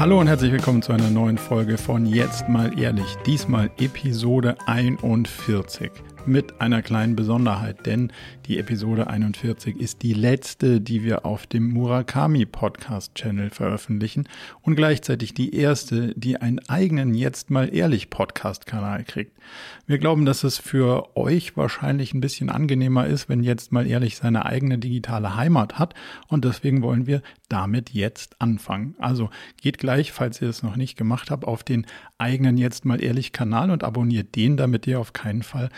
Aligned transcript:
Hallo 0.00 0.18
und 0.18 0.28
herzlich 0.28 0.50
willkommen 0.50 0.80
zu 0.80 0.92
einer 0.92 1.10
neuen 1.10 1.36
Folge 1.36 1.76
von 1.76 2.06
Jetzt 2.06 2.48
mal 2.48 2.78
ehrlich. 2.80 3.04
Diesmal 3.26 3.70
Episode 3.76 4.56
41 4.64 5.90
mit 6.26 6.60
einer 6.60 6.82
kleinen 6.82 7.16
Besonderheit, 7.16 7.86
denn 7.86 8.12
die 8.46 8.58
Episode 8.58 9.06
41 9.06 9.76
ist 9.76 10.02
die 10.02 10.12
letzte, 10.12 10.80
die 10.80 11.02
wir 11.04 11.24
auf 11.24 11.46
dem 11.46 11.68
Murakami 11.68 12.46
Podcast 12.46 13.14
Channel 13.14 13.50
veröffentlichen 13.50 14.28
und 14.62 14.76
gleichzeitig 14.76 15.34
die 15.34 15.54
erste, 15.54 16.14
die 16.16 16.36
einen 16.36 16.58
eigenen 16.68 17.14
Jetzt 17.14 17.50
mal 17.50 17.74
ehrlich 17.74 18.10
Podcast 18.10 18.66
Kanal 18.66 19.04
kriegt. 19.04 19.36
Wir 19.86 19.98
glauben, 19.98 20.24
dass 20.24 20.44
es 20.44 20.58
für 20.58 21.16
euch 21.16 21.56
wahrscheinlich 21.56 22.14
ein 22.14 22.20
bisschen 22.20 22.50
angenehmer 22.50 23.06
ist, 23.06 23.28
wenn 23.28 23.42
jetzt 23.42 23.72
mal 23.72 23.86
ehrlich 23.86 24.16
seine 24.16 24.46
eigene 24.46 24.78
digitale 24.78 25.36
Heimat 25.36 25.78
hat 25.78 25.94
und 26.28 26.44
deswegen 26.44 26.82
wollen 26.82 27.06
wir 27.06 27.22
damit 27.48 27.90
jetzt 27.90 28.40
anfangen. 28.40 28.94
Also 28.98 29.30
geht 29.60 29.78
gleich, 29.78 30.12
falls 30.12 30.40
ihr 30.42 30.48
es 30.48 30.62
noch 30.62 30.76
nicht 30.76 30.96
gemacht 30.96 31.30
habt, 31.30 31.44
auf 31.44 31.62
den 31.62 31.86
eigenen 32.18 32.56
jetzt 32.56 32.84
mal 32.84 33.02
ehrlich 33.02 33.32
Kanal 33.32 33.70
und 33.70 33.84
abonniert 33.84 34.36
den, 34.36 34.56
damit 34.56 34.86
ihr 34.86 35.00
auf 35.00 35.12
keinen 35.12 35.42
Fall 35.42 35.70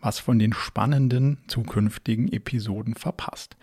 was 0.00 0.18
von 0.18 0.38
den 0.38 0.52
spannenden 0.52 1.38
zukünftigen 1.46 2.32
Episoden 2.32 2.94
verpasst. 2.94 3.56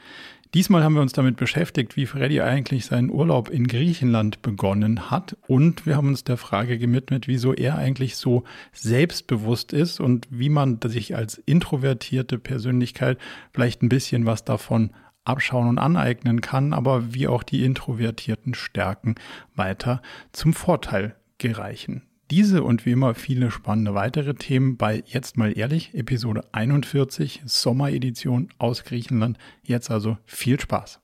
Diesmal 0.53 0.85
haben 0.85 0.93
wir 0.93 1.01
uns 1.01 1.11
damit 1.11 1.35
beschäftigt, 1.35 1.97
wie 1.97 2.05
Freddy 2.05 2.39
eigentlich 2.39 2.85
seinen 2.85 3.09
Urlaub 3.09 3.49
in 3.49 3.67
Griechenland 3.67 4.41
begonnen 4.41 5.11
hat 5.11 5.35
und 5.47 5.85
wir 5.85 5.97
haben 5.97 6.07
uns 6.07 6.23
der 6.23 6.37
Frage 6.37 6.77
gewidmet, 6.77 7.27
wieso 7.27 7.53
er 7.53 7.77
eigentlich 7.77 8.15
so 8.15 8.45
selbstbewusst 8.71 9.73
ist 9.73 9.99
und 9.99 10.27
wie 10.29 10.47
man 10.47 10.79
sich 10.85 11.13
als 11.13 11.37
introvertierte 11.39 12.39
Persönlichkeit 12.39 13.17
vielleicht 13.51 13.81
ein 13.83 13.89
bisschen 13.89 14.25
was 14.25 14.45
davon 14.45 14.91
abschauen 15.25 15.67
und 15.67 15.77
aneignen 15.77 16.39
kann, 16.39 16.71
aber 16.71 17.13
wie 17.13 17.27
auch 17.27 17.43
die 17.43 17.65
introvertierten 17.65 18.53
Stärken 18.53 19.15
weiter 19.55 20.01
zum 20.31 20.53
Vorteil 20.53 21.15
gereichen. 21.37 22.03
Diese 22.31 22.63
und 22.63 22.87
wie 22.87 22.91
immer 22.93 23.13
viele 23.13 23.51
spannende 23.51 23.93
weitere 23.93 24.33
Themen 24.33 24.77
bei 24.77 25.03
Jetzt 25.05 25.37
mal 25.37 25.55
ehrlich, 25.55 25.93
Episode 25.93 26.43
41, 26.53 27.43
Sommeredition 27.45 28.49
aus 28.57 28.83
Griechenland. 28.83 29.37
Jetzt 29.61 29.91
also 29.91 30.17
viel 30.25 30.59
Spaß. 30.59 30.99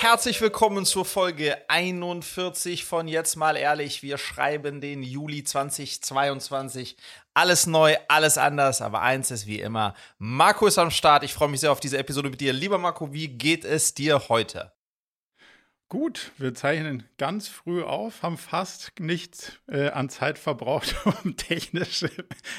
Herzlich 0.00 0.38
willkommen 0.42 0.84
zur 0.84 1.06
Folge 1.06 1.56
41 1.68 2.84
von 2.84 3.08
Jetzt 3.08 3.36
mal 3.36 3.56
ehrlich. 3.56 4.02
Wir 4.02 4.18
schreiben 4.18 4.82
den 4.82 5.02
Juli 5.02 5.44
2022. 5.44 6.98
Alles 7.32 7.66
neu, 7.66 7.96
alles 8.08 8.36
anders, 8.36 8.82
aber 8.82 9.00
eins 9.00 9.30
ist 9.30 9.46
wie 9.46 9.60
immer. 9.60 9.94
Marco 10.18 10.66
ist 10.66 10.78
am 10.78 10.90
Start. 10.90 11.24
Ich 11.24 11.32
freue 11.32 11.48
mich 11.48 11.60
sehr 11.60 11.72
auf 11.72 11.80
diese 11.80 11.96
Episode 11.96 12.28
mit 12.28 12.42
dir. 12.42 12.52
Lieber 12.52 12.76
Marco, 12.76 13.14
wie 13.14 13.28
geht 13.28 13.64
es 13.64 13.94
dir 13.94 14.28
heute? 14.28 14.72
Gut, 15.90 16.30
wir 16.38 16.54
zeichnen 16.54 17.02
ganz 17.18 17.48
früh 17.48 17.82
auf, 17.82 18.22
haben 18.22 18.36
fast 18.36 18.92
nichts 19.00 19.58
äh, 19.66 19.88
an 19.88 20.08
Zeit 20.08 20.38
verbraucht, 20.38 20.94
um 21.24 21.36
technische, 21.36 22.08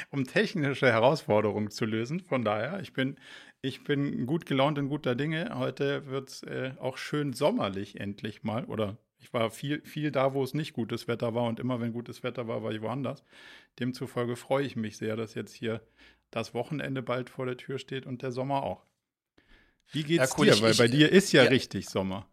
um 0.10 0.26
technische 0.26 0.88
Herausforderungen 0.92 1.72
zu 1.72 1.86
lösen. 1.86 2.20
Von 2.20 2.44
daher, 2.44 2.82
ich 2.82 2.92
bin, 2.92 3.16
ich 3.62 3.86
bin 3.86 4.26
gut 4.26 4.46
gelaunt 4.46 4.78
und 4.80 4.90
guter 4.90 5.16
Dinge. 5.16 5.58
Heute 5.58 6.08
wird 6.08 6.28
es 6.28 6.44
äh, 6.44 6.74
auch 6.78 6.98
schön 6.98 7.32
sommerlich 7.32 8.02
endlich 8.02 8.44
mal. 8.44 8.66
Oder 8.66 8.98
ich 9.18 9.32
war 9.32 9.50
viel, 9.50 9.82
viel 9.86 10.12
da, 10.12 10.34
wo 10.34 10.44
es 10.44 10.54
nicht 10.54 10.74
gutes 10.74 11.08
Wetter 11.08 11.34
war 11.34 11.46
und 11.46 11.62
immer 11.62 11.80
wenn 11.80 11.94
gutes 11.94 12.24
Wetter 12.24 12.50
war, 12.50 12.64
war 12.64 12.74
ich 12.74 12.82
woanders. 12.82 13.24
Demzufolge 13.80 14.36
freue 14.36 14.66
ich 14.66 14.76
mich 14.76 14.98
sehr, 14.98 15.16
dass 15.16 15.36
jetzt 15.36 15.54
hier 15.54 15.82
das 16.32 16.54
Wochenende 16.54 17.02
bald 17.02 17.30
vor 17.30 17.46
der 17.46 17.56
Tür 17.56 17.80
steht 17.80 18.06
und 18.06 18.24
der 18.24 18.34
Sommer 18.34 18.64
auch. 18.64 18.84
Wie 19.90 20.04
geht's 20.04 20.32
ja, 20.32 20.36
cool, 20.38 20.46
dir? 20.48 20.54
Ich, 20.54 20.62
Weil 20.62 20.76
bei 20.76 20.88
dir 20.90 21.10
ist 21.10 21.32
ja, 21.32 21.44
ja 21.44 21.50
richtig 21.50 21.88
Sommer. 21.88 22.28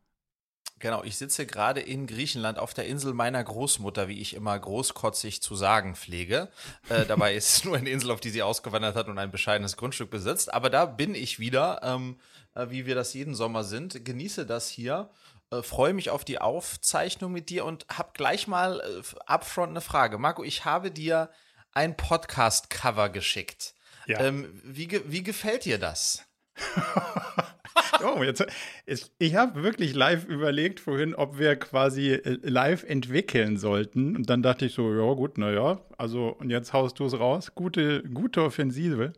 Genau, 0.80 1.02
ich 1.02 1.16
sitze 1.16 1.44
gerade 1.46 1.80
in 1.80 2.06
Griechenland 2.06 2.58
auf 2.58 2.72
der 2.72 2.86
Insel 2.86 3.12
meiner 3.12 3.42
Großmutter, 3.42 4.08
wie 4.08 4.20
ich 4.20 4.34
immer 4.34 4.58
großkotzig 4.58 5.42
zu 5.42 5.56
sagen 5.56 5.96
pflege. 5.96 6.48
Äh, 6.88 7.04
dabei 7.06 7.34
ist 7.34 7.56
es 7.56 7.64
nur 7.64 7.76
eine 7.76 7.90
Insel, 7.90 8.10
auf 8.10 8.20
die 8.20 8.30
sie 8.30 8.42
ausgewandert 8.42 8.94
hat 8.94 9.08
und 9.08 9.18
ein 9.18 9.30
bescheidenes 9.30 9.76
Grundstück 9.76 10.10
besitzt. 10.10 10.52
Aber 10.52 10.70
da 10.70 10.86
bin 10.86 11.14
ich 11.14 11.38
wieder, 11.40 11.80
ähm, 11.82 12.20
äh, 12.54 12.66
wie 12.70 12.86
wir 12.86 12.94
das 12.94 13.12
jeden 13.14 13.34
Sommer 13.34 13.64
sind. 13.64 14.04
Genieße 14.04 14.46
das 14.46 14.68
hier, 14.68 15.10
äh, 15.50 15.62
freue 15.62 15.94
mich 15.94 16.10
auf 16.10 16.24
die 16.24 16.40
Aufzeichnung 16.40 17.32
mit 17.32 17.48
dir 17.48 17.64
und 17.64 17.86
habe 17.88 18.10
gleich 18.14 18.46
mal 18.46 18.80
äh, 18.80 19.02
upfront 19.26 19.70
eine 19.70 19.80
Frage. 19.80 20.18
Marco, 20.18 20.44
ich 20.44 20.64
habe 20.64 20.90
dir 20.90 21.30
ein 21.72 21.96
Podcast-Cover 21.96 23.08
geschickt. 23.08 23.74
Ja. 24.06 24.20
Ähm, 24.20 24.60
wie, 24.64 25.00
wie 25.10 25.22
gefällt 25.22 25.64
dir 25.64 25.78
das? 25.78 26.27
oh, 28.04 28.22
jetzt, 28.22 28.44
ich, 28.86 29.10
ich 29.18 29.34
habe 29.34 29.62
wirklich 29.62 29.94
live 29.94 30.24
überlegt 30.26 30.80
vorhin, 30.80 31.14
ob 31.14 31.38
wir 31.38 31.56
quasi 31.56 32.12
äh, 32.12 32.38
live 32.42 32.84
entwickeln 32.84 33.56
sollten. 33.56 34.16
Und 34.16 34.30
dann 34.30 34.42
dachte 34.42 34.66
ich 34.66 34.74
so, 34.74 34.92
ja 34.92 35.14
gut, 35.14 35.38
naja, 35.38 35.80
also 35.96 36.28
und 36.28 36.50
jetzt 36.50 36.72
haust 36.72 36.98
du 36.98 37.06
es 37.06 37.18
raus. 37.18 37.54
Gute, 37.54 38.02
gute 38.02 38.42
Offensive. 38.42 39.12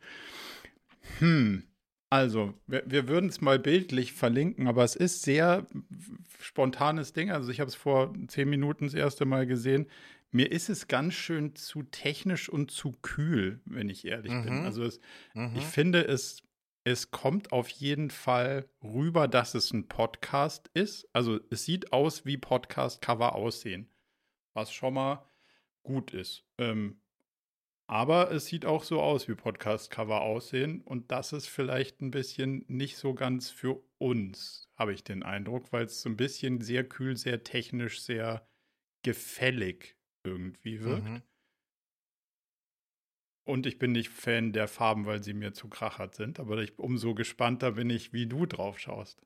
Hm, 1.19 1.65
also, 2.11 2.55
wir, 2.67 2.83
wir 2.87 3.07
würden 3.07 3.31
es 3.31 3.41
mal 3.41 3.61
bildlich 3.61 4.13
verlinken, 4.13 4.67
aber 4.67 4.83
es 4.83 4.97
ist 4.97 5.23
sehr 5.23 5.67
spontanes 6.41 7.13
Ding. 7.13 7.31
Also 7.31 7.51
ich 7.53 7.61
habe 7.61 7.69
es 7.69 7.77
vor 7.77 8.13
zehn 8.27 8.51
Minuten 8.51 8.87
das 8.87 8.95
erste 8.95 9.25
Mal 9.25 9.47
gesehen. 9.47 9.87
Mir 10.33 10.51
ist 10.51 10.69
es 10.69 10.89
ganz 10.89 11.15
schön 11.15 11.55
zu 11.55 11.85
technisch 11.85 12.49
und 12.49 12.73
zu 12.73 12.93
kühl, 13.03 13.61
wenn 13.65 13.89
ich 13.89 14.05
ehrlich 14.05 14.33
mhm. 14.33 14.45
bin. 14.45 14.65
Also 14.65 14.83
es, 14.83 15.01
mhm. 15.35 15.53
ich 15.57 15.65
finde 15.65 16.05
es 16.05 16.43
es 16.91 17.11
kommt 17.11 17.53
auf 17.53 17.69
jeden 17.69 18.11
Fall 18.11 18.69
rüber, 18.83 19.29
dass 19.29 19.55
es 19.55 19.73
ein 19.73 19.89
Podcast 19.89 20.69
ist. 20.75 21.09
Also 21.13 21.39
es 21.51 21.65
sieht 21.65 21.93
aus, 21.93 22.27
wie 22.27 22.37
Podcast-Cover 22.37 23.35
aussehen, 23.35 23.89
was 24.55 24.73
schon 24.73 24.95
mal 24.95 25.25
gut 25.83 26.13
ist. 26.13 26.45
Ähm, 26.59 27.01
aber 27.87 28.31
es 28.31 28.47
sieht 28.47 28.67
auch 28.67 28.85
so 28.85 29.01
aus, 29.01 29.29
wie 29.29 29.35
Podcast-Cover 29.35 30.21
aussehen. 30.21 30.81
Und 30.81 31.11
das 31.11 31.33
ist 31.33 31.49
vielleicht 31.49 32.01
ein 32.01 32.11
bisschen 32.11 32.65
nicht 32.69 32.97
so 32.97 33.15
ganz 33.15 33.51
für 33.51 33.83
uns, 33.99 34.69
habe 34.77 34.93
ich 34.93 35.05
den 35.05 35.23
Eindruck, 35.23 35.73
weil 35.73 35.85
es 35.85 36.03
so 36.03 36.09
ein 36.09 36.17
bisschen 36.17 36.61
sehr 36.61 36.85
kühl, 36.85 37.17
sehr 37.17 37.43
technisch, 37.45 38.01
sehr 38.03 38.47
gefällig 39.03 39.97
irgendwie 40.25 40.83
wirkt. 40.83 41.09
Mhm. 41.09 41.23
Und 43.45 43.67
ich 43.67 43.79
bin 43.79 43.93
nicht 43.93 44.11
Fan 44.11 44.53
der 44.53 44.69
Farben, 44.69 45.07
weil 45.07 45.23
sie 45.23 45.35
mir 45.35 45.53
zu 45.53 45.69
krachert 45.69 46.15
sind. 46.15 46.39
Aber 46.41 46.59
ich, 46.59 46.79
umso 46.79 47.15
gespannter 47.15 47.73
bin 47.73 47.91
ich, 47.91 48.13
wie 48.13 48.27
du 48.27 48.47
drauf 48.47 48.79
schaust. 48.79 49.23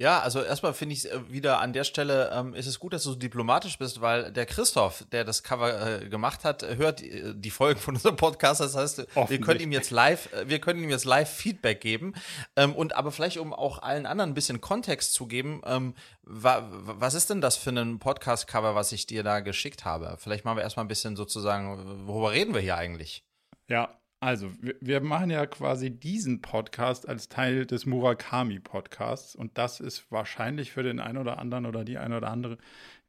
Ja, 0.00 0.20
also 0.20 0.42
erstmal 0.42 0.72
finde 0.72 0.94
ich 0.94 1.12
äh, 1.12 1.30
wieder 1.30 1.60
an 1.60 1.74
der 1.74 1.84
Stelle 1.84 2.30
ähm, 2.32 2.54
ist 2.54 2.66
es 2.66 2.80
gut, 2.80 2.94
dass 2.94 3.02
du 3.02 3.10
so 3.10 3.16
diplomatisch 3.16 3.76
bist, 3.76 4.00
weil 4.00 4.32
der 4.32 4.46
Christoph, 4.46 5.04
der 5.12 5.24
das 5.24 5.42
Cover 5.42 6.00
äh, 6.00 6.08
gemacht 6.08 6.42
hat, 6.42 6.62
hört 6.62 7.00
die, 7.00 7.10
äh, 7.10 7.34
die, 7.36 7.50
Folgen 7.50 7.78
von 7.78 7.96
unserem 7.96 8.16
Podcast. 8.16 8.62
Das 8.62 8.74
heißt, 8.74 9.06
wir 9.28 9.40
können 9.42 9.60
ihm 9.60 9.72
jetzt 9.72 9.90
live, 9.90 10.32
äh, 10.32 10.48
wir 10.48 10.58
können 10.58 10.82
ihm 10.82 10.88
jetzt 10.88 11.04
live 11.04 11.28
Feedback 11.28 11.82
geben. 11.82 12.14
Ähm, 12.56 12.74
und 12.74 12.96
aber 12.96 13.12
vielleicht 13.12 13.36
um 13.36 13.52
auch 13.52 13.82
allen 13.82 14.06
anderen 14.06 14.30
ein 14.30 14.34
bisschen 14.34 14.62
Kontext 14.62 15.12
zu 15.12 15.26
geben, 15.26 15.60
ähm, 15.66 15.94
wa, 16.22 16.66
was 16.70 17.12
ist 17.12 17.28
denn 17.28 17.42
das 17.42 17.58
für 17.58 17.68
ein 17.68 17.98
Podcast-Cover, 17.98 18.74
was 18.74 18.92
ich 18.92 19.04
dir 19.04 19.22
da 19.22 19.40
geschickt 19.40 19.84
habe? 19.84 20.16
Vielleicht 20.18 20.46
machen 20.46 20.56
wir 20.56 20.62
erstmal 20.62 20.86
ein 20.86 20.88
bisschen 20.88 21.14
sozusagen, 21.14 22.06
worüber 22.06 22.32
reden 22.32 22.54
wir 22.54 22.62
hier 22.62 22.78
eigentlich? 22.78 23.22
Ja, 23.68 23.99
also, 24.20 24.52
wir, 24.80 25.00
machen 25.00 25.30
ja 25.30 25.46
quasi 25.46 25.90
diesen 25.90 26.42
Podcast 26.42 27.08
als 27.08 27.30
Teil 27.30 27.64
des 27.64 27.86
Murakami-Podcasts 27.86 29.34
und 29.34 29.56
das 29.56 29.80
ist 29.80 30.10
wahrscheinlich 30.10 30.72
für 30.72 30.82
den 30.82 31.00
einen 31.00 31.16
oder 31.16 31.38
anderen 31.38 31.64
oder 31.64 31.84
die 31.84 31.96
eine 31.96 32.18
oder 32.18 32.28
andere 32.28 32.54
ein 32.54 32.58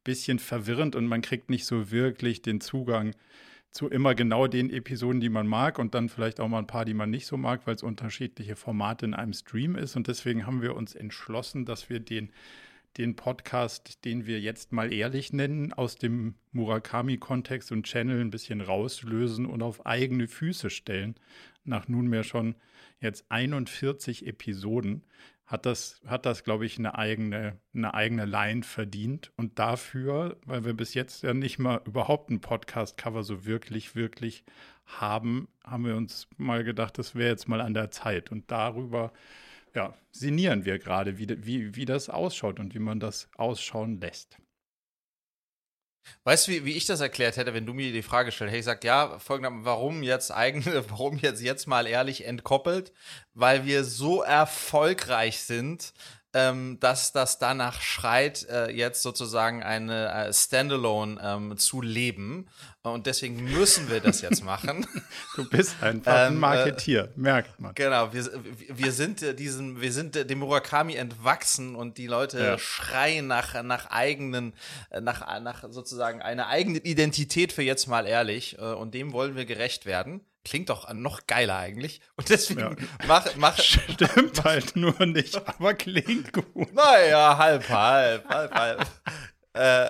bisschen 0.05 0.39
verwirrend 0.39 0.95
und 0.95 1.07
man 1.07 1.21
kriegt 1.21 1.49
nicht 1.49 1.65
so 1.65 1.91
wirklich 1.91 2.41
den 2.41 2.61
Zugang 2.61 3.13
zu 3.71 3.89
immer 3.89 4.15
genau 4.15 4.47
den 4.47 4.69
Episoden, 4.69 5.19
die 5.19 5.29
man 5.29 5.47
mag 5.47 5.79
und 5.79 5.95
dann 5.95 6.07
vielleicht 6.07 6.39
auch 6.39 6.47
mal 6.47 6.59
ein 6.59 6.67
paar, 6.67 6.85
die 6.85 6.93
man 6.93 7.09
nicht 7.09 7.25
so 7.25 7.35
mag, 7.35 7.67
weil 7.67 7.75
es 7.75 7.83
unterschiedliche 7.83 8.55
Formate 8.55 9.05
in 9.05 9.13
einem 9.13 9.33
Stream 9.33 9.75
ist. 9.75 9.95
Und 9.95 10.07
deswegen 10.07 10.45
haben 10.45 10.61
wir 10.61 10.75
uns 10.75 10.93
entschlossen, 10.95 11.65
dass 11.65 11.89
wir 11.89 11.99
den 11.99 12.31
den 12.97 13.15
Podcast, 13.15 14.03
den 14.05 14.25
wir 14.25 14.39
jetzt 14.39 14.71
mal 14.71 14.91
ehrlich 14.91 15.33
nennen, 15.33 15.73
aus 15.73 15.95
dem 15.95 16.35
Murakami-Kontext 16.51 17.71
und 17.71 17.83
Channel 17.85 18.19
ein 18.19 18.31
bisschen 18.31 18.61
rauslösen 18.61 19.45
und 19.45 19.61
auf 19.61 19.85
eigene 19.85 20.27
Füße 20.27 20.69
stellen. 20.69 21.15
Nach 21.63 21.87
nunmehr 21.87 22.23
schon 22.23 22.55
jetzt 22.99 23.25
41 23.29 24.27
Episoden 24.27 25.03
hat 25.51 25.65
das, 25.65 26.01
hat 26.05 26.25
das 26.25 26.43
glaube 26.43 26.65
ich, 26.65 26.79
eine 26.79 26.97
eigene, 26.97 27.59
eine 27.73 27.93
eigene 27.93 28.25
Line 28.25 28.63
verdient. 28.63 29.31
Und 29.35 29.59
dafür, 29.59 30.37
weil 30.45 30.63
wir 30.63 30.73
bis 30.73 30.93
jetzt 30.93 31.23
ja 31.23 31.33
nicht 31.33 31.59
mal 31.59 31.81
überhaupt 31.85 32.29
ein 32.29 32.39
Podcast-Cover 32.39 33.23
so 33.23 33.45
wirklich, 33.45 33.95
wirklich 33.95 34.45
haben, 34.85 35.49
haben 35.63 35.85
wir 35.85 35.97
uns 35.97 36.29
mal 36.37 36.63
gedacht, 36.63 36.97
das 36.97 37.15
wäre 37.15 37.29
jetzt 37.29 37.49
mal 37.49 37.61
an 37.61 37.73
der 37.73 37.91
Zeit. 37.91 38.31
Und 38.31 38.49
darüber 38.49 39.11
ja, 39.73 39.93
sinnieren 40.11 40.65
wir 40.65 40.79
gerade, 40.79 41.17
wie, 41.17 41.27
wie, 41.45 41.75
wie 41.75 41.85
das 41.85 42.09
ausschaut 42.09 42.59
und 42.59 42.73
wie 42.73 42.79
man 42.79 42.99
das 42.99 43.29
ausschauen 43.35 43.99
lässt. 43.99 44.37
Weißt 46.23 46.47
du, 46.47 46.51
wie, 46.51 46.65
wie 46.65 46.77
ich 46.77 46.85
das 46.85 46.99
erklärt 46.99 47.37
hätte, 47.37 47.53
wenn 47.53 47.65
du 47.65 47.73
mir 47.73 47.91
die 47.91 48.01
Frage 48.01 48.31
stellst? 48.31 48.51
Hey, 48.51 48.59
ich 48.59 48.65
sag, 48.65 48.83
ja, 48.83 49.19
folgendermaßen, 49.19 49.65
warum 49.65 50.03
jetzt 50.03 50.31
eigentlich, 50.31 50.73
warum 50.89 51.17
jetzt, 51.17 51.41
jetzt 51.41 51.67
mal 51.67 51.87
ehrlich 51.87 52.25
entkoppelt? 52.25 52.91
Weil 53.33 53.65
wir 53.65 53.83
so 53.83 54.21
erfolgreich 54.21 55.39
sind 55.41 55.93
ähm, 56.33 56.77
dass 56.79 57.11
das 57.11 57.39
danach 57.39 57.81
schreit, 57.81 58.47
äh, 58.49 58.71
jetzt 58.71 59.01
sozusagen 59.01 59.63
eine 59.63 60.11
äh, 60.11 60.33
Standalone 60.33 61.19
ähm, 61.21 61.57
zu 61.57 61.81
leben. 61.81 62.47
Und 62.83 63.05
deswegen 63.05 63.43
müssen 63.43 63.89
wir 63.89 63.99
das 63.99 64.21
jetzt 64.21 64.43
machen. 64.43 64.85
Du 65.35 65.47
bist 65.49 65.81
einfach 65.81 66.13
ein 66.13 66.33
ähm, 66.33 66.39
Marketier, 66.39 67.05
äh, 67.05 67.19
merkt 67.19 67.59
man. 67.59 67.73
Genau, 67.73 68.11
wir, 68.11 68.29
wir 68.67 68.91
sind 68.91 69.21
äh, 69.21 69.33
diesen, 69.33 69.79
wir 69.79 69.93
sind 69.93 70.29
dem 70.29 70.39
Murakami 70.39 70.95
entwachsen 70.95 71.75
und 71.75 71.97
die 71.97 72.07
Leute 72.07 72.39
ja. 72.39 72.57
schreien 72.57 73.27
nach, 73.27 73.61
nach 73.63 73.91
eigenen, 73.91 74.53
äh, 74.89 74.99
nach, 74.99 75.21
nach 75.41 75.63
sozusagen 75.69 76.21
einer 76.21 76.47
eigenen 76.47 76.81
Identität 76.81 77.53
für 77.53 77.61
jetzt 77.63 77.87
mal 77.87 78.05
ehrlich. 78.05 78.59
Und 78.59 78.93
dem 78.93 79.13
wollen 79.13 79.35
wir 79.35 79.45
gerecht 79.45 79.85
werden. 79.85 80.21
Klingt 80.43 80.69
doch 80.69 80.91
noch 80.93 81.27
geiler 81.27 81.57
eigentlich. 81.57 82.01
Und 82.15 82.29
deswegen 82.29 82.59
ja. 82.61 82.75
mach, 83.07 83.35
mach. 83.35 83.59
Stimmt 83.59 84.37
mach, 84.37 84.45
halt 84.45 84.75
nur 84.75 85.05
nicht, 85.05 85.35
aber 85.47 85.75
klingt 85.75 86.33
gut. 86.33 86.73
Naja, 86.73 87.37
halb, 87.37 87.69
halb, 87.69 88.27
halb, 88.27 88.51
halb. 88.51 88.87
äh, 89.53 89.89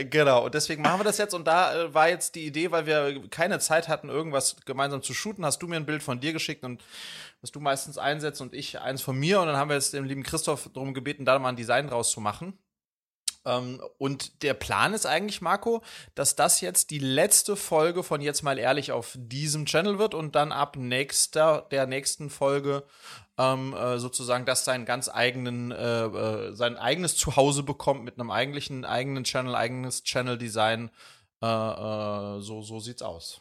äh, 0.00 0.04
genau, 0.04 0.44
und 0.44 0.54
deswegen 0.54 0.82
machen 0.82 1.00
wir 1.00 1.04
das 1.04 1.18
jetzt. 1.18 1.34
Und 1.34 1.46
da 1.48 1.74
äh, 1.74 1.94
war 1.94 2.08
jetzt 2.08 2.36
die 2.36 2.46
Idee, 2.46 2.70
weil 2.70 2.86
wir 2.86 3.28
keine 3.28 3.58
Zeit 3.58 3.88
hatten, 3.88 4.08
irgendwas 4.08 4.56
gemeinsam 4.64 5.02
zu 5.02 5.14
shooten, 5.14 5.44
hast 5.44 5.60
du 5.62 5.66
mir 5.66 5.76
ein 5.76 5.86
Bild 5.86 6.02
von 6.04 6.20
dir 6.20 6.32
geschickt 6.32 6.62
und 6.62 6.84
was 7.40 7.50
du 7.50 7.58
meistens 7.58 7.98
einsetzt 7.98 8.40
und 8.40 8.54
ich 8.54 8.80
eins 8.80 9.02
von 9.02 9.18
mir. 9.18 9.40
Und 9.40 9.48
dann 9.48 9.56
haben 9.56 9.68
wir 9.68 9.76
jetzt 9.76 9.92
den 9.94 10.04
lieben 10.04 10.22
Christoph 10.22 10.70
darum 10.72 10.94
gebeten, 10.94 11.24
da 11.24 11.36
mal 11.40 11.48
ein 11.48 11.56
Design 11.56 11.88
draus 11.88 12.12
zu 12.12 12.20
machen. 12.20 12.56
Ähm, 13.44 13.80
und 13.98 14.42
der 14.42 14.54
Plan 14.54 14.94
ist 14.94 15.06
eigentlich, 15.06 15.40
Marco, 15.40 15.82
dass 16.14 16.36
das 16.36 16.60
jetzt 16.60 16.90
die 16.90 16.98
letzte 16.98 17.56
Folge 17.56 18.02
von 18.02 18.20
jetzt 18.20 18.42
mal 18.42 18.58
ehrlich 18.58 18.92
auf 18.92 19.16
diesem 19.16 19.66
Channel 19.66 19.98
wird 19.98 20.14
und 20.14 20.34
dann 20.34 20.52
ab 20.52 20.76
nächster, 20.76 21.66
der 21.70 21.86
nächsten 21.86 22.30
Folge 22.30 22.84
ähm, 23.38 23.74
äh, 23.74 23.98
sozusagen 23.98 24.44
das 24.44 24.64
seinen 24.64 24.84
ganz 24.84 25.08
eigenen, 25.08 25.70
äh, 25.70 26.04
äh, 26.04 26.54
sein 26.54 26.76
eigenes 26.76 27.16
Zuhause 27.16 27.62
bekommt 27.62 28.04
mit 28.04 28.18
einem 28.18 28.30
eigentlichen 28.30 28.84
eigenen 28.84 29.24
Channel, 29.24 29.54
eigenes 29.54 30.02
Channel-Design. 30.02 30.90
Äh, 31.40 31.46
äh, 31.46 32.40
so, 32.40 32.62
so 32.62 32.80
sieht's 32.80 33.02
aus. 33.02 33.40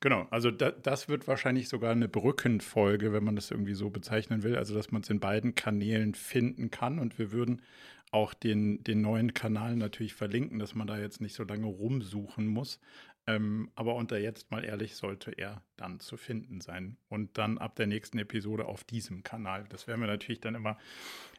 Genau, 0.00 0.26
also 0.30 0.50
da, 0.50 0.70
das 0.70 1.08
wird 1.08 1.26
wahrscheinlich 1.26 1.68
sogar 1.68 1.92
eine 1.92 2.08
Brückenfolge, 2.08 3.12
wenn 3.12 3.24
man 3.24 3.36
das 3.36 3.50
irgendwie 3.50 3.74
so 3.74 3.90
bezeichnen 3.90 4.42
will. 4.42 4.56
Also, 4.56 4.74
dass 4.74 4.90
man 4.92 5.02
es 5.02 5.10
in 5.10 5.20
beiden 5.20 5.54
Kanälen 5.54 6.14
finden 6.14 6.70
kann. 6.70 6.98
Und 6.98 7.18
wir 7.18 7.32
würden 7.32 7.62
auch 8.10 8.34
den, 8.34 8.84
den 8.84 9.00
neuen 9.00 9.34
Kanal 9.34 9.76
natürlich 9.76 10.14
verlinken, 10.14 10.58
dass 10.58 10.74
man 10.74 10.86
da 10.86 10.98
jetzt 10.98 11.20
nicht 11.20 11.34
so 11.34 11.44
lange 11.44 11.66
rumsuchen 11.66 12.46
muss. 12.46 12.78
Ähm, 13.26 13.70
aber 13.74 13.96
unter 13.96 14.18
jetzt 14.18 14.50
mal 14.50 14.64
ehrlich 14.64 14.94
sollte 14.94 15.32
er 15.32 15.62
dann 15.76 15.98
zu 15.98 16.16
finden 16.16 16.60
sein. 16.60 16.96
Und 17.08 17.38
dann 17.38 17.58
ab 17.58 17.74
der 17.76 17.86
nächsten 17.86 18.18
Episode 18.18 18.66
auf 18.66 18.84
diesem 18.84 19.24
Kanal. 19.24 19.64
Das 19.70 19.86
werden 19.86 20.00
wir 20.00 20.06
natürlich 20.06 20.40
dann 20.40 20.54
immer 20.54 20.78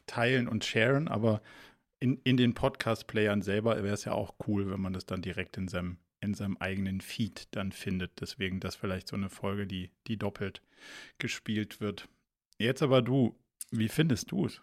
teilen 0.06 0.48
und 0.48 0.65
sharen, 0.65 1.07
aber 1.07 1.42
in, 2.00 2.19
in 2.24 2.38
den 2.38 2.54
Podcast-Playern 2.54 3.42
selber 3.42 3.75
wäre 3.83 3.94
es 3.94 4.06
ja 4.06 4.12
auch 4.12 4.36
cool, 4.48 4.69
wenn 4.69 4.81
man 4.81 4.94
das 4.94 5.06
dann 5.06 5.21
direkt 5.21 5.57
in 5.57 5.68
seinem, 5.68 5.98
in 6.19 6.33
seinem 6.33 6.57
eigenen 6.57 7.01
Feed 7.01 7.47
dann 7.51 7.71
findet. 7.71 8.21
Deswegen 8.21 8.59
das 8.59 8.75
vielleicht 8.75 9.07
so 9.07 9.15
eine 9.15 9.29
Folge, 9.29 9.67
die, 9.67 9.91
die 10.07 10.17
doppelt 10.17 10.61
gespielt 11.17 11.79
wird. 11.79 12.07
Jetzt 12.57 12.81
aber 12.81 13.01
du, 13.01 13.35
wie 13.71 13.89
findest 13.89 14.31
du 14.31 14.45
es? 14.45 14.61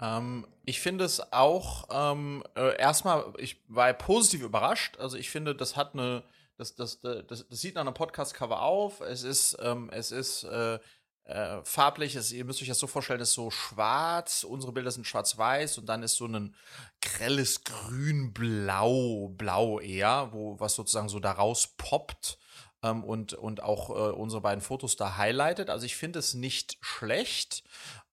Ähm, 0.00 0.46
ich 0.64 0.80
finde 0.80 1.04
es 1.04 1.32
auch 1.32 1.88
ähm, 1.90 2.42
äh, 2.56 2.76
erstmal, 2.78 3.32
ich 3.38 3.62
war 3.68 3.92
positiv 3.94 4.42
überrascht. 4.42 4.98
Also 4.98 5.16
ich 5.16 5.30
finde, 5.30 5.54
das 5.54 5.76
hat 5.76 5.94
eine, 5.94 6.24
das, 6.56 6.74
das, 6.74 7.00
das, 7.00 7.26
das 7.26 7.46
sieht 7.50 7.74
nach 7.74 7.82
einem 7.82 7.94
Podcast-Cover 7.94 8.62
auf. 8.62 9.00
Es 9.00 9.22
ist, 9.22 9.56
ähm, 9.60 9.90
es 9.92 10.12
ist 10.12 10.44
äh, 10.44 10.78
äh, 11.24 11.58
farblich, 11.64 12.16
es, 12.16 12.32
ihr 12.32 12.44
müsst 12.44 12.62
euch 12.62 12.68
das 12.68 12.78
so 12.78 12.86
vorstellen, 12.86 13.20
ist 13.20 13.34
so 13.34 13.50
schwarz, 13.50 14.44
unsere 14.44 14.72
Bilder 14.72 14.90
sind 14.90 15.06
schwarz-weiß 15.06 15.78
und 15.78 15.86
dann 15.86 16.02
ist 16.02 16.16
so 16.16 16.26
ein 16.26 16.54
grelles 17.00 17.62
Grün-Blau, 17.64 19.28
Blau 19.28 19.80
eher, 19.80 20.28
wo 20.32 20.58
was 20.58 20.74
sozusagen 20.74 21.08
so 21.08 21.20
daraus 21.20 21.68
poppt 21.76 22.38
ähm, 22.82 23.04
und, 23.04 23.34
und 23.34 23.62
auch 23.62 23.90
äh, 23.90 24.12
unsere 24.12 24.42
beiden 24.42 24.62
Fotos 24.62 24.96
da 24.96 25.16
highlightet. 25.16 25.70
Also 25.70 25.86
ich 25.86 25.96
finde 25.96 26.18
es 26.18 26.34
nicht 26.34 26.76
schlecht. 26.80 27.62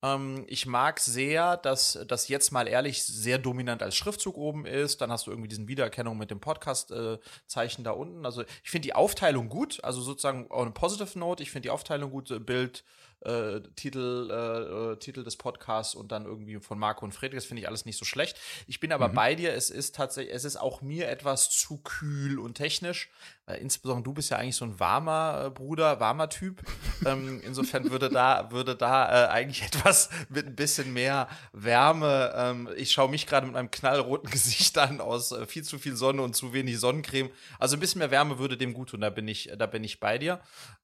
Ähm, 0.01 0.45
ich 0.47 0.65
mag 0.65 0.99
sehr, 0.99 1.57
dass 1.57 1.99
das 2.07 2.27
jetzt 2.27 2.51
mal 2.51 2.67
ehrlich 2.67 3.03
sehr 3.03 3.37
dominant 3.37 3.81
als 3.81 3.95
Schriftzug 3.95 4.37
oben 4.37 4.65
ist. 4.65 5.01
Dann 5.01 5.11
hast 5.11 5.27
du 5.27 5.31
irgendwie 5.31 5.49
diesen 5.49 5.67
Wiedererkennung 5.67 6.17
mit 6.17 6.31
dem 6.31 6.39
Podcast-Zeichen 6.39 7.81
äh, 7.81 7.85
da 7.85 7.91
unten. 7.91 8.25
Also 8.25 8.43
ich 8.63 8.69
finde 8.69 8.87
die 8.87 8.95
Aufteilung 8.95 9.49
gut, 9.49 9.83
also 9.83 10.01
sozusagen 10.01 10.47
on 10.49 10.67
a 10.67 10.71
positive 10.71 11.17
note. 11.17 11.43
Ich 11.43 11.51
finde 11.51 11.67
die 11.67 11.71
Aufteilung 11.71 12.11
gut, 12.11 12.45
Bild, 12.45 12.83
äh, 13.21 13.61
Titel, 13.75 14.29
äh, 14.31 14.93
äh, 14.93 14.95
Titel 14.97 15.23
des 15.23 15.35
Podcasts 15.35 15.95
und 15.95 16.11
dann 16.11 16.25
irgendwie 16.25 16.59
von 16.59 16.79
Marco 16.79 17.05
und 17.05 17.11
Friedrich. 17.11 17.37
Das 17.37 17.45
finde 17.45 17.61
ich 17.61 17.67
alles 17.67 17.85
nicht 17.85 17.97
so 17.97 18.05
schlecht. 18.05 18.39
Ich 18.67 18.79
bin 18.79 18.91
aber 18.91 19.09
mhm. 19.09 19.13
bei 19.13 19.35
dir. 19.35 19.53
Es 19.53 19.69
ist 19.69 19.95
tatsächlich, 19.95 20.33
es 20.33 20.45
ist 20.45 20.57
auch 20.57 20.81
mir 20.81 21.09
etwas 21.09 21.49
zu 21.49 21.77
kühl 21.77 22.39
und 22.39 22.55
technisch. 22.55 23.09
Äh, 23.45 23.57
insbesondere 23.57 24.03
du 24.03 24.13
bist 24.13 24.29
ja 24.29 24.37
eigentlich 24.37 24.55
so 24.55 24.65
ein 24.65 24.79
warmer 24.79 25.45
äh, 25.45 25.49
Bruder, 25.49 25.99
warmer 25.99 26.29
Typ. 26.29 26.61
ähm, 27.05 27.41
insofern 27.43 27.89
würde 27.91 28.09
da, 28.09 28.51
würde 28.51 28.75
da 28.75 29.25
äh, 29.25 29.29
eigentlich 29.29 29.63
etwas 29.65 30.09
mit 30.29 30.45
ein 30.45 30.55
bisschen 30.55 30.93
mehr 30.93 31.27
Wärme. 31.51 32.33
Ähm, 32.35 32.69
ich 32.77 32.91
schaue 32.91 33.09
mich 33.09 33.27
gerade 33.27 33.47
mit 33.47 33.55
einem 33.55 33.71
knallroten 33.71 34.29
Gesicht 34.31 34.77
an 34.77 35.01
aus 35.01 35.31
äh, 35.31 35.45
viel 35.45 35.63
zu 35.63 35.79
viel 35.79 35.95
Sonne 35.95 36.21
und 36.21 36.35
zu 36.35 36.53
wenig 36.53 36.79
Sonnencreme. 36.79 37.31
Also 37.57 37.75
ein 37.75 37.79
bisschen 37.79 37.99
mehr 37.99 38.11
Wärme 38.11 38.39
würde 38.39 38.57
dem 38.57 38.73
gut 38.73 38.89
tun. 38.89 39.01
Da 39.01 39.09
bin 39.09 39.27
ich, 39.27 39.51
da 39.57 39.65
bin 39.65 39.83
ich 39.83 39.99
bei 39.99 40.17
dir. 40.17 40.39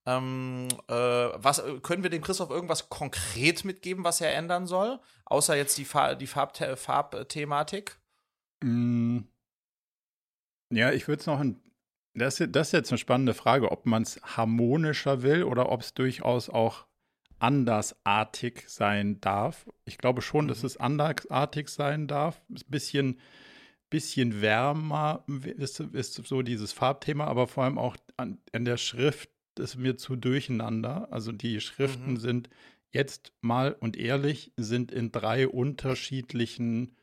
Ähm, 0.07 0.67
äh, 0.87 0.93
was 0.93 1.63
können 1.81 2.03
wir 2.03 2.09
dem 2.09 2.21
Christoph 2.21 2.51
irgendwas 2.51 2.89
konkret 2.89 3.65
mitgeben, 3.65 4.03
was 4.03 4.21
er 4.21 4.35
ändern 4.35 4.67
soll? 4.67 4.99
Außer 5.25 5.55
jetzt 5.55 5.77
die, 5.77 5.85
Fa 5.85 6.13
die 6.15 6.27
Farb 6.27 6.55
Farbthematik? 6.77 7.97
Mm. 8.63 9.21
Ja, 10.71 10.91
ich 10.91 11.07
würde 11.07 11.21
es 11.21 11.27
noch 11.27 11.39
ein. 11.39 11.61
Das, 12.13 12.37
das 12.37 12.67
ist 12.67 12.71
jetzt 12.71 12.91
eine 12.91 12.97
spannende 12.97 13.33
Frage, 13.33 13.71
ob 13.71 13.85
man 13.85 14.03
es 14.03 14.21
harmonischer 14.23 15.21
will 15.21 15.43
oder 15.43 15.69
ob 15.69 15.81
es 15.81 15.93
durchaus 15.93 16.49
auch 16.49 16.85
andersartig 17.39 18.63
sein 18.67 19.19
darf. 19.19 19.69
Ich 19.83 19.97
glaube 19.97 20.21
schon, 20.21 20.45
mhm. 20.45 20.49
dass 20.49 20.63
es 20.63 20.77
andersartig 20.77 21.69
sein 21.69 22.07
darf. 22.07 22.41
Ein 22.49 22.61
bisschen, 22.67 23.19
bisschen 23.89 24.41
wärmer 24.41 25.25
ist, 25.57 25.79
ist 25.79 26.13
so 26.13 26.41
dieses 26.41 26.71
Farbthema, 26.71 27.25
aber 27.25 27.47
vor 27.47 27.65
allem 27.65 27.77
auch 27.77 27.97
an, 28.17 28.39
an 28.53 28.65
der 28.65 28.77
Schrift 28.77 29.29
ist 29.59 29.77
mir 29.77 29.97
zu 29.97 30.15
durcheinander. 30.15 31.07
Also 31.11 31.31
die 31.31 31.59
Schriften 31.61 32.11
mhm. 32.11 32.17
sind 32.17 32.49
jetzt 32.91 33.33
mal 33.41 33.73
und 33.73 33.97
ehrlich, 33.97 34.51
sind 34.57 34.91
in 34.91 35.11
drei 35.11 35.47
unterschiedlichen, 35.47 36.95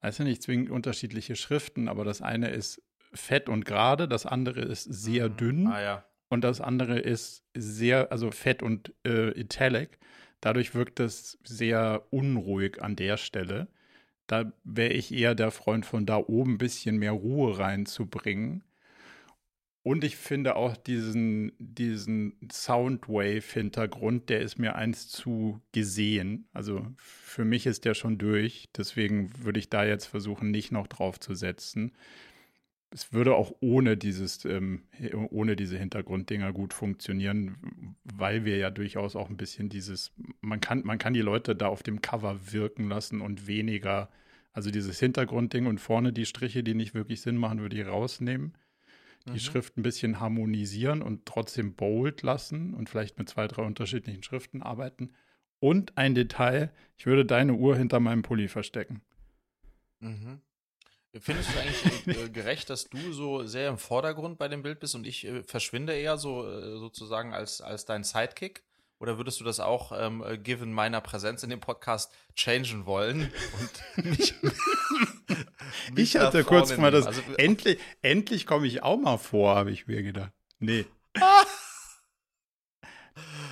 weiß 0.00 0.18
ja 0.18 0.24
nicht 0.24 0.42
zwingend 0.42 0.70
unterschiedliche 0.70 1.36
Schriften, 1.36 1.88
aber 1.88 2.04
das 2.04 2.22
eine 2.22 2.50
ist 2.50 2.82
fett 3.12 3.48
und 3.48 3.64
gerade, 3.64 4.08
das 4.08 4.26
andere 4.26 4.62
ist 4.62 4.84
sehr 4.84 5.28
mhm. 5.28 5.36
dünn 5.36 5.66
ah, 5.66 5.82
ja. 5.82 6.04
und 6.28 6.42
das 6.42 6.60
andere 6.60 6.98
ist 6.98 7.44
sehr, 7.54 8.10
also 8.12 8.30
fett 8.30 8.62
und 8.62 8.94
äh, 9.06 9.38
italic. 9.38 9.98
Dadurch 10.40 10.74
wirkt 10.74 11.00
es 11.00 11.38
sehr 11.44 12.06
unruhig 12.10 12.82
an 12.82 12.96
der 12.96 13.18
Stelle. 13.18 13.68
Da 14.26 14.52
wäre 14.64 14.94
ich 14.94 15.12
eher 15.12 15.34
der 15.34 15.50
Freund 15.50 15.84
von 15.84 16.06
da 16.06 16.16
oben 16.16 16.54
ein 16.54 16.58
bisschen 16.58 16.96
mehr 16.96 17.12
Ruhe 17.12 17.58
reinzubringen. 17.58 18.64
Und 19.82 20.04
ich 20.04 20.16
finde 20.16 20.56
auch 20.56 20.76
diesen, 20.76 21.52
diesen 21.58 22.34
Soundwave-Hintergrund, 22.52 24.28
der 24.28 24.40
ist 24.40 24.58
mir 24.58 24.74
eins 24.74 25.08
zu 25.08 25.62
gesehen. 25.72 26.46
Also 26.52 26.86
für 26.98 27.46
mich 27.46 27.66
ist 27.66 27.86
der 27.86 27.94
schon 27.94 28.18
durch. 28.18 28.68
Deswegen 28.76 29.30
würde 29.42 29.58
ich 29.58 29.70
da 29.70 29.84
jetzt 29.84 30.04
versuchen, 30.04 30.50
nicht 30.50 30.70
noch 30.70 30.86
drauf 30.86 31.18
zu 31.18 31.34
setzen. 31.34 31.92
Es 32.90 33.14
würde 33.14 33.34
auch 33.34 33.54
ohne 33.60 33.96
dieses, 33.96 34.44
ähm, 34.44 34.82
ohne 35.30 35.56
diese 35.56 35.78
Hintergrunddinger 35.78 36.52
gut 36.52 36.74
funktionieren, 36.74 37.96
weil 38.04 38.44
wir 38.44 38.58
ja 38.58 38.70
durchaus 38.70 39.16
auch 39.16 39.30
ein 39.30 39.36
bisschen 39.38 39.70
dieses, 39.70 40.12
man 40.42 40.60
kann, 40.60 40.82
man 40.84 40.98
kann 40.98 41.14
die 41.14 41.20
Leute 41.22 41.56
da 41.56 41.68
auf 41.68 41.82
dem 41.82 42.02
Cover 42.02 42.52
wirken 42.52 42.88
lassen 42.88 43.22
und 43.22 43.46
weniger, 43.46 44.10
also 44.52 44.70
dieses 44.70 44.98
Hintergrundding 44.98 45.66
und 45.66 45.80
vorne 45.80 46.12
die 46.12 46.26
Striche, 46.26 46.62
die 46.62 46.74
nicht 46.74 46.92
wirklich 46.92 47.22
Sinn 47.22 47.36
machen, 47.36 47.60
würde 47.60 47.80
ich 47.80 47.86
rausnehmen 47.86 48.52
die 49.26 49.32
mhm. 49.32 49.38
Schrift 49.38 49.76
ein 49.76 49.82
bisschen 49.82 50.20
harmonisieren 50.20 51.02
und 51.02 51.26
trotzdem 51.26 51.74
bold 51.74 52.22
lassen 52.22 52.74
und 52.74 52.88
vielleicht 52.88 53.18
mit 53.18 53.28
zwei, 53.28 53.46
drei 53.46 53.62
unterschiedlichen 53.62 54.22
Schriften 54.22 54.62
arbeiten. 54.62 55.12
Und 55.58 55.96
ein 55.98 56.14
Detail, 56.14 56.72
ich 56.96 57.06
würde 57.06 57.26
deine 57.26 57.54
Uhr 57.54 57.76
hinter 57.76 58.00
meinem 58.00 58.22
Pulli 58.22 58.48
verstecken. 58.48 59.02
Mhm. 60.00 60.40
Findest 61.18 61.52
du 61.52 61.58
eigentlich 61.58 62.06
äh, 62.16 62.28
gerecht, 62.30 62.70
dass 62.70 62.88
du 62.88 63.12
so 63.12 63.44
sehr 63.44 63.68
im 63.68 63.78
Vordergrund 63.78 64.38
bei 64.38 64.48
dem 64.48 64.62
Bild 64.62 64.80
bist 64.80 64.94
und 64.94 65.06
ich 65.06 65.26
äh, 65.26 65.42
verschwinde 65.42 65.92
eher 65.92 66.16
so 66.16 66.48
äh, 66.48 66.78
sozusagen 66.78 67.34
als, 67.34 67.60
als 67.60 67.84
dein 67.84 68.04
Sidekick? 68.04 68.62
Oder 69.00 69.16
würdest 69.16 69.40
du 69.40 69.44
das 69.44 69.60
auch, 69.60 69.92
ähm, 69.98 70.22
äh, 70.22 70.36
given 70.36 70.74
meiner 70.74 71.00
Präsenz 71.00 71.42
in 71.42 71.48
dem 71.48 71.60
Podcast, 71.60 72.12
changen 72.34 72.84
wollen? 72.84 73.32
Und 73.96 74.04
mich, 74.04 74.34
mich 75.94 76.14
ich 76.14 76.16
hatte 76.18 76.44
kurz 76.44 76.76
mal 76.76 76.90
das. 76.90 77.06
Also, 77.06 77.22
endlich 77.38 77.78
endlich 78.02 78.46
komme 78.46 78.66
ich 78.66 78.82
auch 78.82 78.98
mal 78.98 79.16
vor, 79.16 79.56
habe 79.56 79.70
ich 79.70 79.86
mir 79.86 80.02
gedacht. 80.02 80.32
Nee. 80.58 80.84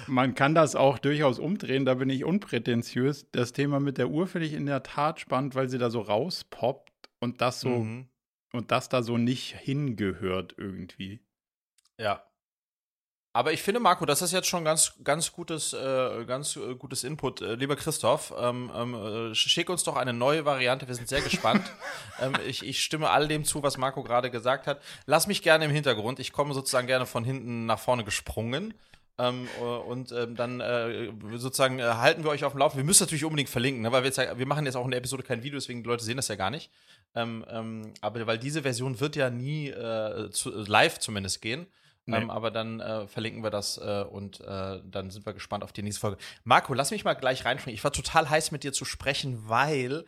man 0.07 0.35
kann 0.35 0.55
das 0.55 0.77
auch 0.77 0.99
durchaus 0.99 1.39
umdrehen, 1.39 1.87
da 1.87 1.95
bin 1.95 2.11
ich 2.11 2.25
unprätentiös. 2.25 3.31
Das 3.33 3.53
Thema 3.53 3.81
mit 3.81 3.97
der 3.97 4.11
Uhr 4.11 4.27
finde 4.27 4.47
ich 4.47 4.53
in 4.53 4.67
der 4.67 4.83
Tat 4.83 5.19
spannend, 5.19 5.55
weil 5.55 5.71
sie 5.71 5.79
da 5.79 5.89
so 5.89 6.03
rauspoppt 6.03 7.09
und 7.21 7.41
das 7.41 7.61
so 7.61 7.71
mhm. 7.71 8.09
und 8.53 8.71
das 8.71 8.91
da 8.91 9.03
so 9.03 9.17
nicht 9.17 9.57
hingehört 9.57 10.55
irgendwie. 10.59 11.21
Ja, 11.99 12.28
aber 13.39 13.53
ich 13.53 13.63
finde, 13.63 13.79
Marco, 13.79 14.05
das 14.05 14.21
ist 14.21 14.33
jetzt 14.33 14.49
schon 14.49 14.65
ganz, 14.65 14.95
ganz 15.05 15.33
gutes, 15.33 15.73
äh, 15.73 16.25
ganz 16.25 16.57
äh, 16.57 16.75
gutes 16.75 17.05
Input. 17.05 17.41
Äh, 17.41 17.55
lieber 17.55 17.77
Christoph, 17.77 18.35
ähm, 18.37 18.69
ähm, 18.75 18.95
äh, 18.95 19.33
schick 19.37 19.71
uns 19.71 19.85
doch 19.85 19.95
eine 19.95 20.13
neue 20.13 20.45
Variante. 20.45 20.89
Wir 20.89 20.97
sind 20.97 21.09
sehr 21.09 21.21
gespannt. 21.21 21.63
ähm, 22.21 22.33
ich, 22.49 22.67
ich 22.67 22.83
stimme 22.83 23.11
all 23.11 23.29
dem 23.29 23.45
zu, 23.45 23.63
was 23.63 23.77
Marco 23.77 24.03
gerade 24.03 24.33
gesagt 24.33 24.67
hat. 24.67 24.83
Lass 25.07 25.29
mich 25.29 25.41
gerne 25.43 25.67
im 25.67 25.71
Hintergrund. 25.71 26.19
Ich 26.19 26.33
komme 26.33 26.53
sozusagen 26.53 26.89
gerne 26.89 27.07
von 27.07 27.23
hinten 27.23 27.65
nach 27.65 27.79
vorne 27.79 28.03
gesprungen. 28.03 28.75
Ähm, 29.19 29.47
äh, 29.61 29.63
und 29.63 30.11
ähm, 30.11 30.35
dann 30.35 30.59
äh, 30.61 31.13
sozusagen 31.37 31.79
äh, 31.79 31.85
halten 31.85 32.25
wir 32.25 32.31
euch 32.31 32.43
auf 32.43 32.55
dem 32.55 32.59
Laufen. 32.59 32.77
Wir 32.77 32.85
müssen 32.85 33.05
natürlich 33.05 33.25
unbedingt 33.25 33.51
verlinken, 33.51 33.83
ne, 33.83 33.93
weil 33.93 34.03
wir, 34.03 34.11
jetzt 34.11 34.19
wir 34.19 34.47
machen 34.47 34.67
jetzt 34.67 34.75
auch 34.75 34.85
in 34.85 34.91
der 34.91 34.99
Episode 34.99 35.23
kein 35.23 35.45
Video, 35.45 35.61
deswegen 35.61 35.85
die 35.85 35.89
Leute 35.89 36.03
sehen 36.03 36.17
das 36.17 36.27
ja 36.27 36.35
gar 36.35 36.51
nicht. 36.51 36.73
Ähm, 37.15 37.45
ähm, 37.49 37.93
aber 38.01 38.27
weil 38.27 38.39
diese 38.39 38.63
Version 38.63 38.99
wird 38.99 39.15
ja 39.15 39.31
nie 39.31 39.69
äh, 39.69 40.29
zu, 40.33 40.51
live 40.51 40.99
zumindest 40.99 41.41
gehen. 41.41 41.69
Nee. 42.09 42.17
Ähm, 42.17 42.31
aber 42.31 42.51
dann 42.51 42.81
äh, 42.81 43.07
verlinken 43.07 43.43
wir 43.43 43.51
das 43.51 43.77
äh, 43.77 44.03
und 44.03 44.41
äh, 44.41 44.81
dann 44.83 45.11
sind 45.11 45.27
wir 45.27 45.35
gespannt 45.35 45.63
auf 45.63 45.73
die 45.73 45.83
nächste 45.83 46.01
Folge. 46.01 46.17
Marco, 46.43 46.73
lass 46.73 46.91
mich 46.91 47.05
mal 47.05 47.13
gleich 47.13 47.45
reinspringen. 47.45 47.75
Ich 47.75 47.85
war 47.85 47.93
total 47.93 48.31
heiß 48.31 48.51
mit 48.51 48.65
dir 48.65 48.73
zu 48.73 48.87
sprechen, 48.87 49.47
weil 49.47 50.07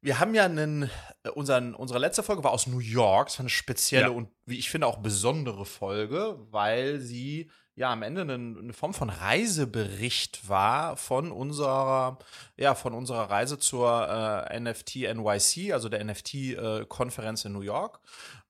wir 0.00 0.18
haben 0.18 0.34
ja 0.34 0.44
einen, 0.44 0.90
äh, 1.22 1.28
unseren, 1.30 1.76
unsere 1.76 2.00
letzte 2.00 2.24
Folge 2.24 2.42
war 2.42 2.50
aus 2.50 2.66
New 2.66 2.80
York. 2.80 3.28
Es 3.28 3.38
war 3.38 3.44
eine 3.44 3.50
spezielle 3.50 4.06
ja. 4.06 4.10
und 4.10 4.30
wie 4.46 4.58
ich 4.58 4.68
finde 4.68 4.88
auch 4.88 4.98
besondere 4.98 5.64
Folge, 5.64 6.38
weil 6.50 6.98
sie 6.98 7.50
ja 7.78 7.92
am 7.92 8.02
Ende 8.02 8.22
eine, 8.22 8.34
eine, 8.34 8.72
Form 8.72 8.92
von 8.92 9.08
Reisebericht 9.08 10.48
war 10.48 10.96
von 10.96 11.30
unserer, 11.30 12.18
ja, 12.56 12.74
von 12.74 12.92
unserer 12.92 13.30
Reise 13.30 13.58
zur 13.58 14.48
äh, 14.50 14.58
NFT 14.58 15.14
NYC, 15.14 15.72
also 15.72 15.88
der 15.88 16.04
NFT-Konferenz 16.04 17.44
äh, 17.44 17.48
in 17.48 17.54
New 17.54 17.60
York. 17.60 18.00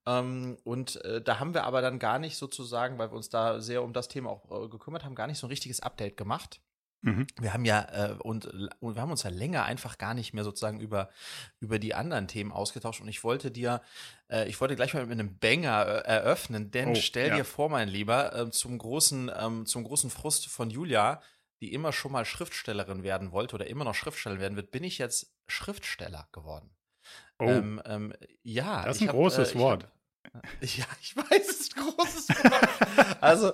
Ähm, 0.08 0.56
und 0.64 1.04
äh, 1.04 1.20
da 1.20 1.38
haben 1.38 1.52
wir 1.52 1.64
aber 1.64 1.82
dann 1.82 1.98
gar 1.98 2.18
nicht 2.18 2.38
sozusagen, 2.38 2.98
weil 2.98 3.10
wir 3.10 3.16
uns 3.16 3.28
da 3.28 3.60
sehr 3.60 3.82
um 3.82 3.92
das 3.92 4.08
Thema 4.08 4.30
auch 4.30 4.64
äh, 4.64 4.68
gekümmert 4.68 5.04
haben, 5.04 5.14
gar 5.14 5.26
nicht 5.26 5.38
so 5.38 5.46
ein 5.46 5.50
richtiges 5.50 5.80
Update 5.80 6.16
gemacht. 6.16 6.62
Mhm. 7.02 7.26
Wir 7.38 7.52
haben 7.52 7.64
ja 7.64 7.86
äh, 7.92 8.14
und, 8.14 8.46
und 8.80 8.96
wir 8.96 9.02
haben 9.02 9.10
uns 9.10 9.22
ja 9.22 9.30
länger 9.30 9.64
einfach 9.64 9.98
gar 9.98 10.14
nicht 10.14 10.32
mehr 10.32 10.44
sozusagen 10.44 10.80
über 10.80 11.10
über 11.60 11.78
die 11.78 11.94
anderen 11.94 12.26
Themen 12.26 12.50
ausgetauscht 12.50 13.00
und 13.00 13.08
ich 13.08 13.22
wollte 13.22 13.52
dir 13.52 13.82
äh, 14.28 14.48
ich 14.48 14.60
wollte 14.60 14.74
gleich 14.74 14.94
mal 14.94 15.06
mit 15.06 15.12
einem 15.12 15.38
Banger 15.38 15.86
äh, 15.86 16.08
eröffnen, 16.08 16.70
denn 16.72 16.90
oh, 16.90 16.94
stell 16.94 17.28
ja. 17.28 17.36
dir 17.36 17.44
vor, 17.44 17.68
mein 17.68 17.88
Lieber, 17.88 18.34
äh, 18.34 18.50
zum 18.50 18.78
großen 18.78 19.30
ähm, 19.38 19.66
zum 19.66 19.84
großen 19.84 20.10
Frust 20.10 20.48
von 20.48 20.70
Julia, 20.70 21.22
die 21.60 21.72
immer 21.72 21.92
schon 21.92 22.10
mal 22.10 22.24
Schriftstellerin 22.24 23.04
werden 23.04 23.30
wollte 23.30 23.54
oder 23.54 23.68
immer 23.68 23.84
noch 23.84 23.94
Schriftstellerin 23.94 24.40
werden 24.40 24.56
wird, 24.56 24.72
bin 24.72 24.82
ich 24.82 24.98
jetzt 24.98 25.36
Schriftsteller 25.46 26.28
geworden. 26.32 26.70
Oh. 27.38 27.44
Ähm, 27.44 27.80
ähm, 27.84 28.12
ja, 28.42 28.84
das 28.84 28.96
ist 28.96 29.02
ein 29.02 29.08
hab, 29.08 29.14
großes 29.14 29.54
äh, 29.54 29.58
Wort. 29.58 29.86
Ja, 30.60 30.84
ich 31.00 31.16
weiß, 31.16 31.48
es 31.48 31.60
ist 31.60 31.76
ein 31.76 31.82
großes 31.84 32.28
Wort. 32.28 33.22
also, 33.22 33.52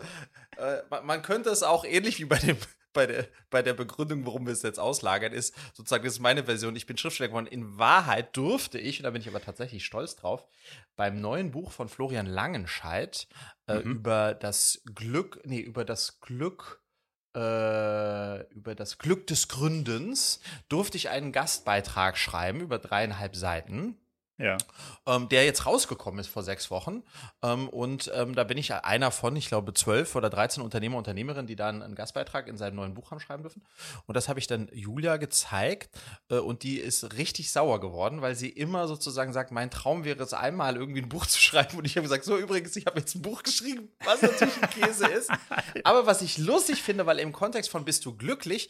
äh, 0.57 0.83
man, 0.90 1.07
man, 1.07 1.23
könnte 1.23 1.50
es 1.50 1.62
auch 1.62 1.85
ähnlich 1.85 2.19
wie 2.19 2.25
bei 2.25 2.38
dem 2.38 2.57
bei 2.95 3.07
der, 3.07 3.28
bei 3.50 3.61
der 3.61 3.75
Begründung, 3.75 4.25
warum 4.25 4.47
wir 4.47 4.52
es 4.52 4.62
jetzt 4.62 4.78
auslagern, 4.78 5.33
ist 5.33 5.54
sozusagen, 5.75 6.04
das 6.04 6.14
ist 6.14 6.21
meine 6.21 6.45
Version, 6.45 6.76
ich 6.76 6.87
bin 6.87 6.97
Schriftsteller 6.97 7.28
geworden. 7.28 7.47
In 7.47 7.76
Wahrheit 7.76 8.35
durfte 8.37 8.78
ich, 8.78 8.99
und 8.99 9.02
da 9.02 9.11
bin 9.11 9.21
ich 9.21 9.28
aber 9.28 9.43
tatsächlich 9.43 9.85
stolz 9.85 10.16
drauf, 10.16 10.47
beim 10.97 11.21
neuen 11.21 11.50
Buch 11.50 11.73
von 11.73 11.88
Florian 11.88 12.26
Langenscheidt 12.26 13.28
äh, 13.66 13.75
mhm. 13.75 13.81
über 13.90 14.35
das 14.35 14.83
Glück, 14.95 15.43
nee, 15.45 15.61
über 15.61 15.85
das 15.85 16.21
Glück 16.21 16.81
äh, 17.37 18.47
über 18.52 18.76
das 18.76 18.99
Glück 18.99 19.26
des 19.26 19.49
Gründens 19.49 20.38
durfte 20.69 20.97
ich 20.97 21.09
einen 21.09 21.33
Gastbeitrag 21.33 22.16
schreiben 22.16 22.61
über 22.61 22.78
dreieinhalb 22.78 23.35
Seiten. 23.35 23.99
Ja. 24.37 24.57
Ähm, 25.07 25.29
der 25.29 25.45
jetzt 25.45 25.64
rausgekommen 25.64 26.19
ist 26.19 26.26
vor 26.26 26.43
sechs 26.43 26.71
Wochen. 26.71 27.05
Ähm, 27.43 27.69
und 27.69 28.11
ähm, 28.14 28.35
da 28.35 28.43
bin 28.43 28.59
ich 28.59 28.75
einer 28.75 29.12
von, 29.12 29.37
ich 29.37 29.47
glaube, 29.47 29.73
zwölf 29.75 30.17
oder 30.17 30.29
dreizehn 30.29 30.62
Unternehmer, 30.62 30.99
Unternehmerinnen, 30.99 31.47
die 31.47 31.55
dann 31.55 31.83
einen 31.83 31.95
Gastbeitrag 31.95 32.49
in 32.49 32.57
seinem 32.57 32.75
neuen 32.75 32.95
Buch 32.95 33.12
haben 33.12 33.21
schreiben 33.21 33.45
dürfen. 33.45 33.62
Und 34.07 34.17
das 34.17 34.29
habe 34.29 34.41
ich 34.41 34.49
dann 34.49 34.69
Julia 34.73 35.19
gezeigt. 35.19 35.97
Äh, 36.31 36.38
und 36.38 36.64
die 36.64 36.79
ist 36.79 37.17
richtig 37.17 37.53
sauer 37.53 37.79
geworden, 37.79 38.23
weil 38.23 38.35
sie 38.35 38.49
immer 38.49 38.88
sozusagen 38.88 39.33
sagt, 39.33 39.53
mein 39.53 39.71
Traum 39.71 40.05
wäre 40.05 40.23
es 40.23 40.35
einmal 40.35 40.76
irgendwie 40.76 41.03
ein 41.03 41.09
Buch 41.09 41.26
zu 41.29 41.38
schreiben. 41.41 41.79
Und 41.79 41.85
ich 41.85 41.97
habe 41.97 42.03
gesagt, 42.03 42.25
so 42.25 42.37
übrigens, 42.37 42.75
ich 42.75 42.87
habe 42.87 42.99
jetzt 42.99 43.14
ein 43.14 43.23
Buch 43.23 43.45
geschrieben, 43.45 43.88
was 44.05 44.21
natürlich 44.21 44.61
ein 44.61 44.71
Käse 44.71 45.07
ist. 45.07 45.31
Aber 45.85 46.07
was 46.07 46.23
ich 46.23 46.38
lustig 46.38 46.83
finde, 46.83 47.07
weil 47.07 47.21
im 47.21 47.33
Kontext 47.33 47.71
von 47.71 47.85
Bist 47.85 48.05
du 48.05 48.17
glücklich, 48.17 48.69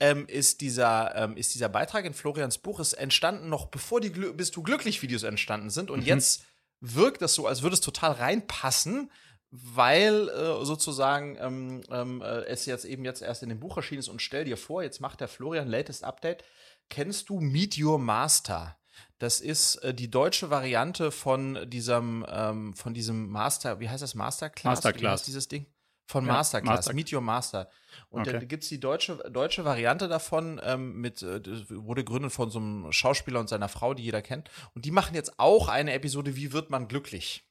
ähm, 0.00 0.26
ist, 0.26 0.60
dieser, 0.60 1.14
ähm, 1.14 1.36
ist 1.36 1.54
dieser 1.54 1.68
Beitrag 1.68 2.04
in 2.04 2.14
Florians 2.14 2.58
Buch 2.58 2.80
ist 2.80 2.94
entstanden, 2.94 3.48
noch 3.48 3.66
bevor 3.66 4.00
die 4.00 4.12
Gl 4.12 4.32
Bist 4.32 4.56
du 4.56 4.62
glücklich 4.62 5.02
Videos 5.02 5.22
entstanden 5.22 5.70
sind. 5.70 5.90
Und 5.90 6.00
mhm. 6.00 6.06
jetzt 6.06 6.44
wirkt 6.80 7.22
das 7.22 7.34
so, 7.34 7.46
als 7.46 7.62
würde 7.62 7.74
es 7.74 7.80
total 7.80 8.12
reinpassen, 8.12 9.10
weil 9.50 10.28
äh, 10.30 10.64
sozusagen 10.64 11.36
ähm, 11.38 11.82
ähm, 11.90 12.22
äh, 12.22 12.44
es 12.46 12.66
jetzt 12.66 12.84
eben 12.84 13.04
jetzt 13.04 13.22
erst 13.22 13.42
in 13.42 13.50
dem 13.50 13.60
Buch 13.60 13.76
erschienen 13.76 14.00
ist. 14.00 14.08
Und 14.08 14.22
stell 14.22 14.44
dir 14.44 14.56
vor, 14.56 14.82
jetzt 14.82 15.00
macht 15.00 15.20
der 15.20 15.28
Florian 15.28 15.68
Latest 15.68 16.04
Update. 16.04 16.42
Kennst 16.88 17.28
du 17.28 17.40
Meet 17.40 17.78
Your 17.78 17.98
Master? 17.98 18.76
Das 19.18 19.40
ist 19.40 19.76
äh, 19.76 19.94
die 19.94 20.10
deutsche 20.10 20.50
Variante 20.50 21.10
von 21.12 21.70
diesem, 21.70 22.26
ähm, 22.28 22.74
von 22.74 22.94
diesem 22.94 23.28
Master, 23.30 23.78
wie 23.78 23.88
heißt 23.88 24.02
das, 24.02 24.14
Masterclass? 24.14 24.76
Masterclass. 24.76 25.02
Wie 25.02 25.06
heißt 25.06 25.26
dieses 25.26 25.48
Ding? 25.48 25.66
Von 26.12 26.26
ja, 26.26 26.34
Masterclass, 26.34 26.76
Master 26.76 26.92
Meet 26.92 27.12
Your 27.14 27.22
Master. 27.22 27.70
Und 28.10 28.22
okay. 28.22 28.32
da 28.32 28.38
gibt 28.40 28.64
es 28.64 28.68
die 28.68 28.78
deutsche, 28.78 29.16
deutsche 29.30 29.64
Variante 29.64 30.08
davon, 30.08 30.60
ähm, 30.62 31.00
mit, 31.00 31.22
äh, 31.22 31.40
wurde 31.70 32.04
gegründet 32.04 32.32
von 32.32 32.50
so 32.50 32.58
einem 32.58 32.92
Schauspieler 32.92 33.40
und 33.40 33.48
seiner 33.48 33.70
Frau, 33.70 33.94
die 33.94 34.02
jeder 34.02 34.20
kennt. 34.20 34.50
Und 34.74 34.84
die 34.84 34.90
machen 34.90 35.14
jetzt 35.14 35.38
auch 35.38 35.68
eine 35.68 35.94
Episode, 35.94 36.36
wie 36.36 36.52
wird 36.52 36.68
man 36.68 36.86
glücklich? 36.86 37.48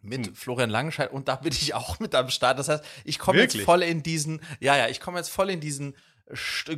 Mit 0.00 0.26
hm. 0.26 0.34
Florian 0.34 0.70
Langenscheid 0.70 1.12
und 1.12 1.28
da 1.28 1.36
bin 1.36 1.52
ich 1.52 1.74
auch 1.74 2.00
mit 2.00 2.16
am 2.16 2.30
Start. 2.30 2.58
Das 2.58 2.68
heißt, 2.68 2.84
ich 3.04 3.20
komme 3.20 3.38
jetzt 3.38 3.56
voll 3.60 3.84
in 3.84 4.02
diesen, 4.02 4.40
ja, 4.58 4.76
ja, 4.76 4.88
ich 4.88 5.00
komme 5.00 5.18
jetzt 5.18 5.30
voll 5.30 5.48
in 5.48 5.60
diesen 5.60 5.96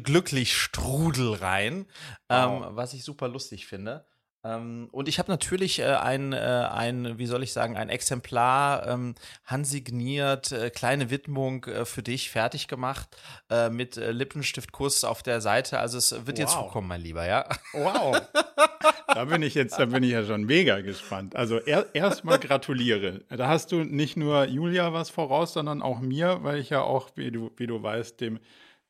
glücklich 0.03 0.55
Strudel 0.55 1.35
rein, 1.35 1.87
wow. 2.29 2.67
ähm, 2.67 2.77
was 2.77 2.93
ich 2.93 3.05
super 3.05 3.29
lustig 3.29 3.67
finde. 3.67 4.05
Ähm, 4.43 4.89
und 4.93 5.09
ich 5.09 5.19
habe 5.19 5.31
natürlich 5.31 5.81
äh, 5.81 5.85
ein, 5.85 6.33
äh, 6.33 6.37
ein, 6.37 7.19
wie 7.19 7.27
soll 7.27 7.43
ich 7.43 7.53
sagen, 7.53 7.77
ein 7.77 7.91
Exemplar 7.91 8.87
ähm, 8.87 9.15
handsigniert, 9.45 10.53
äh, 10.53 10.71
kleine 10.71 11.11
Widmung 11.11 11.65
äh, 11.65 11.85
für 11.85 12.03
dich 12.03 12.31
fertig 12.31 12.67
gemacht 12.67 13.09
äh, 13.51 13.69
mit 13.69 13.99
äh, 13.99 14.13
Lippenstiftkuss 14.13 15.05
auf 15.05 15.23
der 15.23 15.41
Seite. 15.43 15.79
Also 15.79 15.99
es 15.99 16.13
wird 16.13 16.27
wow. 16.27 16.35
dir 16.35 16.47
zukommen, 16.47 16.89
mein 16.89 17.03
Lieber, 17.03 17.27
ja. 17.27 17.47
Wow. 17.73 18.23
da 19.09 19.25
bin 19.27 19.43
ich 19.43 19.55
jetzt, 19.55 19.79
da 19.79 19.85
bin 19.85 20.03
ich 20.03 20.13
ja 20.13 20.25
schon 20.25 20.45
mega 20.45 20.81
gespannt. 20.81 21.37
Also 21.37 21.59
er, 21.59 21.95
erstmal 21.95 22.39
gratuliere. 22.39 23.21
Da 23.29 23.49
hast 23.49 23.73
du 23.73 23.85
nicht 23.85 24.17
nur 24.17 24.45
Julia 24.45 24.93
was 24.95 25.11
voraus, 25.11 25.53
sondern 25.53 25.83
auch 25.83 26.01
mir, 26.01 26.43
weil 26.43 26.59
ich 26.59 26.71
ja 26.71 26.81
auch, 26.81 27.11
wie 27.15 27.31
du, 27.31 27.51
wie 27.57 27.67
du 27.67 27.83
weißt, 27.83 28.21
dem 28.23 28.41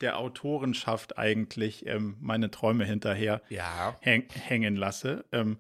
der 0.01 0.19
Autorenschaft 0.19 1.19
eigentlich 1.19 1.87
ähm, 1.87 2.17
meine 2.21 2.51
Träume 2.51 2.85
hinterher 2.85 3.43
ja. 3.49 3.97
häng, 4.01 4.25
hängen 4.33 4.77
lasse. 4.77 5.25
Ähm, 5.33 5.59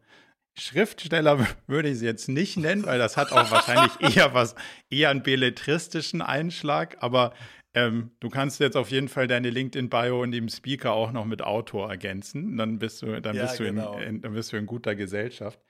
Schriftsteller 0.59 1.47
würde 1.67 1.89
ich 1.89 1.99
sie 1.99 2.07
jetzt 2.07 2.29
nicht 2.29 2.57
nennen, 2.57 2.85
weil 2.85 2.99
das 2.99 3.17
hat 3.17 3.33
auch 3.33 3.51
wahrscheinlich 3.51 3.93
eher 4.17 4.35
was, 4.35 4.55
eher 4.91 5.11
einen 5.11 5.23
belletristischen 5.23 6.23
Einschlag, 6.23 6.97
aber 7.01 7.33
ähm, 7.73 8.11
du 8.19 8.29
kannst 8.29 8.59
jetzt 8.59 8.77
auf 8.77 8.91
jeden 8.91 9.09
Fall 9.09 9.29
deine 9.29 9.51
LinkedIn-Bio 9.51 10.23
und 10.23 10.33
dem 10.33 10.49
Speaker 10.49 10.93
auch 10.93 11.13
noch 11.13 11.25
mit 11.25 11.41
Autor 11.43 11.89
ergänzen. 11.89 12.57
Dann 12.57 12.79
bist 12.79 13.03
du, 13.03 13.21
dann 13.21 13.37
ja, 13.37 13.43
bist 13.45 13.61
du 13.61 13.65
genau. 13.65 13.97
in, 13.99 14.03
in, 14.03 14.21
dann 14.23 14.35
bist 14.35 14.53
du 14.53 14.57
in 14.57 14.67
guter 14.67 14.97
Gesellschaft. 14.97 15.61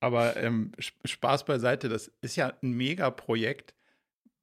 Aber 0.00 0.36
ähm, 0.36 0.72
Spaß 1.04 1.44
beiseite, 1.44 1.88
das 1.88 2.10
ist 2.22 2.36
ja 2.36 2.52
ein 2.62 2.72
Mega-Projekt. 2.72 3.74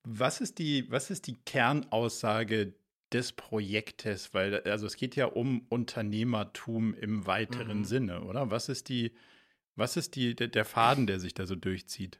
Was 0.04 0.42
ist 0.42 0.60
die, 0.60 0.90
was 0.92 1.10
ist 1.10 1.28
die 1.28 1.38
Kernaussage 1.44 2.74
des 3.14 3.32
Projektes? 3.32 4.34
Weil, 4.34 4.62
also 4.64 4.86
es 4.86 4.96
geht 4.96 5.16
ja 5.16 5.26
um 5.26 5.66
Unternehmertum 5.70 6.94
im 6.94 7.26
weiteren 7.28 7.80
mhm. 7.80 7.86
Sinne, 7.86 8.22
oder? 8.24 8.52
Was 8.52 8.70
ist 8.70 8.90
die, 8.90 9.16
was 9.76 9.98
ist 9.98 10.16
die, 10.16 10.36
der, 10.36 10.48
der 10.48 10.66
Faden, 10.66 11.08
der 11.08 11.20
sich 11.20 11.34
da 11.34 11.46
so 11.46 11.56
durchzieht? 11.56 12.20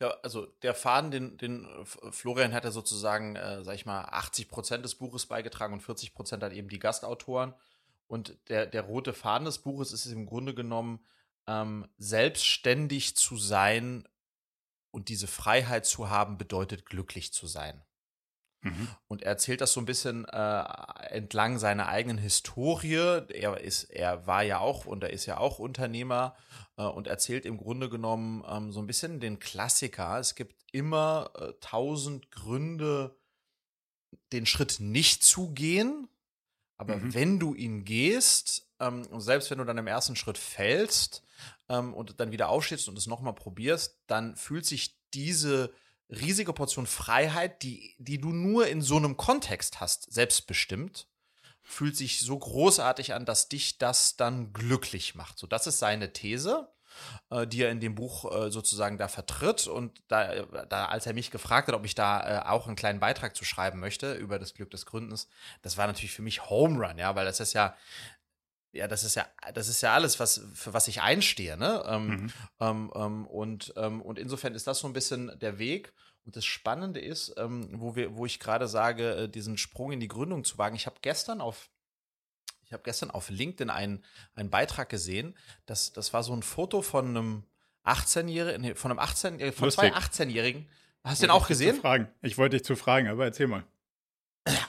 Ja, 0.00 0.10
also 0.22 0.46
der 0.62 0.74
Faden, 0.74 1.10
den, 1.10 1.38
den 1.38 1.66
Florian 1.84 2.52
hat 2.52 2.64
ja 2.64 2.70
sozusagen, 2.70 3.36
äh, 3.36 3.62
sag 3.62 3.74
ich 3.74 3.86
mal, 3.86 4.02
80 4.02 4.48
Prozent 4.48 4.84
des 4.84 4.96
Buches 4.96 5.26
beigetragen 5.26 5.72
und 5.72 5.80
40 5.80 6.14
Prozent 6.14 6.42
hat 6.42 6.52
eben 6.52 6.68
die 6.68 6.78
Gastautoren. 6.78 7.54
Und 8.06 8.36
der, 8.48 8.66
der 8.66 8.82
rote 8.82 9.12
Faden 9.12 9.46
des 9.46 9.58
Buches 9.58 9.92
ist 9.92 10.06
im 10.06 10.26
Grunde 10.26 10.54
genommen, 10.54 11.00
ähm, 11.46 11.88
selbstständig 11.96 13.16
zu 13.16 13.36
sein 13.36 14.06
und 14.90 15.08
diese 15.08 15.26
Freiheit 15.26 15.86
zu 15.86 16.10
haben, 16.10 16.38
bedeutet 16.38 16.86
glücklich 16.86 17.32
zu 17.32 17.46
sein. 17.46 17.82
Mhm. 18.64 18.88
Und 19.08 19.22
er 19.22 19.28
erzählt 19.32 19.60
das 19.60 19.72
so 19.72 19.80
ein 19.80 19.86
bisschen 19.86 20.24
äh, 20.24 20.64
entlang 21.10 21.58
seiner 21.58 21.88
eigenen 21.88 22.18
Historie. 22.18 23.22
Er 23.28 23.60
ist, 23.60 23.84
er 23.84 24.26
war 24.26 24.42
ja 24.42 24.58
auch 24.58 24.86
und 24.86 25.04
er 25.04 25.10
ist 25.10 25.26
ja 25.26 25.38
auch 25.38 25.58
Unternehmer 25.58 26.34
äh, 26.76 26.82
und 26.82 27.06
erzählt 27.06 27.44
im 27.44 27.58
Grunde 27.58 27.88
genommen 27.88 28.42
ähm, 28.48 28.72
so 28.72 28.80
ein 28.80 28.86
bisschen 28.86 29.20
den 29.20 29.38
Klassiker. 29.38 30.18
Es 30.18 30.34
gibt 30.34 30.56
immer 30.72 31.30
äh, 31.38 31.52
tausend 31.60 32.30
Gründe, 32.30 33.16
den 34.32 34.46
Schritt 34.46 34.80
nicht 34.80 35.22
zu 35.22 35.52
gehen, 35.52 36.08
aber 36.76 36.96
mhm. 36.96 37.14
wenn 37.14 37.38
du 37.38 37.54
ihn 37.54 37.84
gehst, 37.84 38.66
ähm, 38.80 39.06
und 39.10 39.20
selbst 39.20 39.50
wenn 39.50 39.58
du 39.58 39.64
dann 39.64 39.78
im 39.78 39.86
ersten 39.86 40.16
Schritt 40.16 40.38
fällst 40.38 41.22
ähm, 41.68 41.92
und 41.92 42.18
dann 42.18 42.32
wieder 42.32 42.48
aufstehst 42.48 42.88
und 42.88 42.96
es 42.96 43.06
nochmal 43.06 43.34
probierst, 43.34 44.00
dann 44.06 44.36
fühlt 44.36 44.66
sich 44.66 44.98
diese 45.12 45.72
riesige 46.08 46.52
Portion 46.52 46.86
Freiheit, 46.86 47.62
die, 47.62 47.94
die 47.98 48.18
du 48.18 48.30
nur 48.30 48.66
in 48.66 48.82
so 48.82 48.96
einem 48.96 49.16
Kontext 49.16 49.80
hast, 49.80 50.12
selbstbestimmt, 50.12 51.08
fühlt 51.62 51.96
sich 51.96 52.20
so 52.20 52.38
großartig 52.38 53.14
an, 53.14 53.24
dass 53.24 53.48
dich 53.48 53.78
das 53.78 54.16
dann 54.16 54.52
glücklich 54.52 55.14
macht. 55.14 55.38
So, 55.38 55.46
das 55.46 55.66
ist 55.66 55.78
seine 55.78 56.12
These, 56.12 56.68
äh, 57.30 57.46
die 57.46 57.62
er 57.62 57.70
in 57.70 57.80
dem 57.80 57.94
Buch 57.94 58.30
äh, 58.30 58.50
sozusagen 58.50 58.98
da 58.98 59.08
vertritt. 59.08 59.66
Und 59.66 60.02
da, 60.08 60.42
da, 60.66 60.86
als 60.86 61.06
er 61.06 61.14
mich 61.14 61.30
gefragt 61.30 61.68
hat, 61.68 61.74
ob 61.74 61.86
ich 61.86 61.94
da 61.94 62.42
äh, 62.42 62.46
auch 62.46 62.66
einen 62.66 62.76
kleinen 62.76 63.00
Beitrag 63.00 63.34
zu 63.34 63.44
schreiben 63.44 63.80
möchte 63.80 64.12
über 64.12 64.38
das 64.38 64.54
Glück 64.54 64.70
des 64.70 64.84
Gründens, 64.84 65.28
das 65.62 65.78
war 65.78 65.86
natürlich 65.86 66.12
für 66.12 66.22
mich 66.22 66.48
Home 66.50 66.86
Run, 66.86 66.98
ja, 66.98 67.14
weil 67.14 67.24
das 67.24 67.40
ist 67.40 67.54
ja, 67.54 67.74
ja, 68.74 68.88
das 68.88 69.04
ist 69.04 69.14
ja, 69.14 69.26
das 69.54 69.68
ist 69.68 69.80
ja 69.82 69.94
alles, 69.94 70.18
was, 70.18 70.42
für 70.54 70.74
was 70.74 70.88
ich 70.88 71.00
einstehe, 71.00 71.56
ne? 71.56 71.84
Ähm, 71.86 72.06
mhm. 72.06 72.32
ähm, 72.60 72.92
ähm, 72.94 73.26
und, 73.26 73.72
ähm, 73.76 74.02
und 74.02 74.18
insofern 74.18 74.54
ist 74.54 74.66
das 74.66 74.80
so 74.80 74.88
ein 74.88 74.92
bisschen 74.92 75.38
der 75.38 75.58
Weg. 75.58 75.92
Und 76.26 76.36
das 76.36 76.44
Spannende 76.44 77.00
ist, 77.00 77.34
ähm, 77.36 77.68
wo 77.72 77.96
wir, 77.96 78.16
wo 78.16 78.26
ich 78.26 78.40
gerade 78.40 78.66
sage, 78.66 79.14
äh, 79.14 79.28
diesen 79.28 79.58
Sprung 79.58 79.92
in 79.92 80.00
die 80.00 80.08
Gründung 80.08 80.42
zu 80.42 80.58
wagen. 80.58 80.74
Ich 80.74 80.86
habe 80.86 80.96
gestern 81.02 81.40
auf, 81.40 81.68
ich 82.64 82.72
habe 82.72 82.82
gestern 82.82 83.10
auf 83.10 83.30
LinkedIn 83.30 83.70
einen, 83.70 84.04
einen 84.34 84.50
Beitrag 84.50 84.88
gesehen. 84.88 85.36
Das, 85.66 85.92
das 85.92 86.12
war 86.12 86.22
so 86.22 86.34
ein 86.34 86.42
Foto 86.42 86.82
von 86.82 87.08
einem 87.08 87.44
18-Jährigen, 87.84 88.74
von 88.74 88.90
einem 88.90 88.98
18, 88.98 89.38
äh, 89.38 89.52
von 89.52 89.66
Lustig. 89.66 89.92
zwei 89.92 89.98
18-Jährigen. 89.98 90.68
Hast 91.04 91.22
du 91.22 91.26
den 91.26 91.30
auch 91.30 91.46
gesehen? 91.46 91.76
Fragen. 91.76 92.08
Ich 92.22 92.38
wollte 92.38 92.56
dich 92.56 92.64
zu 92.64 92.74
fragen, 92.74 93.08
aber 93.08 93.24
erzähl 93.26 93.46
mal. 93.46 93.64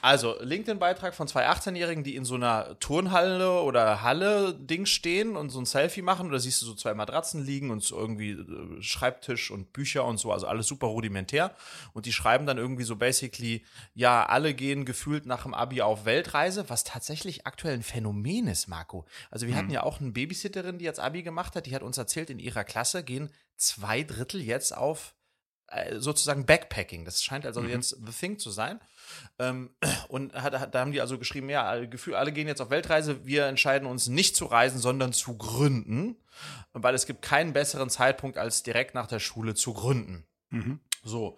Also, 0.02 0.38
LinkedIn-Beitrag 0.40 1.14
von 1.14 1.28
zwei 1.28 1.50
18-Jährigen, 1.50 2.06
die 2.06 2.16
in 2.16 2.24
so 2.24 2.36
einer 2.36 2.80
Turnhalle 2.80 3.60
oder 3.62 4.04
Halle-Ding 4.04 4.86
stehen 4.86 5.36
und 5.36 5.50
so 5.50 5.60
ein 5.60 5.66
Selfie 5.66 6.02
machen. 6.02 6.32
Da 6.32 6.40
siehst 6.40 6.62
du 6.62 6.66
so 6.66 6.76
zwei 6.76 6.94
Matratzen 6.94 7.44
liegen 7.44 7.72
und 7.72 7.84
so 7.84 7.98
irgendwie 7.98 8.32
äh, 8.32 8.82
Schreibtisch 8.82 9.52
und 9.52 9.74
Bücher 9.74 10.06
und 10.06 10.18
so, 10.18 10.32
also 10.32 10.48
alles 10.48 10.68
super 10.68 10.88
rudimentär. 10.88 11.54
Und 11.92 12.06
die 12.06 12.14
schreiben 12.14 12.46
dann 12.46 12.58
irgendwie 12.58 12.86
so 12.86 12.96
basically, 12.96 13.66
ja, 13.94 14.26
alle 14.26 14.54
gehen 14.54 14.86
gefühlt 14.86 15.26
nach 15.26 15.44
dem 15.44 15.54
Abi 15.54 15.82
auf 15.82 16.06
Weltreise, 16.06 16.70
was 16.70 16.86
tatsächlich 16.86 17.46
aktuell 17.46 17.74
ein 17.74 17.84
Phänomen 17.84 18.48
ist, 18.48 18.68
Marco. 18.68 19.06
Also, 19.30 19.46
wir 19.46 19.56
hm. 19.56 19.60
hatten 19.60 19.72
ja 19.72 19.84
auch 19.84 20.00
eine 20.00 20.12
Babysitterin, 20.12 20.78
die 20.78 20.86
jetzt 20.86 21.02
Abi 21.02 21.22
gemacht 21.22 21.54
hat, 21.56 21.66
die 21.66 21.76
hat 21.76 21.84
uns 21.84 21.98
erzählt, 21.98 22.30
in 22.30 22.40
ihrer 22.40 22.64
Klasse 22.64 23.04
gehen 23.04 23.30
zwei 23.58 24.04
Drittel 24.04 24.42
jetzt 24.42 24.76
auf 24.76 25.16
sozusagen 25.98 26.46
Backpacking. 26.46 27.06
Das 27.06 27.24
scheint 27.24 27.46
also 27.46 27.62
mhm. 27.62 27.70
jetzt 27.70 27.98
the 28.06 28.12
thing 28.12 28.40
zu 28.40 28.50
sein. 28.50 28.80
Ähm, 29.40 29.72
und 30.08 30.34
hat, 30.34 30.58
hat, 30.60 30.76
da 30.76 30.80
haben 30.80 30.92
die 30.92 31.02
also 31.02 31.18
geschrieben, 31.18 31.50
ja, 31.50 31.86
Gefühl, 31.86 32.16
alle 32.16 32.32
gehen 32.32 32.48
jetzt 32.48 32.62
auf 32.62 32.70
Weltreise, 32.70 33.26
wir 33.26 33.46
entscheiden 33.46 33.88
uns 33.88 34.08
nicht 34.08 34.36
zu 34.36 34.46
reisen, 34.46 34.80
sondern 34.80 35.14
zu 35.14 35.38
gründen, 35.38 36.18
weil 36.74 36.96
es 36.96 37.06
gibt 37.06 37.22
keinen 37.22 37.54
besseren 37.54 37.90
Zeitpunkt, 37.90 38.38
als 38.38 38.64
direkt 38.64 38.96
nach 38.96 39.08
der 39.08 39.20
Schule 39.20 39.56
zu 39.56 39.74
gründen. 39.74 40.26
Mhm. 40.50 40.80
So 41.04 41.38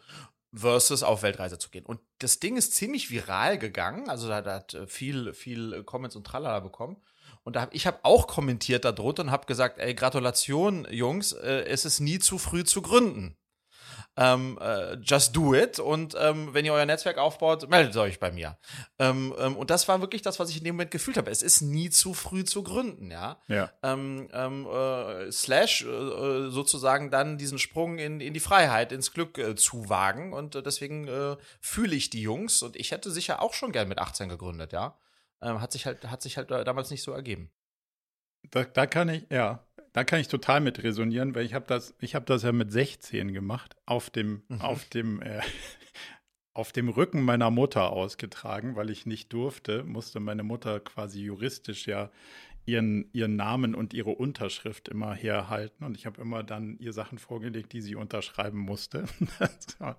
versus 0.54 1.04
auf 1.04 1.24
Weltreise 1.24 1.60
zu 1.60 1.70
gehen. 1.70 1.86
Und 1.86 2.00
das 2.20 2.40
Ding 2.40 2.58
ist 2.58 2.74
ziemlich 2.74 3.12
viral 3.12 3.58
gegangen, 3.58 4.10
also 4.10 4.28
da, 4.28 4.42
da 4.42 4.56
hat 4.56 4.74
äh, 4.74 4.88
viel, 4.88 5.34
viel 5.34 5.84
Comments 5.84 6.16
und 6.16 6.26
Tralala 6.26 6.62
bekommen. 6.62 6.98
Und 7.44 7.56
da 7.56 7.62
hab, 7.62 7.76
ich 7.76 7.88
habe 7.88 8.00
auch 8.04 8.28
kommentiert 8.28 8.84
darunter 8.84 9.24
und 9.24 9.32
habe 9.32 9.46
gesagt, 9.46 9.80
ey, 9.80 9.94
Gratulation, 9.94 10.88
Jungs, 10.90 11.34
äh, 11.34 11.66
es 11.66 11.86
ist 11.86 12.00
nie 12.00 12.20
zu 12.20 12.38
früh 12.38 12.64
zu 12.64 12.82
gründen 12.82 13.38
ähm, 14.18 14.58
äh, 14.60 14.96
just 14.96 15.36
do 15.36 15.54
it 15.54 15.80
und 15.80 16.16
ähm, 16.20 16.54
wenn 16.54 16.66
ihr 16.66 16.74
euer 16.74 16.86
Netzwerk 16.86 17.20
aufbaut, 17.20 17.70
meldet 17.70 17.96
euch 17.98 18.20
bei 18.20 18.32
mir. 18.32 18.58
Ähm, 18.98 19.34
ähm, 19.38 19.56
und 19.56 19.70
das 19.70 19.88
war 19.88 20.02
wirklich 20.02 20.24
das, 20.24 20.40
was 20.40 20.50
ich 20.50 20.58
in 20.58 20.64
dem 20.64 20.76
Moment 20.76 20.90
gefühlt 20.90 21.18
habe. 21.18 21.30
Es 21.30 21.44
ist 21.44 21.62
nie 21.62 21.92
zu 21.92 22.16
früh 22.16 22.44
zu 22.44 22.64
gründen, 22.64 23.12
ja. 23.12 23.40
ja. 23.48 23.72
Ähm, 23.84 24.28
ähm, 24.34 24.66
äh, 24.66 25.32
slash 25.32 25.84
äh, 25.84 25.88
äh, 25.88 26.50
sozusagen 26.50 27.12
dann 27.12 27.38
diesen 27.38 27.60
Sprung 27.60 28.00
in, 28.00 28.20
in 28.20 28.34
die 28.34 28.40
Freiheit, 28.40 28.92
ins 28.92 29.14
Glück 29.14 29.38
äh, 29.38 29.56
zu 29.56 29.88
wagen. 29.90 30.34
Und 30.34 30.56
äh, 30.56 30.64
deswegen 30.64 31.08
fühle 31.62 31.96
ich 31.96 32.10
die 32.10 32.22
Jungs 32.22 32.62
und 32.64 32.76
ich 32.76 32.92
hätte 32.92 33.12
sicher 33.12 33.42
auch 33.42 33.54
schon 33.54 33.72
gern 33.72 33.88
mit 33.88 34.00
18 34.00 34.30
gegründet, 34.30 34.74
ja. 34.74 34.98
Hat 35.40 35.72
sich 35.72 35.86
halt, 35.86 36.10
hat 36.10 36.22
sich 36.22 36.38
halt 36.38 36.50
damals 36.50 36.90
nicht 36.90 37.04
so 37.04 37.12
ergeben. 37.12 37.52
Da, 38.50 38.64
da 38.64 38.88
kann 38.88 39.10
ich, 39.10 39.28
ja, 39.30 39.67
da 39.98 40.04
kann 40.04 40.20
ich 40.20 40.28
total 40.28 40.62
mit 40.62 40.84
resonieren, 40.84 41.34
weil 41.34 41.44
ich 41.44 41.56
habe 41.56 41.66
das, 41.66 41.96
ich 42.00 42.14
habe 42.14 42.24
das 42.24 42.44
ja 42.44 42.52
mit 42.52 42.72
16 42.72 43.34
gemacht, 43.34 43.76
auf 43.88 44.12
dem, 44.12 44.44
mhm. 44.48 44.62
auf 44.62 44.86
dem, 44.86 45.24
äh, 45.24 45.42
auf 46.54 46.72
dem 46.72 46.90
Rücken 46.90 47.24
meiner 47.24 47.50
Mutter 47.50 47.90
ausgetragen, 47.90 48.76
weil 48.76 48.92
ich 48.92 49.08
nicht 49.08 49.34
durfte, 49.34 49.84
musste 49.84 50.20
meine 50.20 50.44
Mutter 50.44 50.80
quasi 50.82 51.22
juristisch 51.24 51.88
ja 51.88 52.12
ihren, 52.68 53.10
ihren 53.14 53.38
Namen 53.38 53.74
und 53.74 53.94
ihre 53.94 54.10
Unterschrift 54.10 54.90
immer 54.90 55.14
herhalten. 55.16 55.86
Und 55.86 55.96
ich 55.96 56.06
habe 56.06 56.22
immer 56.22 56.44
dann 56.44 56.78
ihr 56.80 56.92
Sachen 56.92 57.18
vorgelegt, 57.18 57.72
die 57.72 57.82
sie 57.82 57.96
unterschreiben 57.96 58.60
musste. 58.60 59.06
Das 59.40 59.80
war, 59.80 59.96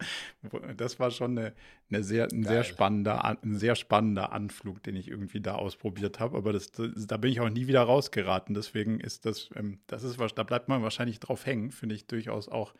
das 0.76 1.00
war 1.00 1.10
schon 1.10 1.38
eine, 1.38 1.54
eine 1.90 2.04
sehr, 2.04 2.28
ein, 2.30 2.44
sehr 2.44 2.64
spannender, 2.64 3.24
ein 3.24 3.56
sehr 3.56 3.74
spannender 3.74 4.32
Anflug, 4.32 4.82
den 4.82 4.96
ich 4.96 5.08
irgendwie 5.08 5.40
da 5.40 5.54
ausprobiert 5.54 6.20
habe. 6.20 6.36
Aber 6.36 6.52
das, 6.52 6.70
das, 6.70 6.90
da 7.06 7.16
bin 7.16 7.32
ich 7.32 7.40
auch 7.40 7.48
nie 7.48 7.68
wieder 7.68 7.82
rausgeraten. 7.82 8.54
Deswegen 8.54 9.00
ist 9.00 9.24
das, 9.24 9.48
ähm, 9.56 9.80
das 9.86 10.02
ist, 10.04 10.20
da 10.34 10.42
bleibt 10.42 10.68
man 10.68 10.82
wahrscheinlich 10.82 11.20
drauf 11.20 11.46
hängen, 11.46 11.70
finde 11.70 11.94
ich 11.94 12.06
durchaus 12.06 12.48
auch 12.48 12.74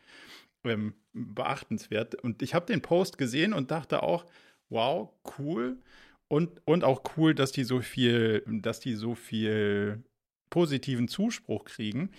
ähm, 0.65 0.93
beachtenswert. 1.15 2.15
Und 2.17 2.43
ich 2.43 2.55
habe 2.55 2.67
den 2.67 2.83
Post 2.83 3.17
gesehen 3.17 3.55
und 3.55 3.71
dachte 3.71 4.03
auch, 4.03 4.27
wow, 4.69 5.09
cool. 5.39 5.79
Und, 6.29 6.61
und 6.67 6.85
auch 6.85 7.03
cool, 7.17 7.35
dass 7.35 7.53
die 7.53 7.65
so 7.65 7.81
viel, 7.81 8.45
dass 8.47 8.81
die 8.81 8.95
so 8.95 9.15
viel 9.15 10.05
positiven 10.51 11.09
Zuspruch 11.09 11.65
kriegen. 11.65 12.11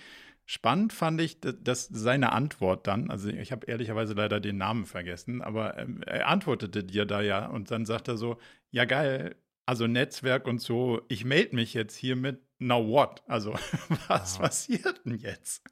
Spannend 0.45 0.93
fand 0.93 1.21
ich, 1.21 1.39
dass 1.41 1.85
seine 1.85 2.31
Antwort 2.31 2.87
dann, 2.87 3.11
also 3.11 3.29
ich 3.29 3.51
habe 3.51 3.67
ehrlicherweise 3.67 4.15
leider 4.15 4.39
den 4.39 4.57
Namen 4.57 4.87
vergessen, 4.87 5.43
aber 5.43 5.77
ähm, 5.77 6.01
er 6.07 6.27
antwortete 6.27 6.83
dir 6.83 7.05
da 7.05 7.21
ja 7.21 7.45
und 7.45 7.69
dann 7.69 7.85
sagt 7.85 8.07
er 8.07 8.17
so, 8.17 8.39
ja 8.71 8.85
geil, 8.85 9.35
also 9.67 9.85
Netzwerk 9.85 10.47
und 10.47 10.59
so, 10.59 11.01
ich 11.07 11.23
melde 11.23 11.55
mich 11.55 11.75
jetzt 11.75 11.95
hiermit, 11.95 12.41
now 12.57 12.83
what? 12.83 13.21
Also 13.27 13.53
was 14.07 14.37
ja. 14.37 14.41
passiert 14.41 15.05
denn 15.05 15.19
jetzt? 15.19 15.63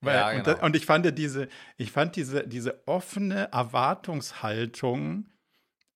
Weil, 0.00 0.14
ja, 0.14 0.32
genau. 0.32 0.50
und, 0.50 0.62
und, 0.62 0.76
ich 0.76 0.86
fand 0.86 1.18
diese, 1.18 1.48
ich 1.76 1.90
fand 1.90 2.14
diese, 2.14 2.46
diese 2.46 2.86
offene 2.86 3.50
Erwartungshaltung 3.50 5.26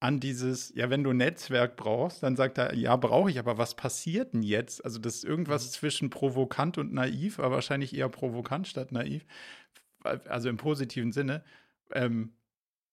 an 0.01 0.21
dieses, 0.21 0.75
ja, 0.75 0.91
wenn 0.91 1.05
du 1.05 1.13
Netzwerk 1.13 1.77
brauchst, 1.77 2.23
dann 2.23 2.37
sagt 2.37 2.59
er, 2.59 2.75
ja, 2.75 2.97
brauche 2.97 3.31
ich, 3.31 3.39
aber 3.39 3.57
was 3.57 3.75
passiert 3.75 4.35
denn 4.35 4.43
jetzt? 4.43 4.85
Also 4.85 4.99
das 4.99 5.17
ist 5.17 5.25
irgendwas 5.25 5.67
mhm. 5.67 5.71
zwischen 5.71 6.11
provokant 6.11 6.77
und 6.79 6.93
naiv, 6.93 7.39
aber 7.39 7.53
wahrscheinlich 7.57 7.97
eher 7.97 8.09
provokant 8.09 8.69
statt 8.69 8.93
naiv, 8.93 9.25
also 10.03 10.49
im 10.49 10.59
positiven 10.59 11.13
Sinne. 11.13 11.43
Ähm, 11.93 12.33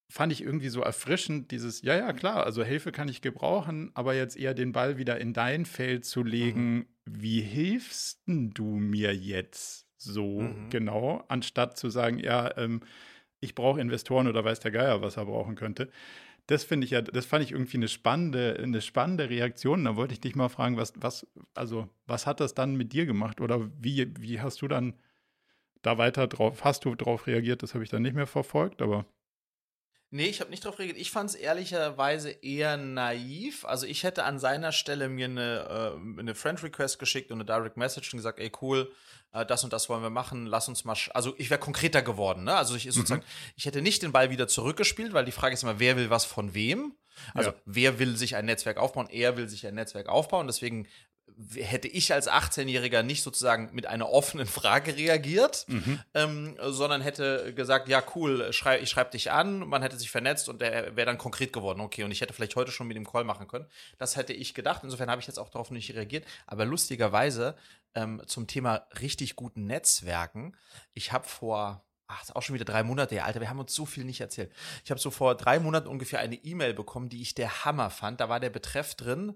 fand 0.10 0.32
ich 0.32 0.44
irgendwie 0.44 0.70
so 0.70 0.82
erfrischend, 0.82 1.52
dieses, 1.52 1.82
ja, 1.82 1.98
ja, 1.98 2.14
klar, 2.14 2.46
also 2.46 2.64
Hilfe 2.64 2.92
kann 2.92 3.10
ich 3.10 3.22
gebrauchen, 3.22 3.92
aber 3.96 4.14
jetzt 4.14 4.38
eher 4.38 4.54
den 4.54 4.72
Ball 4.72 4.98
wieder 4.98 5.20
in 5.20 5.34
dein 5.34 5.66
Feld 5.66 6.06
zu 6.06 6.24
legen, 6.24 6.76
mhm. 6.76 6.88
wie 7.06 7.42
hilfst 7.42 8.22
du 8.26 8.66
mir 8.66 9.14
jetzt 9.16 9.88
so 9.98 10.42
mhm. 10.42 10.70
genau, 10.70 11.24
anstatt 11.28 11.78
zu 11.78 11.90
sagen, 11.90 12.20
ja, 12.20 12.56
ähm, 12.58 12.82
ich 13.40 13.56
brauche 13.56 13.82
Investoren 13.82 14.28
oder 14.28 14.46
weiß 14.46 14.62
der 14.62 14.72
Geier, 14.72 15.02
was 15.02 15.18
er 15.18 15.26
brauchen 15.26 15.56
könnte 15.56 15.90
das 16.48 16.64
finde 16.64 16.86
ich 16.86 16.92
ja, 16.92 17.02
das 17.02 17.26
fand 17.26 17.44
ich 17.44 17.52
irgendwie 17.52 17.78
eine 17.78 17.88
spannende, 17.88 18.58
eine 18.62 18.82
spannende 18.82 19.30
Reaktion. 19.30 19.86
Da 19.86 19.96
wollte 19.96 20.14
ich 20.14 20.22
dich 20.22 20.36
mal 20.36 20.50
fragen, 20.50 20.78
was, 20.78 20.94
was, 20.98 21.28
also, 21.54 21.90
was 22.06 22.28
hat 22.28 22.40
das 22.40 22.54
dann 22.54 22.76
mit 22.76 22.94
dir 22.94 23.06
gemacht? 23.06 23.40
Oder 23.42 23.70
wie, 23.80 24.14
wie 24.20 24.42
hast 24.42 24.62
du 24.62 24.68
dann 24.68 24.96
da 25.82 25.98
weiter 25.98 26.28
drauf, 26.28 26.64
hast 26.64 26.86
du 26.86 26.96
drauf 26.96 27.28
reagiert? 27.28 27.64
Das 27.64 27.74
habe 27.74 27.84
ich 27.84 27.90
dann 27.90 28.02
nicht 28.04 28.16
mehr 28.16 28.28
verfolgt, 28.28 28.82
aber. 28.82 29.06
Nee, 30.16 30.28
ich 30.28 30.42
habe 30.42 30.52
nicht 30.52 30.64
darauf 30.64 30.78
reagiert. 30.78 31.00
Ich 31.00 31.10
fand 31.10 31.32
es 31.32 31.36
ehrlicherweise 31.36 32.30
eher 32.30 32.78
naiv. 32.78 33.66
Also 33.66 33.88
ich 33.88 34.04
hätte 34.04 34.26
an 34.26 34.38
seiner 34.38 34.72
Stelle 34.72 35.10
mir 35.10 35.26
eine, 35.26 35.96
äh, 35.98 36.20
eine 36.20 36.36
Friend-Request 36.36 37.00
geschickt 37.00 37.32
und 37.32 37.38
eine 37.38 37.46
Direct 37.46 37.78
Message 37.78 38.14
und 38.14 38.18
gesagt, 38.18 38.38
ey 38.38 38.52
cool, 38.62 38.92
äh, 39.32 39.44
das 39.44 39.64
und 39.64 39.74
das 39.74 39.90
wollen 39.90 40.04
wir 40.04 40.12
machen, 40.12 40.46
lass 40.46 40.68
uns 40.68 40.86
mal. 40.86 40.96
Also 41.16 41.34
ich 41.40 41.50
wäre 41.50 41.60
konkreter 41.60 42.04
geworden. 42.04 42.44
Ne? 42.44 42.54
Also 42.56 42.76
ich 42.76 42.84
sozusagen, 42.84 43.24
mhm. 43.24 43.54
ich 43.56 43.66
hätte 43.66 43.82
nicht 43.82 44.04
den 44.04 44.12
Ball 44.12 44.30
wieder 44.30 44.48
zurückgespielt, 44.48 45.14
weil 45.14 45.26
die 45.26 45.32
Frage 45.32 45.56
ist 45.56 45.64
immer, 45.64 45.80
wer 45.80 45.98
will 45.98 46.12
was 46.12 46.26
von 46.26 46.54
wem? 46.54 46.94
Also 47.34 47.50
ja. 47.50 47.56
wer 47.66 47.98
will 47.98 48.16
sich 48.16 48.36
ein 48.36 48.46
Netzwerk 48.46 48.78
aufbauen? 48.78 49.10
Er 49.10 49.36
will 49.36 49.50
sich 49.50 49.66
ein 49.66 49.74
Netzwerk 49.74 50.10
aufbauen. 50.10 50.46
Deswegen 50.46 50.88
hätte 51.56 51.88
ich 51.88 52.14
als 52.14 52.30
18-Jähriger 52.30 53.04
nicht 53.04 53.24
sozusagen 53.24 53.70
mit 53.74 53.86
einer 53.86 54.10
offenen 54.10 54.46
Frage 54.46 54.96
reagiert, 54.96 55.66
mhm. 55.68 56.00
ähm, 56.14 56.58
sondern 56.62 57.02
hätte 57.02 57.54
gesagt, 57.54 57.88
ja 57.90 58.04
cool, 58.16 58.52
schrei 58.54 58.80
ich 58.80 58.90
schreibe 58.90 59.12
dich 59.12 59.32
an, 59.32 59.60
man 59.68 59.82
hätte 59.82 59.98
sich 59.98 60.12
vernetzt 60.12 60.50
und 60.50 60.62
der 60.62 60.96
wäre 60.96 61.06
dann 61.06 61.18
konkret 61.18 61.54
geworden, 61.54 61.82
okay, 61.82 62.04
und 62.04 62.12
ich 62.12 62.22
hätte 62.22 62.34
vielleicht 62.34 62.56
heute 62.56 62.72
schon 62.72 62.88
mit 62.88 62.98
dem 62.98 63.06
Call 63.06 63.24
machen 63.24 63.48
können. 63.48 63.66
Das 63.98 64.16
hätte 64.16 64.34
ich 64.34 64.54
gedacht, 64.54 64.82
insofern 64.84 65.10
habe 65.10 65.22
ich 65.22 65.28
jetzt 65.28 65.40
auch 65.40 65.50
darauf 65.50 65.72
nicht 65.72 65.94
reagiert, 65.94 66.26
aber 66.48 66.66
lustigerweise 66.66 67.56
ähm, 67.96 68.22
zum 68.26 68.48
Thema 68.48 68.88
richtig 69.00 69.36
guten 69.36 69.66
Netzwerken, 69.66 70.56
ich 70.94 71.12
habe 71.12 71.28
vor 71.28 71.84
ach, 72.08 72.22
ist 72.22 72.36
auch 72.36 72.42
schon 72.42 72.54
wieder 72.54 72.66
drei 72.66 72.84
Monate 72.84 73.16
her, 73.16 73.26
Alter, 73.26 73.42
wir 73.42 73.50
haben 73.50 73.60
uns 73.60 73.74
so 73.74 73.86
viel 73.86 74.04
nicht 74.04 74.22
erzählt. 74.22 74.52
Ich 74.84 74.92
habe 74.92 75.00
so 75.00 75.10
vor 75.12 75.36
drei 75.36 75.60
Monaten 75.60 75.88
ungefähr 75.88 76.20
eine 76.20 76.36
E-Mail 76.36 76.74
bekommen, 76.74 77.10
die 77.10 77.22
ich 77.22 77.34
der 77.34 77.66
Hammer 77.66 77.90
fand. 77.90 78.20
Da 78.20 78.30
war 78.30 78.40
der 78.40 78.50
Betreff 78.50 78.96
drin, 78.96 79.34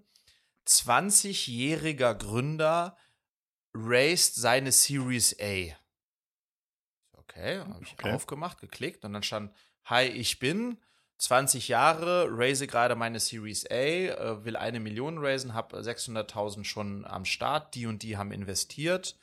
20-jähriger 0.67 2.13
Gründer 2.15 2.97
raised 3.73 4.35
seine 4.35 4.71
Series 4.71 5.35
A. 5.39 5.75
Okay, 7.13 7.59
habe 7.59 7.83
ich 7.83 7.93
okay. 7.93 8.11
aufgemacht, 8.11 8.59
geklickt 8.59 9.05
und 9.05 9.13
dann 9.13 9.23
stand, 9.23 9.53
hi, 9.85 10.05
ich 10.05 10.39
bin 10.39 10.77
20 11.19 11.67
Jahre, 11.67 12.27
raise 12.29 12.67
gerade 12.67 12.95
meine 12.95 13.19
Series 13.19 13.65
A, 13.69 13.75
äh, 13.75 14.45
will 14.45 14.55
eine 14.55 14.79
Million 14.79 15.17
raisen, 15.17 15.53
habe 15.53 15.77
600.000 15.77 16.63
schon 16.63 17.05
am 17.05 17.25
Start, 17.25 17.73
die 17.75 17.87
und 17.87 18.03
die 18.03 18.17
haben 18.17 18.31
investiert. 18.31 19.17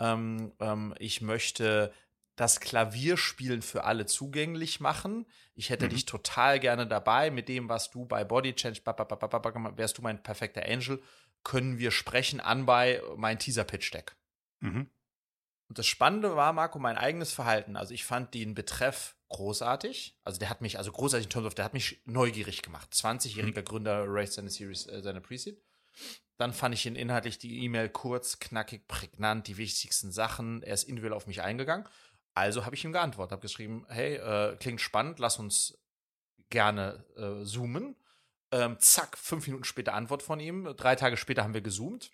Ähm, 0.00 0.52
ähm, 0.60 0.94
ich 0.98 1.20
möchte 1.20 1.92
das 2.36 2.60
Klavierspielen 2.60 3.62
für 3.62 3.84
alle 3.84 4.06
zugänglich 4.06 4.78
machen. 4.78 5.26
Ich 5.54 5.70
hätte 5.70 5.86
mhm. 5.86 5.90
dich 5.90 6.04
total 6.04 6.60
gerne 6.60 6.86
dabei 6.86 7.30
mit 7.30 7.48
dem, 7.48 7.68
was 7.68 7.90
du 7.90 8.04
bei 8.04 8.24
Body 8.24 8.54
Change, 8.54 8.80
wärst 8.84 9.98
du 9.98 10.02
mein 10.02 10.22
perfekter 10.22 10.64
Angel, 10.66 11.02
können 11.42 11.78
wir 11.78 11.90
sprechen 11.90 12.40
an 12.40 12.66
bei 12.66 13.02
mein 13.16 13.38
Teaser 13.38 13.64
Pitch 13.64 13.92
Deck. 13.92 14.16
Mhm. 14.60 14.90
Und 15.68 15.78
das 15.78 15.86
Spannende 15.86 16.36
war, 16.36 16.52
Marco, 16.52 16.78
mein 16.78 16.96
eigenes 16.96 17.32
Verhalten. 17.32 17.76
Also 17.76 17.94
ich 17.94 18.04
fand 18.04 18.34
den 18.34 18.54
Betreff 18.54 19.16
großartig. 19.28 20.16
Also 20.22 20.38
der 20.38 20.50
hat 20.50 20.60
mich, 20.60 20.78
also 20.78 20.92
großartig 20.92 21.26
in 21.26 21.30
terms 21.30 21.46
of, 21.46 21.54
der 21.54 21.64
hat 21.64 21.74
mich 21.74 22.02
neugierig 22.04 22.62
gemacht. 22.62 22.92
20-jähriger 22.92 23.60
mhm. 23.60 23.64
Gründer 23.64 24.04
raised 24.06 24.34
seine 24.34 24.50
Series, 24.50 24.86
äh, 24.86 25.02
seine 25.02 25.20
Preseed. 25.20 25.60
Dann 26.36 26.52
fand 26.52 26.74
ich 26.74 26.84
ihn 26.84 26.96
inhaltlich 26.96 27.38
die 27.38 27.64
E-Mail 27.64 27.88
kurz, 27.88 28.38
knackig, 28.38 28.86
prägnant, 28.86 29.46
die 29.46 29.56
wichtigsten 29.56 30.12
Sachen. 30.12 30.62
Er 30.62 30.74
ist 30.74 30.84
individuell 30.84 31.14
auf 31.14 31.26
mich 31.26 31.40
eingegangen. 31.42 31.88
Also 32.36 32.66
habe 32.66 32.74
ich 32.74 32.84
ihm 32.84 32.92
geantwortet, 32.92 33.32
habe 33.32 33.40
geschrieben, 33.40 33.86
hey, 33.88 34.16
äh, 34.16 34.56
klingt 34.56 34.82
spannend, 34.82 35.18
lass 35.18 35.38
uns 35.38 35.78
gerne 36.50 37.02
äh, 37.16 37.44
zoomen. 37.46 37.96
Ähm, 38.52 38.76
zack, 38.78 39.16
fünf 39.16 39.46
Minuten 39.46 39.64
später 39.64 39.94
Antwort 39.94 40.22
von 40.22 40.38
ihm. 40.38 40.74
Drei 40.76 40.96
Tage 40.96 41.16
später 41.16 41.42
haben 41.42 41.54
wir 41.54 41.62
gezoomt. 41.62 42.10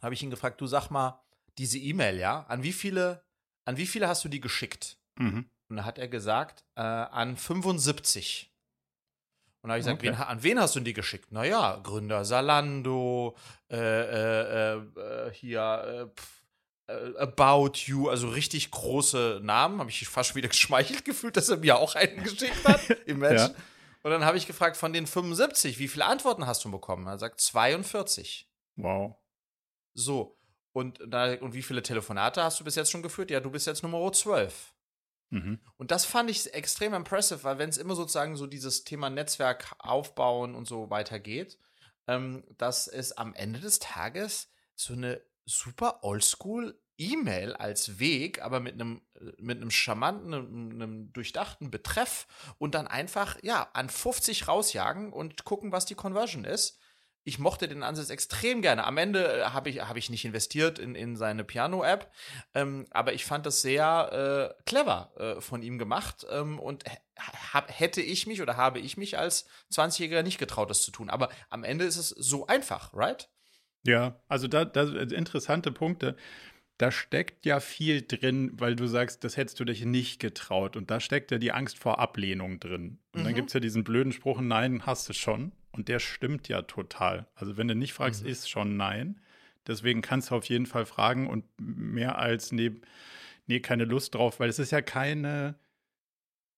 Habe 0.00 0.14
ich 0.14 0.22
ihn 0.22 0.30
gefragt, 0.30 0.62
du 0.62 0.66
sag 0.66 0.88
mal, 0.88 1.22
diese 1.58 1.78
E-Mail, 1.78 2.16
ja, 2.16 2.46
an 2.48 2.62
wie 2.62 2.72
viele, 2.72 3.22
an 3.66 3.76
wie 3.76 3.86
viele 3.86 4.08
hast 4.08 4.24
du 4.24 4.30
die 4.30 4.40
geschickt? 4.40 4.96
Mhm. 5.16 5.50
Und 5.68 5.76
da 5.76 5.84
hat 5.84 5.98
er 5.98 6.08
gesagt, 6.08 6.64
äh, 6.74 6.80
an 6.80 7.36
75. 7.36 8.50
Und 9.60 9.68
da 9.68 9.74
habe 9.74 9.80
ich 9.80 9.84
gesagt, 9.84 10.02
okay. 10.02 10.12
wen, 10.12 10.16
an 10.16 10.42
wen 10.42 10.58
hast 10.58 10.74
du 10.74 10.80
die 10.80 10.94
geschickt? 10.94 11.32
Naja, 11.32 11.80
Gründer 11.82 12.24
Salando, 12.24 13.36
äh, 13.70 13.76
äh, 13.76 14.76
äh 14.78 15.32
hier, 15.32 15.60
äh, 15.60 16.00
äh, 16.02 16.08
About 16.86 17.72
You, 17.86 18.08
also 18.08 18.28
richtig 18.28 18.70
große 18.70 19.40
Namen. 19.42 19.80
Habe 19.80 19.90
ich 19.90 20.06
fast 20.06 20.30
schon 20.30 20.36
wieder 20.36 20.48
geschmeichelt 20.50 21.04
gefühlt, 21.04 21.36
dass 21.36 21.48
er 21.48 21.58
mir 21.58 21.78
auch 21.78 21.94
einen 21.94 22.22
geschickt 22.22 22.64
hat. 22.64 22.80
Imagine. 23.06 23.40
ja. 23.40 23.54
Und 24.02 24.10
dann 24.10 24.24
habe 24.24 24.36
ich 24.36 24.46
gefragt, 24.46 24.76
von 24.76 24.92
den 24.92 25.06
75, 25.06 25.78
wie 25.78 25.88
viele 25.88 26.04
Antworten 26.04 26.46
hast 26.46 26.62
du 26.64 26.70
bekommen? 26.70 27.06
Er 27.06 27.18
sagt 27.18 27.40
42. 27.40 28.50
Wow. 28.76 29.16
So. 29.94 30.38
Und, 30.72 31.00
und 31.00 31.54
wie 31.54 31.62
viele 31.62 31.82
Telefonate 31.82 32.42
hast 32.42 32.60
du 32.60 32.64
bis 32.64 32.74
jetzt 32.74 32.90
schon 32.90 33.02
geführt? 33.02 33.30
Ja, 33.30 33.40
du 33.40 33.50
bist 33.50 33.66
jetzt 33.66 33.82
Nummer 33.82 34.12
12. 34.12 34.74
Mhm. 35.30 35.58
Und 35.76 35.90
das 35.90 36.04
fand 36.04 36.30
ich 36.30 36.52
extrem 36.52 36.92
impressive, 36.94 37.44
weil 37.44 37.58
wenn 37.58 37.70
es 37.70 37.78
immer 37.78 37.94
sozusagen 37.94 38.36
so 38.36 38.46
dieses 38.46 38.84
Thema 38.84 39.08
Netzwerk 39.08 39.74
aufbauen 39.78 40.54
und 40.54 40.68
so 40.68 40.90
weitergeht, 40.90 41.58
ähm, 42.06 42.44
dass 42.58 42.88
es 42.88 43.12
am 43.12 43.34
Ende 43.34 43.60
des 43.60 43.78
Tages 43.78 44.52
so 44.74 44.92
eine 44.92 45.22
super 45.44 46.00
oldschool 46.02 46.78
E-Mail 46.96 47.54
als 47.54 47.98
Weg, 47.98 48.40
aber 48.40 48.60
mit 48.60 48.74
einem 48.74 49.02
mit 49.38 49.56
einem 49.56 49.70
charmanten, 49.70 50.32
einem, 50.32 50.70
einem 50.70 51.12
durchdachten 51.12 51.70
Betreff 51.70 52.26
und 52.58 52.74
dann 52.74 52.86
einfach 52.86 53.36
ja 53.42 53.68
an 53.72 53.88
50 53.88 54.46
rausjagen 54.46 55.12
und 55.12 55.44
gucken, 55.44 55.72
was 55.72 55.86
die 55.86 55.96
Conversion 55.96 56.44
ist 56.44 56.78
ich 57.24 57.38
mochte 57.38 57.68
den 57.68 57.82
Ansatz 57.82 58.10
extrem 58.10 58.62
gerne. 58.62 58.84
Am 58.84 58.98
Ende 58.98 59.40
äh, 59.40 59.44
habe 59.46 59.70
ich, 59.70 59.80
hab 59.80 59.96
ich 59.96 60.10
nicht 60.10 60.24
investiert 60.24 60.78
in, 60.78 60.94
in 60.94 61.16
seine 61.16 61.42
Piano-App, 61.42 62.12
ähm, 62.54 62.86
aber 62.90 63.14
ich 63.14 63.24
fand 63.24 63.46
das 63.46 63.62
sehr 63.62 64.54
äh, 64.58 64.62
clever 64.64 65.12
äh, 65.16 65.40
von 65.40 65.62
ihm 65.62 65.78
gemacht 65.78 66.26
ähm, 66.30 66.58
und 66.58 66.84
hab, 67.52 67.70
hätte 67.78 68.02
ich 68.02 68.26
mich 68.26 68.42
oder 68.42 68.56
habe 68.56 68.78
ich 68.78 68.96
mich 68.96 69.18
als 69.18 69.46
20-Jähriger 69.72 70.22
nicht 70.22 70.38
getraut, 70.38 70.68
das 70.68 70.82
zu 70.82 70.90
tun. 70.90 71.08
Aber 71.08 71.30
am 71.48 71.64
Ende 71.64 71.84
ist 71.86 71.96
es 71.96 72.10
so 72.10 72.46
einfach, 72.46 72.92
right? 72.92 73.30
Ja, 73.86 74.20
also 74.28 74.48
da, 74.48 74.64
da 74.64 74.82
interessante 74.82 75.72
Punkte. 75.72 76.16
Da 76.78 76.90
steckt 76.90 77.46
ja 77.46 77.60
viel 77.60 78.02
drin, 78.02 78.52
weil 78.54 78.74
du 78.74 78.86
sagst, 78.86 79.22
das 79.22 79.36
hättest 79.36 79.60
du 79.60 79.64
dich 79.64 79.84
nicht 79.84 80.18
getraut. 80.18 80.76
Und 80.76 80.90
da 80.90 80.98
steckt 80.98 81.30
ja 81.30 81.38
die 81.38 81.52
Angst 81.52 81.78
vor 81.78 82.00
Ablehnung 82.00 82.58
drin. 82.58 82.98
Und 83.12 83.20
mhm. 83.20 83.24
dann 83.24 83.34
gibt 83.34 83.48
es 83.48 83.54
ja 83.54 83.60
diesen 83.60 83.84
blöden 83.84 84.12
Spruch, 84.12 84.40
nein, 84.40 84.84
hast 84.84 85.08
du 85.08 85.12
schon. 85.12 85.52
Und 85.70 85.88
der 85.88 86.00
stimmt 86.00 86.48
ja 86.48 86.62
total. 86.62 87.26
Also 87.34 87.56
wenn 87.56 87.68
du 87.68 87.74
nicht 87.74 87.92
fragst, 87.92 88.24
mhm. 88.24 88.30
ist 88.30 88.50
schon 88.50 88.76
nein. 88.76 89.20
Deswegen 89.66 90.02
kannst 90.02 90.30
du 90.30 90.34
auf 90.34 90.46
jeden 90.46 90.66
Fall 90.66 90.84
fragen 90.84 91.28
und 91.28 91.44
mehr 91.58 92.18
als 92.18 92.52
nee, 92.52 92.72
nee, 93.46 93.60
keine 93.60 93.84
Lust 93.84 94.14
drauf, 94.14 94.40
weil 94.40 94.48
es 94.48 94.58
ist 94.58 94.72
ja 94.72 94.82
keine, 94.82 95.54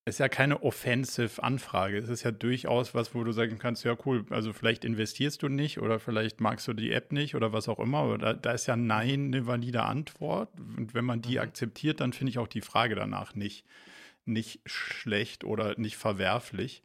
ist 0.06 0.20
ja 0.20 0.28
keine 0.28 0.62
offensive 0.62 1.42
Anfrage. 1.42 1.98
Es 1.98 2.08
ist 2.08 2.22
ja 2.22 2.30
durchaus 2.30 2.94
was, 2.94 3.12
wo 3.12 3.24
du 3.24 3.32
sagen 3.32 3.58
kannst, 3.58 3.84
ja 3.84 3.96
cool, 4.06 4.24
also 4.30 4.52
vielleicht 4.52 4.84
investierst 4.84 5.42
du 5.42 5.48
nicht 5.48 5.78
oder 5.78 5.98
vielleicht 5.98 6.40
magst 6.40 6.68
du 6.68 6.74
die 6.74 6.92
App 6.92 7.10
nicht 7.10 7.34
oder 7.34 7.52
was 7.52 7.68
auch 7.68 7.80
immer. 7.80 7.98
Aber 7.98 8.18
da, 8.18 8.32
da 8.32 8.52
ist 8.52 8.66
ja 8.66 8.76
Nein 8.76 9.26
eine 9.26 9.48
valide 9.48 9.82
Antwort. 9.82 10.48
Und 10.60 10.94
wenn 10.94 11.04
man 11.04 11.22
die 11.22 11.34
mhm. 11.34 11.40
akzeptiert, 11.40 12.00
dann 12.00 12.12
finde 12.12 12.30
ich 12.30 12.38
auch 12.38 12.46
die 12.46 12.60
Frage 12.60 12.94
danach 12.94 13.34
nicht, 13.34 13.66
nicht 14.24 14.60
schlecht 14.64 15.42
oder 15.42 15.76
nicht 15.76 15.96
verwerflich. 15.96 16.84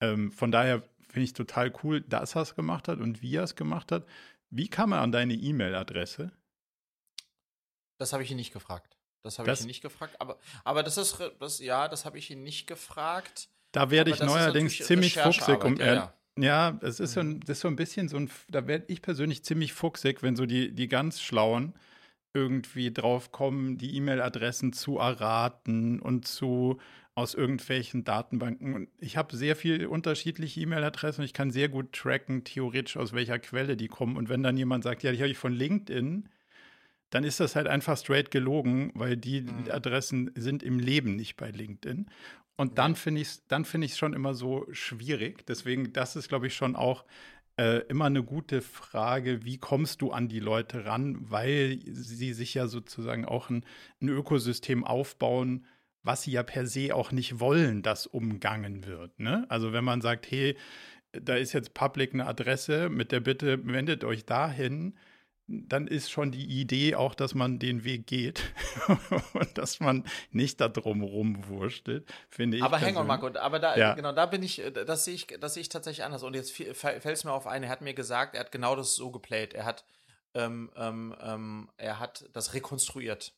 Ähm, 0.00 0.30
von 0.30 0.52
daher 0.52 0.84
finde 1.08 1.24
ich 1.24 1.32
total 1.32 1.72
cool, 1.82 2.02
dass 2.02 2.36
er 2.36 2.42
es 2.42 2.54
gemacht 2.54 2.86
hat 2.86 3.00
und 3.00 3.20
wie 3.20 3.34
er 3.34 3.42
es 3.42 3.56
gemacht 3.56 3.90
hat. 3.90 4.06
Wie 4.48 4.68
kam 4.68 4.92
er 4.92 5.00
an 5.00 5.10
deine 5.10 5.34
E-Mail-Adresse? 5.34 6.30
Das 7.98 8.12
habe 8.12 8.22
ich 8.22 8.30
ihn 8.30 8.36
nicht 8.36 8.52
gefragt. 8.52 8.99
Das 9.22 9.38
habe 9.38 9.52
ich 9.52 9.60
ihn 9.60 9.66
nicht 9.66 9.82
gefragt. 9.82 10.14
Aber, 10.18 10.38
aber 10.64 10.82
das 10.82 10.96
ist, 10.96 11.18
das, 11.38 11.58
ja, 11.60 11.88
das 11.88 12.04
habe 12.04 12.18
ich 12.18 12.30
ihn 12.30 12.42
nicht 12.42 12.66
gefragt. 12.66 13.48
Da 13.72 13.90
werde 13.90 14.10
ich 14.10 14.20
neuerdings 14.20 14.78
ziemlich 14.78 15.14
fuchsig. 15.14 15.64
Um, 15.64 15.76
ja, 15.76 15.94
ja. 15.94 16.14
ja, 16.38 16.78
es 16.82 17.00
ist, 17.00 17.12
so 17.12 17.20
ein, 17.20 17.40
das 17.40 17.58
ist 17.58 17.60
so 17.60 17.68
ein 17.68 17.76
bisschen 17.76 18.08
so 18.08 18.16
ein, 18.16 18.30
da 18.48 18.66
werde 18.66 18.86
ich 18.88 19.02
persönlich 19.02 19.44
ziemlich 19.44 19.72
fuchsig, 19.72 20.22
wenn 20.22 20.36
so 20.36 20.46
die, 20.46 20.72
die 20.72 20.88
ganz 20.88 21.20
Schlauen 21.20 21.74
irgendwie 22.32 22.92
drauf 22.92 23.32
kommen, 23.32 23.76
die 23.76 23.96
E-Mail-Adressen 23.96 24.72
zu 24.72 24.98
erraten 24.98 26.00
und 26.00 26.26
zu 26.26 26.78
aus 27.14 27.34
irgendwelchen 27.34 28.04
Datenbanken. 28.04 28.74
Und 28.74 28.88
ich 28.98 29.16
habe 29.16 29.36
sehr 29.36 29.56
viele 29.56 29.88
unterschiedliche 29.88 30.60
E-Mail-Adressen 30.60 31.20
und 31.20 31.26
ich 31.26 31.32
kann 31.32 31.50
sehr 31.50 31.68
gut 31.68 31.92
tracken, 31.92 32.44
theoretisch 32.44 32.96
aus 32.96 33.12
welcher 33.12 33.38
Quelle 33.38 33.76
die 33.76 33.88
kommen. 33.88 34.16
Und 34.16 34.28
wenn 34.28 34.42
dann 34.42 34.56
jemand 34.56 34.84
sagt, 34.84 35.02
ja, 35.02 35.12
die 35.12 35.18
habe 35.18 35.28
ich 35.28 35.38
von 35.38 35.52
LinkedIn, 35.52 36.28
dann 37.10 37.24
ist 37.24 37.40
das 37.40 37.56
halt 37.56 37.66
einfach 37.66 37.98
straight 37.98 38.30
gelogen, 38.30 38.92
weil 38.94 39.16
die 39.16 39.42
mhm. 39.42 39.70
Adressen 39.70 40.30
sind 40.34 40.62
im 40.62 40.78
Leben 40.78 41.16
nicht 41.16 41.36
bei 41.36 41.50
LinkedIn. 41.50 42.06
Und 42.56 42.78
dann 42.78 42.94
finde 42.94 43.20
ich 43.22 43.28
es 43.28 43.46
dann 43.46 43.64
find 43.64 43.90
schon 43.90 44.12
immer 44.12 44.34
so 44.34 44.66
schwierig. 44.70 45.46
Deswegen, 45.46 45.92
das 45.92 46.14
ist, 46.14 46.28
glaube 46.28 46.46
ich, 46.46 46.54
schon 46.54 46.76
auch 46.76 47.04
äh, 47.56 47.78
immer 47.88 48.06
eine 48.06 48.22
gute 48.22 48.62
Frage, 48.62 49.44
wie 49.44 49.58
kommst 49.58 50.02
du 50.02 50.12
an 50.12 50.28
die 50.28 50.40
Leute 50.40 50.84
ran, 50.84 51.18
weil 51.20 51.80
sie 51.86 52.32
sich 52.32 52.54
ja 52.54 52.66
sozusagen 52.68 53.24
auch 53.24 53.50
ein, 53.50 53.64
ein 54.00 54.08
Ökosystem 54.08 54.84
aufbauen, 54.84 55.66
was 56.02 56.22
sie 56.22 56.32
ja 56.32 56.42
per 56.42 56.66
se 56.66 56.94
auch 56.94 57.12
nicht 57.12 57.40
wollen, 57.40 57.82
dass 57.82 58.06
umgangen 58.06 58.86
wird. 58.86 59.18
Ne? 59.18 59.46
Also 59.48 59.72
wenn 59.72 59.84
man 59.84 60.00
sagt, 60.00 60.30
hey, 60.30 60.56
da 61.12 61.34
ist 61.34 61.52
jetzt 61.52 61.74
public 61.74 62.14
eine 62.14 62.26
Adresse 62.26 62.88
mit 62.88 63.12
der 63.12 63.20
Bitte, 63.20 63.66
wendet 63.66 64.04
euch 64.04 64.24
dahin, 64.24 64.94
dann 65.50 65.88
ist 65.88 66.10
schon 66.10 66.30
die 66.30 66.44
Idee 66.44 66.94
auch, 66.94 67.14
dass 67.14 67.34
man 67.34 67.58
den 67.58 67.82
Weg 67.82 68.06
geht 68.06 68.42
und 69.34 69.58
dass 69.58 69.80
man 69.80 70.04
nicht 70.30 70.60
da 70.60 70.68
drum 70.68 71.02
rumwurschtelt, 71.02 72.08
finde 72.28 72.58
ich. 72.58 72.62
Aber 72.62 72.80
hang 72.80 72.96
on, 72.96 73.06
Marco, 73.06 73.26
aber 73.26 73.58
da, 73.58 73.76
ja. 73.76 73.94
genau, 73.94 74.12
da 74.12 74.26
bin 74.26 74.42
ich, 74.42 74.62
das 74.86 75.04
sehe 75.04 75.14
ich, 75.14 75.26
das 75.26 75.54
sehe 75.54 75.62
ich 75.62 75.68
tatsächlich 75.68 76.04
anders. 76.04 76.22
Und 76.22 76.34
jetzt 76.34 76.52
fällt 76.52 77.04
es 77.04 77.24
mir 77.24 77.32
auf 77.32 77.46
ein, 77.46 77.64
er 77.64 77.68
hat 77.68 77.80
mir 77.80 77.94
gesagt, 77.94 78.34
er 78.34 78.40
hat 78.40 78.52
genau 78.52 78.76
das 78.76 78.94
so 78.94 79.10
geplayt. 79.10 79.52
Er 79.52 79.64
hat, 79.64 79.84
ähm, 80.34 80.70
ähm, 80.76 81.16
ähm 81.20 81.68
er 81.76 81.98
hat 81.98 82.28
das 82.32 82.54
rekonstruiert. 82.54 83.34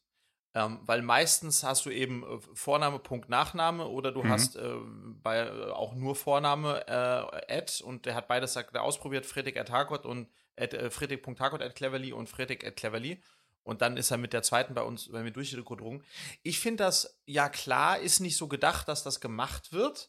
Ähm, 0.54 0.80
weil 0.82 1.00
meistens 1.00 1.64
hast 1.64 1.86
du 1.86 1.90
eben 1.90 2.24
äh, 2.24 2.38
Vorname, 2.52 2.98
Punkt, 2.98 3.30
Nachname 3.30 3.86
oder 3.86 4.12
du 4.12 4.22
mhm. 4.22 4.30
hast 4.30 4.56
äh, 4.56 4.74
bei, 5.22 5.38
äh, 5.38 5.70
auch 5.70 5.94
nur 5.94 6.14
Vorname 6.14 6.86
äh, 6.86 7.54
Ad 7.54 7.82
und 7.82 8.04
der 8.04 8.14
hat 8.14 8.28
beides 8.28 8.54
ausprobiert, 8.74 9.24
Friedrich 9.24 9.58
at 9.58 9.70
Harcourt 9.70 10.04
und 10.04 10.28
at, 10.56 10.74
äh, 10.74 10.90
at 10.90 11.74
Cleverly 11.74 12.12
und 12.12 12.28
Friedrich 12.28 12.66
at 12.66 12.76
Cleverly. 12.76 13.20
Und 13.64 13.80
dann 13.80 13.96
ist 13.96 14.10
er 14.10 14.18
mit 14.18 14.32
der 14.32 14.42
zweiten 14.42 14.74
bei 14.74 14.82
uns, 14.82 15.12
wenn 15.12 15.24
wir 15.24 15.30
durchgedrungen. 15.30 16.02
Ich 16.42 16.58
finde 16.58 16.84
das, 16.84 17.16
ja 17.26 17.48
klar, 17.48 17.98
ist 18.00 18.20
nicht 18.20 18.36
so 18.36 18.48
gedacht, 18.48 18.88
dass 18.88 19.04
das 19.04 19.20
gemacht 19.20 19.72
wird. 19.72 20.08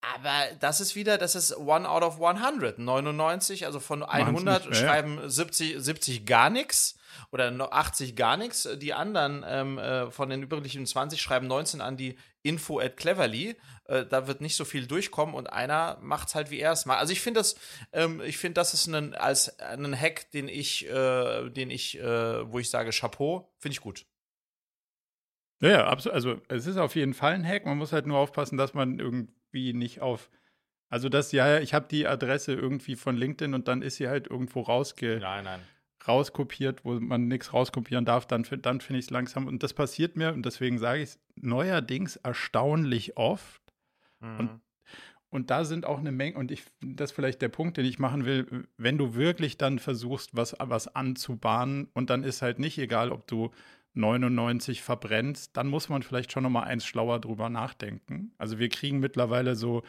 Aber 0.00 0.46
das 0.60 0.80
ist 0.80 0.94
wieder, 0.94 1.18
das 1.18 1.34
ist 1.34 1.56
one 1.56 1.88
out 1.88 2.02
of 2.02 2.22
100. 2.22 2.78
99, 2.78 3.66
also 3.66 3.80
von 3.80 4.02
100 4.02 4.74
schreiben 4.74 5.28
70, 5.28 5.76
70 5.78 6.24
gar 6.24 6.48
nichts 6.48 6.95
oder 7.30 7.50
80 7.72 8.16
gar 8.16 8.36
nichts. 8.36 8.68
Die 8.76 8.94
anderen 8.94 9.44
ähm, 9.46 9.78
äh, 9.78 10.10
von 10.10 10.28
den 10.28 10.42
übrigen 10.42 10.86
20 10.86 11.20
schreiben 11.20 11.46
19 11.46 11.80
an 11.80 11.96
die 11.96 12.16
info 12.42 12.80
at 12.80 12.96
cleverly. 12.96 13.56
Äh, 13.84 14.06
da 14.06 14.26
wird 14.26 14.40
nicht 14.40 14.56
so 14.56 14.64
viel 14.64 14.86
durchkommen 14.86 15.34
und 15.34 15.48
einer 15.48 15.98
macht 16.00 16.28
es 16.28 16.34
halt 16.34 16.50
wie 16.50 16.60
er 16.60 16.72
es 16.72 16.86
macht. 16.86 17.00
Also 17.00 17.12
ich 17.12 17.20
finde 17.20 17.40
das, 17.40 17.56
ähm, 17.92 18.20
ich 18.20 18.38
finde, 18.38 18.54
das 18.54 18.74
ist 18.74 18.86
ein, 18.86 19.14
als 19.14 19.58
einen 19.60 19.98
Hack, 19.98 20.30
den 20.30 20.48
ich, 20.48 20.88
äh, 20.88 21.48
den 21.50 21.70
ich, 21.70 21.98
äh, 21.98 22.50
wo 22.52 22.58
ich 22.58 22.70
sage 22.70 22.90
Chapeau, 22.90 23.52
finde 23.58 23.72
ich 23.74 23.80
gut. 23.80 24.06
Ja, 25.60 25.70
ja, 25.70 25.86
absolut. 25.86 26.16
Also 26.18 26.38
es 26.48 26.66
ist 26.66 26.76
auf 26.76 26.94
jeden 26.96 27.14
Fall 27.14 27.32
ein 27.32 27.46
Hack. 27.46 27.64
Man 27.64 27.78
muss 27.78 27.92
halt 27.92 28.06
nur 28.06 28.18
aufpassen, 28.18 28.58
dass 28.58 28.74
man 28.74 28.98
irgendwie 28.98 29.72
nicht 29.72 30.00
auf 30.00 30.28
also 30.88 31.08
das, 31.08 31.32
ja, 31.32 31.58
ich 31.58 31.74
habe 31.74 31.88
die 31.88 32.06
Adresse 32.06 32.52
irgendwie 32.52 32.94
von 32.94 33.16
LinkedIn 33.16 33.54
und 33.54 33.66
dann 33.66 33.82
ist 33.82 33.96
sie 33.96 34.08
halt 34.08 34.28
irgendwo 34.28 34.60
rausge 34.60 35.18
nein, 35.20 35.44
nein. 35.44 35.60
Rauskopiert, 36.08 36.84
wo 36.84 36.94
man 37.00 37.28
nichts 37.28 37.52
rauskopieren 37.52 38.04
darf, 38.04 38.26
dann, 38.26 38.46
dann 38.62 38.80
finde 38.80 38.98
ich 38.98 39.06
es 39.06 39.10
langsam. 39.10 39.46
Und 39.46 39.62
das 39.62 39.74
passiert 39.74 40.16
mir, 40.16 40.32
und 40.32 40.46
deswegen 40.46 40.78
sage 40.78 41.02
ich 41.02 41.10
es 41.10 41.20
neuerdings 41.36 42.16
erstaunlich 42.16 43.16
oft. 43.16 43.62
Mhm. 44.20 44.38
Und, 44.38 44.60
und 45.30 45.50
da 45.50 45.64
sind 45.64 45.84
auch 45.86 45.98
eine 45.98 46.12
Menge, 46.12 46.36
und 46.36 46.50
ich, 46.50 46.64
das 46.80 47.10
ist 47.10 47.16
vielleicht 47.16 47.42
der 47.42 47.48
Punkt, 47.48 47.76
den 47.76 47.84
ich 47.84 47.98
machen 47.98 48.24
will, 48.24 48.68
wenn 48.76 48.98
du 48.98 49.14
wirklich 49.14 49.58
dann 49.58 49.78
versuchst, 49.78 50.36
was, 50.36 50.56
was 50.58 50.94
anzubahnen, 50.94 51.88
und 51.94 52.10
dann 52.10 52.24
ist 52.24 52.42
halt 52.42 52.58
nicht 52.58 52.78
egal, 52.78 53.12
ob 53.12 53.26
du 53.26 53.50
99 53.96 54.82
verbrennst, 54.82 55.56
dann 55.56 55.68
muss 55.68 55.88
man 55.88 56.02
vielleicht 56.02 56.30
schon 56.30 56.42
noch 56.42 56.50
mal 56.50 56.64
eins 56.64 56.84
schlauer 56.84 57.18
drüber 57.18 57.48
nachdenken. 57.48 58.32
Also 58.38 58.58
wir 58.58 58.68
kriegen 58.68 59.00
mittlerweile 59.00 59.56
so 59.56 59.82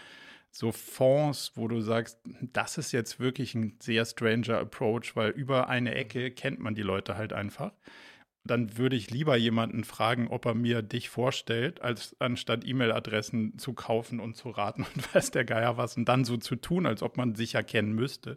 so 0.57 0.71
Fonds, 0.71 1.51
wo 1.53 1.67
du 1.67 1.81
sagst, 1.81 2.19
das 2.41 2.79
ist 2.79 2.91
jetzt 2.91 3.19
wirklich 3.19 3.53
ein 3.53 3.77
sehr 3.79 4.03
stranger 4.05 4.57
Approach, 4.57 5.15
weil 5.15 5.29
über 5.29 5.69
eine 5.69 5.93
Ecke 5.93 6.31
kennt 6.31 6.59
man 6.59 6.73
die 6.73 6.81
Leute 6.81 7.15
halt 7.15 7.31
einfach. 7.31 7.73
Dann 8.43 8.75
würde 8.75 8.95
ich 8.95 9.11
lieber 9.11 9.37
jemanden 9.37 9.83
fragen, 9.83 10.29
ob 10.29 10.45
er 10.45 10.55
mir 10.55 10.81
dich 10.81 11.09
vorstellt, 11.09 11.83
als 11.83 12.15
anstatt 12.19 12.65
E-Mail-Adressen 12.65 13.59
zu 13.59 13.73
kaufen 13.73 14.19
und 14.19 14.35
zu 14.35 14.49
raten 14.49 14.83
und 14.95 15.13
weiß 15.13 15.29
der 15.29 15.45
Geier 15.45 15.77
was 15.77 15.95
und 15.95 16.05
dann 16.05 16.25
so 16.25 16.37
zu 16.37 16.55
tun, 16.55 16.87
als 16.87 17.03
ob 17.03 17.17
man 17.17 17.35
sich 17.35 17.53
erkennen 17.53 17.93
müsste. 17.93 18.35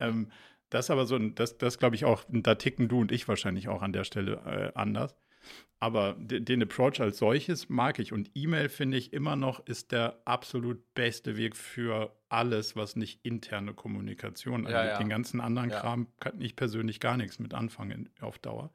Ähm, 0.00 0.30
das 0.68 0.86
ist 0.86 0.90
aber 0.90 1.06
so, 1.06 1.18
das, 1.18 1.56
das 1.56 1.78
glaube 1.78 1.96
ich 1.96 2.04
auch, 2.04 2.24
da 2.28 2.56
ticken 2.56 2.88
du 2.88 3.00
und 3.00 3.10
ich 3.10 3.26
wahrscheinlich 3.26 3.68
auch 3.68 3.80
an 3.80 3.94
der 3.94 4.04
Stelle 4.04 4.72
äh, 4.74 4.78
anders. 4.78 5.16
Aber 5.80 6.14
den 6.18 6.62
Approach 6.62 7.00
als 7.00 7.18
solches 7.18 7.68
mag 7.68 7.98
ich. 7.98 8.12
Und 8.12 8.30
E-Mail 8.34 8.70
finde 8.70 8.96
ich 8.96 9.12
immer 9.12 9.36
noch 9.36 9.66
ist 9.66 9.92
der 9.92 10.18
absolut 10.24 10.94
beste 10.94 11.36
Weg 11.36 11.56
für 11.56 12.16
alles, 12.30 12.74
was 12.74 12.96
nicht 12.96 13.20
interne 13.22 13.74
Kommunikation 13.74 14.66
angeht. 14.66 14.72
Ja, 14.72 14.86
ja. 14.86 14.98
Den 14.98 15.10
ganzen 15.10 15.42
anderen 15.42 15.68
ja. 15.68 15.80
Kram 15.80 16.08
kann 16.20 16.40
ich 16.40 16.56
persönlich 16.56 17.00
gar 17.00 17.18
nichts 17.18 17.38
mit 17.38 17.52
anfangen 17.52 18.08
auf 18.20 18.38
Dauer. 18.38 18.72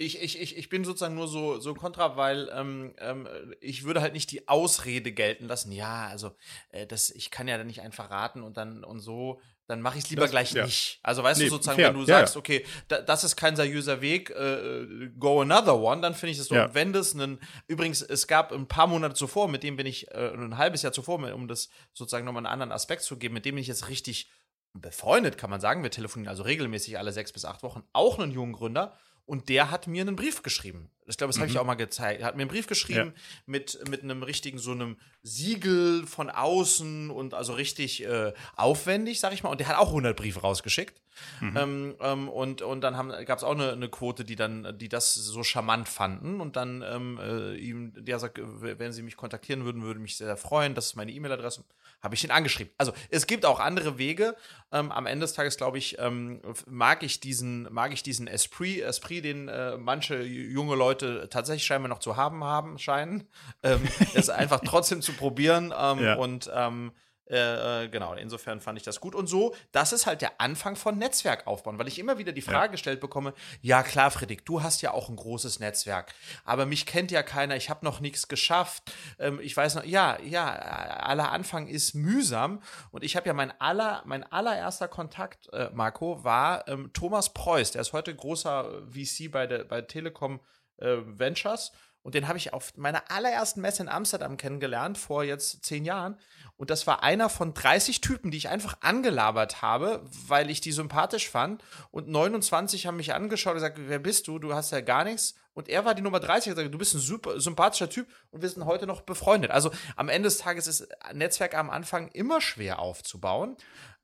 Ich, 0.00 0.22
ich, 0.22 0.40
ich, 0.40 0.56
ich 0.56 0.68
bin 0.68 0.84
sozusagen 0.84 1.16
nur 1.16 1.26
so, 1.26 1.58
so 1.58 1.74
kontra, 1.74 2.16
weil 2.16 2.48
ähm, 2.52 2.94
ähm, 2.98 3.28
ich 3.60 3.84
würde 3.84 4.00
halt 4.00 4.12
nicht 4.12 4.30
die 4.30 4.46
Ausrede 4.46 5.10
gelten 5.10 5.46
lassen, 5.46 5.72
ja, 5.72 6.06
also 6.06 6.36
äh, 6.70 6.86
das, 6.86 7.10
ich 7.10 7.32
kann 7.32 7.48
ja 7.48 7.58
dann 7.58 7.66
nicht 7.66 7.82
einfach 7.82 8.08
raten 8.08 8.42
und 8.42 8.56
dann 8.56 8.84
und 8.84 9.00
so 9.00 9.40
dann 9.68 9.82
mache 9.82 9.98
ich 9.98 10.04
es 10.04 10.10
lieber 10.10 10.22
das, 10.22 10.30
gleich 10.30 10.52
ja. 10.52 10.64
nicht. 10.64 10.98
Also 11.02 11.22
weißt 11.22 11.38
nee, 11.38 11.46
du 11.46 11.50
sozusagen, 11.50 11.76
fair. 11.76 11.88
wenn 11.88 12.00
du 12.00 12.06
sagst, 12.06 12.34
ja. 12.34 12.38
okay, 12.38 12.64
da, 12.88 13.02
das 13.02 13.22
ist 13.22 13.36
kein 13.36 13.54
seriöser 13.54 14.00
Weg, 14.00 14.30
äh, 14.30 15.10
go 15.18 15.42
another 15.42 15.78
one, 15.78 16.00
dann 16.00 16.14
finde 16.14 16.32
ich 16.32 16.38
das 16.38 16.46
so. 16.46 16.54
Ja. 16.54 16.64
Und 16.64 16.74
wenn 16.74 16.94
das 16.94 17.14
einen, 17.14 17.38
übrigens, 17.66 18.00
es 18.00 18.26
gab 18.26 18.50
ein 18.50 18.66
paar 18.66 18.86
Monate 18.86 19.14
zuvor, 19.14 19.46
mit 19.46 19.62
dem 19.62 19.76
bin 19.76 19.86
ich, 19.86 20.10
äh, 20.10 20.32
ein 20.32 20.56
halbes 20.56 20.80
Jahr 20.80 20.92
zuvor, 20.92 21.18
um 21.34 21.48
das 21.48 21.68
sozusagen 21.92 22.24
nochmal 22.24 22.46
einen 22.46 22.52
anderen 22.52 22.72
Aspekt 22.72 23.02
zu 23.02 23.18
geben, 23.18 23.34
mit 23.34 23.44
dem 23.44 23.56
bin 23.56 23.62
ich 23.62 23.68
jetzt 23.68 23.88
richtig 23.88 24.30
befreundet, 24.72 25.36
kann 25.36 25.50
man 25.50 25.60
sagen. 25.60 25.82
Wir 25.82 25.90
telefonieren 25.90 26.30
also 26.30 26.44
regelmäßig 26.44 26.98
alle 26.98 27.12
sechs 27.12 27.32
bis 27.32 27.44
acht 27.44 27.62
Wochen, 27.62 27.82
auch 27.92 28.18
einen 28.18 28.32
jungen 28.32 28.54
Gründer. 28.54 28.96
Und 29.28 29.50
der 29.50 29.70
hat 29.70 29.86
mir 29.86 30.00
einen 30.00 30.16
Brief 30.16 30.42
geschrieben. 30.42 30.88
Ich 31.04 31.18
glaube, 31.18 31.28
das 31.28 31.36
mhm. 31.36 31.42
habe 31.42 31.50
ich 31.50 31.58
auch 31.58 31.66
mal 31.66 31.74
gezeigt. 31.74 32.22
Er 32.22 32.26
hat 32.26 32.36
mir 32.36 32.44
einen 32.44 32.50
Brief 32.50 32.66
geschrieben 32.66 33.12
ja. 33.14 33.22
mit, 33.44 33.78
mit 33.90 34.02
einem 34.02 34.22
richtigen, 34.22 34.56
so 34.56 34.72
einem 34.72 34.96
Siegel 35.22 36.06
von 36.06 36.30
außen 36.30 37.10
und 37.10 37.34
also 37.34 37.52
richtig 37.52 38.04
äh, 38.04 38.32
aufwendig, 38.56 39.20
sag 39.20 39.34
ich 39.34 39.42
mal. 39.42 39.50
Und 39.50 39.60
der 39.60 39.68
hat 39.68 39.76
auch 39.76 39.88
100 39.88 40.16
Briefe 40.16 40.40
rausgeschickt. 40.40 40.98
Mhm. 41.40 41.56
Ähm, 41.58 41.94
ähm, 42.00 42.28
und, 42.30 42.62
und 42.62 42.80
dann 42.80 42.94
gab 43.26 43.36
es 43.36 43.44
auch 43.44 43.54
eine, 43.54 43.72
eine, 43.72 43.90
Quote, 43.90 44.24
die 44.24 44.34
dann, 44.34 44.78
die 44.78 44.88
das 44.88 45.12
so 45.12 45.42
charmant 45.42 45.90
fanden. 45.90 46.40
Und 46.40 46.56
dann 46.56 46.80
ähm, 46.80 47.20
äh, 47.22 47.54
ihm, 47.56 47.92
der 47.96 48.18
sagt, 48.18 48.40
wenn 48.42 48.92
sie 48.92 49.02
mich 49.02 49.18
kontaktieren 49.18 49.66
würden, 49.66 49.82
würde 49.82 50.00
mich 50.00 50.16
sehr 50.16 50.38
freuen. 50.38 50.74
Das 50.74 50.86
ist 50.86 50.96
meine 50.96 51.12
E-Mail-Adresse 51.12 51.64
habe 52.00 52.14
ich 52.14 52.24
ihn 52.24 52.30
angeschrieben. 52.30 52.72
Also 52.78 52.92
es 53.10 53.26
gibt 53.26 53.44
auch 53.44 53.60
andere 53.60 53.98
Wege. 53.98 54.36
Ähm, 54.70 54.92
am 54.92 55.06
Ende 55.06 55.24
des 55.24 55.32
Tages, 55.32 55.56
glaube 55.56 55.78
ich, 55.78 55.98
ähm, 55.98 56.40
mag 56.66 57.02
ich 57.02 57.20
diesen, 57.20 57.72
mag 57.72 57.92
ich 57.92 58.02
diesen 58.02 58.26
Esprit, 58.26 58.82
Esprit, 58.82 59.24
den 59.24 59.48
äh, 59.48 59.76
manche 59.76 60.22
junge 60.22 60.76
Leute 60.76 61.28
tatsächlich 61.30 61.64
scheinbar 61.64 61.88
noch 61.88 61.98
zu 61.98 62.16
haben 62.16 62.44
haben 62.44 62.78
scheinen. 62.78 63.28
Ähm, 63.62 63.80
es 64.14 64.30
einfach 64.30 64.60
trotzdem 64.64 65.02
zu 65.02 65.12
probieren 65.12 65.74
ähm, 65.76 65.98
ja. 65.98 66.14
und 66.14 66.50
ähm, 66.54 66.92
äh, 67.30 67.84
äh, 67.84 67.88
genau, 67.88 68.14
insofern 68.14 68.60
fand 68.60 68.78
ich 68.78 68.84
das 68.84 69.00
gut. 69.00 69.14
Und 69.14 69.26
so, 69.26 69.54
das 69.72 69.92
ist 69.92 70.06
halt 70.06 70.22
der 70.22 70.40
Anfang 70.40 70.76
von 70.76 70.96
Netzwerk 70.98 71.46
aufbauen, 71.46 71.78
weil 71.78 71.88
ich 71.88 71.98
immer 71.98 72.18
wieder 72.18 72.32
die 72.32 72.42
Frage 72.42 72.66
ja. 72.66 72.72
gestellt 72.72 73.00
bekomme, 73.00 73.34
ja 73.60 73.82
klar, 73.82 74.10
Friedrich, 74.10 74.44
du 74.44 74.62
hast 74.62 74.82
ja 74.82 74.92
auch 74.92 75.08
ein 75.08 75.16
großes 75.16 75.60
Netzwerk, 75.60 76.14
aber 76.44 76.66
mich 76.66 76.86
kennt 76.86 77.10
ja 77.10 77.22
keiner, 77.22 77.56
ich 77.56 77.70
habe 77.70 77.84
noch 77.84 78.00
nichts 78.00 78.28
geschafft. 78.28 78.92
Ähm, 79.18 79.40
ich 79.40 79.56
weiß 79.56 79.74
noch, 79.74 79.84
ja, 79.84 80.18
ja, 80.20 80.48
aller 80.48 81.30
Anfang 81.30 81.66
ist 81.66 81.94
mühsam. 81.94 82.62
Und 82.90 83.04
ich 83.04 83.16
habe 83.16 83.26
ja 83.26 83.34
mein 83.34 83.52
aller, 83.60 84.02
mein 84.06 84.24
allererster 84.24 84.88
Kontakt, 84.88 85.52
äh, 85.52 85.70
Marco, 85.72 86.24
war 86.24 86.66
ähm, 86.68 86.90
Thomas 86.92 87.32
Preuß, 87.34 87.72
der 87.72 87.82
ist 87.82 87.92
heute 87.92 88.14
großer 88.14 88.82
VC 88.90 89.30
bei 89.30 89.46
der 89.46 89.64
bei 89.64 89.82
Telekom 89.82 90.40
äh, 90.78 90.96
Ventures. 91.04 91.72
Und 92.02 92.14
den 92.14 92.28
habe 92.28 92.38
ich 92.38 92.52
auf 92.52 92.76
meiner 92.76 93.10
allerersten 93.10 93.60
Messe 93.60 93.82
in 93.82 93.88
Amsterdam 93.88 94.36
kennengelernt, 94.36 94.96
vor 94.96 95.24
jetzt 95.24 95.64
zehn 95.64 95.84
Jahren. 95.84 96.18
Und 96.56 96.70
das 96.70 96.86
war 96.86 97.02
einer 97.02 97.28
von 97.28 97.54
30 97.54 98.00
Typen, 98.00 98.30
die 98.30 98.38
ich 98.38 98.48
einfach 98.48 98.78
angelabert 98.80 99.62
habe, 99.62 100.02
weil 100.26 100.50
ich 100.50 100.60
die 100.60 100.72
sympathisch 100.72 101.28
fand. 101.28 101.62
Und 101.90 102.08
29 102.08 102.86
haben 102.86 102.96
mich 102.96 103.14
angeschaut 103.14 103.52
und 103.52 103.58
gesagt, 103.58 103.78
wer 103.80 103.98
bist 103.98 104.26
du? 104.26 104.38
Du 104.38 104.54
hast 104.54 104.70
ja 104.70 104.80
gar 104.80 105.04
nichts. 105.04 105.34
Und 105.54 105.68
er 105.68 105.84
war 105.84 105.94
die 105.94 106.02
Nummer 106.02 106.20
30 106.20 106.50
und 106.50 106.56
gesagt, 106.56 106.74
du 106.74 106.78
bist 106.78 106.94
ein 106.94 107.00
super 107.00 107.40
sympathischer 107.40 107.90
Typ 107.90 108.06
und 108.30 108.42
wir 108.42 108.48
sind 108.48 108.64
heute 108.64 108.86
noch 108.86 109.00
befreundet. 109.00 109.50
Also 109.50 109.70
am 109.96 110.08
Ende 110.08 110.28
des 110.28 110.38
Tages 110.38 110.66
ist 110.66 110.88
Netzwerk 111.12 111.56
am 111.56 111.68
Anfang 111.68 112.08
immer 112.12 112.40
schwer 112.40 112.78
aufzubauen. 112.78 113.56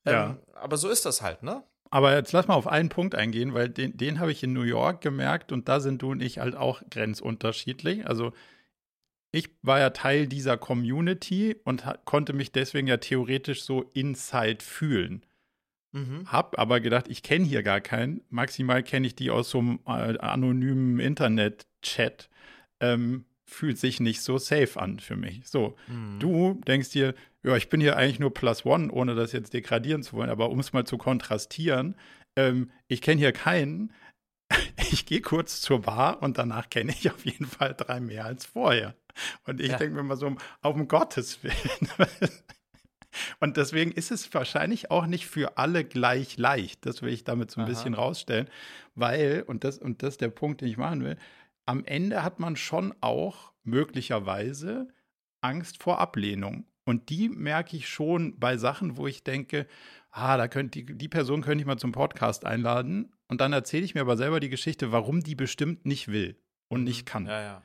Ja. 0.04 0.26
Ähm, 0.26 0.38
aber 0.54 0.76
so 0.76 0.88
ist 0.88 1.06
das 1.06 1.22
halt, 1.22 1.42
ne? 1.42 1.62
Aber 1.94 2.12
jetzt 2.16 2.32
lass 2.32 2.48
mal 2.48 2.56
auf 2.56 2.66
einen 2.66 2.88
Punkt 2.88 3.14
eingehen, 3.14 3.54
weil 3.54 3.68
den, 3.68 3.96
den 3.96 4.18
habe 4.18 4.32
ich 4.32 4.42
in 4.42 4.52
New 4.52 4.62
York 4.62 5.00
gemerkt 5.00 5.52
und 5.52 5.68
da 5.68 5.78
sind 5.78 6.02
du 6.02 6.10
und 6.10 6.20
ich 6.22 6.38
halt 6.38 6.56
auch 6.56 6.82
grenzunterschiedlich. 6.90 8.04
Also 8.08 8.32
ich 9.30 9.50
war 9.62 9.78
ja 9.78 9.90
Teil 9.90 10.26
dieser 10.26 10.56
Community 10.56 11.54
und 11.62 11.84
konnte 12.04 12.32
mich 12.32 12.50
deswegen 12.50 12.88
ja 12.88 12.96
theoretisch 12.96 13.62
so 13.62 13.82
inside 13.94 14.58
fühlen. 14.60 15.24
Mhm. 15.92 16.24
Hab 16.26 16.58
aber 16.58 16.80
gedacht, 16.80 17.06
ich 17.06 17.22
kenne 17.22 17.44
hier 17.44 17.62
gar 17.62 17.80
keinen. 17.80 18.22
Maximal 18.28 18.82
kenne 18.82 19.06
ich 19.06 19.14
die 19.14 19.30
aus 19.30 19.50
so 19.50 19.60
einem 19.60 19.78
äh, 19.86 20.18
anonymen 20.18 20.98
Internet-Chat. 20.98 22.28
Ähm, 22.80 23.24
fühlt 23.44 23.78
sich 23.78 24.00
nicht 24.00 24.22
so 24.22 24.38
safe 24.38 24.80
an 24.80 24.98
für 24.98 25.16
mich. 25.16 25.42
So, 25.44 25.76
mhm. 25.86 26.18
du 26.18 26.60
denkst 26.66 26.90
dir, 26.90 27.14
ja, 27.42 27.56
ich 27.56 27.68
bin 27.68 27.80
hier 27.80 27.96
eigentlich 27.96 28.20
nur 28.20 28.32
Plus 28.32 28.64
One, 28.64 28.90
ohne 28.90 29.14
das 29.14 29.32
jetzt 29.32 29.52
degradieren 29.52 30.02
zu 30.02 30.14
wollen, 30.14 30.30
aber 30.30 30.50
um 30.50 30.60
es 30.60 30.72
mal 30.72 30.86
zu 30.86 30.96
kontrastieren, 30.96 31.94
ähm, 32.36 32.70
ich 32.88 33.02
kenne 33.02 33.20
hier 33.20 33.32
keinen. 33.32 33.92
Ich 34.90 35.06
gehe 35.06 35.22
kurz 35.22 35.60
zur 35.60 35.80
Bar 35.80 36.22
und 36.22 36.36
danach 36.36 36.68
kenne 36.68 36.92
ich 36.92 37.10
auf 37.10 37.24
jeden 37.24 37.46
Fall 37.46 37.74
drei 37.74 38.00
mehr 38.00 38.26
als 38.26 38.44
vorher. 38.44 38.94
Und 39.44 39.60
ich 39.60 39.68
ja. 39.70 39.78
denke 39.78 39.96
mir 39.96 40.02
mal 40.02 40.16
so, 40.16 40.36
auf 40.60 40.74
um 40.76 40.86
Gottes 40.86 41.42
Willen. 41.42 41.88
Und 43.40 43.56
deswegen 43.56 43.92
ist 43.92 44.10
es 44.10 44.32
wahrscheinlich 44.34 44.90
auch 44.90 45.06
nicht 45.06 45.26
für 45.26 45.56
alle 45.56 45.84
gleich 45.84 46.36
leicht. 46.36 46.84
Das 46.86 47.02
will 47.02 47.12
ich 47.12 47.24
damit 47.24 47.50
so 47.50 47.60
ein 47.60 47.64
Aha. 47.64 47.70
bisschen 47.70 47.94
rausstellen, 47.94 48.48
weil, 48.94 49.44
und 49.46 49.64
das, 49.64 49.78
und 49.78 50.02
das 50.02 50.14
ist 50.14 50.20
der 50.20 50.28
Punkt, 50.28 50.60
den 50.60 50.68
ich 50.68 50.76
machen 50.76 51.04
will, 51.04 51.16
am 51.66 51.84
Ende 51.84 52.22
hat 52.22 52.40
man 52.40 52.56
schon 52.56 52.94
auch 53.00 53.52
möglicherweise 53.62 54.88
Angst 55.40 55.82
vor 55.82 55.98
Ablehnung. 55.98 56.66
Und 56.84 57.08
die 57.08 57.28
merke 57.28 57.76
ich 57.76 57.88
schon 57.88 58.38
bei 58.38 58.56
Sachen, 58.56 58.96
wo 58.96 59.06
ich 59.06 59.24
denke, 59.24 59.66
ah, 60.10 60.36
da 60.36 60.48
könnte 60.48 60.82
die, 60.82 60.98
die 60.98 61.08
Person 61.08 61.42
könnte 61.42 61.62
ich 61.62 61.66
mal 61.66 61.78
zum 61.78 61.92
Podcast 61.92 62.44
einladen. 62.44 63.12
Und 63.28 63.40
dann 63.40 63.52
erzähle 63.52 63.84
ich 63.84 63.94
mir 63.94 64.02
aber 64.02 64.16
selber 64.16 64.40
die 64.40 64.50
Geschichte, 64.50 64.92
warum 64.92 65.20
die 65.22 65.34
bestimmt 65.34 65.86
nicht 65.86 66.08
will 66.08 66.38
und 66.68 66.80
mhm. 66.80 66.84
nicht 66.84 67.06
kann. 67.06 67.26
Ja, 67.26 67.40
ja. 67.40 67.62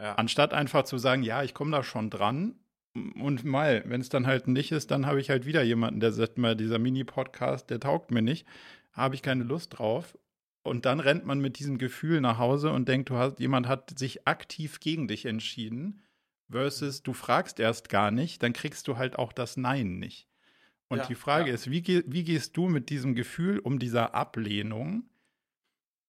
Ja. 0.00 0.14
Anstatt 0.14 0.52
einfach 0.52 0.84
zu 0.84 0.98
sagen, 0.98 1.22
ja, 1.22 1.42
ich 1.42 1.54
komme 1.54 1.70
da 1.70 1.82
schon 1.82 2.10
dran. 2.10 2.56
Und 2.94 3.44
mal, 3.44 3.82
wenn 3.86 4.00
es 4.00 4.08
dann 4.08 4.26
halt 4.26 4.48
nicht 4.48 4.72
ist, 4.72 4.90
dann 4.90 5.06
habe 5.06 5.20
ich 5.20 5.30
halt 5.30 5.46
wieder 5.46 5.62
jemanden, 5.62 6.00
der 6.00 6.12
sagt 6.12 6.38
mal, 6.38 6.56
dieser 6.56 6.78
Mini-Podcast, 6.78 7.70
der 7.70 7.80
taugt 7.80 8.10
mir 8.10 8.20
nicht, 8.20 8.46
habe 8.92 9.14
ich 9.14 9.22
keine 9.22 9.44
Lust 9.44 9.78
drauf. 9.78 10.18
Und 10.62 10.86
dann 10.86 11.00
rennt 11.00 11.26
man 11.26 11.40
mit 11.40 11.58
diesem 11.58 11.78
Gefühl 11.78 12.20
nach 12.20 12.38
Hause 12.38 12.70
und 12.70 12.88
denkt, 12.88 13.10
du 13.10 13.16
hast, 13.16 13.40
jemand 13.40 13.66
hat 13.66 13.98
sich 13.98 14.28
aktiv 14.28 14.78
gegen 14.80 15.08
dich 15.08 15.26
entschieden, 15.26 16.02
versus 16.50 17.02
du 17.02 17.12
fragst 17.12 17.58
erst 17.58 17.88
gar 17.88 18.10
nicht, 18.10 18.42
dann 18.42 18.52
kriegst 18.52 18.86
du 18.86 18.96
halt 18.96 19.18
auch 19.18 19.32
das 19.32 19.56
Nein 19.56 19.98
nicht. 19.98 20.28
Und 20.88 20.98
ja, 20.98 21.06
die 21.06 21.14
Frage 21.14 21.48
ja. 21.48 21.54
ist, 21.54 21.70
wie, 21.70 22.04
wie 22.06 22.24
gehst 22.24 22.56
du 22.56 22.68
mit 22.68 22.90
diesem 22.90 23.14
Gefühl 23.14 23.58
um 23.58 23.78
dieser 23.78 24.14
Ablehnung 24.14 25.08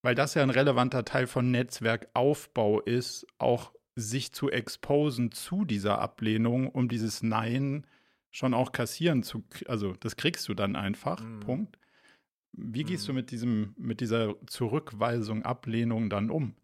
weil 0.03 0.15
das 0.15 0.35
ja 0.35 0.43
ein 0.43 0.51
relevanter 0.51 1.05
Teil 1.05 1.25
von 1.25 1.49
Netzwerkaufbau 1.49 2.81
ist, 2.81 3.25
auch 3.39 3.73
sich 3.95 4.33
zu 4.33 4.51
exposen 4.51 5.31
zu 5.31 5.65
dieser 5.65 5.99
Ablehnung, 5.99 6.67
um 6.67 6.89
dieses 6.89 7.23
Nein 7.23 7.87
schon 8.29 8.53
auch 8.53 8.71
kassieren 8.71 9.23
zu, 9.23 9.43
also 9.67 9.93
das 9.93 10.17
kriegst 10.17 10.47
du 10.49 10.53
dann 10.53 10.75
einfach, 10.75 11.23
mhm. 11.23 11.39
Punkt. 11.39 11.79
Wie 12.53 12.83
gehst 12.83 13.03
mhm. 13.03 13.07
du 13.07 13.13
mit 13.13 13.31
diesem, 13.31 13.73
mit 13.77 13.99
dieser 13.99 14.35
Zurückweisung, 14.47 15.43
Ablehnung 15.43 16.09
dann 16.09 16.29
um? 16.29 16.55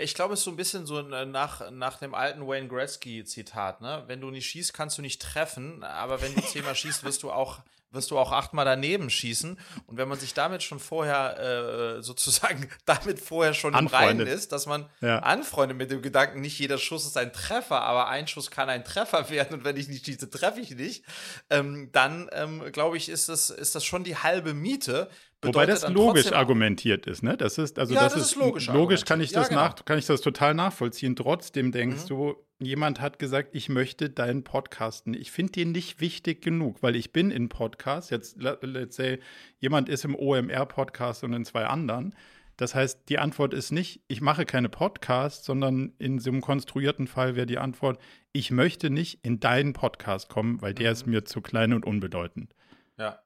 Ich 0.00 0.14
glaube, 0.14 0.34
es 0.34 0.40
ist 0.40 0.44
so 0.44 0.50
ein 0.50 0.56
bisschen 0.56 0.86
so 0.86 1.02
nach, 1.02 1.70
nach 1.70 1.98
dem 1.98 2.14
alten 2.14 2.46
Wayne 2.46 2.68
Gretzky-Zitat, 2.68 3.80
ne? 3.80 4.04
Wenn 4.06 4.20
du 4.20 4.30
nicht 4.30 4.46
schießt, 4.46 4.72
kannst 4.72 4.98
du 4.98 5.02
nicht 5.02 5.20
treffen, 5.22 5.84
aber 5.84 6.20
wenn 6.22 6.34
du 6.34 6.42
zehnmal 6.42 6.74
schießt, 6.76 7.04
wirst 7.04 7.22
du 7.22 7.30
auch 7.30 7.60
wirst 7.92 8.10
du 8.10 8.18
auch 8.18 8.32
achtmal 8.32 8.64
daneben 8.64 9.10
schießen. 9.10 9.58
Und 9.86 9.96
wenn 9.96 10.08
man 10.08 10.18
sich 10.18 10.34
damit 10.34 10.62
schon 10.62 10.78
vorher 10.78 11.96
äh, 11.98 12.02
sozusagen 12.02 12.68
damit 12.84 13.20
vorher 13.20 13.54
schon 13.54 13.74
anfreundet. 13.74 14.10
im 14.10 14.18
Reinen 14.20 14.26
ist, 14.26 14.52
dass 14.52 14.66
man 14.66 14.88
ja. 15.00 15.18
anfreundet 15.18 15.76
mit 15.76 15.90
dem 15.90 16.02
Gedanken, 16.02 16.40
nicht 16.40 16.58
jeder 16.58 16.78
Schuss 16.78 17.06
ist 17.06 17.16
ein 17.16 17.32
Treffer, 17.32 17.82
aber 17.82 18.08
ein 18.08 18.28
Schuss 18.28 18.50
kann 18.50 18.68
ein 18.68 18.84
Treffer 18.84 19.28
werden 19.30 19.54
und 19.58 19.64
wenn 19.64 19.76
ich 19.76 19.88
nicht 19.88 20.06
schieße, 20.06 20.30
treffe 20.30 20.60
ich 20.60 20.70
nicht, 20.70 21.04
ähm, 21.50 21.90
dann 21.92 22.28
ähm, 22.32 22.70
glaube 22.72 22.96
ich, 22.96 23.08
ist 23.08 23.28
das, 23.28 23.50
ist 23.50 23.74
das 23.74 23.84
schon 23.84 24.04
die 24.04 24.16
halbe 24.16 24.54
Miete. 24.54 25.10
Wobei 25.42 25.64
das 25.64 25.88
logisch 25.88 26.32
argumentiert 26.32 27.06
ist, 27.06 27.22
ne? 27.22 27.36
Das 27.36 27.56
ist, 27.56 27.78
also 27.78 27.94
ja, 27.94 28.02
das, 28.02 28.12
das, 28.12 28.22
ist, 28.32 28.36
logisch. 28.36 28.66
Logisch 28.68 29.04
kann 29.06 29.20
ich 29.20 29.32
das 29.32 29.44
ja, 29.44 29.48
genau. 29.48 29.60
nach, 29.62 29.84
kann 29.84 29.98
ich 29.98 30.04
das 30.04 30.20
total 30.20 30.54
nachvollziehen. 30.54 31.16
Trotzdem 31.16 31.72
denkst 31.72 32.04
mhm. 32.04 32.08
du, 32.08 32.36
jemand 32.58 33.00
hat 33.00 33.18
gesagt, 33.18 33.50
ich 33.52 33.70
möchte 33.70 34.10
deinen 34.10 34.44
Podcasten. 34.44 35.14
Ich 35.14 35.30
finde 35.30 35.52
den 35.52 35.72
nicht 35.72 36.00
wichtig 36.00 36.42
genug, 36.42 36.82
weil 36.82 36.94
ich 36.94 37.12
bin 37.12 37.30
in 37.30 37.48
Podcasts. 37.48 38.10
Jetzt, 38.10 38.36
let's 38.60 38.96
say, 38.96 39.18
jemand 39.58 39.88
ist 39.88 40.04
im 40.04 40.14
OMR-Podcast 40.14 41.24
und 41.24 41.32
in 41.32 41.46
zwei 41.46 41.64
anderen. 41.64 42.14
Das 42.58 42.74
heißt, 42.74 43.08
die 43.08 43.18
Antwort 43.18 43.54
ist 43.54 43.70
nicht, 43.70 44.02
ich 44.08 44.20
mache 44.20 44.44
keine 44.44 44.68
Podcasts, 44.68 45.46
sondern 45.46 45.94
in 45.98 46.18
so 46.18 46.30
einem 46.30 46.42
konstruierten 46.42 47.06
Fall 47.06 47.34
wäre 47.34 47.46
die 47.46 47.56
Antwort, 47.56 47.98
ich 48.32 48.50
möchte 48.50 48.90
nicht 48.90 49.24
in 49.24 49.40
deinen 49.40 49.72
Podcast 49.72 50.28
kommen, 50.28 50.60
weil 50.60 50.74
der 50.74 50.90
mhm. 50.90 50.92
ist 50.92 51.06
mir 51.06 51.24
zu 51.24 51.40
klein 51.40 51.72
und 51.72 51.86
unbedeutend. 51.86 52.54
Ja. 52.98 53.18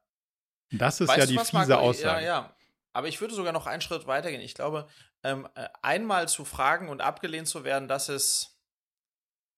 Das 0.71 1.01
ist 1.01 1.09
weißt 1.09 1.19
ja 1.19 1.27
die 1.27 1.39
fiese 1.39 1.73
Marco? 1.73 1.75
Aussage. 1.75 2.25
Ja, 2.25 2.41
ja. 2.45 2.57
Aber 2.93 3.09
ich 3.09 3.21
würde 3.21 3.35
sogar 3.35 3.53
noch 3.53 3.67
einen 3.67 3.81
Schritt 3.81 4.07
weitergehen. 4.07 4.41
Ich 4.41 4.55
glaube, 4.55 4.89
ähm, 5.23 5.49
äh, 5.55 5.69
einmal 5.83 6.29
zu 6.29 6.45
fragen 6.45 6.89
und 6.89 7.01
abgelehnt 7.01 7.49
zu 7.49 7.65
werden, 7.65 7.89
das 7.89 8.09
ist 8.09 8.55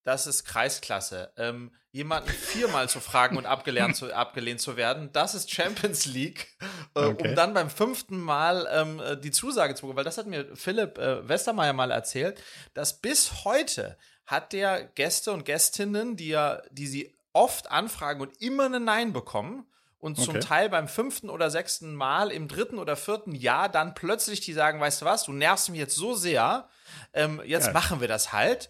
das 0.06 0.28
ist 0.28 0.44
Kreisklasse. 0.44 1.32
Ähm, 1.36 1.72
jemanden 1.90 2.30
viermal 2.30 2.88
zu 2.88 3.00
fragen 3.00 3.36
und 3.36 3.44
abgelehnt 3.44 3.96
zu, 3.96 4.14
abgelehnt 4.14 4.60
zu 4.60 4.76
werden, 4.76 5.10
das 5.12 5.34
ist 5.34 5.50
Champions 5.50 6.06
League. 6.06 6.56
Äh, 6.94 7.06
okay. 7.06 7.28
Um 7.28 7.34
dann 7.34 7.54
beim 7.54 7.68
fünften 7.68 8.20
Mal 8.20 8.68
ähm, 8.70 9.00
äh, 9.00 9.16
die 9.16 9.32
Zusage 9.32 9.74
zu 9.74 9.82
bekommen, 9.82 9.96
weil 9.96 10.04
das 10.04 10.16
hat 10.16 10.28
mir 10.28 10.54
Philipp 10.54 10.96
äh, 10.98 11.28
Westermeier 11.28 11.72
mal 11.72 11.90
erzählt, 11.90 12.40
dass 12.72 13.00
bis 13.00 13.44
heute 13.44 13.98
hat 14.26 14.52
der 14.52 14.84
Gäste 14.84 15.32
und 15.32 15.44
Gästinnen, 15.44 16.16
die 16.16 16.28
ja, 16.28 16.62
die 16.70 16.86
sie 16.86 17.12
oft 17.32 17.70
anfragen 17.70 18.20
und 18.20 18.40
immer 18.40 18.66
ein 18.66 18.84
Nein 18.84 19.12
bekommen. 19.12 19.66
Und 19.98 20.16
zum 20.16 20.36
okay. 20.36 20.40
Teil 20.40 20.68
beim 20.68 20.88
fünften 20.88 21.30
oder 21.30 21.50
sechsten 21.50 21.94
Mal 21.94 22.30
im 22.30 22.48
dritten 22.48 22.78
oder 22.78 22.96
vierten 22.96 23.34
Jahr 23.34 23.68
dann 23.68 23.94
plötzlich 23.94 24.40
die 24.40 24.52
sagen, 24.52 24.78
weißt 24.78 25.00
du 25.00 25.04
was, 25.06 25.24
du 25.24 25.32
nervst 25.32 25.70
mich 25.70 25.80
jetzt 25.80 25.96
so 25.96 26.14
sehr, 26.14 26.68
ähm, 27.14 27.40
jetzt 27.44 27.68
ja. 27.68 27.72
machen 27.72 28.00
wir 28.00 28.08
das 28.08 28.32
halt. 28.32 28.68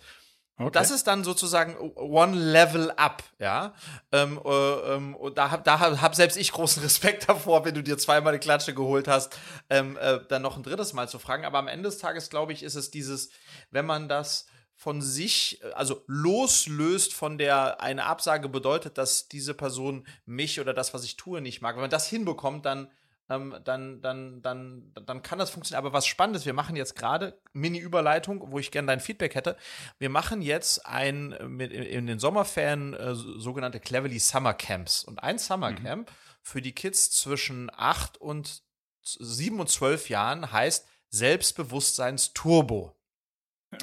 Okay. 0.58 0.70
Das 0.72 0.90
ist 0.90 1.06
dann 1.06 1.22
sozusagen 1.22 1.76
one 1.96 2.34
level 2.34 2.90
up, 2.92 3.22
ja. 3.38 3.74
Ähm, 4.10 4.40
äh, 4.42 4.94
ähm, 4.94 5.14
und 5.14 5.36
da 5.36 5.50
hab, 5.50 5.64
da 5.64 6.00
hab 6.00 6.14
selbst 6.14 6.38
ich 6.38 6.50
großen 6.50 6.82
Respekt 6.82 7.28
davor, 7.28 7.66
wenn 7.66 7.74
du 7.74 7.82
dir 7.82 7.98
zweimal 7.98 8.32
eine 8.32 8.40
Klatsche 8.40 8.72
geholt 8.72 9.06
hast, 9.06 9.38
ähm, 9.68 9.98
äh, 10.00 10.20
dann 10.28 10.40
noch 10.40 10.56
ein 10.56 10.62
drittes 10.62 10.94
Mal 10.94 11.10
zu 11.10 11.18
fragen. 11.18 11.44
Aber 11.44 11.58
am 11.58 11.68
Ende 11.68 11.90
des 11.90 11.98
Tages, 11.98 12.30
glaube 12.30 12.54
ich, 12.54 12.62
ist 12.62 12.74
es 12.74 12.90
dieses, 12.90 13.28
wenn 13.70 13.84
man 13.84 14.08
das 14.08 14.46
von 14.76 15.02
sich, 15.02 15.60
also 15.74 16.04
loslöst 16.06 17.14
von 17.14 17.38
der, 17.38 17.80
eine 17.80 18.04
Absage 18.04 18.48
bedeutet, 18.48 18.98
dass 18.98 19.26
diese 19.26 19.54
Person 19.54 20.06
mich 20.26 20.60
oder 20.60 20.74
das, 20.74 20.94
was 20.94 21.02
ich 21.02 21.16
tue, 21.16 21.40
nicht 21.40 21.62
mag. 21.62 21.74
Wenn 21.74 21.80
man 21.80 21.90
das 21.90 22.08
hinbekommt, 22.08 22.66
dann 22.66 22.88
ähm, 23.28 23.56
dann, 23.64 24.00
dann, 24.00 24.40
dann, 24.42 24.92
dann 25.04 25.22
kann 25.22 25.38
das 25.38 25.50
funktionieren. 25.50 25.84
Aber 25.84 25.92
was 25.92 26.06
spannend 26.06 26.36
ist, 26.36 26.46
wir 26.46 26.52
machen 26.52 26.76
jetzt 26.76 26.94
gerade 26.94 27.38
Mini-Überleitung, 27.52 28.52
wo 28.52 28.58
ich 28.58 28.70
gerne 28.70 28.86
dein 28.86 29.00
Feedback 29.00 29.34
hätte. 29.34 29.56
Wir 29.98 30.10
machen 30.10 30.42
jetzt 30.42 30.86
ein 30.86 31.36
mit, 31.48 31.72
in 31.72 32.06
den 32.06 32.18
Sommerferien 32.18 32.94
äh, 32.94 33.14
sogenannte 33.14 33.80
Cleverly 33.80 34.18
Summer 34.20 34.54
Camps. 34.54 35.02
Und 35.02 35.22
ein 35.22 35.38
Summer 35.38 35.72
mhm. 35.72 35.82
Camp 35.82 36.10
mhm. 36.10 36.14
für 36.42 36.62
die 36.62 36.72
Kids 36.72 37.10
zwischen 37.10 37.70
8 37.74 38.18
und 38.18 38.62
7 39.02 39.58
und 39.58 39.68
12 39.68 40.08
Jahren 40.08 40.52
heißt 40.52 40.86
Selbstbewusstseins-Turbo. 41.08 42.95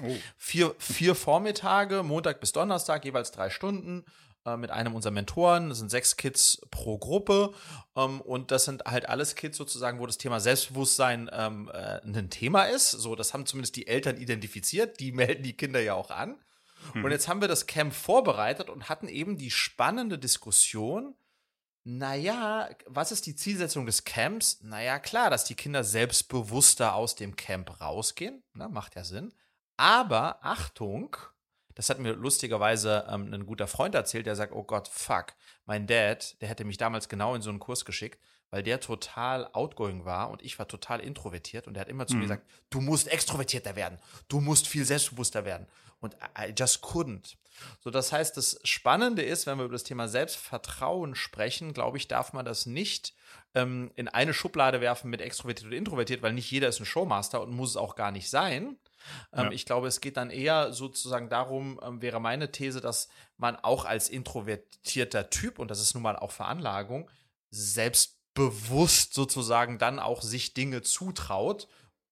Oh. 0.01 0.15
Vier, 0.37 0.75
vier 0.79 1.15
Vormittage, 1.15 2.03
Montag 2.03 2.39
bis 2.39 2.51
Donnerstag, 2.51 3.05
jeweils 3.05 3.31
drei 3.31 3.49
Stunden. 3.49 4.05
Äh, 4.45 4.57
mit 4.57 4.71
einem 4.71 4.93
unserer 4.93 5.13
Mentoren. 5.13 5.69
Das 5.69 5.77
sind 5.77 5.89
sechs 5.89 6.17
Kids 6.17 6.61
pro 6.69 6.97
Gruppe. 6.97 7.53
Ähm, 7.95 8.19
und 8.19 8.51
das 8.51 8.65
sind 8.65 8.83
halt 8.83 9.07
alles 9.07 9.35
Kids 9.35 9.57
sozusagen, 9.57 9.99
wo 9.99 10.05
das 10.05 10.17
Thema 10.17 10.41
Selbstbewusstsein 10.41 11.29
ähm, 11.31 11.71
äh, 11.73 12.01
ein 12.03 12.29
Thema 12.29 12.63
ist. 12.63 12.91
So, 12.91 13.15
das 13.15 13.33
haben 13.33 13.45
zumindest 13.45 13.77
die 13.77 13.87
Eltern 13.87 14.17
identifiziert. 14.17 14.99
Die 14.99 15.13
melden 15.13 15.43
die 15.43 15.55
Kinder 15.55 15.79
ja 15.79 15.93
auch 15.93 16.11
an. 16.11 16.37
Hm. 16.91 17.05
Und 17.05 17.11
jetzt 17.11 17.29
haben 17.29 17.39
wir 17.39 17.47
das 17.47 17.67
Camp 17.67 17.93
vorbereitet 17.93 18.69
und 18.69 18.89
hatten 18.89 19.07
eben 19.07 19.37
die 19.37 19.51
spannende 19.51 20.19
Diskussion. 20.19 21.15
Naja, 21.85 22.69
was 22.85 23.13
ist 23.13 23.25
die 23.25 23.35
Zielsetzung 23.35 23.85
des 23.85 24.03
Camps? 24.03 24.59
Naja, 24.61 24.99
klar, 24.99 25.29
dass 25.29 25.45
die 25.45 25.55
Kinder 25.55 25.85
selbstbewusster 25.85 26.95
aus 26.95 27.15
dem 27.15 27.37
Camp 27.37 27.79
rausgehen. 27.79 28.43
Na, 28.53 28.67
macht 28.67 28.95
ja 28.95 29.05
Sinn. 29.05 29.33
Aber 29.77 30.43
Achtung, 30.43 31.15
das 31.75 31.89
hat 31.89 31.99
mir 31.99 32.13
lustigerweise 32.13 33.05
ähm, 33.09 33.33
ein 33.33 33.45
guter 33.45 33.67
Freund 33.67 33.95
erzählt, 33.95 34.25
der 34.25 34.35
sagt, 34.35 34.53
oh 34.53 34.63
Gott, 34.63 34.87
fuck, 34.87 35.33
mein 35.65 35.87
Dad, 35.87 36.39
der 36.41 36.49
hätte 36.49 36.65
mich 36.65 36.77
damals 36.77 37.09
genau 37.09 37.35
in 37.35 37.41
so 37.41 37.49
einen 37.49 37.59
Kurs 37.59 37.85
geschickt, 37.85 38.19
weil 38.51 38.61
der 38.61 38.79
total 38.79 39.49
outgoing 39.53 40.05
war 40.05 40.29
und 40.29 40.43
ich 40.43 40.59
war 40.59 40.67
total 40.67 40.99
introvertiert 40.99 41.67
und 41.67 41.75
er 41.75 41.81
hat 41.81 41.89
immer 41.89 42.05
zu 42.05 42.13
mhm. 42.13 42.19
mir 42.19 42.25
gesagt, 42.25 42.47
du 42.69 42.81
musst 42.81 43.07
extrovertierter 43.07 43.75
werden, 43.75 43.97
du 44.27 44.41
musst 44.41 44.67
viel 44.67 44.85
selbstbewusster 44.85 45.45
werden 45.45 45.65
und 46.01 46.15
I 46.37 46.53
just 46.55 46.83
couldn't. 46.83 47.35
So, 47.79 47.89
das 47.89 48.11
heißt, 48.11 48.35
das 48.37 48.59
Spannende 48.63 49.21
ist, 49.21 49.47
wenn 49.47 49.57
wir 49.57 49.65
über 49.65 49.73
das 49.73 49.83
Thema 49.83 50.07
Selbstvertrauen 50.07 51.15
sprechen, 51.15 51.73
glaube 51.73 51.97
ich, 51.97 52.07
darf 52.07 52.33
man 52.33 52.45
das 52.45 52.65
nicht 52.65 53.13
ähm, 53.55 53.91
in 53.95 54.07
eine 54.07 54.33
Schublade 54.33 54.81
werfen 54.81 55.09
mit 55.09 55.21
extrovertiert 55.21 55.67
oder 55.67 55.77
introvertiert, 55.77 56.21
weil 56.21 56.33
nicht 56.33 56.51
jeder 56.51 56.67
ist 56.67 56.79
ein 56.79 56.85
Showmaster 56.85 57.41
und 57.41 57.51
muss 57.51 57.71
es 57.71 57.77
auch 57.77 57.95
gar 57.95 58.11
nicht 58.11 58.29
sein, 58.29 58.77
ähm, 59.33 59.45
ja. 59.45 59.51
Ich 59.51 59.65
glaube, 59.65 59.87
es 59.87 60.01
geht 60.01 60.17
dann 60.17 60.29
eher 60.29 60.73
sozusagen 60.73 61.29
darum, 61.29 61.79
ähm, 61.83 62.01
wäre 62.01 62.19
meine 62.19 62.51
These, 62.51 62.81
dass 62.81 63.09
man 63.37 63.55
auch 63.55 63.85
als 63.85 64.09
introvertierter 64.09 65.29
Typ, 65.29 65.59
und 65.59 65.69
das 65.71 65.81
ist 65.81 65.93
nun 65.93 66.03
mal 66.03 66.15
auch 66.17 66.31
Veranlagung, 66.31 67.09
selbstbewusst 67.51 69.13
sozusagen 69.13 69.77
dann 69.77 69.99
auch 69.99 70.21
sich 70.21 70.53
Dinge 70.53 70.81
zutraut 70.81 71.67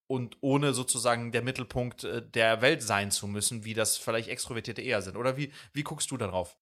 und 0.07 0.37
ohne 0.41 0.73
sozusagen 0.73 1.31
der 1.31 1.41
Mittelpunkt 1.41 2.03
äh, 2.03 2.21
der 2.21 2.61
Welt 2.61 2.83
sein 2.83 3.11
zu 3.11 3.27
müssen, 3.27 3.63
wie 3.63 3.73
das 3.73 3.97
vielleicht 3.97 4.27
Extrovertierte 4.27 4.81
eher 4.81 5.01
sind. 5.01 5.15
Oder 5.15 5.37
wie, 5.37 5.53
wie 5.73 5.83
guckst 5.83 6.11
du 6.11 6.17
darauf? 6.17 6.57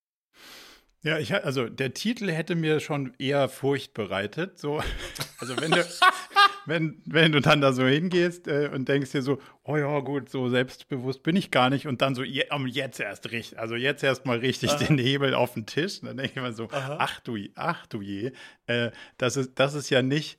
Ja, 1.01 1.17
ich, 1.17 1.33
also 1.33 1.69
der 1.69 1.93
Titel 1.93 2.29
hätte 2.29 2.55
mir 2.55 2.81
schon 2.81 3.13
eher 3.17 3.47
Furcht 3.47 3.93
bereitet. 3.93 4.59
So, 4.59 4.81
also 5.39 5.55
wenn 5.57 5.71
du, 5.71 5.85
wenn, 6.65 7.01
wenn 7.05 7.31
du 7.31 7.39
dann 7.39 7.61
da 7.61 7.71
so 7.71 7.85
hingehst 7.85 8.47
äh, 8.47 8.69
und 8.73 8.89
denkst 8.89 9.11
dir 9.11 9.21
so, 9.21 9.39
oh 9.63 9.77
ja, 9.77 9.99
gut, 9.99 10.29
so 10.29 10.49
selbstbewusst 10.49 11.23
bin 11.23 11.37
ich 11.37 11.51
gar 11.51 11.69
nicht 11.69 11.87
und 11.87 12.01
dann 12.01 12.15
so, 12.15 12.23
je, 12.23 12.45
um, 12.51 12.67
jetzt 12.67 12.99
erst 12.99 13.31
richtig, 13.31 13.59
also 13.59 13.75
jetzt 13.75 14.03
erst 14.03 14.25
mal 14.25 14.39
richtig 14.39 14.71
Aha. 14.71 14.83
den 14.83 14.97
Hebel 14.97 15.33
auf 15.33 15.53
den 15.53 15.65
Tisch. 15.65 16.01
Und 16.01 16.09
dann 16.09 16.17
denke 16.17 16.33
ich 16.35 16.41
mir 16.41 16.51
so, 16.51 16.69
Aha. 16.69 16.97
ach 16.99 17.21
du, 17.21 17.37
ach 17.55 17.85
du 17.87 18.01
je, 18.01 18.31
äh, 18.67 18.91
das, 19.17 19.37
ist, 19.37 19.53
das 19.55 19.75
ist 19.75 19.89
ja 19.89 20.01
nicht 20.01 20.37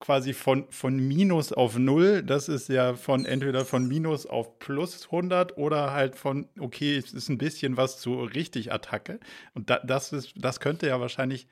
quasi 0.00 0.32
von, 0.32 0.66
von 0.70 0.96
Minus 0.96 1.52
auf 1.52 1.76
Null, 1.76 2.22
das 2.22 2.48
ist 2.48 2.68
ja 2.68 2.94
von 2.94 3.24
entweder 3.24 3.64
von 3.64 3.86
Minus 3.86 4.26
auf 4.26 4.58
Plus 4.58 5.06
100 5.06 5.58
oder 5.58 5.92
halt 5.92 6.14
von, 6.14 6.48
okay, 6.58 6.96
es 6.96 7.12
ist 7.12 7.28
ein 7.28 7.38
bisschen 7.38 7.76
was 7.76 7.98
zu 7.98 8.22
richtig 8.22 8.72
Attacke. 8.72 9.18
Und 9.54 9.70
da, 9.70 9.80
das, 9.80 10.12
ist, 10.12 10.34
das 10.36 10.60
könnte 10.60 10.86
ja 10.86 11.00
wahrscheinlich 11.00 11.48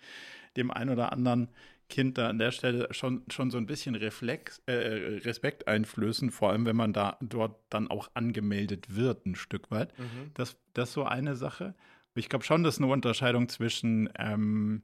dem 0.57 0.70
einen 0.70 0.90
oder 0.90 1.12
anderen 1.12 1.49
Kind 1.88 2.18
da 2.18 2.28
an 2.28 2.38
der 2.38 2.51
Stelle 2.51 2.88
schon, 2.92 3.22
schon 3.30 3.51
so 3.51 3.59
ein 3.59 3.66
bisschen 3.66 3.94
Reflex, 3.94 4.61
äh, 4.66 4.72
Respekt 4.72 5.68
einflößen, 5.68 6.30
vor 6.30 6.51
allem 6.51 6.66
wenn 6.66 6.76
man 6.76 6.92
da 6.92 7.16
dort 7.20 7.61
dann 7.70 7.88
auch 7.88 8.11
angemeldet 8.14 8.97
wird, 8.97 9.26
ein 9.26 9.36
Stück 9.36 9.70
weit. 9.70 9.97
Mhm. 9.99 10.30
Das, 10.34 10.57
das 10.74 10.88
ist 10.88 10.94
so 10.94 11.05
eine 11.05 11.36
Sache. 11.36 11.74
Ich 12.14 12.28
glaube 12.28 12.44
schon, 12.44 12.64
dass 12.64 12.78
eine 12.78 12.88
Unterscheidung 12.88 13.49
zwischen 13.49 14.09
ähm, 14.18 14.82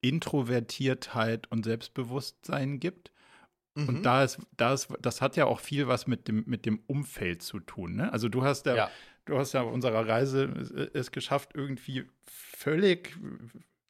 Introvertiertheit 0.00 1.50
und 1.50 1.64
Selbstbewusstsein 1.64 2.80
gibt. 2.80 3.12
Mhm. 3.74 3.88
Und 3.88 4.02
da 4.02 4.24
ist, 4.24 4.38
da 4.56 4.72
ist, 4.72 4.88
das 5.00 5.20
hat 5.20 5.36
ja 5.36 5.46
auch 5.46 5.60
viel 5.60 5.88
was 5.88 6.06
mit 6.06 6.28
dem, 6.28 6.44
mit 6.46 6.66
dem 6.66 6.80
Umfeld 6.86 7.42
zu 7.42 7.60
tun. 7.60 7.96
Ne? 7.96 8.12
Also 8.12 8.28
du 8.28 8.42
hast 8.42 8.66
ja, 8.66 8.74
ja, 8.74 8.90
du 9.24 9.38
hast 9.38 9.52
ja 9.52 9.62
auf 9.62 9.72
unserer 9.72 10.06
Reise 10.06 10.44
es 10.94 11.10
geschafft, 11.10 11.52
irgendwie 11.54 12.06
völlig, 12.26 13.16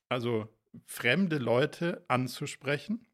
also 0.08 0.48
fremde 0.86 1.38
Leute 1.38 2.04
anzusprechen. 2.08 3.06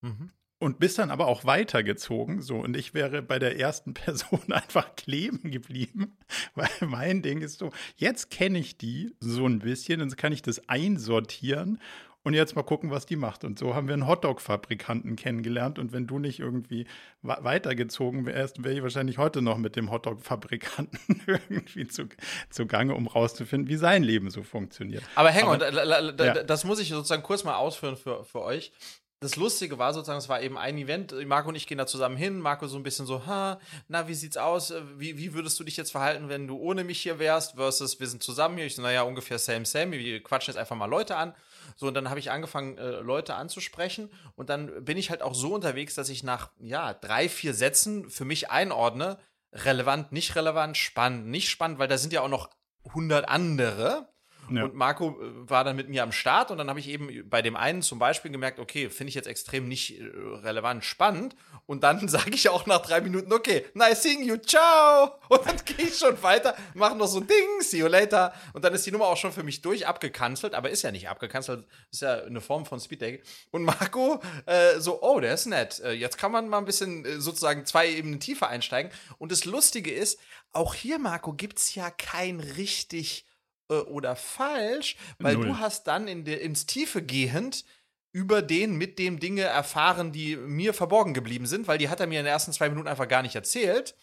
Mhm. 0.00 0.30
und 0.60 0.78
bist 0.78 0.98
dann 0.98 1.10
aber 1.10 1.26
auch 1.26 1.44
weitergezogen. 1.44 2.40
So, 2.40 2.58
und 2.58 2.76
ich 2.76 2.94
wäre 2.94 3.20
bei 3.20 3.40
der 3.40 3.58
ersten 3.58 3.94
Person 3.94 4.52
einfach 4.52 4.94
kleben 4.94 5.50
geblieben, 5.50 6.16
weil 6.54 6.70
mein 6.80 7.20
Ding 7.20 7.40
ist 7.40 7.58
so, 7.58 7.72
jetzt 7.96 8.30
kenne 8.30 8.60
ich 8.60 8.78
die 8.78 9.14
so 9.18 9.46
ein 9.46 9.58
bisschen, 9.58 9.98
dann 9.98 10.10
kann 10.10 10.32
ich 10.32 10.42
das 10.42 10.68
einsortieren 10.68 11.80
und 12.28 12.34
jetzt 12.34 12.54
mal 12.54 12.62
gucken, 12.62 12.90
was 12.90 13.06
die 13.06 13.16
macht. 13.16 13.42
Und 13.42 13.58
so 13.58 13.74
haben 13.74 13.88
wir 13.88 13.94
einen 13.94 14.06
Hotdog-Fabrikanten 14.06 15.16
kennengelernt. 15.16 15.78
Und 15.78 15.92
wenn 15.92 16.06
du 16.06 16.18
nicht 16.18 16.40
irgendwie 16.40 16.86
weitergezogen 17.22 18.26
wärst, 18.26 18.62
wäre 18.62 18.74
ich 18.74 18.82
wahrscheinlich 18.82 19.16
heute 19.16 19.40
noch 19.40 19.56
mit 19.56 19.76
dem 19.76 19.90
Hotdog-Fabrikanten 19.90 21.22
irgendwie 21.26 21.88
zu, 21.88 22.04
zugange, 22.50 22.94
um 22.94 23.06
rauszufinden, 23.06 23.70
wie 23.70 23.76
sein 23.76 24.02
Leben 24.02 24.30
so 24.30 24.42
funktioniert. 24.42 25.02
Aber 25.14 25.32
hang 25.32 25.44
on, 25.44 25.60
ja. 25.60 26.42
das 26.44 26.64
muss 26.64 26.78
ich 26.80 26.90
sozusagen 26.90 27.22
kurz 27.22 27.44
mal 27.44 27.56
ausführen 27.56 27.96
für, 27.96 28.24
für 28.24 28.42
euch 28.42 28.72
das 29.20 29.34
Lustige 29.34 29.78
war 29.78 29.92
sozusagen, 29.92 30.18
es 30.18 30.28
war 30.28 30.42
eben 30.42 30.56
ein 30.56 30.78
Event, 30.78 31.12
Marco 31.26 31.48
und 31.48 31.56
ich 31.56 31.66
gehen 31.66 31.78
da 31.78 31.86
zusammen 31.86 32.16
hin, 32.16 32.38
Marco 32.38 32.68
so 32.68 32.76
ein 32.76 32.84
bisschen 32.84 33.04
so, 33.04 33.26
ha, 33.26 33.58
na, 33.88 34.06
wie 34.06 34.14
sieht's 34.14 34.36
aus, 34.36 34.72
wie, 34.96 35.18
wie 35.18 35.34
würdest 35.34 35.58
du 35.58 35.64
dich 35.64 35.76
jetzt 35.76 35.90
verhalten, 35.90 36.28
wenn 36.28 36.46
du 36.46 36.56
ohne 36.56 36.84
mich 36.84 37.00
hier 37.00 37.18
wärst, 37.18 37.56
versus 37.56 37.98
wir 37.98 38.06
sind 38.06 38.22
zusammen 38.22 38.56
hier, 38.56 38.66
ich 38.66 38.76
so, 38.76 38.82
naja, 38.82 39.02
ungefähr 39.02 39.38
same, 39.38 39.66
same, 39.66 39.98
wir 39.98 40.22
quatschen 40.22 40.52
jetzt 40.52 40.60
einfach 40.60 40.76
mal 40.76 40.86
Leute 40.86 41.16
an, 41.16 41.34
so, 41.76 41.86
und 41.86 41.94
dann 41.94 42.08
habe 42.10 42.20
ich 42.20 42.30
angefangen, 42.30 42.78
äh, 42.78 43.00
Leute 43.00 43.34
anzusprechen. 43.34 44.10
Und 44.36 44.50
dann 44.50 44.84
bin 44.84 44.96
ich 44.98 45.10
halt 45.10 45.22
auch 45.22 45.34
so 45.34 45.54
unterwegs, 45.54 45.94
dass 45.94 46.08
ich 46.08 46.22
nach, 46.22 46.50
ja, 46.58 46.94
drei, 46.94 47.28
vier 47.28 47.54
Sätzen 47.54 48.10
für 48.10 48.24
mich 48.24 48.50
einordne, 48.50 49.18
relevant, 49.52 50.12
nicht 50.12 50.36
relevant, 50.36 50.76
spannend, 50.76 51.26
nicht 51.28 51.48
spannend, 51.48 51.78
weil 51.78 51.88
da 51.88 51.98
sind 51.98 52.12
ja 52.12 52.20
auch 52.22 52.28
noch 52.28 52.50
100 52.88 53.28
andere, 53.28 54.08
ja. 54.50 54.64
Und 54.64 54.74
Marco 54.74 55.10
äh, 55.20 55.50
war 55.50 55.64
dann 55.64 55.76
mit 55.76 55.88
mir 55.88 56.02
am 56.02 56.12
Start 56.12 56.50
und 56.50 56.58
dann 56.58 56.68
habe 56.68 56.80
ich 56.80 56.88
eben 56.88 57.28
bei 57.28 57.42
dem 57.42 57.56
einen 57.56 57.82
zum 57.82 57.98
Beispiel 57.98 58.30
gemerkt, 58.30 58.58
okay, 58.58 58.90
finde 58.90 59.08
ich 59.08 59.14
jetzt 59.14 59.28
extrem 59.28 59.68
nicht 59.68 59.98
äh, 59.98 60.04
relevant 60.04 60.84
spannend. 60.84 61.36
Und 61.66 61.82
dann 61.84 62.08
sage 62.08 62.30
ich 62.30 62.48
auch 62.48 62.66
nach 62.66 62.80
drei 62.80 63.00
Minuten, 63.00 63.32
okay, 63.32 63.64
nice 63.74 64.02
seeing 64.02 64.22
you, 64.24 64.36
ciao. 64.36 65.12
Und 65.28 65.46
dann 65.46 65.56
gehe 65.64 65.86
ich 65.86 65.98
schon 65.98 66.22
weiter, 66.22 66.56
mache 66.74 66.96
noch 66.96 67.06
so 67.06 67.20
ein 67.20 67.26
Ding, 67.26 67.60
see 67.60 67.78
you 67.78 67.86
later. 67.86 68.32
Und 68.52 68.64
dann 68.64 68.74
ist 68.74 68.86
die 68.86 68.90
Nummer 68.90 69.06
auch 69.06 69.16
schon 69.16 69.32
für 69.32 69.42
mich 69.42 69.62
durch 69.62 69.86
abgekanzelt, 69.86 70.54
aber 70.54 70.70
ist 70.70 70.82
ja 70.82 70.90
nicht 70.90 71.08
abgekanzelt, 71.08 71.66
ist 71.90 72.02
ja 72.02 72.22
eine 72.22 72.40
Form 72.40 72.66
von 72.66 72.80
Speeddating. 72.80 73.20
Und 73.50 73.64
Marco 73.64 74.20
äh, 74.46 74.80
so, 74.80 75.02
oh, 75.02 75.20
der 75.20 75.34
ist 75.34 75.46
nett. 75.46 75.80
Äh, 75.80 75.92
jetzt 75.92 76.18
kann 76.18 76.32
man 76.32 76.48
mal 76.48 76.58
ein 76.58 76.64
bisschen 76.64 77.20
sozusagen 77.20 77.66
zwei 77.66 77.88
Ebenen 77.88 78.20
tiefer 78.20 78.48
einsteigen. 78.48 78.90
Und 79.18 79.32
das 79.32 79.44
Lustige 79.44 79.92
ist, 79.92 80.18
auch 80.52 80.74
hier, 80.74 80.98
Marco, 80.98 81.32
gibt 81.32 81.58
es 81.58 81.74
ja 81.74 81.90
kein 81.90 82.40
richtig 82.40 83.27
äh, 83.68 83.74
oder 83.74 84.16
falsch, 84.16 84.96
weil 85.18 85.34
Null. 85.34 85.46
du 85.46 85.58
hast 85.58 85.86
dann 85.86 86.08
in 86.08 86.24
de, 86.24 86.38
ins 86.38 86.66
Tiefe 86.66 87.02
gehend 87.02 87.64
über 88.12 88.42
den 88.42 88.76
mit 88.76 88.98
dem 88.98 89.20
Dinge 89.20 89.42
erfahren, 89.42 90.12
die 90.12 90.36
mir 90.36 90.74
verborgen 90.74 91.14
geblieben 91.14 91.46
sind, 91.46 91.68
weil 91.68 91.78
die 91.78 91.88
hat 91.88 92.00
er 92.00 92.06
mir 92.06 92.20
in 92.20 92.24
den 92.24 92.32
ersten 92.32 92.52
zwei 92.52 92.68
Minuten 92.68 92.88
einfach 92.88 93.08
gar 93.08 93.22
nicht 93.22 93.34
erzählt. 93.34 93.94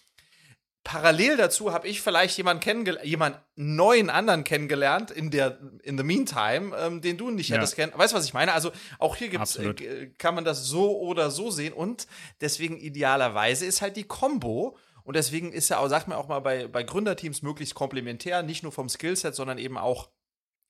Parallel 0.85 1.35
dazu 1.35 1.73
habe 1.73 1.87
ich 1.87 1.99
vielleicht 1.99 2.37
jemanden 2.37 2.61
kennengelernt, 2.61 3.07
jemand 3.07 3.39
neuen 3.55 4.11
anderen 4.11 4.43
kennengelernt 4.43 5.09
in 5.09 5.31
der 5.31 5.57
in 5.81 5.97
the 5.97 6.03
meantime, 6.03 6.77
ähm, 6.77 7.01
den 7.01 7.17
du 7.17 7.31
nicht 7.31 7.49
ja. 7.49 7.57
hättest 7.57 7.75
kennen. 7.75 7.91
Weißt 7.95 8.13
du, 8.13 8.17
was 8.17 8.25
ich 8.25 8.35
meine? 8.35 8.53
Also 8.53 8.71
auch 8.99 9.15
hier 9.15 9.29
gibt's, 9.29 9.55
äh, 9.55 10.11
kann 10.19 10.35
man 10.35 10.45
das 10.45 10.67
so 10.67 10.99
oder 10.99 11.31
so 11.31 11.49
sehen 11.49 11.73
und 11.73 12.05
deswegen 12.39 12.77
idealerweise 12.77 13.65
ist 13.65 13.81
halt 13.81 13.97
die 13.97 14.03
Combo 14.03 14.77
und 15.05 15.15
deswegen 15.15 15.53
ist 15.53 15.69
ja 15.69 15.77
auch, 15.77 15.87
sagt 15.87 16.07
man 16.07 16.17
auch 16.17 16.27
mal, 16.27 16.39
bei, 16.39 16.67
bei 16.67 16.83
Gründerteams 16.83 17.43
möglichst 17.43 17.75
komplementär, 17.75 18.41
nicht 18.41 18.63
nur 18.63 18.71
vom 18.71 18.89
Skillset, 18.89 19.35
sondern 19.35 19.59
eben 19.59 19.77
auch 19.77 20.09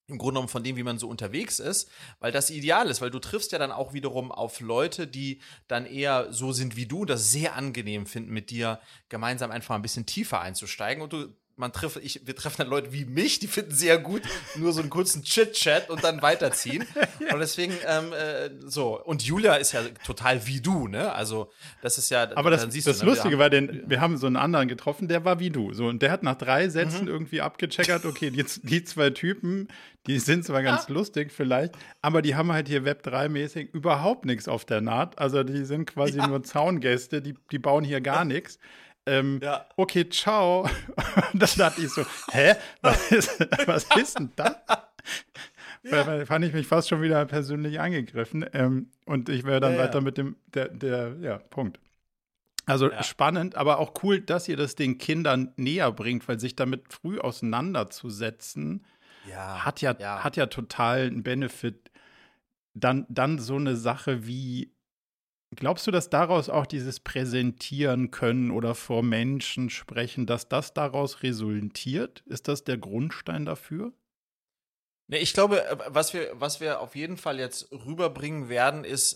im 0.08 0.18
Grunde 0.18 0.34
genommen 0.34 0.50
von 0.50 0.64
dem, 0.64 0.76
wie 0.76 0.84
man 0.84 1.00
so 1.00 1.08
unterwegs 1.08 1.60
ist, 1.60 1.90
weil 2.20 2.32
das 2.32 2.50
ideal 2.50 2.90
ist, 2.90 3.02
weil 3.02 3.10
du 3.10 3.20
triffst 3.20 3.54
ja 3.54 3.58
dann 3.58 3.72
auch 3.72 3.94
wiederum 3.94 4.32
auf 4.32 4.60
Leute, 4.60 5.08
die 5.08 5.42
dann 5.68 5.86
eher 5.86 6.32
so 6.32 6.52
sind 6.52 6.76
wie 6.76 6.86
du, 6.86 7.06
das 7.06 7.32
sehr 7.32 7.56
angenehm 7.56 8.06
finden, 8.06 8.32
mit 8.32 8.52
dir 8.52 8.80
gemeinsam 9.10 9.52
einfach 9.52 9.74
ein 9.74 9.82
bisschen 9.82 10.06
tiefer 10.06 10.42
einzusteigen. 10.42 11.02
Und 11.02 11.14
du 11.14 11.36
man 11.58 11.72
trifft, 11.72 11.98
ich, 11.98 12.22
wir 12.26 12.36
treffen 12.36 12.58
dann 12.60 12.68
Leute 12.68 12.92
wie 12.92 13.06
mich, 13.06 13.40
die 13.40 13.48
finden 13.48 13.72
sehr 13.72 13.98
gut, 13.98 14.22
nur 14.56 14.74
so 14.74 14.82
einen 14.82 14.90
kurzen 14.90 15.24
Chit-Chat 15.24 15.90
und 15.90 16.04
dann 16.04 16.22
weiterziehen. 16.22 16.86
ja. 17.20 17.34
Und 17.34 17.40
deswegen, 17.40 17.74
ähm, 17.88 18.12
äh, 18.12 18.50
so. 18.66 19.02
Und 19.02 19.24
Julia 19.24 19.56
ist 19.56 19.72
ja 19.72 19.82
total 20.06 20.46
wie 20.48 20.60
du, 20.60 20.88
ne? 20.88 21.14
Also, 21.14 21.52
das 21.82 21.98
ist 21.98 22.10
ja. 22.10 22.30
Aber 22.36 22.50
das, 22.50 22.68
das 22.68 23.00
du, 23.00 23.06
ne? 23.06 23.12
Lustige 23.12 23.40
war, 23.40 23.50
denn 23.50 23.84
wir 23.88 24.02
haben 24.02 24.18
so 24.18 24.28
einen 24.28 24.36
anderen 24.36 24.68
getroffen, 24.68 25.08
der 25.08 25.24
war 25.24 25.40
wie 25.40 25.50
du. 25.50 25.74
So, 25.74 25.88
und 25.88 26.02
der 26.02 26.12
hat 26.12 26.24
nach 26.24 26.36
drei 26.36 26.68
Sätzen 26.68 27.04
mhm. 27.04 27.12
irgendwie 27.12 27.40
abgecheckert, 27.40 28.06
okay, 28.06 28.32
die, 28.32 28.44
die 28.64 28.84
zwei 28.84 29.12
Typen, 29.12 29.70
die 30.08 30.20
sind 30.20 30.44
zwar 30.44 30.62
ganz 30.62 30.88
ja. 30.88 30.94
lustig 30.94 31.32
vielleicht, 31.32 31.76
aber 32.02 32.22
die 32.22 32.36
haben 32.36 32.52
halt 32.52 32.68
hier 32.68 32.84
Web 32.84 33.08
3-mäßig 33.08 33.70
überhaupt 33.72 34.26
nichts 34.26 34.50
auf 34.50 34.66
der 34.66 34.82
Naht. 34.82 35.18
Also, 35.20 35.44
die 35.44 35.64
sind 35.64 35.86
quasi 35.86 36.18
ja. 36.18 36.28
nur 36.28 36.44
Zaungäste, 36.44 37.22
die, 37.22 37.36
die 37.52 37.60
bauen 37.60 37.86
hier 37.86 38.02
gar 38.02 38.26
nichts. 38.26 38.60
Ähm, 39.06 39.40
ja. 39.44 39.66
Okay, 39.76 40.10
ciao. 40.10 40.64
Und 41.34 41.42
dann 41.42 41.50
dachte 41.58 41.82
ich 41.82 41.90
so, 41.90 42.04
hä? 42.32 42.56
Was 42.82 43.12
ist, 43.12 43.40
was 43.68 43.86
ist 43.96 44.20
denn 44.20 44.32
das? 44.36 44.56
Ja. 45.84 46.26
Fand 46.26 46.44
ich 46.46 46.54
mich 46.54 46.66
fast 46.66 46.90
schon 46.90 47.02
wieder 47.02 47.24
persönlich 47.26 47.80
angegriffen. 47.80 48.46
Ähm, 48.54 48.90
und 49.06 49.30
ich 49.30 49.44
wäre 49.44 49.60
dann 49.60 49.74
ja, 49.74 49.80
weiter 49.80 50.02
mit 50.02 50.18
dem, 50.18 50.36
der, 50.54 50.70
der, 50.70 51.16
ja, 51.22 51.38
Punkt. 51.38 51.80
Also 52.66 52.90
spannend, 53.02 53.56
aber 53.56 53.78
auch 53.78 53.94
cool, 54.02 54.20
dass 54.20 54.48
ihr 54.48 54.58
das 54.58 54.74
den 54.74 54.98
Kindern 54.98 55.54
näher 55.56 55.92
bringt, 55.92 56.28
weil 56.28 56.40
sich 56.40 56.56
damit 56.56 56.92
früh 56.92 57.20
auseinanderzusetzen, 57.20 58.84
hat 59.36 59.82
ja, 59.82 59.96
ja, 60.00 60.24
hat 60.24 60.38
ja 60.38 60.48
total 60.48 61.02
einen 61.02 61.24
Benefit. 61.24 61.92
Dann, 62.74 63.06
dann 63.08 63.40
so 63.40 63.56
eine 63.56 63.76
Sache 63.76 64.28
wie 64.28 64.75
Glaubst 65.56 65.88
du, 65.88 65.92
dass 65.92 66.10
daraus 66.10 66.50
auch 66.50 66.66
dieses 66.66 67.00
Präsentieren 67.00 68.12
können 68.12 68.52
oder 68.52 68.76
vor 68.76 69.04
Menschen 69.04 69.70
sprechen, 69.70 70.26
dass 70.26 70.50
das 70.50 70.74
daraus 70.74 71.24
resultiert? 71.24 72.24
Ist 72.28 72.48
das 72.48 72.64
der 72.64 72.78
Grundstein 72.78 73.46
dafür? 73.46 73.94
Nee, 75.08 75.18
ich 75.18 75.34
glaube, 75.34 75.64
äh, 75.64 75.78
was 75.88 76.14
wir, 76.14 76.32
was 76.34 76.60
wir 76.60 76.80
auf 76.80 76.96
jeden 76.96 77.18
Fall 77.18 77.40
jetzt 77.40 77.72
rüberbringen 77.72 78.50
werden, 78.50 78.84
ist 78.84 79.14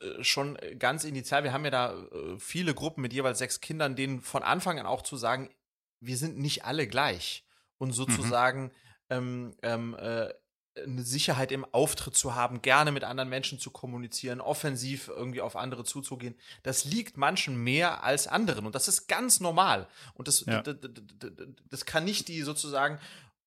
äh, 0.00 0.22
schon 0.22 0.56
ganz 0.78 1.04
initial. 1.04 1.42
Wir 1.42 1.52
haben 1.52 1.64
ja 1.64 1.70
da 1.70 1.92
äh, 1.94 2.38
viele 2.38 2.74
Gruppen 2.74 3.02
mit 3.02 3.12
jeweils 3.12 3.38
sechs 3.38 3.60
Kindern, 3.60 3.96
denen 3.96 4.20
von 4.20 4.42
Anfang 4.42 4.78
an 4.78 4.86
auch 4.86 5.02
zu 5.02 5.16
sagen, 5.16 5.50
wir 6.00 6.16
sind 6.16 6.38
nicht 6.38 6.64
alle 6.64 6.86
gleich. 6.86 7.44
Und 7.78 7.88
mhm. 7.88 7.94
sozusagen 7.94 8.62
mhm. 8.62 8.70
ähm, 9.10 9.54
ähm, 9.62 9.96
äh, 9.98 10.32
eine 10.76 11.02
Sicherheit 11.02 11.52
im 11.52 11.64
Auftritt 11.72 12.16
zu 12.16 12.34
haben, 12.34 12.62
gerne 12.62 12.92
mit 12.92 13.04
anderen 13.04 13.28
Menschen 13.28 13.58
zu 13.58 13.70
kommunizieren, 13.70 14.40
offensiv 14.40 15.08
irgendwie 15.08 15.40
auf 15.40 15.56
andere 15.56 15.84
zuzugehen, 15.84 16.34
das 16.62 16.84
liegt 16.84 17.16
manchen 17.16 17.56
mehr 17.56 18.04
als 18.04 18.26
anderen. 18.26 18.66
Und 18.66 18.74
das 18.74 18.88
ist 18.88 19.06
ganz 19.06 19.40
normal. 19.40 19.88
Und 20.14 20.28
das, 20.28 20.44
ja. 20.46 20.62
das, 20.62 20.76
das, 21.70 21.86
kann 21.86 22.04
nicht 22.04 22.28
die 22.28 22.42
sozusagen. 22.42 22.98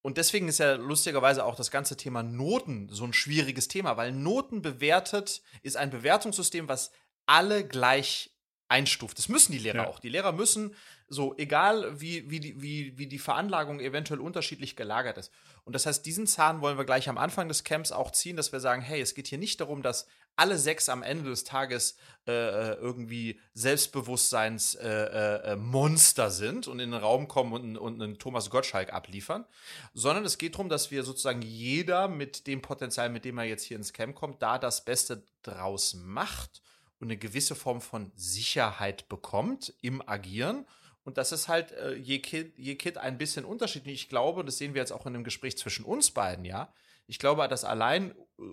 Und 0.01 0.17
deswegen 0.17 0.47
ist 0.47 0.59
ja 0.59 0.75
lustigerweise 0.75 1.45
auch 1.45 1.55
das 1.55 1.71
ganze 1.71 1.97
Thema 1.97 2.23
Noten 2.23 2.89
so 2.89 3.03
ein 3.03 3.13
schwieriges 3.13 3.67
Thema, 3.67 3.97
weil 3.97 4.11
Noten 4.11 4.61
bewertet 4.61 5.41
ist 5.61 5.77
ein 5.77 5.89
Bewertungssystem, 5.89 6.67
was 6.67 6.91
alle 7.25 7.67
gleich 7.67 8.31
einstuft. 8.69 9.17
Das 9.17 9.29
müssen 9.29 9.51
die 9.51 9.57
Lehrer 9.57 9.83
ja. 9.83 9.87
auch. 9.87 9.99
Die 9.99 10.09
Lehrer 10.09 10.31
müssen 10.31 10.75
so, 11.09 11.35
egal 11.37 11.99
wie, 11.99 12.29
wie, 12.29 12.39
die, 12.39 12.61
wie, 12.61 12.97
wie 12.97 13.07
die 13.07 13.19
Veranlagung 13.19 13.79
eventuell 13.79 14.19
unterschiedlich 14.19 14.75
gelagert 14.75 15.17
ist. 15.17 15.31
Und 15.65 15.73
das 15.73 15.85
heißt, 15.85 16.05
diesen 16.05 16.27
Zahn 16.27 16.61
wollen 16.61 16.77
wir 16.77 16.85
gleich 16.85 17.09
am 17.09 17.17
Anfang 17.17 17.47
des 17.47 17.63
Camps 17.63 17.91
auch 17.91 18.11
ziehen, 18.11 18.37
dass 18.37 18.51
wir 18.51 18.59
sagen, 18.59 18.81
hey, 18.81 19.01
es 19.01 19.15
geht 19.15 19.27
hier 19.27 19.39
nicht 19.39 19.59
darum, 19.59 19.81
dass 19.81 20.07
alle 20.35 20.57
sechs 20.57 20.87
am 20.87 21.03
Ende 21.03 21.29
des 21.29 21.43
Tages 21.43 21.97
äh, 22.25 22.31
äh 22.31 22.75
irgendwie 22.75 23.39
Selbstbewusstseinsmonster 23.55 26.23
äh, 26.23 26.27
äh, 26.27 26.31
sind 26.31 26.67
und 26.67 26.79
in 26.79 26.91
den 26.91 26.99
Raum 26.99 27.27
kommen 27.27 27.53
und, 27.53 27.77
und 27.77 28.01
einen 28.01 28.19
Thomas 28.19 28.49
Gottschalk 28.49 28.93
abliefern, 28.93 29.45
sondern 29.93 30.25
es 30.25 30.37
geht 30.37 30.55
darum, 30.55 30.69
dass 30.69 30.91
wir 30.91 31.03
sozusagen 31.03 31.41
jeder 31.41 32.07
mit 32.07 32.47
dem 32.47 32.61
Potenzial, 32.61 33.09
mit 33.09 33.25
dem 33.25 33.37
er 33.37 33.45
jetzt 33.45 33.63
hier 33.63 33.77
ins 33.77 33.93
Camp 33.93 34.15
kommt, 34.15 34.41
da 34.41 34.59
das 34.59 34.85
Beste 34.85 35.23
draus 35.43 35.95
macht 35.95 36.61
und 36.99 37.07
eine 37.07 37.17
gewisse 37.17 37.55
Form 37.55 37.81
von 37.81 38.11
Sicherheit 38.15 39.09
bekommt 39.09 39.73
im 39.81 40.07
Agieren 40.07 40.65
und 41.03 41.17
das 41.17 41.31
ist 41.31 41.47
halt 41.47 41.71
äh, 41.71 41.95
je, 41.95 42.19
Kid, 42.19 42.53
je 42.57 42.75
Kid 42.75 42.97
ein 42.97 43.17
bisschen 43.17 43.45
unterschiedlich. 43.45 44.03
Ich 44.03 44.09
glaube, 44.09 44.41
und 44.41 44.45
das 44.45 44.57
sehen 44.57 44.73
wir 44.73 44.81
jetzt 44.81 44.91
auch 44.91 45.05
in 45.05 45.13
dem 45.13 45.23
Gespräch 45.23 45.57
zwischen 45.57 45.85
uns 45.85 46.11
beiden, 46.11 46.45
ja. 46.45 46.73
Ich 47.07 47.17
glaube, 47.17 47.47
dass 47.47 47.63
allein 47.63 48.11
äh, 48.11 48.43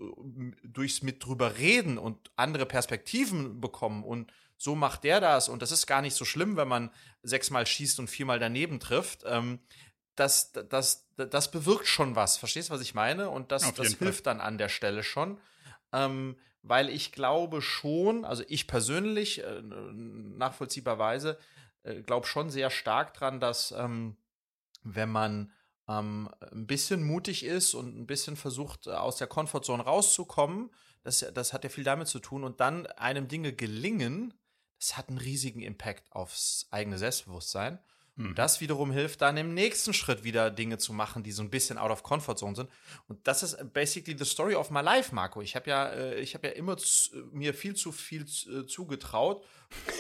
durchs 0.65 1.03
mit 1.03 1.25
drüber 1.25 1.59
reden 1.59 1.99
und 1.99 2.31
andere 2.37 2.67
Perspektiven 2.67 3.61
bekommen 3.61 4.05
und 4.05 4.33
so 4.57 4.75
macht 4.75 5.05
der 5.05 5.21
das 5.21 5.51
und 5.51 5.61
das 5.61 5.71
ist 5.71 5.87
gar 5.87 6.01
nicht 6.01 6.15
so 6.15 6.25
schlimm, 6.25 6.57
wenn 6.57 6.69
man 6.69 6.91
sechsmal 7.23 7.67
schießt 7.67 7.99
und 7.99 8.09
viermal 8.09 8.39
daneben 8.39 8.81
trifft. 8.81 9.25
Ähm, 9.27 9.59
das, 10.15 10.53
das, 10.53 11.07
das 11.17 11.51
bewirkt 11.51 11.87
schon 11.87 12.17
was. 12.17 12.39
Verstehst 12.39 12.71
du, 12.71 12.73
was 12.73 12.81
ich 12.81 12.95
meine? 12.95 13.29
Und 13.29 13.53
das, 13.53 13.71
das 13.75 13.95
hilft 13.95 14.25
Fall. 14.25 14.35
dann 14.35 14.41
an 14.41 14.57
der 14.57 14.71
Stelle 14.71 15.03
schon. 15.03 15.39
Ähm, 15.93 16.37
weil 16.63 16.89
ich 16.89 17.13
glaube 17.13 17.63
schon, 17.63 18.25
also 18.25 18.43
ich 18.49 18.67
persönlich, 18.67 19.45
äh, 19.45 19.63
nachvollziehbarweise, 19.63 21.39
äh, 21.87 22.03
glaube 22.03 22.27
schon 22.27 22.51
sehr 22.51 22.71
stark 22.71 23.15
dran, 23.15 23.41
dass 23.41 23.73
ähm, 23.73 24.17
wenn 24.83 25.11
man 25.11 25.53
ähm, 25.89 26.29
ein 26.53 26.67
bisschen 26.67 27.03
mutig 27.03 27.45
ist 27.45 27.75
und 27.75 27.97
ein 27.97 28.07
bisschen 28.07 28.37
versucht, 28.37 28.87
äh, 28.87 28.91
aus 28.91 29.17
der 29.17 29.27
Komfortzone 29.27 29.83
rauszukommen, 29.83 30.71
das, 31.03 31.25
das 31.35 31.53
hat 31.53 31.65
ja 31.65 31.71
viel 31.71 31.85
damit 31.85 32.09
zu 32.09 32.19
tun. 32.19 32.45
Und 32.45 32.61
dann 32.61 32.87
einem 32.87 33.29
Dinge 33.29 33.53
gelingen, 33.53 34.35
das 34.79 34.97
hat 34.97 35.09
einen 35.09 35.19
riesigen 35.19 35.61
Impact 35.61 36.11
aufs 36.13 36.67
eigene 36.71 36.99
Selbstbewusstsein. 36.99 37.79
Mhm. 38.17 38.35
das 38.35 38.63
wiederum 38.63 38.91
hilft 38.91 39.21
dann 39.21 39.37
im 39.37 39.53
nächsten 39.53 39.93
Schritt 39.93 40.25
wieder 40.25 40.51
Dinge 40.51 40.79
zu 40.79 40.95
machen, 40.95 41.23
die 41.23 41.33
so 41.33 41.43
ein 41.43 41.51
bisschen 41.51 41.77
out 41.77 41.91
of 41.91 42.03
comfort 42.03 42.37
zone 42.37 42.57
sind. 42.57 42.71
Und 43.09 43.27
das 43.27 43.43
ist 43.43 43.75
basically 43.75 44.17
the 44.19 44.25
story 44.25 44.55
of 44.55 44.71
my 44.71 44.81
life, 44.81 45.15
Marco. 45.15 45.43
Ich 45.43 45.55
habe 45.55 45.69
ja, 45.69 45.89
äh, 45.91 46.21
ich 46.21 46.35
habe 46.35 46.49
ja 46.49 46.55
immer 46.55 46.79
zu, 46.79 47.15
mir 47.31 47.53
viel 47.53 47.75
zu 47.75 47.93
viel 47.93 48.25
zugetraut, 48.25 49.45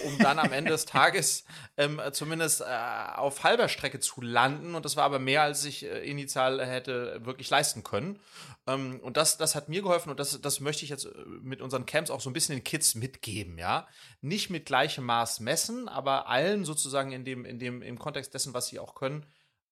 um 0.04 0.18
dann 0.18 0.38
am 0.38 0.52
Ende 0.52 0.70
des 0.70 0.84
Tages 0.84 1.44
ähm, 1.76 2.00
zumindest 2.12 2.60
äh, 2.60 2.64
auf 2.64 3.44
halber 3.44 3.68
Strecke 3.68 4.00
zu 4.00 4.20
landen. 4.20 4.74
Und 4.74 4.84
das 4.84 4.96
war 4.96 5.04
aber 5.04 5.18
mehr, 5.18 5.42
als 5.42 5.64
ich 5.64 5.84
äh, 5.84 6.08
initial 6.08 6.64
hätte 6.64 7.20
wirklich 7.24 7.50
leisten 7.50 7.82
können. 7.82 8.18
Ähm, 8.66 9.00
und 9.00 9.16
das, 9.16 9.36
das 9.38 9.54
hat 9.54 9.68
mir 9.68 9.82
geholfen 9.82 10.10
und 10.10 10.20
das, 10.20 10.40
das 10.40 10.60
möchte 10.60 10.84
ich 10.84 10.90
jetzt 10.90 11.06
äh, 11.06 11.10
mit 11.42 11.60
unseren 11.60 11.86
Camps 11.86 12.10
auch 12.10 12.20
so 12.20 12.30
ein 12.30 12.32
bisschen 12.32 12.56
den 12.56 12.64
Kids 12.64 12.94
mitgeben, 12.94 13.58
ja. 13.58 13.86
Nicht 14.20 14.50
mit 14.50 14.66
gleichem 14.66 15.04
Maß 15.04 15.40
messen, 15.40 15.88
aber 15.88 16.28
allen 16.28 16.64
sozusagen 16.64 17.12
in 17.12 17.24
dem, 17.24 17.44
in 17.44 17.58
dem, 17.58 17.82
im 17.82 17.98
Kontext 17.98 18.34
dessen, 18.34 18.54
was 18.54 18.68
sie 18.68 18.78
auch 18.78 18.94
können, 18.94 19.24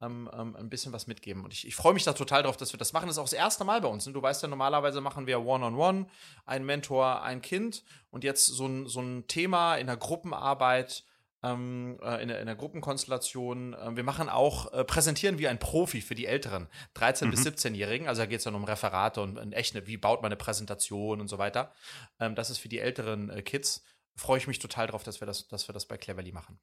ähm, 0.04 0.30
ähm, 0.32 0.56
ein 0.56 0.68
bisschen 0.68 0.92
was 0.92 1.06
mitgeben. 1.06 1.44
Und 1.44 1.52
ich, 1.52 1.66
ich 1.66 1.74
freue 1.74 1.94
mich 1.94 2.04
da 2.04 2.12
total 2.12 2.42
drauf, 2.42 2.56
dass 2.56 2.72
wir 2.72 2.78
das 2.78 2.92
machen. 2.92 3.06
Das 3.06 3.16
ist 3.16 3.20
auch 3.20 3.24
das 3.24 3.32
erste 3.32 3.64
Mal 3.64 3.80
bei 3.80 3.88
uns. 3.88 4.06
Ne? 4.06 4.12
Du 4.12 4.22
weißt 4.22 4.42
ja, 4.42 4.48
normalerweise 4.48 5.00
machen 5.00 5.26
wir 5.26 5.40
One-on-One, 5.40 6.00
-on 6.00 6.04
-one, 6.04 6.06
ein 6.46 6.64
Mentor, 6.64 7.22
ein 7.22 7.42
Kind 7.42 7.84
und 8.10 8.24
jetzt 8.24 8.46
so 8.46 8.66
ein, 8.66 8.86
so 8.86 9.00
ein 9.00 9.26
Thema 9.26 9.76
in 9.76 9.86
der 9.86 9.96
Gruppenarbeit 9.96 11.04
ähm, 11.44 11.98
äh, 12.02 12.22
in, 12.22 12.28
der, 12.28 12.40
in 12.40 12.46
der 12.46 12.56
Gruppenkonstellation. 12.56 13.74
Äh, 13.74 13.96
wir 13.96 14.02
machen 14.02 14.28
auch, 14.28 14.72
äh, 14.72 14.84
präsentieren 14.84 15.38
wie 15.38 15.46
ein 15.46 15.58
Profi 15.58 16.00
für 16.00 16.14
die 16.14 16.26
älteren 16.26 16.68
13- 16.96 17.26
mhm. 17.26 17.30
bis 17.30 17.46
17-Jährigen. 17.46 18.08
Also 18.08 18.22
da 18.22 18.26
geht 18.26 18.38
es 18.38 18.44
dann 18.44 18.54
um 18.54 18.64
Referate 18.64 19.20
und, 19.20 19.38
und 19.38 19.52
echt, 19.52 19.86
wie 19.86 19.96
baut 19.96 20.22
man 20.22 20.30
eine 20.30 20.36
Präsentation 20.36 21.20
und 21.20 21.28
so 21.28 21.38
weiter. 21.38 21.72
Ähm, 22.18 22.34
das 22.34 22.50
ist 22.50 22.58
für 22.58 22.68
die 22.68 22.78
älteren 22.78 23.30
äh, 23.30 23.42
Kids. 23.42 23.84
Freue 24.16 24.38
ich 24.38 24.46
mich 24.46 24.58
total 24.58 24.86
drauf, 24.86 25.02
dass 25.02 25.20
wir 25.20 25.26
das, 25.26 25.48
dass 25.48 25.68
wir 25.68 25.72
das 25.72 25.86
bei 25.86 25.98
Cleverly 25.98 26.32
machen. 26.32 26.58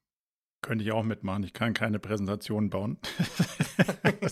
Könnte 0.62 0.84
ich 0.84 0.92
auch 0.92 1.02
mitmachen. 1.02 1.42
Ich 1.42 1.52
kann 1.52 1.74
keine 1.74 1.98
Präsentation 1.98 2.70
bauen. 2.70 2.96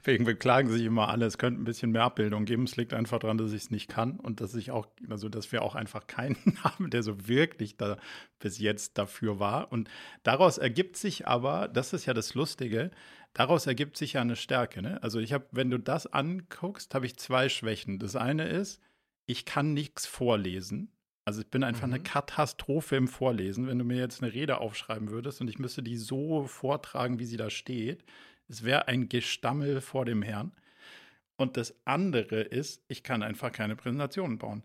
Deswegen 0.00 0.24
beklagen 0.24 0.70
sich 0.70 0.86
immer 0.86 1.10
alle, 1.10 1.26
es 1.26 1.36
könnte 1.36 1.60
ein 1.60 1.64
bisschen 1.64 1.90
mehr 1.90 2.04
Abbildung 2.04 2.46
geben. 2.46 2.62
Es 2.62 2.76
liegt 2.76 2.94
einfach 2.94 3.18
daran, 3.18 3.36
dass 3.36 3.52
ich 3.52 3.64
es 3.64 3.70
nicht 3.70 3.88
kann 3.88 4.18
und 4.18 4.40
dass 4.40 4.54
ich 4.54 4.70
auch, 4.70 4.86
also 5.10 5.28
dass 5.28 5.52
wir 5.52 5.60
auch 5.62 5.74
einfach 5.74 6.06
keinen 6.06 6.38
haben, 6.64 6.88
der 6.88 7.02
so 7.02 7.28
wirklich 7.28 7.76
da 7.76 7.98
bis 8.38 8.58
jetzt 8.58 8.96
dafür 8.96 9.38
war. 9.38 9.70
Und 9.70 9.90
daraus 10.22 10.56
ergibt 10.56 10.96
sich 10.96 11.26
aber, 11.26 11.68
das 11.68 11.92
ist 11.92 12.06
ja 12.06 12.14
das 12.14 12.34
Lustige, 12.34 12.90
daraus 13.34 13.66
ergibt 13.66 13.98
sich 13.98 14.14
ja 14.14 14.22
eine 14.22 14.36
Stärke. 14.36 14.80
Ne? 14.80 15.02
Also 15.02 15.20
ich 15.20 15.34
habe, 15.34 15.44
wenn 15.50 15.70
du 15.70 15.78
das 15.78 16.06
anguckst, 16.06 16.94
habe 16.94 17.04
ich 17.04 17.18
zwei 17.18 17.50
Schwächen. 17.50 17.98
Das 17.98 18.16
eine 18.16 18.48
ist, 18.48 18.80
ich 19.26 19.44
kann 19.44 19.74
nichts 19.74 20.06
vorlesen. 20.06 20.90
Also 21.24 21.40
ich 21.42 21.48
bin 21.48 21.62
einfach 21.62 21.86
mhm. 21.86 21.94
eine 21.94 22.02
Katastrophe 22.02 22.96
im 22.96 23.08
Vorlesen. 23.08 23.66
Wenn 23.66 23.78
du 23.78 23.84
mir 23.84 23.98
jetzt 23.98 24.22
eine 24.22 24.32
Rede 24.32 24.58
aufschreiben 24.58 25.10
würdest 25.10 25.40
und 25.40 25.48
ich 25.48 25.58
müsste 25.58 25.82
die 25.82 25.96
so 25.96 26.44
vortragen, 26.44 27.18
wie 27.18 27.26
sie 27.26 27.36
da 27.36 27.50
steht, 27.50 28.04
es 28.48 28.64
wäre 28.64 28.88
ein 28.88 29.08
Gestammel 29.08 29.80
vor 29.80 30.04
dem 30.04 30.22
Herrn. 30.22 30.52
Und 31.36 31.56
das 31.56 31.74
andere 31.84 32.42
ist, 32.42 32.84
ich 32.88 33.02
kann 33.02 33.22
einfach 33.22 33.52
keine 33.52 33.76
Präsentationen 33.76 34.38
bauen. 34.38 34.62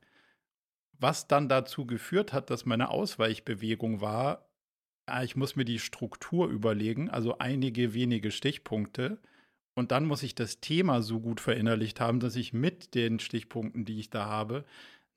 Was 0.99 1.27
dann 1.27 1.47
dazu 1.47 1.85
geführt 1.85 2.33
hat, 2.33 2.49
dass 2.49 2.65
meine 2.65 2.89
Ausweichbewegung 2.89 4.01
war, 4.01 4.49
ah, 5.05 5.23
ich 5.23 5.35
muss 5.35 5.55
mir 5.55 5.65
die 5.65 5.79
Struktur 5.79 6.47
überlegen, 6.47 7.09
also 7.09 7.37
einige 7.37 7.93
wenige 7.93 8.31
Stichpunkte. 8.31 9.19
Und 9.75 9.91
dann 9.91 10.05
muss 10.05 10.23
ich 10.23 10.33
das 10.33 10.59
Thema 10.59 11.03
so 11.03 11.19
gut 11.19 11.39
verinnerlicht 11.39 11.99
haben, 11.99 12.19
dass 12.19 12.35
ich 12.35 12.51
mit 12.51 12.95
den 12.95 13.19
Stichpunkten, 13.19 13.85
die 13.85 13.99
ich 13.99 14.09
da 14.09 14.25
habe, 14.25 14.65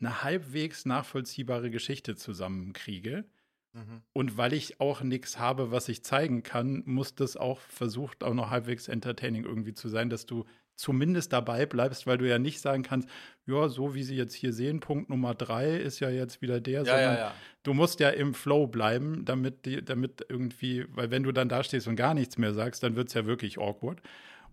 eine 0.00 0.22
halbwegs 0.22 0.86
nachvollziehbare 0.86 1.70
Geschichte 1.70 2.16
zusammenkriege. 2.16 3.24
Mhm. 3.72 4.02
Und 4.12 4.36
weil 4.36 4.52
ich 4.52 4.80
auch 4.80 5.02
nichts 5.02 5.38
habe, 5.38 5.70
was 5.70 5.88
ich 5.88 6.04
zeigen 6.04 6.42
kann, 6.42 6.82
muss 6.86 7.14
das 7.14 7.36
auch 7.36 7.60
versucht, 7.60 8.24
auch 8.24 8.34
noch 8.34 8.50
halbwegs 8.50 8.88
entertaining 8.88 9.44
irgendwie 9.44 9.74
zu 9.74 9.88
sein, 9.88 10.10
dass 10.10 10.26
du 10.26 10.44
zumindest 10.80 11.32
dabei 11.32 11.66
bleibst, 11.66 12.06
weil 12.06 12.18
du 12.18 12.26
ja 12.26 12.38
nicht 12.38 12.60
sagen 12.60 12.82
kannst, 12.82 13.08
ja, 13.46 13.68
so 13.68 13.94
wie 13.94 14.02
sie 14.02 14.16
jetzt 14.16 14.34
hier 14.34 14.52
sehen, 14.52 14.80
Punkt 14.80 15.10
Nummer 15.10 15.34
drei 15.34 15.76
ist 15.76 16.00
ja 16.00 16.08
jetzt 16.08 16.40
wieder 16.40 16.58
der, 16.58 16.80
ja, 16.80 16.84
sondern 16.84 17.14
ja, 17.14 17.20
ja. 17.20 17.34
du 17.62 17.74
musst 17.74 18.00
ja 18.00 18.08
im 18.08 18.32
Flow 18.32 18.66
bleiben, 18.66 19.24
damit, 19.26 19.66
die, 19.66 19.84
damit 19.84 20.24
irgendwie, 20.28 20.86
weil 20.88 21.10
wenn 21.10 21.22
du 21.22 21.32
dann 21.32 21.50
da 21.50 21.62
stehst 21.62 21.86
und 21.86 21.96
gar 21.96 22.14
nichts 22.14 22.38
mehr 22.38 22.54
sagst, 22.54 22.82
dann 22.82 22.96
wird 22.96 23.08
es 23.08 23.14
ja 23.14 23.26
wirklich 23.26 23.58
awkward. 23.58 24.00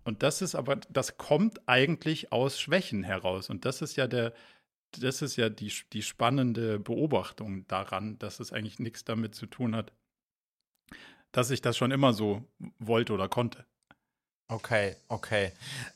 Und 0.04 0.22
das 0.22 0.42
ist 0.42 0.54
aber, 0.54 0.76
das 0.90 1.16
kommt 1.16 1.66
eigentlich 1.66 2.32
aus 2.32 2.60
Schwächen 2.60 3.02
heraus. 3.02 3.50
Und 3.50 3.64
das 3.64 3.82
ist 3.82 3.96
ja 3.96 4.06
der, 4.06 4.32
das 4.92 5.22
ist 5.22 5.36
ja 5.36 5.48
die, 5.48 5.72
die 5.92 6.02
spannende 6.02 6.78
Beobachtung 6.78 7.66
daran, 7.66 8.18
dass 8.18 8.40
es 8.40 8.52
eigentlich 8.52 8.78
nichts 8.78 9.04
damit 9.04 9.34
zu 9.34 9.46
tun 9.46 9.74
hat, 9.76 9.92
dass 11.32 11.50
ich 11.50 11.60
das 11.60 11.76
schon 11.76 11.90
immer 11.90 12.12
so 12.12 12.44
wollte 12.78 13.12
oder 13.12 13.28
konnte. 13.28 13.66
Okay, 14.48 14.96
okay. 15.08 15.52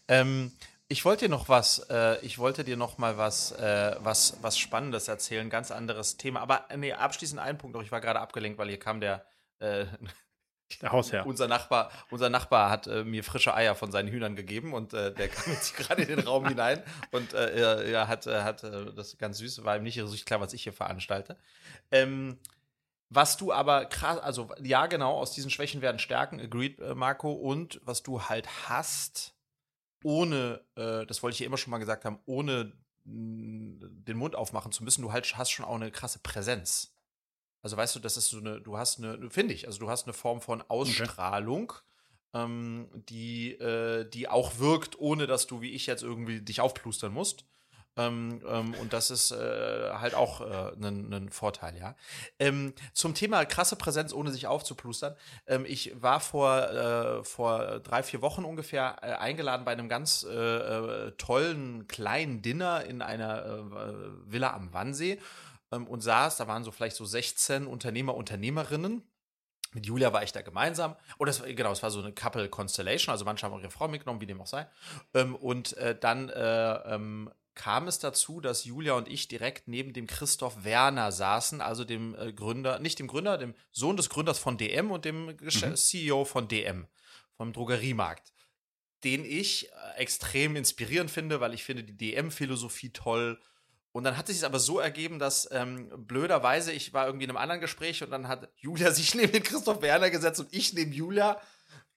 Ähm, 0.09 0.53
ich 0.89 1.07
wollte 1.07 1.25
dir 1.25 1.31
noch 1.31 1.49
was, 1.49 1.79
äh, 1.89 2.21
ich 2.21 2.39
wollte 2.39 2.65
dir 2.65 2.77
noch 2.77 2.99
mal 2.99 3.17
was, 3.17 3.53
äh, 3.53 3.97
was, 4.01 4.37
was 4.43 4.59
Spannendes 4.59 5.09
erzählen, 5.09 5.49
ganz 5.49 5.71
anderes 5.71 6.19
Thema. 6.19 6.41
Aber 6.41 6.71
äh, 6.71 6.77
nee, 6.77 6.93
abschließend 6.93 7.41
einen 7.41 7.57
Punkt 7.57 7.75
noch. 7.75 7.83
Ich 7.83 7.91
war 7.91 8.03
gerade 8.03 8.21
abgelenkt, 8.21 8.59
weil 8.59 8.69
hier 8.69 8.79
kam 8.79 9.01
der, 9.01 9.25
äh, 9.61 9.87
der 10.79 10.93
Hausherr. 10.93 11.27
Unser 11.27 11.49
Nachbar, 11.49 11.91
unser 12.11 12.31
Nachbar 12.31 12.71
hat 12.71 12.87
äh, 12.87 13.05
mir 13.05 13.25
frische 13.25 13.55
Eier 13.55 13.75
von 13.75 13.91
seinen 13.93 14.09
Hühnern 14.09 14.37
gegeben 14.37 14.73
und 14.73 14.95
äh, 14.95 15.13
der 15.13 15.29
kam 15.29 15.53
jetzt 15.53 15.77
gerade 15.77 16.03
in 16.03 16.09
den 16.09 16.27
Raum 16.27 16.47
hinein 16.47 16.83
und 17.11 17.33
äh, 17.35 17.55
er, 17.55 17.85
er, 17.85 18.09
hat, 18.09 18.27
äh, 18.27 18.43
hat 18.43 18.65
äh, 18.65 18.93
das 18.95 19.19
ganz 19.19 19.39
süß, 19.39 19.65
war 19.65 19.77
ihm 19.77 19.83
nicht 19.83 20.01
so 20.03 20.17
klar, 20.25 20.41
was 20.41 20.53
ich 20.53 20.63
hier 20.63 20.73
veranstalte. 20.73 21.37
Ähm, 21.91 22.39
was 23.09 23.37
du 23.37 23.53
aber 23.53 23.85
krass, 23.87 24.19
also 24.19 24.49
ja, 24.63 24.87
genau, 24.87 25.19
aus 25.19 25.33
diesen 25.33 25.51
Schwächen 25.51 25.83
werden 25.83 25.99
Stärken, 25.99 26.41
agreed, 26.41 26.81
äh, 26.81 26.95
Marco, 26.95 27.33
und 27.33 27.81
was 27.85 28.03
du 28.03 28.23
halt 28.23 28.49
hast, 28.69 29.35
ohne, 30.05 30.61
das 30.75 31.23
wollte 31.23 31.35
ich 31.35 31.41
ja 31.41 31.47
immer 31.47 31.59
schon 31.59 31.71
mal 31.71 31.79
gesagt 31.79 32.05
haben, 32.05 32.19
ohne 32.27 32.73
den 33.05 34.17
Mund 34.17 34.35
aufmachen 34.35 34.73
zu 34.73 34.83
müssen, 34.85 35.03
du 35.03 35.13
halt 35.13 35.37
hast 35.37 35.51
schon 35.51 35.65
auch 35.65 35.77
eine 35.77 35.91
krasse 35.91 36.19
Präsenz. 36.19 36.93
Also 37.63 37.77
weißt 37.77 37.95
du, 37.95 38.01
das 38.01 38.17
ist 38.17 38.29
so 38.29 38.39
eine, 38.39 38.61
du 38.61 38.77
hast 38.77 38.99
eine, 38.99 39.31
finde 39.31 39.55
ich, 39.55 39.67
also 39.67 39.79
du 39.79 39.89
hast 39.89 40.05
eine 40.07 40.13
Form 40.13 40.41
von 40.41 40.63
Ausstrahlung, 40.63 41.73
okay. 41.73 42.45
ähm, 42.45 42.89
die, 43.09 43.53
äh, 43.53 44.09
die 44.09 44.29
auch 44.29 44.59
wirkt, 44.59 44.99
ohne 44.99 45.27
dass 45.27 45.47
du, 45.47 45.61
wie 45.61 45.71
ich 45.71 45.87
jetzt 45.87 46.03
irgendwie 46.03 46.41
dich 46.41 46.61
aufplustern 46.61 47.13
musst. 47.13 47.45
Ähm, 47.97 48.41
ähm, 48.49 48.75
und 48.81 48.95
das 48.95 49.11
ist 49.11 49.33
äh, 49.33 49.91
halt 49.93 50.15
auch 50.15 50.41
ein 50.41 51.13
äh, 51.13 51.31
Vorteil, 51.31 51.77
ja. 51.77 51.95
Ähm, 52.39 52.73
zum 52.95 53.15
Thema 53.15 53.45
krasse 53.45 53.77
Präsenz, 53.77 54.15
ohne 54.15 54.33
sich 54.33 54.47
aufzuplustern. 54.47 55.15
Ähm, 55.47 55.67
ich 55.69 55.93
war 56.01 56.21
vor, 56.21 56.71
äh, 56.71 57.23
vor 57.23 57.81
drei, 57.81 58.03
vier 58.03 58.23
Wochen 58.23 58.45
ungefähr 58.45 58.97
äh, 59.03 59.13
eingeladen 59.13 59.67
bei 59.67 59.73
einem 59.73 59.91
ganz 59.91 60.25
äh, 60.25 60.33
äh, 60.33 61.13
tollen 61.19 61.87
kleinen 61.87 62.41
Dinner 62.41 62.85
in 62.85 63.03
einer 63.03 63.43
Villa 64.25 64.55
am 64.55 64.73
Wannsee 64.73 65.19
ähm, 65.73 65.87
und 65.87 66.01
saß, 66.01 66.37
da 66.37 66.47
waren 66.47 66.63
so 66.63 66.71
vielleicht 66.71 66.97
so 66.97 67.05
16 67.05 67.67
Unternehmer, 67.67 68.15
Unternehmerinnen. 68.15 69.03
Mit 69.75 69.87
Julia 69.87 70.13
war 70.13 70.23
ich 70.23 70.33
da 70.33 70.43
gemeinsam. 70.43 70.97
Oder 71.19 71.31
es, 71.31 71.43
genau, 71.43 71.73
es 71.73 71.83
war 71.83 71.91
so 71.91 72.01
eine 72.01 72.13
Couple 72.13 72.49
Constellation, 72.49 73.11
also 73.11 73.25
manche 73.25 73.47
haben 73.47 73.55
auch 73.55 73.61
ihre 73.61 73.71
Frau 73.71 73.89
mitgenommen, 73.89 74.21
wie 74.21 74.27
dem 74.27 74.41
auch 74.41 74.47
sei. 74.47 74.67
Ähm, 75.15 75.35
und 75.35 75.77
äh, 75.79 75.99
dann 75.99 76.29
äh, 76.29 76.95
ähm, 76.95 77.31
kam 77.55 77.89
es 77.89 77.99
dazu, 77.99 78.41
dass 78.41 78.65
Julia 78.65 78.95
und 78.95 79.09
ich 79.09 79.29
direkt 79.29 79.69
neben 79.69 79.93
dem 79.93 80.07
Christoph 80.07 80.65
Werner 80.65 81.11
saßen, 81.11 81.61
also 81.61 81.85
dem 81.85 82.15
äh, 82.15 82.33
Gründer, 82.33 82.79
nicht 82.79 82.99
dem 82.99 83.07
Gründer, 83.07 83.39
dem 83.39 83.55
Sohn 83.71 83.97
des 83.97 84.11
Gründers 84.11 84.39
von 84.39 84.59
DM 84.59 84.91
und 84.91 85.05
dem 85.05 85.27
mhm. 85.27 85.77
CEO 85.77 86.25
von 86.25 86.49
DM, 86.49 86.87
vom 87.37 87.53
Drogeriemarkt, 87.55 88.33
den 89.05 89.25
ich 89.25 89.71
äh, 89.71 89.97
extrem 89.97 90.57
inspirierend 90.57 91.11
finde, 91.11 91.41
weil 91.41 91.55
ich 91.55 91.65
finde 91.65 91.85
die 91.85 91.97
DM-Philosophie 91.97 92.91
toll 92.91 93.41
und 93.93 94.05
dann 94.05 94.17
hat 94.17 94.27
sich 94.27 94.39
es 94.39 94.45
aber 94.45 94.59
so 94.59 94.81
ergeben, 94.81 95.19
dass 95.19 95.49
ähm, 95.53 95.91
blöderweise, 96.07 96.73
ich 96.73 96.95
war 96.95 97.07
irgendwie 97.07 97.25
in 97.25 97.31
einem 97.31 97.37
anderen 97.37 97.61
Gespräch 97.61 98.03
und 98.03 98.11
dann 98.11 98.27
hat 98.27 98.49
Julia 98.57 98.91
sich 98.93 99.15
neben 99.15 99.33
den 99.33 99.43
Christoph 99.43 99.83
Werner 99.83 100.11
gesetzt 100.11 100.41
und 100.41 100.53
ich 100.53 100.73
neben 100.73 100.93
Julia. 100.93 101.41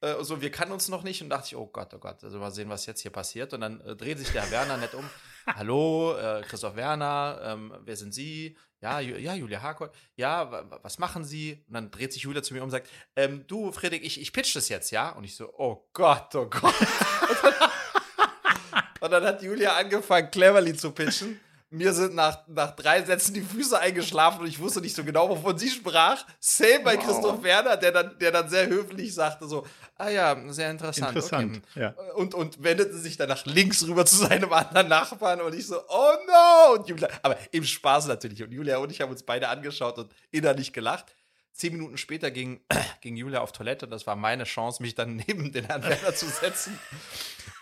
Äh, 0.01 0.15
so, 0.21 0.41
wir 0.41 0.51
kannten 0.51 0.73
uns 0.73 0.89
noch 0.89 1.03
nicht 1.03 1.21
und 1.21 1.29
dachte 1.29 1.47
ich, 1.47 1.55
oh 1.55 1.67
Gott, 1.67 1.93
oh 1.93 1.99
Gott, 1.99 2.21
also 2.21 2.37
mal 2.37 2.51
sehen, 2.51 2.69
was 2.69 2.85
jetzt 2.85 3.01
hier 3.01 3.11
passiert. 3.11 3.53
Und 3.53 3.61
dann 3.61 3.79
äh, 3.81 3.95
dreht 3.95 4.19
sich 4.19 4.29
der 4.31 4.49
Werner 4.51 4.75
nett 4.75 4.93
um. 4.93 5.09
Hallo, 5.47 6.17
äh, 6.17 6.41
Christoph 6.41 6.75
Werner, 6.75 7.39
ähm, 7.43 7.73
wer 7.85 7.95
sind 7.95 8.13
Sie? 8.13 8.57
Ja, 8.81 8.99
Ju 8.99 9.15
ja, 9.15 9.33
Julia 9.33 9.61
Harkort. 9.61 9.95
Ja, 10.15 10.65
was 10.83 10.99
machen 10.99 11.23
Sie? 11.23 11.63
Und 11.67 11.75
dann 11.75 11.91
dreht 11.91 12.11
sich 12.11 12.23
Julia 12.23 12.43
zu 12.43 12.53
mir 12.53 12.59
um 12.59 12.65
und 12.65 12.71
sagt, 12.71 12.89
ähm, 13.15 13.47
du, 13.47 13.71
Friedrich, 13.71 14.03
ich, 14.03 14.19
ich 14.19 14.33
pitch 14.33 14.53
das 14.55 14.67
jetzt, 14.67 14.91
ja? 14.91 15.11
Und 15.11 15.23
ich 15.23 15.35
so, 15.35 15.53
oh 15.57 15.87
Gott, 15.93 16.35
oh 16.35 16.47
Gott. 16.47 16.75
und 18.99 19.11
dann 19.11 19.23
hat 19.23 19.41
Julia 19.41 19.77
angefangen, 19.77 20.29
Cleverly 20.29 20.75
zu 20.75 20.91
pitchen. 20.91 21.39
Mir 21.69 21.93
sind 21.93 22.15
nach, 22.15 22.47
nach 22.47 22.75
drei 22.75 23.03
Sätzen 23.03 23.33
die 23.33 23.41
Füße 23.41 23.77
eingeschlafen 23.79 24.41
und 24.41 24.47
ich 24.47 24.59
wusste 24.59 24.81
nicht 24.81 24.95
so 24.95 25.03
genau, 25.03 25.29
wovon 25.29 25.57
sie 25.57 25.69
sprach. 25.69 26.25
Same 26.39 26.81
bei 26.83 26.95
wow. 26.97 27.05
Christoph 27.05 27.43
Werner, 27.43 27.75
der 27.77 27.91
dann, 27.91 28.17
der 28.19 28.31
dann 28.31 28.49
sehr 28.49 28.67
höflich 28.67 29.13
sagte 29.13 29.47
so, 29.47 29.65
ah 29.97 30.09
ja, 30.09 30.35
sehr 30.51 30.71
interessant. 30.71 31.09
Interessant, 31.09 31.61
okay. 31.71 31.81
ja. 31.81 31.89
Und, 32.13 32.33
und 32.33 32.63
wendete 32.63 32.97
sich 32.97 33.17
dann 33.17 33.29
nach 33.29 33.45
links 33.45 33.85
rüber 33.87 34.05
zu 34.05 34.15
seinem 34.15 34.51
anderen 34.53 34.87
Nachbarn 34.87 35.41
und 35.41 35.55
ich 35.55 35.67
so, 35.67 35.79
oh 35.89 36.13
no! 36.27 36.75
Und 36.75 36.87
Julia, 36.87 37.09
aber 37.21 37.37
im 37.51 37.63
Spaß 37.63 38.07
natürlich. 38.07 38.43
Und 38.43 38.51
Julia 38.51 38.77
und 38.77 38.91
ich 38.91 39.01
haben 39.01 39.11
uns 39.11 39.23
beide 39.23 39.49
angeschaut 39.49 39.97
und 39.97 40.13
innerlich 40.31 40.71
gelacht. 40.73 41.15
Zehn 41.51 41.71
Minuten 41.71 41.97
später 41.97 42.31
ging, 42.31 42.59
ging 43.01 43.15
Julia 43.15 43.39
auf 43.41 43.53
Toilette. 43.53 43.87
Das 43.87 44.05
war 44.05 44.15
meine 44.15 44.43
Chance, 44.43 44.81
mich 44.81 44.93
dann 44.93 45.15
neben 45.27 45.51
den 45.51 45.65
Herrn 45.65 45.83
Werner 45.83 46.13
zu 46.15 46.27
setzen, 46.27 46.77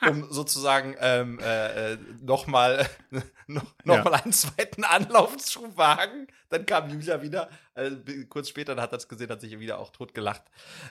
um 0.10 0.32
sozusagen 0.32 0.96
ähm, 1.00 1.40
äh, 1.40 1.94
äh 1.94 1.98
nochmal 2.22 2.88
noch, 3.48 3.64
noch 3.84 3.96
ja. 3.96 4.04
mal 4.04 4.14
einen 4.14 4.34
zweiten 4.34 4.84
Anlauf 4.84 5.38
zu 5.38 5.78
wagen. 5.78 6.28
Dann 6.50 6.66
kam 6.66 6.90
Julia 6.90 7.22
wieder. 7.22 7.50
Äh, 7.76 7.92
kurz 8.30 8.50
später 8.50 8.76
hat 8.82 8.92
er 8.92 8.98
es 8.98 9.08
gesehen, 9.08 9.30
hat 9.30 9.42
sich 9.42 9.60
wieder 9.60 9.80
auch 9.80 9.92
tot 9.92 10.14
gelacht. 10.14 10.44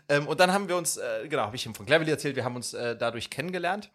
Ähm, 0.08 0.26
und 0.26 0.40
dann 0.40 0.52
haben 0.52 0.68
wir 0.68 0.76
uns, 0.76 0.96
äh, 0.96 1.28
genau, 1.28 1.42
habe 1.42 1.56
ich 1.56 1.66
ihm 1.66 1.74
von 1.74 1.86
Cleverly 1.86 2.10
erzählt, 2.10 2.36
wir 2.36 2.44
haben 2.44 2.56
uns 2.56 2.74
äh, 2.74 2.96
dadurch 2.96 3.30
kennengelernt. 3.30 3.90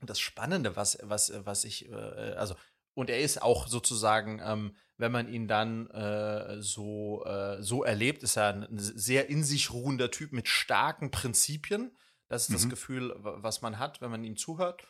Und 0.00 0.10
das 0.10 0.20
Spannende, 0.20 0.76
was, 0.76 0.98
was, 1.02 1.32
was 1.44 1.64
ich, 1.64 1.90
äh, 1.90 1.94
also, 1.94 2.54
und 2.94 3.08
er 3.08 3.20
ist 3.20 3.40
auch 3.40 3.68
sozusagen 3.68 4.40
ähm, 4.44 4.76
wenn 5.02 5.12
man 5.12 5.28
ihn 5.28 5.48
dann 5.48 5.90
äh, 5.90 6.62
so, 6.62 7.24
äh, 7.24 7.60
so 7.62 7.82
erlebt, 7.82 8.22
ist 8.22 8.36
er 8.36 8.54
ein 8.54 8.78
sehr 8.78 9.28
in 9.28 9.42
sich 9.42 9.72
ruhender 9.72 10.10
Typ 10.10 10.32
mit 10.32 10.48
starken 10.48 11.10
Prinzipien. 11.10 11.90
Das 12.32 12.44
ist 12.44 12.48
mhm. 12.48 12.54
das 12.54 12.68
Gefühl, 12.70 13.14
was 13.18 13.60
man 13.60 13.78
hat, 13.78 14.00
wenn 14.00 14.10
man 14.10 14.24
ihm 14.24 14.38
zuhört. 14.38 14.84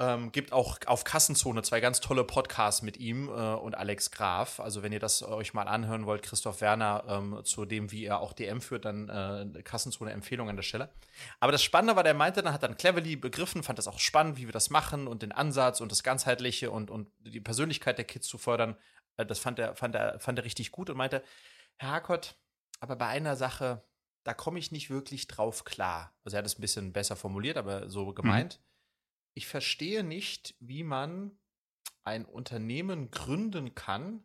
Ähm, 0.00 0.32
gibt 0.32 0.52
auch 0.52 0.78
auf 0.86 1.04
Kassenzone 1.04 1.62
zwei 1.62 1.80
ganz 1.80 2.00
tolle 2.00 2.24
Podcasts 2.24 2.80
mit 2.80 2.96
ihm 2.96 3.28
äh, 3.28 3.32
und 3.32 3.76
Alex 3.76 4.10
Graf. 4.10 4.58
Also 4.60 4.82
wenn 4.82 4.90
ihr 4.90 4.98
das 4.98 5.22
euch 5.22 5.52
mal 5.52 5.68
anhören 5.68 6.06
wollt, 6.06 6.22
Christoph 6.22 6.62
Werner, 6.62 7.04
ähm, 7.06 7.40
zu 7.44 7.66
dem, 7.66 7.92
wie 7.92 8.06
er 8.06 8.18
auch 8.18 8.32
DM 8.32 8.62
führt, 8.62 8.86
dann 8.86 9.10
äh, 9.10 9.62
Kassenzone 9.62 10.10
Empfehlung 10.10 10.48
an 10.48 10.56
der 10.56 10.62
Stelle. 10.62 10.88
Aber 11.38 11.52
das 11.52 11.62
Spannende 11.62 11.96
war, 11.96 12.02
der 12.02 12.14
meinte, 12.14 12.42
dann 12.42 12.54
hat 12.54 12.62
dann 12.62 12.78
Cleverly 12.78 13.16
begriffen, 13.16 13.62
fand 13.62 13.78
das 13.78 13.86
auch 13.86 14.00
spannend, 14.00 14.38
wie 14.38 14.46
wir 14.46 14.52
das 14.52 14.70
machen 14.70 15.06
und 15.06 15.22
den 15.22 15.32
Ansatz 15.32 15.82
und 15.82 15.92
das 15.92 16.02
Ganzheitliche 16.02 16.70
und, 16.70 16.90
und 16.90 17.08
die 17.20 17.40
Persönlichkeit 17.42 17.98
der 17.98 18.06
Kids 18.06 18.26
zu 18.26 18.38
fördern. 18.38 18.74
Äh, 19.18 19.26
das 19.26 19.38
fand 19.38 19.58
er, 19.58 19.76
fand, 19.76 19.94
er, 19.94 20.18
fand 20.18 20.38
er 20.38 20.46
richtig 20.46 20.72
gut 20.72 20.88
und 20.88 20.96
meinte, 20.96 21.22
Herr 21.76 21.90
Harkott, 21.90 22.36
aber 22.80 22.96
bei 22.96 23.06
einer 23.06 23.36
Sache, 23.36 23.82
da 24.24 24.34
komme 24.34 24.58
ich 24.58 24.72
nicht 24.72 24.90
wirklich 24.90 25.28
drauf 25.28 25.64
klar. 25.64 26.12
Also 26.24 26.36
er 26.36 26.38
hat 26.38 26.46
es 26.46 26.58
ein 26.58 26.62
bisschen 26.62 26.92
besser 26.92 27.14
formuliert, 27.14 27.56
aber 27.56 27.88
so 27.88 28.12
gemeint. 28.12 28.58
Mhm. 28.58 28.64
Ich 29.34 29.46
verstehe 29.46 30.02
nicht, 30.02 30.54
wie 30.60 30.82
man 30.82 31.38
ein 32.04 32.24
Unternehmen 32.24 33.10
gründen 33.10 33.74
kann, 33.74 34.24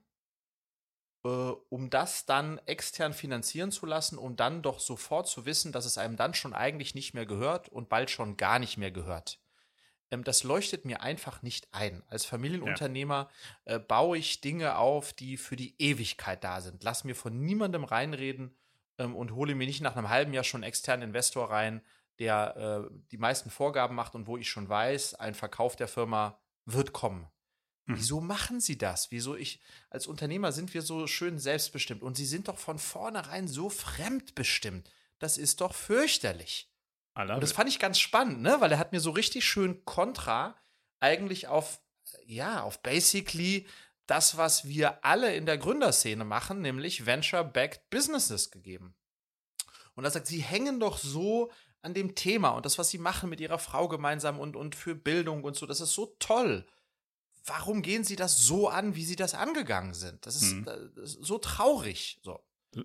äh, 1.26 1.28
um 1.28 1.90
das 1.90 2.26
dann 2.26 2.60
extern 2.60 3.14
finanzieren 3.14 3.72
zu 3.72 3.86
lassen, 3.86 4.18
um 4.18 4.36
dann 4.36 4.62
doch 4.62 4.80
sofort 4.80 5.28
zu 5.28 5.46
wissen, 5.46 5.72
dass 5.72 5.86
es 5.86 5.98
einem 5.98 6.16
dann 6.16 6.34
schon 6.34 6.54
eigentlich 6.54 6.96
nicht 6.96 7.14
mehr 7.14 7.26
gehört 7.26 7.70
und 7.70 7.90
bald 7.90 8.10
schon 8.10 8.38
gar 8.38 8.60
nicht 8.60 8.78
mehr 8.78 8.92
gehört 8.92 9.40
ähm, 10.12 10.24
das 10.24 10.44
leuchtet 10.44 10.86
mir 10.86 11.02
einfach 11.02 11.44
nicht 11.44 11.68
ein. 11.72 12.02
Als 12.08 12.26
Familienunternehmer 12.26 13.30
ja. 13.68 13.76
äh, 13.76 13.80
baue 13.80 14.18
ich 14.18 14.42
Dinge 14.42 14.76
auf, 14.76 15.14
die 15.14 15.38
für 15.38 15.56
die 15.56 15.76
Ewigkeit 15.78 16.44
da 16.44 16.62
sind. 16.62 16.84
Lass 16.84 17.04
mir 17.04 17.16
von 17.16 17.40
niemandem 17.40 17.84
reinreden 17.84 18.58
ähm, 19.00 19.16
und 19.16 19.34
hole 19.34 19.56
mir 19.56 19.66
nicht 19.66 19.82
nach 19.82 19.96
einem 19.96 20.10
halben 20.10 20.34
Jahr 20.34 20.44
schon 20.44 20.60
einen 20.60 20.70
externen 20.70 21.10
Investor 21.10 21.50
rein, 21.50 21.82
der 22.20 22.90
äh, 22.92 22.94
die 23.12 23.18
meisten 23.18 23.50
Vorgaben 23.50 23.96
macht 23.96 24.14
und 24.14 24.28
wo 24.28 24.38
ich 24.38 24.50
schon 24.50 24.70
weiß, 24.70 25.16
ein 25.16 25.34
Verkauf 25.34 25.76
der 25.76 25.88
Firma 25.88 26.40
wird 26.66 26.94
kommen. 26.94 27.28
Mhm. 27.86 27.96
Wieso 27.98 28.22
machen 28.22 28.60
sie 28.60 28.78
das? 28.78 29.10
Wieso 29.10 29.36
ich, 29.36 29.60
als 29.90 30.06
Unternehmer 30.06 30.52
sind 30.52 30.74
wir 30.74 30.82
so 30.82 31.08
schön 31.08 31.40
selbstbestimmt 31.40 32.04
und 32.04 32.16
sie 32.16 32.26
sind 32.26 32.48
doch 32.48 32.58
von 32.58 32.78
vornherein 32.78 33.48
so 33.48 33.70
fremdbestimmt. 33.70 34.92
Das 35.18 35.38
ist 35.38 35.62
doch 35.62 35.74
fürchterlich. 35.74 36.70
Und 37.36 37.44
das 37.44 37.52
fand 37.52 37.70
ich 37.70 37.80
ganz 37.80 38.00
spannend, 38.00 38.42
ne? 38.42 38.58
Weil 38.60 38.72
er 38.72 38.80
hat 38.80 38.94
mir 38.94 39.02
so 39.02 39.12
richtig 39.12 39.44
schön 39.44 39.84
kontra 39.84 40.56
eigentlich 41.02 41.48
auf, 41.48 41.82
ja, 42.26 42.62
auf 42.64 42.82
basically 42.82 43.66
das, 44.10 44.38
was 44.38 44.68
wir 44.68 45.06
alle 45.06 45.36
in 45.36 45.46
der 45.46 45.58
Gründerszene 45.58 46.26
machen, 46.26 46.62
nämlich 46.62 47.06
Venture-Backed 47.06 47.90
Businesses 47.90 48.50
gegeben. 48.50 48.96
Und 49.94 50.04
er 50.04 50.12
sagt, 50.12 50.28
sie 50.28 50.42
hängen 50.42 50.80
doch 50.80 50.98
so 50.98 51.52
an 51.82 51.94
dem 51.94 52.16
Thema 52.16 52.50
und 52.50 52.66
das, 52.66 52.78
was 52.78 52.90
sie 52.90 52.98
machen 52.98 53.30
mit 53.30 53.40
ihrer 53.40 53.60
Frau 53.60 53.88
gemeinsam 53.88 54.40
und, 54.40 54.56
und 54.56 54.76
für 54.76 54.96
Bildung 54.96 55.44
und 55.44 55.56
so, 55.56 55.66
das 55.66 55.80
ist 55.80 55.94
so 55.94 56.16
toll. 56.20 56.66
Warum 57.46 57.82
gehen 57.82 58.04
sie 58.04 58.16
das 58.16 58.38
so 58.38 58.68
an, 58.68 58.96
wie 58.96 59.06
sie 59.06 59.16
das 59.16 59.34
angegangen 59.34 59.94
sind? 59.94 60.26
Das 60.26 60.36
ist, 60.36 60.54
mhm. 60.54 60.66
das 60.66 61.16
ist 61.16 61.24
so 61.24 61.38
traurig. 61.38 62.20
So. 62.22 62.44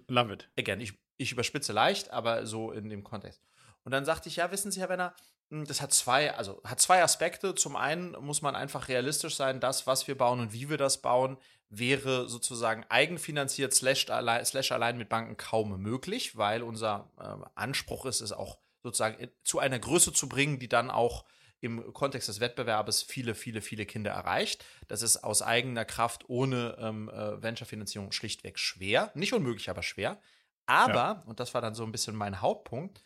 Love 0.08 0.32
it. 0.32 0.50
Again, 0.58 0.80
ich, 0.80 0.94
ich 1.16 1.32
überspitze 1.32 1.72
leicht, 1.72 2.10
aber 2.10 2.46
so 2.46 2.70
in 2.70 2.88
dem 2.88 3.02
Kontext. 3.02 3.42
Und 3.85 3.93
dann 3.93 4.05
sagte 4.05 4.28
ich, 4.28 4.37
ja, 4.37 4.51
wissen 4.51 4.70
Sie, 4.70 4.80
Herr 4.80 4.89
Wenner, 4.89 5.14
hm, 5.51 5.66
das 5.66 5.80
hat 5.80 5.93
zwei, 5.93 6.35
also 6.35 6.61
hat 6.64 6.80
zwei 6.80 7.03
Aspekte. 7.03 7.55
Zum 7.55 7.76
einen 7.76 8.12
muss 8.12 8.43
man 8.43 8.57
einfach 8.57 8.89
realistisch 8.89 9.37
sein, 9.37 9.61
das, 9.61 9.87
was 9.87 10.09
wir 10.09 10.16
bauen 10.16 10.41
und 10.41 10.53
wie 10.53 10.68
wir 10.68 10.78
das 10.78 11.01
bauen, 11.03 11.37
wäre 11.68 12.28
sozusagen 12.28 12.85
eigenfinanziert 12.89 13.74
slash 13.74 14.09
allein, 14.11 14.45
slash 14.45 14.72
allein 14.72 14.97
mit 14.97 15.09
Banken 15.09 15.37
kaum 15.37 15.80
möglich, 15.80 16.37
weil 16.37 16.62
unser 16.62 17.11
äh, 17.18 17.47
Anspruch 17.55 18.07
ist, 18.07 18.20
es 18.20 18.32
auch 18.32 18.59
sozusagen 18.82 19.28
zu 19.43 19.59
einer 19.59 19.78
Größe 19.78 20.12
zu 20.12 20.28
bringen, 20.28 20.59
die 20.59 20.68
dann 20.68 20.91
auch 20.91 21.24
im 21.61 21.95
Kontext 21.95 22.28
des 22.28 22.41
Wettbewerbes 22.41 23.03
viele, 23.03 23.35
viele, 23.35 23.62
viele 23.62 23.87
Kinder 23.87 24.11
erreicht. 24.11 24.64
Das 24.87 25.01
ist 25.01 25.24
aus 25.24 25.41
eigener 25.41 25.87
Kraft 25.87 26.28
ohne 26.28 26.76
ähm, 26.78 27.09
äh, 27.09 27.43
Venture-Finanzierung 27.43 28.12
schlichtweg 28.12 28.59
schwer. 28.59 29.11
Nicht 29.14 29.32
unmöglich, 29.32 29.70
aber 29.70 29.82
schwer. 29.82 30.20
Aber, 30.66 30.95
ja. 30.95 31.22
und 31.26 31.41
das 31.41 31.55
war 31.55 31.62
dann 31.62 31.74
so 31.74 31.82
ein 31.82 31.93
bisschen 31.93 32.14
mein 32.14 32.43
Hauptpunkt, 32.43 33.03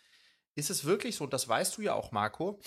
ist 0.59 0.71
es 0.71 0.85
wirklich 0.85 1.17
so, 1.17 1.25
und 1.25 1.33
das 1.33 1.49
weißt 1.49 1.77
du 1.77 1.83
ja 1.83 1.95
auch, 1.95 2.13
Marco, 2.13 2.61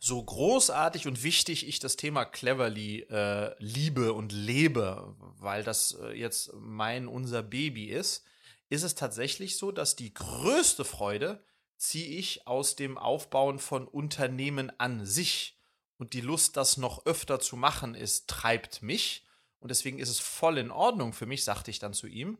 so 0.00 0.22
großartig 0.22 1.06
und 1.06 1.22
wichtig 1.22 1.66
ich 1.66 1.80
das 1.80 1.96
Thema 1.96 2.24
Cleverly 2.24 3.00
äh, 3.10 3.54
liebe 3.58 4.12
und 4.12 4.32
lebe, 4.32 5.16
weil 5.18 5.64
das 5.64 5.92
äh, 6.00 6.12
jetzt 6.12 6.52
mein, 6.54 7.08
unser 7.08 7.42
Baby 7.42 7.86
ist, 7.86 8.24
ist 8.68 8.82
es 8.82 8.94
tatsächlich 8.94 9.56
so, 9.56 9.72
dass 9.72 9.96
die 9.96 10.12
größte 10.12 10.84
Freude 10.84 11.42
ziehe 11.76 12.18
ich 12.18 12.46
aus 12.46 12.76
dem 12.76 12.98
Aufbauen 12.98 13.58
von 13.58 13.88
Unternehmen 13.88 14.70
an 14.78 15.04
sich. 15.04 15.58
Und 15.98 16.12
die 16.12 16.20
Lust, 16.20 16.56
das 16.56 16.76
noch 16.76 17.06
öfter 17.06 17.40
zu 17.40 17.56
machen, 17.56 17.94
ist, 17.94 18.28
treibt 18.28 18.82
mich. 18.82 19.24
Und 19.60 19.70
deswegen 19.70 19.98
ist 19.98 20.10
es 20.10 20.18
voll 20.18 20.58
in 20.58 20.70
Ordnung 20.70 21.14
für 21.14 21.26
mich, 21.26 21.42
sagte 21.42 21.70
ich 21.70 21.78
dann 21.78 21.94
zu 21.94 22.06
ihm, 22.06 22.38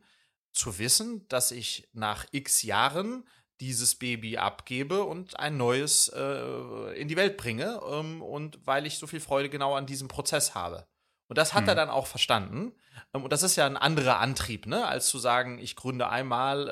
zu 0.53 0.77
wissen, 0.79 1.27
dass 1.27 1.51
ich 1.51 1.87
nach 1.93 2.25
x 2.31 2.61
Jahren 2.61 3.27
dieses 3.59 3.95
Baby 3.95 4.37
abgebe 4.37 5.03
und 5.03 5.39
ein 5.39 5.57
neues 5.57 6.09
äh, 6.09 6.99
in 6.99 7.07
die 7.07 7.15
Welt 7.15 7.37
bringe 7.37 7.81
ähm, 7.89 8.21
und 8.21 8.59
weil 8.65 8.85
ich 8.85 8.97
so 8.97 9.07
viel 9.07 9.19
Freude 9.19 9.49
genau 9.49 9.75
an 9.75 9.85
diesem 9.85 10.07
Prozess 10.07 10.53
habe. 10.53 10.87
Und 11.27 11.37
das 11.37 11.53
hat 11.53 11.63
mhm. 11.63 11.69
er 11.69 11.75
dann 11.75 11.89
auch 11.89 12.07
verstanden. 12.07 12.73
Ähm, 13.13 13.23
und 13.23 13.33
das 13.33 13.43
ist 13.43 13.55
ja 13.55 13.65
ein 13.65 13.77
anderer 13.77 14.19
Antrieb, 14.19 14.65
ne, 14.65 14.87
als 14.87 15.07
zu 15.07 15.17
sagen, 15.17 15.59
ich 15.59 15.75
gründe 15.75 16.09
einmal 16.09 16.69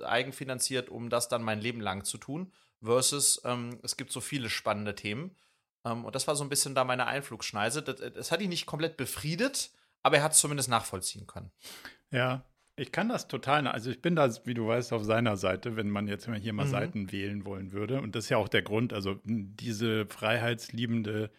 äh, 0.00 0.04
eigenfinanziert, 0.04 0.88
um 0.88 1.10
das 1.10 1.28
dann 1.28 1.42
mein 1.42 1.60
Leben 1.60 1.80
lang 1.80 2.04
zu 2.04 2.18
tun, 2.18 2.52
versus 2.82 3.40
ähm, 3.44 3.78
es 3.82 3.96
gibt 3.96 4.12
so 4.12 4.20
viele 4.20 4.50
spannende 4.50 4.94
Themen. 4.94 5.36
Ähm, 5.84 6.04
und 6.04 6.14
das 6.14 6.26
war 6.26 6.36
so 6.36 6.44
ein 6.44 6.48
bisschen 6.48 6.74
da 6.74 6.84
meine 6.84 7.06
Einflugschneise. 7.06 7.82
Das, 7.82 7.96
das 8.12 8.32
hat 8.32 8.40
ihn 8.40 8.48
nicht 8.48 8.66
komplett 8.66 8.96
befriedet, 8.96 9.70
aber 10.02 10.16
er 10.16 10.22
hat 10.22 10.32
es 10.32 10.38
zumindest 10.38 10.68
nachvollziehen 10.68 11.26
können. 11.26 11.50
Ja, 12.10 12.44
ich 12.76 12.92
kann 12.92 13.08
das 13.08 13.26
total, 13.26 13.66
also 13.66 13.90
ich 13.90 14.02
bin 14.02 14.14
da, 14.14 14.30
wie 14.44 14.54
du 14.54 14.66
weißt, 14.66 14.92
auf 14.92 15.02
seiner 15.02 15.36
Seite, 15.36 15.76
wenn 15.76 15.88
man 15.88 16.08
jetzt 16.08 16.28
hier 16.42 16.52
mal 16.52 16.66
mhm. 16.66 16.70
Seiten 16.70 17.12
wählen 17.12 17.46
wollen 17.46 17.72
würde. 17.72 18.02
Und 18.02 18.14
das 18.14 18.24
ist 18.24 18.30
ja 18.30 18.36
auch 18.36 18.48
der 18.48 18.62
Grund, 18.62 18.92
also 18.92 19.18
diese 19.24 20.06
freiheitsliebende 20.06 21.30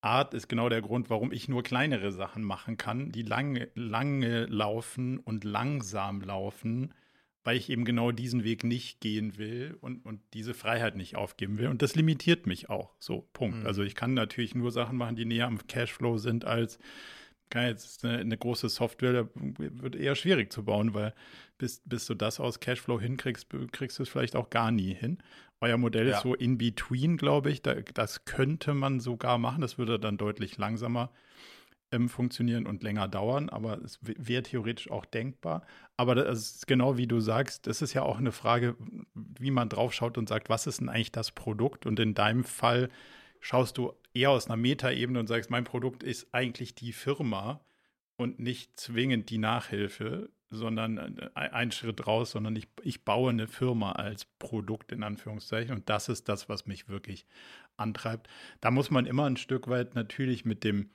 Art 0.00 0.34
ist 0.34 0.48
genau 0.48 0.68
der 0.68 0.82
Grund, 0.82 1.08
warum 1.08 1.32
ich 1.32 1.48
nur 1.48 1.62
kleinere 1.62 2.10
Sachen 2.12 2.42
machen 2.42 2.76
kann, 2.76 3.12
die 3.12 3.22
lange, 3.22 3.68
lange 3.74 4.46
laufen 4.46 5.18
und 5.18 5.44
langsam 5.44 6.20
laufen, 6.20 6.92
weil 7.44 7.56
ich 7.56 7.70
eben 7.70 7.84
genau 7.84 8.10
diesen 8.10 8.42
Weg 8.42 8.64
nicht 8.64 9.00
gehen 9.00 9.38
will 9.38 9.76
und, 9.80 10.04
und 10.04 10.20
diese 10.34 10.52
Freiheit 10.52 10.96
nicht 10.96 11.14
aufgeben 11.16 11.58
will. 11.58 11.68
Und 11.68 11.80
das 11.80 11.94
limitiert 11.94 12.46
mich 12.46 12.68
auch. 12.70 12.92
So, 12.98 13.28
Punkt. 13.32 13.60
Mhm. 13.60 13.66
Also 13.66 13.84
ich 13.84 13.94
kann 13.94 14.14
natürlich 14.14 14.56
nur 14.56 14.72
Sachen 14.72 14.98
machen, 14.98 15.14
die 15.14 15.24
näher 15.24 15.46
am 15.46 15.64
Cashflow 15.66 16.18
sind 16.18 16.44
als 16.44 16.80
jetzt 17.54 18.04
eine, 18.04 18.18
eine, 18.18 18.36
große 18.36 18.68
Software, 18.68 19.28
wird 19.34 19.96
eher 19.96 20.14
schwierig 20.14 20.52
zu 20.52 20.64
bauen, 20.64 20.94
weil 20.94 21.14
bis, 21.58 21.82
bis 21.84 22.06
du 22.06 22.14
das 22.14 22.40
aus 22.40 22.60
Cashflow 22.60 23.00
hinkriegst, 23.00 23.48
kriegst 23.72 23.98
du 23.98 24.02
es 24.02 24.08
vielleicht 24.08 24.36
auch 24.36 24.50
gar 24.50 24.70
nie 24.70 24.94
hin. 24.94 25.18
Euer 25.60 25.78
Modell 25.78 26.08
ja. 26.08 26.16
ist 26.16 26.22
so 26.22 26.34
in 26.34 26.58
between, 26.58 27.16
glaube 27.16 27.50
ich. 27.50 27.62
Da, 27.62 27.74
das 27.74 28.24
könnte 28.24 28.74
man 28.74 29.00
sogar 29.00 29.38
machen. 29.38 29.62
Das 29.62 29.78
würde 29.78 29.98
dann 29.98 30.18
deutlich 30.18 30.58
langsamer 30.58 31.10
ähm, 31.92 32.08
funktionieren 32.08 32.66
und 32.66 32.82
länger 32.82 33.08
dauern, 33.08 33.48
aber 33.48 33.78
es 33.78 33.98
wäre 34.02 34.42
theoretisch 34.42 34.90
auch 34.90 35.04
denkbar. 35.04 35.62
Aber 35.96 36.14
das 36.14 36.56
ist 36.56 36.66
genau 36.66 36.96
wie 36.96 37.06
du 37.06 37.20
sagst, 37.20 37.66
das 37.66 37.80
ist 37.80 37.94
ja 37.94 38.02
auch 38.02 38.18
eine 38.18 38.32
Frage, 38.32 38.76
wie 39.14 39.50
man 39.50 39.68
draufschaut 39.68 40.18
und 40.18 40.28
sagt, 40.28 40.48
was 40.48 40.66
ist 40.66 40.80
denn 40.80 40.88
eigentlich 40.88 41.12
das 41.12 41.30
Produkt? 41.30 41.86
Und 41.86 42.00
in 42.00 42.14
deinem 42.14 42.44
Fall 42.44 42.90
schaust 43.46 43.78
du 43.78 43.92
eher 44.12 44.30
aus 44.30 44.46
einer 44.46 44.56
Metaebene 44.56 45.20
und 45.20 45.28
sagst, 45.28 45.50
mein 45.50 45.62
Produkt 45.62 46.02
ist 46.02 46.26
eigentlich 46.32 46.74
die 46.74 46.92
Firma 46.92 47.64
und 48.16 48.40
nicht 48.40 48.78
zwingend 48.80 49.30
die 49.30 49.38
Nachhilfe, 49.38 50.30
sondern 50.50 50.98
äh, 51.18 51.30
ein 51.34 51.70
Schritt 51.70 52.08
raus, 52.08 52.32
sondern 52.32 52.56
ich, 52.56 52.66
ich 52.82 53.04
baue 53.04 53.30
eine 53.30 53.46
Firma 53.46 53.92
als 53.92 54.24
Produkt 54.24 54.90
in 54.90 55.04
Anführungszeichen 55.04 55.72
und 55.76 55.88
das 55.88 56.08
ist 56.08 56.28
das, 56.28 56.48
was 56.48 56.66
mich 56.66 56.88
wirklich 56.88 57.24
antreibt. 57.76 58.28
Da 58.60 58.72
muss 58.72 58.90
man 58.90 59.06
immer 59.06 59.26
ein 59.26 59.36
Stück 59.36 59.68
weit 59.68 59.94
natürlich 59.94 60.44
mit 60.44 60.64
dem 60.64 60.90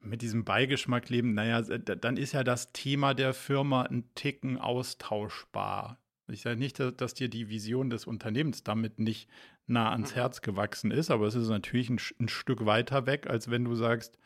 mit 0.00 0.22
diesem 0.22 0.44
Beigeschmack 0.44 1.08
leben, 1.08 1.34
naja, 1.34 1.60
dann 1.60 2.16
ist 2.16 2.32
ja 2.32 2.44
das 2.44 2.72
Thema 2.72 3.14
der 3.14 3.34
Firma 3.34 3.82
ein 3.82 4.04
Ticken 4.14 4.56
austauschbar. 4.56 5.98
Ich 6.30 6.42
sage 6.42 6.58
nicht, 6.58 6.78
dass 6.78 7.14
dir 7.14 7.28
die 7.28 7.48
Vision 7.48 7.90
des 7.90 8.06
Unternehmens 8.06 8.62
damit 8.62 8.98
nicht 8.98 9.28
nah 9.66 9.90
ans 9.92 10.10
mhm. 10.10 10.14
Herz 10.14 10.40
gewachsen 10.42 10.90
ist, 10.90 11.10
aber 11.10 11.26
es 11.26 11.34
ist 11.34 11.48
natürlich 11.48 11.90
ein, 11.90 12.00
ein 12.20 12.28
Stück 12.28 12.66
weiter 12.66 13.06
weg, 13.06 13.26
als 13.28 13.50
wenn 13.50 13.64
du 13.64 13.74
sagst, 13.74 14.18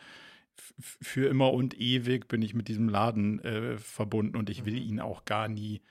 für 0.76 1.28
immer 1.28 1.52
und 1.52 1.78
ewig 1.78 2.28
bin 2.28 2.42
ich 2.42 2.54
mit 2.54 2.68
diesem 2.68 2.88
Laden 2.88 3.42
äh, 3.44 3.78
verbunden 3.78 4.36
und 4.36 4.50
ich 4.50 4.64
will 4.64 4.74
mhm. 4.74 4.88
ihn 4.88 5.00
auch 5.00 5.24
gar 5.24 5.48
nie. 5.48 5.82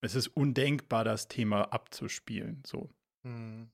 Es 0.00 0.14
ist 0.14 0.28
undenkbar, 0.28 1.04
das 1.04 1.28
Thema 1.28 1.72
abzuspielen. 1.72 2.62
So. 2.66 2.88
Mhm. 3.22 3.70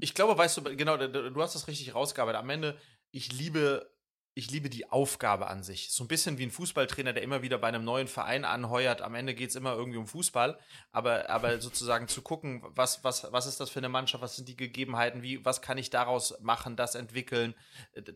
Ich 0.00 0.14
glaube, 0.14 0.38
weißt 0.38 0.58
du, 0.58 0.76
genau, 0.76 0.96
du 0.96 1.42
hast 1.42 1.54
das 1.54 1.66
richtig 1.66 1.94
rausgearbeitet. 1.94 2.40
Am 2.40 2.50
Ende, 2.50 2.78
ich 3.10 3.32
liebe 3.32 3.90
ich 4.34 4.50
liebe 4.50 4.70
die 4.70 4.90
Aufgabe 4.90 5.48
an 5.48 5.62
sich. 5.62 5.90
So 5.90 6.04
ein 6.04 6.08
bisschen 6.08 6.38
wie 6.38 6.44
ein 6.44 6.50
Fußballtrainer, 6.50 7.12
der 7.12 7.22
immer 7.22 7.42
wieder 7.42 7.58
bei 7.58 7.68
einem 7.68 7.84
neuen 7.84 8.06
Verein 8.06 8.44
anheuert. 8.44 9.02
Am 9.02 9.14
Ende 9.14 9.34
geht 9.34 9.50
es 9.50 9.56
immer 9.56 9.74
irgendwie 9.74 9.98
um 9.98 10.06
Fußball. 10.06 10.58
Aber, 10.92 11.28
aber 11.28 11.60
sozusagen 11.60 12.06
zu 12.06 12.22
gucken, 12.22 12.62
was, 12.68 13.02
was, 13.02 13.26
was 13.32 13.46
ist 13.46 13.58
das 13.60 13.70
für 13.70 13.80
eine 13.80 13.88
Mannschaft, 13.88 14.22
was 14.22 14.36
sind 14.36 14.48
die 14.48 14.56
Gegebenheiten, 14.56 15.22
wie, 15.22 15.44
was 15.44 15.62
kann 15.62 15.78
ich 15.78 15.90
daraus 15.90 16.38
machen, 16.40 16.76
das 16.76 16.94
entwickeln. 16.94 17.54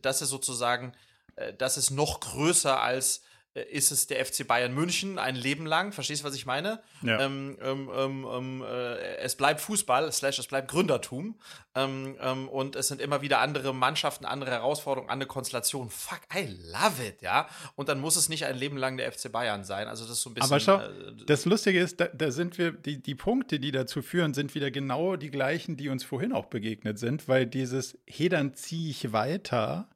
Das 0.01 0.21
ist 0.21 0.29
sozusagen, 0.29 0.93
äh, 1.35 1.53
das 1.53 1.77
ist 1.77 1.91
noch 1.91 2.21
größer 2.21 2.81
als 2.81 3.17
äh, 3.17 3.21
ist 3.61 3.91
es 3.91 4.07
der 4.07 4.23
FC 4.25 4.45
Bayern 4.45 4.73
München 4.73 5.17
ein 5.17 5.35
Leben 5.35 5.65
lang. 5.65 5.93
Verstehst 5.93 6.21
du, 6.21 6.27
was 6.27 6.35
ich 6.35 6.45
meine? 6.45 6.81
Ja. 7.01 7.21
Ähm, 7.21 7.57
ähm, 7.61 7.89
ähm, 7.95 8.27
ähm 8.29 8.61
äh, 8.63 9.17
es 9.17 9.35
bleibt 9.35 9.61
Fußball, 9.61 10.11
slash, 10.11 10.39
es 10.39 10.47
bleibt 10.47 10.69
Gründertum. 10.69 11.39
Ähm, 11.73 12.17
ähm, 12.19 12.49
und 12.49 12.75
es 12.75 12.89
sind 12.89 12.99
immer 12.99 13.21
wieder 13.21 13.39
andere 13.39 13.73
Mannschaften, 13.73 14.25
andere 14.25 14.51
Herausforderungen, 14.51 15.09
andere 15.09 15.27
Konstellationen. 15.27 15.89
Fuck, 15.89 16.21
I 16.35 16.47
love 16.71 17.05
it, 17.05 17.21
ja. 17.21 17.47
Und 17.75 17.87
dann 17.87 18.01
muss 18.01 18.17
es 18.17 18.27
nicht 18.27 18.45
ein 18.45 18.57
Leben 18.57 18.75
lang 18.75 18.97
der 18.97 19.09
FC 19.09 19.31
Bayern 19.31 19.63
sein. 19.63 19.87
Also, 19.87 20.03
das 20.03 20.17
ist 20.17 20.21
so 20.21 20.31
ein 20.31 20.33
bisschen. 20.33 20.51
Aber 20.51 20.59
schau, 20.59 20.79
äh, 20.79 21.25
das 21.25 21.45
Lustige 21.45 21.79
ist, 21.79 22.01
da, 22.01 22.07
da, 22.07 22.31
sind 22.31 22.57
wir, 22.57 22.73
die, 22.73 23.01
die 23.01 23.15
Punkte, 23.15 23.61
die 23.61 23.71
dazu 23.71 24.01
führen, 24.01 24.33
sind 24.33 24.53
wieder 24.53 24.69
genau 24.69 25.15
die 25.15 25.31
gleichen, 25.31 25.77
die 25.77 25.87
uns 25.87 26.03
vorhin 26.03 26.33
auch 26.33 26.47
begegnet 26.47 26.99
sind, 26.99 27.29
weil 27.29 27.45
dieses, 27.45 27.97
hey, 28.05 28.27
dann 28.27 28.53
ziehe 28.53 28.89
ich 28.89 29.13
weiter, 29.13 29.89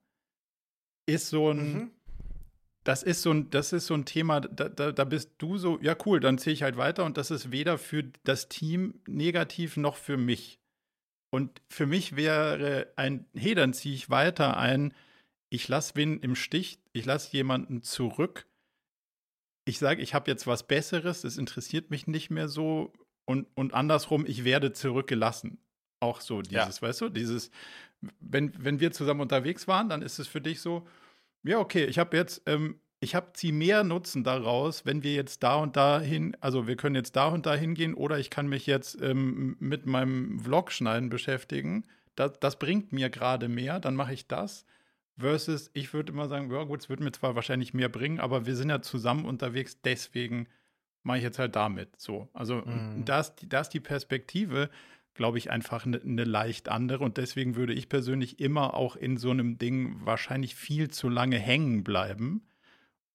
ist 1.06 1.28
so 1.28 1.52
ein. 1.52 1.74
Mhm 1.74 1.92
das 2.90 3.04
ist 3.04 3.22
so 3.22 3.30
ein, 3.30 3.52
das 3.52 3.72
ist 3.72 3.86
so 3.86 3.94
ein 3.94 4.06
Thema, 4.06 4.42
da, 4.42 4.68
da, 4.68 4.92
da 4.92 5.04
bist 5.04 5.34
du 5.38 5.60
so, 5.60 5.78
ja 5.80 5.96
cool, 6.08 6.20
dann 6.20 6.40
ziehe 6.40 6.56
ich 6.56 6.64
halt 6.64 6.76
weiter 6.76 7.06
und 7.06 7.18
das 7.18 7.30
ist 7.30 7.52
weder 7.52 7.78
für 7.78 8.04
das 8.24 8.50
Team 8.50 9.00
negativ 9.06 9.78
noch 9.78 9.96
für 9.96 10.18
mich. 10.18 10.60
Und 11.32 11.62
für 11.70 11.86
mich 11.86 12.16
wäre 12.16 12.92
ein, 12.96 13.28
hey, 13.36 13.54
dann 13.54 13.74
ziehe 13.74 13.94
ich 13.94 14.10
weiter 14.10 14.58
ein, 14.58 14.92
ich 15.52 15.68
lasse 15.68 15.98
wen 15.98 16.20
im 16.22 16.34
Stich, 16.34 16.80
ich 16.92 17.06
lasse 17.06 17.32
jemanden 17.32 17.84
zurück. 17.84 18.48
Ich 19.66 19.78
sage, 19.78 20.02
ich 20.02 20.16
habe 20.16 20.32
jetzt 20.32 20.48
was 20.48 20.66
Besseres, 20.66 21.22
das 21.22 21.38
interessiert 21.38 21.92
mich 21.92 22.08
nicht 22.08 22.32
mehr 22.32 22.50
so. 22.50 22.92
Und, 23.28 23.46
und 23.54 23.76
andersrum, 23.76 24.26
ich 24.26 24.46
werde 24.46 24.74
zurückgelassen. 24.74 25.60
Auch 26.00 26.22
so, 26.22 26.42
dieses, 26.42 26.80
ja. 26.80 26.88
weißt 26.88 27.02
du, 27.02 27.10
dieses, 27.10 27.52
wenn, 28.20 28.52
wenn 28.58 28.80
wir 28.80 28.92
zusammen 28.92 29.22
unterwegs 29.22 29.68
waren, 29.68 29.90
dann 29.90 30.02
ist 30.02 30.18
es 30.18 30.28
für 30.28 30.42
dich 30.42 30.60
so, 30.60 30.88
ja, 31.44 31.60
okay, 31.60 31.86
ich 31.86 32.00
habe 32.00 32.18
jetzt, 32.18 32.42
ähm, 32.46 32.80
ich 33.00 33.16
habe 33.16 33.28
sie 33.36 33.52
mehr 33.52 33.84
Nutzen 33.84 34.24
daraus, 34.24 34.86
wenn 34.86 35.04
wir 35.04 35.14
jetzt 35.14 35.44
da 35.44 35.56
und 35.56 35.76
da 35.76 36.00
hin, 36.00 36.36
also 36.42 36.68
wir 36.68 36.76
können 36.76 36.96
jetzt 36.96 37.16
da 37.16 37.28
und 37.28 37.46
da 37.46 37.56
hingehen 37.56 37.94
oder 37.94 38.20
ich 38.20 38.30
kann 38.30 38.48
mich 38.48 38.66
jetzt 38.66 39.02
ähm, 39.02 39.56
mit 39.60 39.86
meinem 39.86 40.40
Vlog 40.40 40.72
schneiden 40.72 41.10
beschäftigen. 41.10 41.86
Das, 42.16 42.34
das 42.40 42.60
bringt 42.60 42.92
mir 42.92 43.10
gerade 43.10 43.48
mehr, 43.48 43.80
dann 43.80 43.96
mache 43.96 44.14
ich 44.14 44.28
das. 44.28 44.66
Versus, 45.18 45.70
ich 45.74 45.94
würde 45.94 46.14
immer 46.14 46.28
sagen, 46.28 46.52
ja 46.52 46.64
gut, 46.64 46.82
es 46.82 46.90
wird 46.90 47.02
mir 47.02 47.12
zwar 47.12 47.36
wahrscheinlich 47.36 47.74
mehr 47.74 47.90
bringen, 47.90 48.20
aber 48.20 48.46
wir 48.46 48.56
sind 48.56 48.70
ja 48.70 48.82
zusammen 48.82 49.26
unterwegs, 49.26 49.82
deswegen 49.82 50.48
mache 51.04 51.18
ich 51.18 51.24
jetzt 51.24 51.40
halt 51.40 51.56
damit. 51.56 52.00
So, 52.00 52.30
also 52.34 52.56
mhm. 52.66 53.04
da, 53.06 53.22
ist, 53.22 53.36
da 53.48 53.62
ist 53.62 53.70
die 53.70 53.80
Perspektive 53.80 54.70
glaube 55.20 55.38
ich, 55.38 55.52
einfach 55.52 55.86
eine 55.86 56.00
ne 56.02 56.24
leicht 56.24 56.70
andere. 56.70 57.04
Und 57.04 57.18
deswegen 57.18 57.58
würde 57.58 57.74
ich 57.74 57.90
persönlich 57.90 58.40
immer 58.40 58.74
auch 58.74 58.96
in 58.96 59.18
so 59.18 59.32
einem 59.32 59.58
Ding 59.58 60.00
wahrscheinlich 60.06 60.56
viel 60.56 60.90
zu 60.90 61.10
lange 61.10 61.38
hängen 61.38 61.84
bleiben, 61.84 62.48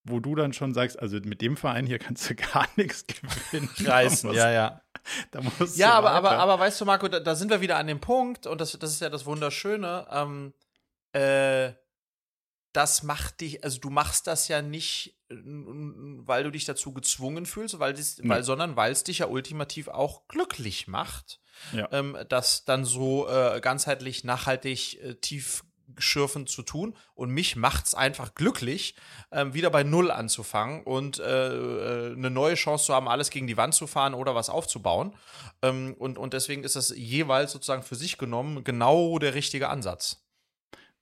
wo 0.05 0.21
du 0.21 0.35
dann 0.35 0.53
schon 0.53 0.75
sagst, 0.75 1.01
also 1.01 1.17
mit 1.25 1.41
dem 1.41 1.57
Verein 1.57 1.87
hier 1.87 1.99
kannst 1.99 2.29
du 2.29 2.35
gar 2.53 2.69
nichts 2.77 3.07
gewinnen. 3.07 3.71
Reißen, 3.79 4.35
ja, 4.35 4.51
ja. 4.51 4.83
ja, 5.77 5.95
aber, 5.95 6.11
aber, 6.11 6.33
aber 6.33 6.59
weißt 6.59 6.79
du, 6.79 6.85
Marco, 6.85 7.09
da, 7.09 7.21
da, 7.21 7.35
sind 7.35 7.51
wir 7.51 7.63
wieder 7.63 7.79
an 7.79 7.87
dem 7.87 8.01
Punkt, 8.01 8.47
und 8.47 8.61
das, 8.61 8.79
das 8.79 8.91
ist 8.91 9.01
ja 9.01 9.09
das 9.09 9.25
Wunderschöne, 9.25 10.07
ähm, 10.11 10.53
äh, 11.13 11.73
das 12.75 13.03
macht 13.03 13.41
dich, 13.41 13.65
also 13.65 13.81
du 13.81 13.89
machst 13.89 14.27
das 14.27 14.49
ja 14.49 14.61
nicht, 14.61 15.19
weil 15.31 16.45
du 16.45 16.51
dich 16.51 16.67
dazu 16.67 16.93
gezwungen 16.93 17.47
fühlst, 17.47 17.79
weil, 17.79 17.95
dies, 17.95 18.21
weil 18.25 18.43
sondern 18.43 18.77
weil 18.77 18.93
es 18.93 19.05
dich 19.05 19.21
ja 19.21 19.27
ultimativ 19.27 19.89
auch 19.89 20.29
glücklich 20.29 20.87
macht 20.87 21.41
ja. 21.73 21.89
ähm, 21.93 22.17
das 22.29 22.65
dann 22.65 22.85
so 22.85 23.29
äh, 23.29 23.61
ganzheitlich, 23.61 24.25
nachhaltig, 24.25 25.03
äh, 25.03 25.15
tief 25.15 25.65
schürfend 25.99 26.49
zu 26.49 26.63
tun. 26.63 26.97
Und 27.15 27.31
mich 27.31 27.57
macht 27.57 27.87
es 27.87 27.95
einfach 27.95 28.35
glücklich, 28.35 28.95
ähm, 29.31 29.55
wieder 29.55 29.71
bei 29.71 29.83
Null 29.83 30.11
anzufangen 30.11 30.83
und 30.83 31.19
äh, 31.19 31.49
äh, 31.49 32.13
eine 32.13 32.31
neue 32.31 32.55
Chance 32.55 32.87
zu 32.87 32.95
haben, 32.95 33.09
alles 33.09 33.31
gegen 33.31 33.47
die 33.47 33.57
Wand 33.57 33.75
zu 33.75 33.87
fahren 33.87 34.15
oder 34.15 34.35
was 34.35 34.51
aufzubauen. 34.51 35.15
Ähm, 35.63 35.95
und, 35.99 36.19
und 36.19 36.33
deswegen 36.33 36.65
ist 36.65 36.77
das 36.77 36.91
jeweils 36.97 37.53
sozusagen 37.53 37.83
für 37.83 37.97
sich 37.97 38.19
genommen 38.19 38.65
genau 38.65 39.19
der 39.19 39.35
richtige 39.35 39.69
Ansatz. 39.69 40.24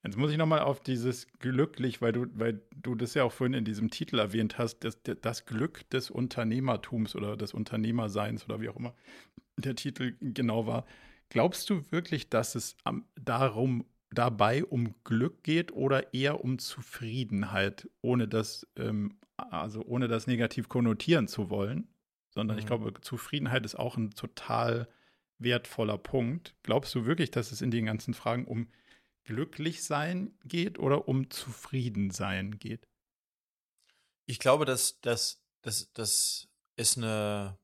Jetzt 0.05 0.17
muss 0.17 0.33
ich 0.33 0.37
nochmal 0.37 0.61
auf 0.61 0.81
dieses 0.81 1.29
glücklich, 1.39 2.03
weil 2.03 2.13
du, 2.13 2.27
weil 2.35 2.61
du 2.75 2.97
das 2.97 3.15
ja 3.15 3.23
auch 3.23 3.33
vorhin 3.33 3.55
in 3.55 3.65
diesem 3.65 3.91
Titel 3.91 4.19
erwähnt 4.19 4.59
hast, 4.59 4.81
das, 4.81 4.99
das 5.03 5.47
Glück 5.47 5.89
des 5.91 6.11
Unternehmertums 6.11 7.15
oder 7.15 7.37
des 7.37 7.55
Unternehmerseins 7.55 8.45
oder 8.45 8.61
wie 8.61 8.69
auch 8.69 8.77
immer 8.77 8.95
der 9.57 9.77
Titel 9.77 10.17
genau 10.21 10.67
war. 10.67 10.87
Glaubst 11.29 11.71
du 11.71 11.83
wirklich, 11.91 12.31
dass 12.31 12.57
es 12.57 12.77
darum 13.15 13.87
dabei 14.11 14.65
um 14.65 14.95
Glück 15.05 15.45
geht 15.45 15.73
oder 15.73 16.13
eher 16.13 16.45
um 16.45 16.59
Zufriedenheit, 16.59 17.89
ohne 18.01 18.27
das, 18.27 18.67
ähm, 18.77 19.19
also 19.37 19.83
ohne 19.85 20.09
das 20.09 20.27
negativ 20.27 20.69
konnotieren 20.69 21.29
zu 21.29 21.49
wollen? 21.49 21.89
Sondern 22.31 22.57
mhm. 22.57 22.61
ich 22.61 22.67
glaube, 22.67 22.93
Zufriedenheit 23.01 23.65
ist 23.65 23.77
auch 23.77 23.97
ein 23.97 24.11
total 24.11 24.89
wertvoller 25.39 25.99
Punkt. 25.99 26.55
Glaubst 26.65 26.95
du 26.95 27.07
wirklich, 27.07 27.31
dass 27.31 27.53
es 27.53 27.63
in 27.63 27.71
den 27.71 27.87
ganzen 27.87 28.15
Fragen 28.15 28.47
um 28.47 28.69
glücklich 29.25 29.85
sein 29.85 30.37
geht 30.45 30.79
oder 30.79 31.09
um 31.09 31.31
zufrieden 31.31 32.11
sein 32.11 32.59
geht? 32.59 32.89
Ich 34.27 34.39
glaube, 34.39 34.65
dass 34.65 35.01
das, 35.01 35.43
das, 35.63 35.93
das 35.93 36.49
ist 36.77 36.97
eine 36.97 37.59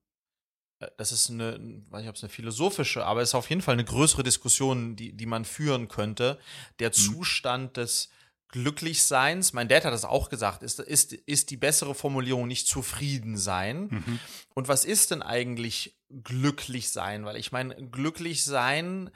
äh, 0.80 0.88
das 0.96 1.12
ist 1.12 1.30
eine, 1.30 1.58
weiß 1.90 2.00
nicht, 2.00 2.08
ob 2.08 2.16
es 2.16 2.22
eine 2.22 2.30
philosophische, 2.30 3.04
aber 3.04 3.22
es 3.22 3.30
ist 3.30 3.34
auf 3.34 3.50
jeden 3.50 3.62
Fall 3.62 3.74
eine 3.74 3.84
größere 3.84 4.22
Diskussion, 4.22 4.96
die, 4.96 5.12
die 5.12 5.26
man 5.26 5.44
führen 5.44 5.88
könnte. 5.88 6.38
Der 6.78 6.88
mhm. 6.88 6.94
Zustand 6.94 7.76
des 7.76 8.10
Glücklichseins, 8.48 9.52
mein 9.52 9.68
Dad 9.68 9.84
hat 9.84 9.92
das 9.92 10.06
auch 10.06 10.30
gesagt, 10.30 10.62
ist, 10.62 10.80
ist, 10.80 11.12
ist 11.12 11.50
die 11.50 11.58
bessere 11.58 11.94
Formulierung 11.94 12.48
nicht 12.48 12.66
zufrieden 12.66 13.36
sein. 13.36 13.88
Mhm. 13.90 14.20
Und 14.54 14.68
was 14.68 14.86
ist 14.86 15.10
denn 15.10 15.22
eigentlich 15.22 15.98
glücklich 16.08 16.90
sein? 16.90 17.26
Weil 17.26 17.36
ich 17.36 17.52
meine, 17.52 17.74
glücklich 17.90 18.44
sein 18.44 19.10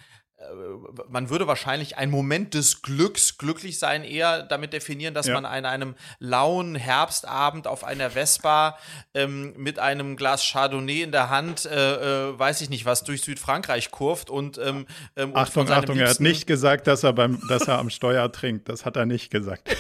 man 1.09 1.31
würde 1.31 1.47
wahrscheinlich 1.47 1.97
einen 1.97 2.11
Moment 2.11 2.55
des 2.55 2.83
Glücks, 2.83 3.39
glücklich 3.39 3.79
sein, 3.79 4.05
eher 4.05 4.43
damit 4.43 4.73
definieren, 4.73 5.15
dass 5.15 5.27
ja. 5.27 5.35
man 5.35 5.45
an 5.45 5.65
einem 5.65 5.95
lauen 6.19 6.75
Herbstabend 6.75 7.67
auf 7.67 7.85
einer 7.85 8.11
Vespa 8.11 8.79
ähm, 9.15 9.55
mit 9.57 9.79
einem 9.79 10.17
Glas 10.17 10.43
Chardonnay 10.45 11.03
in 11.03 11.13
der 11.13 11.31
Hand, 11.31 11.67
äh, 11.67 12.31
äh, 12.31 12.39
weiß 12.39 12.61
ich 12.61 12.71
nicht 12.71 12.85
was, 12.85 13.05
durch 13.05 13.23
Südfrankreich 13.23 13.91
kurft 13.91 14.31
und 14.31 14.59
ähm, 14.59 14.87
ähm, 15.17 15.37
Achtung, 15.37 15.67
und 15.67 15.73
Achtung, 15.73 15.99
er 15.99 16.11
hat 16.11 16.21
nicht 16.21 16.47
gesagt, 16.47 16.87
dass 16.87 17.03
er 17.03 17.13
beim, 17.13 17.41
dass 17.49 17.69
er 17.69 17.79
am 17.79 17.91
Steuer 17.91 18.31
trinkt. 18.33 18.69
Das 18.69 18.85
hat 18.85 18.97
er 18.97 19.07
nicht 19.07 19.31
gesagt. 19.31 19.77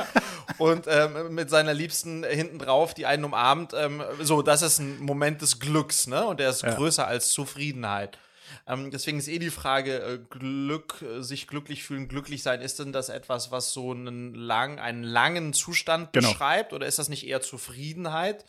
und 0.58 0.86
ähm, 0.88 1.34
mit 1.34 1.50
seiner 1.50 1.74
Liebsten 1.74 2.24
hinten 2.24 2.58
drauf, 2.58 2.94
die 2.94 3.06
einen 3.06 3.24
umarmt. 3.24 3.72
Ähm, 3.74 4.02
so, 4.20 4.42
das 4.42 4.62
ist 4.62 4.78
ein 4.78 5.00
Moment 5.00 5.42
des 5.42 5.58
Glücks, 5.58 6.06
ne? 6.06 6.24
Und 6.24 6.40
der 6.40 6.50
ist 6.50 6.62
ja. 6.62 6.74
größer 6.74 7.06
als 7.06 7.30
Zufriedenheit. 7.30 8.18
Ähm, 8.66 8.90
deswegen 8.90 9.18
ist 9.18 9.28
eh 9.28 9.38
die 9.38 9.50
Frage, 9.50 9.98
äh, 9.98 10.18
Glück, 10.30 11.02
äh, 11.02 11.22
sich 11.22 11.46
glücklich 11.46 11.82
fühlen, 11.82 12.08
glücklich 12.08 12.42
sein, 12.42 12.60
ist 12.60 12.78
denn 12.78 12.92
das 12.92 13.08
etwas, 13.08 13.50
was 13.50 13.72
so 13.72 13.90
einen, 13.90 14.34
lang, 14.34 14.78
einen 14.78 15.02
langen 15.02 15.52
Zustand 15.52 16.12
genau. 16.12 16.28
beschreibt 16.28 16.72
oder 16.72 16.86
ist 16.86 16.98
das 16.98 17.08
nicht 17.08 17.26
eher 17.26 17.40
Zufriedenheit? 17.40 18.44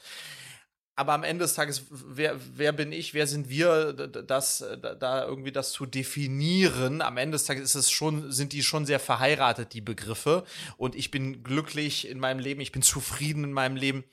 Aber 0.96 1.14
am 1.14 1.24
Ende 1.24 1.44
des 1.44 1.56
Tages, 1.56 1.86
wer, 1.90 2.40
wer 2.56 2.72
bin 2.72 2.92
ich, 2.92 3.16
wer 3.16 3.26
sind 3.26 3.50
wir, 3.50 3.94
das, 3.94 4.64
da 5.00 5.26
irgendwie 5.26 5.52
das 5.52 5.72
zu 5.72 5.88
definieren? 5.88 7.02
Am 7.02 7.18
Ende 7.18 7.36
des 7.36 7.46
Tages 7.46 7.64
ist 7.64 7.76
es 7.76 7.92
schon, 7.92 8.32
sind 8.32 8.54
die 8.54 8.62
schon 8.62 8.86
sehr 8.86 9.00
verheiratet, 9.00 9.74
die 9.74 9.82
Begriffe. 9.82 10.44
Und 10.78 10.94
ich 10.94 11.10
bin 11.10 11.44
glücklich 11.44 12.08
in 12.08 12.20
meinem 12.20 12.38
Leben, 12.38 12.62
ich 12.62 12.72
bin 12.72 12.84
zufrieden 12.84 13.44
in 13.44 13.54
meinem 13.54 13.76
Leben. 13.76 14.04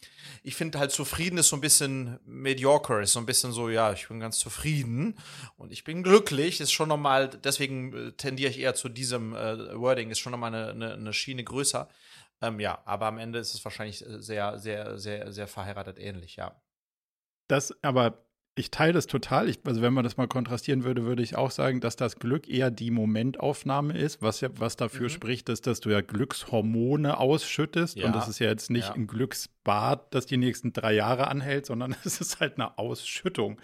Ich 0.42 0.54
finde 0.54 0.78
halt 0.78 0.90
zufrieden 0.90 1.36
ist 1.36 1.48
so 1.48 1.56
ein 1.56 1.60
bisschen 1.60 2.18
mediocre, 2.24 3.02
ist 3.02 3.12
so 3.12 3.18
ein 3.18 3.26
bisschen 3.26 3.52
so, 3.52 3.68
ja, 3.68 3.92
ich 3.92 4.08
bin 4.08 4.18
ganz 4.18 4.38
zufrieden 4.38 5.18
und 5.58 5.72
ich 5.72 5.84
bin 5.84 6.02
glücklich, 6.02 6.60
ist 6.60 6.72
schon 6.72 6.88
nochmal, 6.88 7.28
deswegen 7.28 8.08
äh, 8.08 8.12
tendiere 8.12 8.50
ich 8.50 8.58
eher 8.58 8.74
zu 8.74 8.88
diesem 8.88 9.34
äh, 9.34 9.78
Wording, 9.78 10.10
ist 10.10 10.18
schon 10.18 10.32
nochmal 10.32 10.54
eine, 10.54 10.70
eine, 10.70 10.94
eine 10.94 11.12
Schiene 11.12 11.44
größer. 11.44 11.88
Ähm, 12.42 12.58
ja, 12.58 12.80
aber 12.86 13.06
am 13.06 13.18
Ende 13.18 13.38
ist 13.38 13.52
es 13.52 13.62
wahrscheinlich 13.64 14.06
äh, 14.06 14.22
sehr, 14.22 14.58
sehr, 14.58 14.98
sehr, 14.98 15.30
sehr 15.32 15.46
verheiratet 15.46 15.98
ähnlich, 15.98 16.36
ja. 16.36 16.56
Das, 17.50 17.74
aber 17.82 18.24
ich 18.56 18.70
teile 18.70 18.92
das 18.92 19.06
total. 19.06 19.48
Ich, 19.48 19.60
also 19.64 19.80
wenn 19.80 19.94
man 19.94 20.04
das 20.04 20.16
mal 20.16 20.28
kontrastieren 20.28 20.84
würde, 20.84 21.04
würde 21.04 21.22
ich 21.22 21.36
auch 21.36 21.50
sagen, 21.50 21.80
dass 21.80 21.96
das 21.96 22.16
Glück 22.18 22.48
eher 22.48 22.70
die 22.70 22.90
Momentaufnahme 22.90 23.96
ist, 23.96 24.22
was 24.22 24.40
ja, 24.40 24.50
was 24.56 24.76
dafür 24.76 25.04
mhm. 25.04 25.10
spricht, 25.10 25.48
ist, 25.48 25.66
dass 25.66 25.80
du 25.80 25.90
ja 25.90 26.00
Glückshormone 26.00 27.18
ausschüttest. 27.18 27.96
Ja. 27.96 28.06
Und 28.06 28.14
das 28.14 28.28
ist 28.28 28.38
ja 28.38 28.48
jetzt 28.48 28.70
nicht 28.70 28.88
ja. 28.88 28.94
ein 28.94 29.06
Glücksbad, 29.06 30.14
das 30.14 30.26
die 30.26 30.36
nächsten 30.36 30.72
drei 30.72 30.92
Jahre 30.94 31.28
anhält, 31.28 31.66
sondern 31.66 31.96
es 32.04 32.20
ist 32.20 32.40
halt 32.40 32.54
eine 32.56 32.78
Ausschüttung 32.78 33.60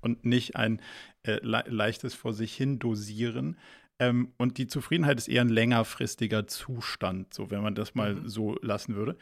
und 0.00 0.24
nicht 0.24 0.56
ein 0.56 0.80
äh, 1.22 1.38
le 1.42 1.64
leichtes 1.66 2.14
vor 2.14 2.32
sich 2.32 2.54
hin 2.54 2.78
dosieren. 2.78 3.56
Ähm, 3.98 4.32
und 4.38 4.58
die 4.58 4.66
Zufriedenheit 4.66 5.18
ist 5.18 5.28
eher 5.28 5.42
ein 5.42 5.50
längerfristiger 5.50 6.46
Zustand, 6.46 7.34
so 7.34 7.50
wenn 7.50 7.62
man 7.62 7.74
das 7.74 7.94
mal 7.94 8.14
mhm. 8.14 8.28
so 8.28 8.56
lassen 8.62 8.96
würde. 8.96 9.16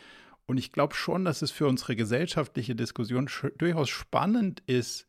Und 0.49 0.57
ich 0.57 0.73
glaube 0.73 0.95
schon, 0.95 1.27
dass 1.27 1.43
es 1.43 1.51
für 1.51 1.67
unsere 1.67 1.95
gesellschaftliche 1.95 2.75
Diskussion 2.75 3.29
durchaus 3.59 3.91
spannend 3.91 4.63
ist, 4.67 5.07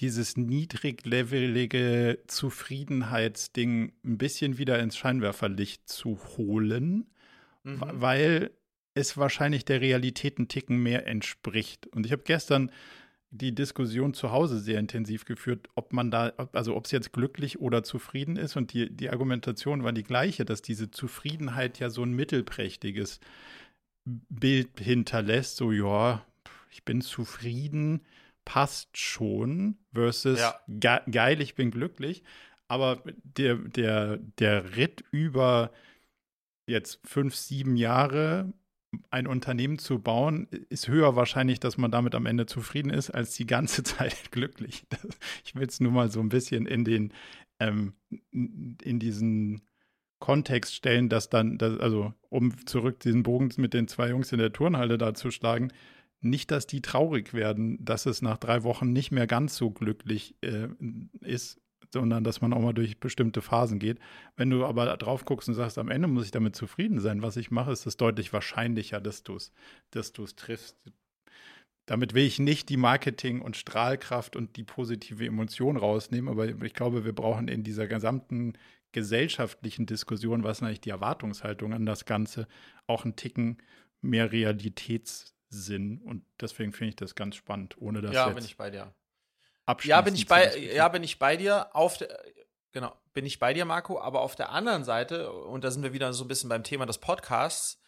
dieses 0.00 0.36
niedriglevelige 0.36 2.18
Zufriedenheitsding 2.26 3.92
ein 4.04 4.18
bisschen 4.18 4.58
wieder 4.58 4.80
ins 4.80 4.96
Scheinwerferlicht 4.96 5.88
zu 5.88 6.18
holen, 6.36 7.06
mhm. 7.62 7.80
weil 7.80 8.50
es 8.94 9.16
wahrscheinlich 9.16 9.64
der 9.64 9.80
Realität 9.80 10.38
einen 10.38 10.48
Ticken 10.48 10.82
mehr 10.82 11.06
entspricht. 11.06 11.86
Und 11.86 12.04
ich 12.04 12.10
habe 12.10 12.24
gestern 12.24 12.72
die 13.30 13.54
Diskussion 13.54 14.14
zu 14.14 14.32
Hause 14.32 14.58
sehr 14.58 14.80
intensiv 14.80 15.24
geführt, 15.26 15.68
ob 15.76 15.92
man 15.92 16.10
da, 16.10 16.32
also 16.52 16.74
ob 16.74 16.86
es 16.86 16.90
jetzt 16.90 17.12
glücklich 17.12 17.60
oder 17.60 17.84
zufrieden 17.84 18.36
ist. 18.36 18.56
Und 18.56 18.72
die, 18.72 18.90
die 18.90 19.10
Argumentation 19.10 19.84
war 19.84 19.92
die 19.92 20.02
gleiche, 20.02 20.44
dass 20.44 20.60
diese 20.60 20.90
Zufriedenheit 20.90 21.78
ja 21.78 21.88
so 21.88 22.02
ein 22.02 22.12
mittelprächtiges 22.12 23.20
Bild 24.04 24.80
hinterlässt, 24.80 25.56
so 25.56 25.72
ja, 25.72 26.24
ich 26.70 26.84
bin 26.84 27.00
zufrieden, 27.00 28.02
passt 28.44 28.96
schon, 28.98 29.76
versus 29.92 30.40
ja. 30.40 30.54
ge 30.68 30.98
geil, 31.10 31.40
ich 31.40 31.54
bin 31.54 31.70
glücklich. 31.70 32.22
Aber 32.68 33.02
der, 33.22 33.56
der, 33.56 34.16
der 34.16 34.76
Ritt 34.76 35.04
über 35.10 35.72
jetzt 36.66 37.00
fünf, 37.04 37.34
sieben 37.34 37.76
Jahre 37.76 38.52
ein 39.10 39.26
Unternehmen 39.26 39.78
zu 39.78 39.98
bauen, 39.98 40.48
ist 40.68 40.88
höher 40.88 41.16
wahrscheinlich, 41.16 41.60
dass 41.60 41.78
man 41.78 41.90
damit 41.90 42.14
am 42.14 42.26
Ende 42.26 42.46
zufrieden 42.46 42.90
ist, 42.90 43.10
als 43.10 43.34
die 43.34 43.46
ganze 43.46 43.82
Zeit 43.84 44.32
glücklich. 44.32 44.84
Ich 45.44 45.54
will 45.54 45.66
es 45.66 45.80
nur 45.80 45.92
mal 45.92 46.10
so 46.10 46.20
ein 46.20 46.28
bisschen 46.28 46.66
in 46.66 46.84
den, 46.84 47.12
ähm, 47.58 47.94
in 48.30 48.98
diesen 48.98 49.62
Kontext 50.22 50.74
stellen, 50.74 51.08
dass 51.08 51.28
dann, 51.28 51.58
dass, 51.58 51.80
also 51.80 52.14
um 52.30 52.64
zurück 52.64 53.00
diesen 53.00 53.24
Bogen 53.24 53.50
mit 53.56 53.74
den 53.74 53.88
zwei 53.88 54.10
Jungs 54.10 54.30
in 54.30 54.38
der 54.38 54.52
Turnhalle 54.52 54.96
da 54.96 55.14
zu 55.14 55.32
schlagen, 55.32 55.72
nicht, 56.20 56.52
dass 56.52 56.68
die 56.68 56.80
traurig 56.80 57.34
werden, 57.34 57.84
dass 57.84 58.06
es 58.06 58.22
nach 58.22 58.38
drei 58.38 58.62
Wochen 58.62 58.92
nicht 58.92 59.10
mehr 59.10 59.26
ganz 59.26 59.56
so 59.56 59.72
glücklich 59.72 60.36
äh, 60.40 60.68
ist, 61.22 61.60
sondern 61.92 62.22
dass 62.22 62.40
man 62.40 62.52
auch 62.52 62.60
mal 62.60 62.72
durch 62.72 63.00
bestimmte 63.00 63.42
Phasen 63.42 63.80
geht. 63.80 63.98
Wenn 64.36 64.48
du 64.48 64.64
aber 64.64 64.96
drauf 64.96 65.24
guckst 65.24 65.48
und 65.48 65.56
sagst, 65.56 65.76
am 65.76 65.90
Ende 65.90 66.06
muss 66.06 66.24
ich 66.24 66.30
damit 66.30 66.54
zufrieden 66.54 67.00
sein, 67.00 67.20
was 67.20 67.36
ich 67.36 67.50
mache, 67.50 67.72
ist 67.72 67.86
es 67.86 67.96
deutlich 67.96 68.32
wahrscheinlicher, 68.32 69.00
dass 69.00 69.24
du 69.24 69.34
es 69.34 69.52
dass 69.90 70.12
triffst. 70.12 70.76
Damit 71.86 72.14
will 72.14 72.24
ich 72.24 72.38
nicht 72.38 72.68
die 72.68 72.76
Marketing- 72.76 73.40
und 73.40 73.56
Strahlkraft 73.56 74.36
und 74.36 74.56
die 74.56 74.62
positive 74.62 75.26
Emotion 75.26 75.76
rausnehmen, 75.76 76.30
aber 76.30 76.46
ich 76.46 76.74
glaube, 76.74 77.04
wir 77.04 77.12
brauchen 77.12 77.48
in 77.48 77.64
dieser 77.64 77.88
gesamten 77.88 78.52
gesellschaftlichen 78.92 79.86
Diskussion, 79.86 80.44
was 80.44 80.62
eigentlich 80.62 80.80
die 80.80 80.90
Erwartungshaltung 80.90 81.72
an 81.72 81.86
das 81.86 82.04
Ganze, 82.04 82.46
auch 82.86 83.04
ein 83.04 83.16
Ticken 83.16 83.58
mehr 84.00 84.32
Realitätssinn. 84.32 86.00
Und 86.02 86.24
deswegen 86.40 86.72
finde 86.72 86.90
ich 86.90 86.96
das 86.96 87.14
ganz 87.14 87.36
spannend, 87.36 87.76
ohne 87.78 88.00
dass 88.00 88.12
Ja, 88.12 88.28
bin 88.28 88.44
ich 88.44 88.56
bei 88.56 88.70
dir. 88.70 88.94
Ja, 89.84 90.00
bin 90.00 90.14
ich 90.14 90.26
bei, 90.26 90.56
ja, 90.56 90.88
bin 90.88 91.04
ich 91.04 91.18
bei 91.18 91.36
dir. 91.36 91.74
Auf 91.74 91.98
der, 91.98 92.18
genau, 92.72 92.94
bin 93.14 93.24
ich 93.24 93.38
bei 93.38 93.54
dir, 93.54 93.64
Marco. 93.64 94.00
Aber 94.00 94.20
auf 94.20 94.34
der 94.34 94.50
anderen 94.50 94.84
Seite, 94.84 95.32
und 95.32 95.64
da 95.64 95.70
sind 95.70 95.82
wir 95.82 95.92
wieder 95.92 96.12
so 96.12 96.24
ein 96.24 96.28
bisschen 96.28 96.48
beim 96.48 96.64
Thema 96.64 96.84
des 96.84 96.98
Podcasts, 96.98 97.80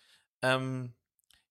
ähm, 0.43 0.95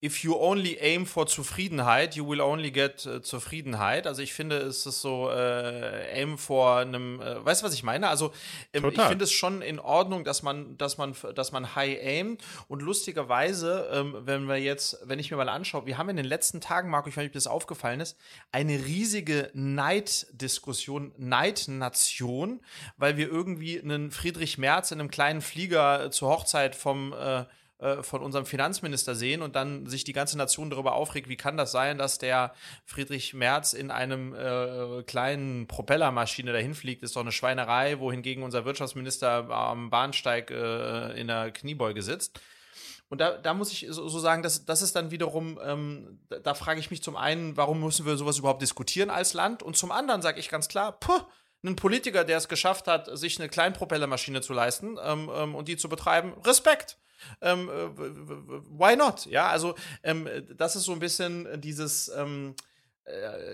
if 0.03 0.21
you 0.23 0.35
only 0.35 0.77
aim 0.81 1.05
for 1.05 1.25
Zufriedenheit, 1.25 2.15
you 2.15 2.27
will 2.27 2.41
only 2.41 2.71
get 2.71 3.05
äh, 3.05 3.21
Zufriedenheit. 3.21 4.05
Also 4.05 4.21
ich 4.21 4.33
finde, 4.33 4.57
es 4.57 4.85
ist 4.85 5.01
so 5.01 5.29
äh, 5.29 6.19
aim 6.21 6.37
for 6.37 6.77
einem, 6.77 7.21
äh, 7.21 7.43
weißt 7.43 7.61
du, 7.61 7.67
was 7.67 7.73
ich 7.73 7.83
meine? 7.83 8.09
Also 8.09 8.33
ähm, 8.73 8.83
ich 8.89 9.01
finde 9.01 9.23
es 9.23 9.31
schon 9.31 9.61
in 9.61 9.79
Ordnung, 9.79 10.25
dass 10.25 10.43
man, 10.43 10.77
dass 10.77 10.97
man, 10.97 11.15
dass 11.35 11.53
man 11.53 11.75
high 11.75 11.97
aim 12.03 12.37
und 12.67 12.81
lustigerweise, 12.81 13.89
ähm, 13.93 14.17
wenn 14.25 14.49
wir 14.49 14.57
jetzt, 14.57 14.99
wenn 15.05 15.19
ich 15.19 15.31
mir 15.31 15.37
mal 15.37 15.47
anschaue, 15.47 15.85
wir 15.85 15.97
haben 15.97 16.09
in 16.09 16.17
den 16.17 16.25
letzten 16.25 16.59
Tagen, 16.59 16.89
Marco, 16.89 17.07
ich 17.07 17.15
weiß 17.15 17.21
nicht, 17.21 17.29
ob 17.29 17.35
das 17.35 17.47
aufgefallen 17.47 18.01
ist, 18.01 18.17
eine 18.51 18.85
riesige 18.85 19.51
Neiddiskussion, 19.53 21.13
Neidnation, 21.17 22.59
weil 22.97 23.15
wir 23.15 23.29
irgendwie 23.29 23.79
einen 23.79 24.11
Friedrich 24.11 24.57
Merz 24.57 24.91
in 24.91 24.99
einem 24.99 25.09
kleinen 25.09 25.41
Flieger 25.41 26.11
zur 26.11 26.29
Hochzeit 26.29 26.75
vom 26.75 27.13
äh, 27.13 27.45
äh, 27.83 28.01
von 28.01 28.21
unserem 28.21 28.45
Finanzminister 28.45 29.13
sehen 29.13 29.41
und 29.41 29.55
dann 29.55 29.87
sich 29.87 30.03
die 30.03 30.13
ganze 30.13 30.37
Nation 30.37 30.69
darüber 30.69 30.93
aufregt, 30.93 31.27
wie 31.27 31.35
kann 31.35 31.57
das 31.57 31.71
sein, 31.71 31.97
dass 31.97 32.17
der 32.17 32.53
Friedrich 32.85 33.33
Merz 33.33 33.73
in 33.73 33.91
einem 33.91 34.33
äh, 34.33 35.03
kleinen 35.03 35.67
Propellermaschine 35.67 36.53
dahin 36.53 36.75
fliegt, 36.75 37.03
ist 37.03 37.15
doch 37.15 37.21
eine 37.21 37.31
Schweinerei, 37.31 37.99
wohingegen 37.99 38.43
unser 38.43 38.63
Wirtschaftsminister 38.63 39.49
am 39.49 39.89
Bahnsteig 39.89 40.49
äh, 40.49 41.19
in 41.19 41.27
der 41.27 41.51
Kniebeuge 41.51 42.01
sitzt. 42.01 42.39
Und 43.09 43.19
da, 43.19 43.37
da 43.37 43.53
muss 43.53 43.71
ich 43.71 43.85
so, 43.89 44.07
sagen, 44.17 44.41
das, 44.43 44.65
das 44.65 44.81
ist 44.81 44.95
dann 44.95 45.11
wiederum, 45.11 45.59
ähm, 45.63 46.19
da, 46.29 46.39
da 46.39 46.53
frage 46.53 46.79
ich 46.79 46.89
mich 46.89 47.03
zum 47.03 47.15
einen, 47.15 47.57
warum 47.57 47.79
müssen 47.81 48.05
wir 48.05 48.17
sowas 48.17 48.39
überhaupt 48.39 48.61
diskutieren 48.61 49.09
als 49.09 49.33
Land? 49.33 49.61
Und 49.61 49.77
zum 49.77 49.91
anderen 49.91 50.21
sage 50.21 50.39
ich 50.39 50.49
ganz 50.49 50.67
klar, 50.67 50.93
puh, 50.99 51.19
ein 51.63 51.75
Politiker, 51.75 52.23
der 52.23 52.37
es 52.37 52.47
geschafft 52.47 52.87
hat, 52.87 53.15
sich 53.17 53.39
eine 53.39 53.49
Kleinpropellermaschine 53.49 54.41
zu 54.41 54.53
leisten 54.53 54.97
ähm, 55.03 55.29
ähm, 55.33 55.55
und 55.55 55.67
die 55.67 55.77
zu 55.77 55.89
betreiben, 55.89 56.33
Respekt. 56.45 56.97
Ähm, 57.41 57.69
äh, 57.69 57.97
why 58.69 58.95
not? 58.95 59.25
Ja, 59.25 59.47
also 59.47 59.75
ähm, 60.03 60.27
das 60.57 60.75
ist 60.75 60.83
so 60.83 60.93
ein 60.93 60.99
bisschen 60.99 61.47
dieses 61.61 62.09
ähm, 62.09 62.55
äh, 62.55 62.72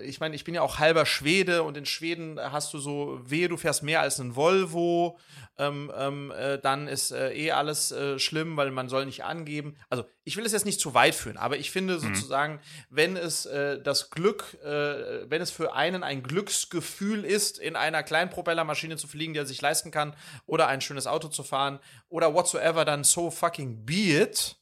ich 0.04 0.20
meine, 0.20 0.36
ich 0.36 0.44
bin 0.44 0.54
ja 0.54 0.62
auch 0.62 0.78
halber 0.78 1.04
Schwede 1.06 1.64
und 1.64 1.76
in 1.76 1.84
Schweden 1.84 2.38
hast 2.38 2.72
du 2.72 2.78
so, 2.78 3.20
wehe, 3.24 3.48
du 3.48 3.56
fährst 3.56 3.82
mehr 3.82 4.00
als 4.00 4.20
ein 4.20 4.36
Volvo, 4.36 5.18
ähm, 5.58 5.90
ähm, 5.96 6.30
äh, 6.30 6.58
dann 6.58 6.86
ist 6.86 7.10
äh, 7.10 7.32
eh 7.32 7.50
alles 7.50 7.90
äh, 7.90 8.18
schlimm, 8.20 8.56
weil 8.56 8.70
man 8.70 8.88
soll 8.88 9.06
nicht 9.06 9.24
angeben. 9.24 9.76
Also 9.88 10.04
ich 10.22 10.36
will 10.36 10.46
es 10.46 10.52
jetzt 10.52 10.66
nicht 10.66 10.80
zu 10.80 10.94
weit 10.94 11.16
führen, 11.16 11.36
aber 11.36 11.56
ich 11.56 11.72
finde 11.72 11.94
mhm. 11.94 12.14
sozusagen, 12.14 12.60
wenn 12.90 13.16
es 13.16 13.44
äh, 13.46 13.82
das 13.82 14.10
Glück, 14.10 14.56
äh, 14.62 15.28
wenn 15.28 15.42
es 15.42 15.50
für 15.50 15.74
einen 15.74 16.04
ein 16.04 16.22
Glücksgefühl 16.22 17.24
ist, 17.24 17.58
in 17.58 17.74
einer 17.74 18.04
kleinen 18.04 18.30
Propellermaschine 18.30 18.96
zu 18.96 19.08
fliegen, 19.08 19.34
die 19.34 19.40
er 19.40 19.46
sich 19.46 19.60
leisten 19.60 19.90
kann, 19.90 20.14
oder 20.46 20.68
ein 20.68 20.80
schönes 20.80 21.08
Auto 21.08 21.28
zu 21.28 21.42
fahren, 21.42 21.80
oder 22.08 22.34
whatsoever, 22.34 22.84
dann 22.84 23.02
so 23.02 23.30
fucking 23.30 23.84
be 23.84 24.22
it 24.22 24.59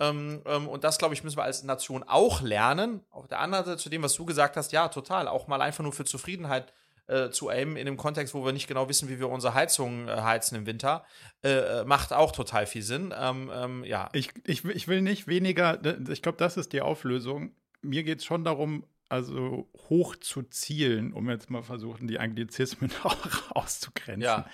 ähm, 0.00 0.42
ähm, 0.46 0.68
und 0.68 0.84
das, 0.84 0.98
glaube 0.98 1.14
ich, 1.14 1.24
müssen 1.24 1.36
wir 1.36 1.44
als 1.44 1.62
Nation 1.64 2.04
auch 2.04 2.40
lernen. 2.40 3.02
Auf 3.10 3.26
der 3.26 3.40
anderen 3.40 3.64
Seite 3.64 3.78
zu 3.78 3.88
dem, 3.88 4.02
was 4.02 4.14
du 4.14 4.24
gesagt 4.24 4.56
hast, 4.56 4.72
ja, 4.72 4.88
total. 4.88 5.28
Auch 5.28 5.48
mal 5.48 5.60
einfach 5.60 5.82
nur 5.82 5.92
für 5.92 6.04
Zufriedenheit 6.04 6.72
äh, 7.08 7.30
zu 7.30 7.48
aimen 7.48 7.76
in 7.76 7.86
einem 7.86 7.96
Kontext, 7.96 8.34
wo 8.34 8.44
wir 8.44 8.52
nicht 8.52 8.68
genau 8.68 8.88
wissen, 8.88 9.08
wie 9.08 9.18
wir 9.18 9.28
unsere 9.28 9.54
Heizungen 9.54 10.08
äh, 10.08 10.20
heizen 10.20 10.56
im 10.56 10.66
Winter, 10.66 11.04
äh, 11.42 11.80
äh 11.80 11.84
macht 11.84 12.12
auch 12.12 12.32
total 12.32 12.66
viel 12.66 12.82
Sinn. 12.82 13.14
Ähm, 13.18 13.50
ähm, 13.52 13.84
ja. 13.84 14.08
Ich, 14.12 14.30
ich, 14.44 14.64
ich 14.64 14.88
will 14.88 15.02
nicht 15.02 15.26
weniger, 15.26 15.80
ich 16.08 16.22
glaube, 16.22 16.38
das 16.38 16.56
ist 16.56 16.72
die 16.72 16.82
Auflösung. 16.82 17.52
Mir 17.80 18.04
geht 18.04 18.18
es 18.18 18.24
schon 18.24 18.44
darum, 18.44 18.84
also 19.08 19.68
hoch 19.88 20.16
zu 20.16 20.42
zielen, 20.42 21.12
um 21.12 21.30
jetzt 21.30 21.50
mal 21.50 21.62
versuchen, 21.62 22.06
die 22.06 22.18
Anglizismen 22.18 22.90
auch 23.02 23.50
auszugrenzen. 23.56 24.22
Ja, 24.22 24.46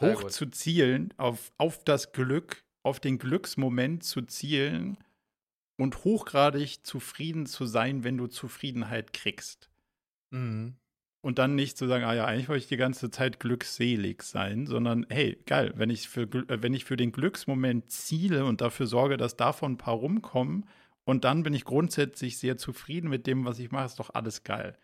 hoch 0.00 0.24
zu 0.24 0.46
zielen 0.46 1.14
auf, 1.16 1.52
auf 1.58 1.84
das 1.84 2.12
Glück 2.12 2.64
auf 2.82 3.00
den 3.00 3.18
Glücksmoment 3.18 4.04
zu 4.04 4.22
zielen 4.22 4.96
und 5.76 6.04
hochgradig 6.04 6.84
zufrieden 6.84 7.46
zu 7.46 7.66
sein, 7.66 8.04
wenn 8.04 8.18
du 8.18 8.26
Zufriedenheit 8.26 9.12
kriegst. 9.12 9.70
Mhm. 10.30 10.76
Und 11.22 11.38
dann 11.38 11.54
nicht 11.54 11.76
zu 11.76 11.86
sagen, 11.86 12.04
ah 12.04 12.14
ja, 12.14 12.24
eigentlich 12.24 12.48
wollte 12.48 12.62
ich 12.62 12.68
die 12.68 12.78
ganze 12.78 13.10
Zeit 13.10 13.40
glückselig 13.40 14.22
sein, 14.22 14.66
sondern 14.66 15.04
hey, 15.10 15.38
geil, 15.44 15.72
wenn 15.76 15.90
ich 15.90 16.08
für, 16.08 16.22
äh, 16.22 16.62
wenn 16.62 16.72
ich 16.72 16.86
für 16.86 16.96
den 16.96 17.12
Glücksmoment 17.12 17.90
ziele 17.90 18.46
und 18.46 18.62
dafür 18.62 18.86
sorge, 18.86 19.18
dass 19.18 19.36
davon 19.36 19.72
ein 19.72 19.78
paar 19.78 19.94
rumkommen 19.94 20.66
und 21.04 21.24
dann 21.24 21.42
bin 21.42 21.52
ich 21.52 21.64
grundsätzlich 21.64 22.38
sehr 22.38 22.56
zufrieden 22.56 23.10
mit 23.10 23.26
dem, 23.26 23.44
was 23.44 23.58
ich 23.58 23.70
mache, 23.70 23.86
ist 23.86 23.98
doch 23.98 24.14
alles 24.14 24.44
geil. 24.44 24.78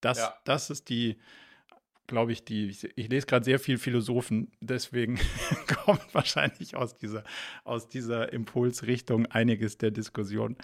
Das, 0.00 0.18
ja. 0.18 0.34
das 0.44 0.70
ist 0.70 0.88
die, 0.88 1.18
glaube 2.08 2.32
ich, 2.32 2.44
die, 2.44 2.66
ich, 2.66 2.88
ich 2.96 3.08
lese 3.08 3.26
gerade 3.26 3.44
sehr 3.44 3.60
viel 3.60 3.78
Philosophen, 3.78 4.50
deswegen 4.60 5.20
kommt 5.84 6.12
wahrscheinlich 6.12 6.74
aus 6.74 6.96
dieser, 6.96 7.22
aus 7.62 7.88
dieser 7.88 8.32
Impulsrichtung 8.32 9.26
einiges 9.26 9.78
der 9.78 9.92
Diskussion. 9.92 10.56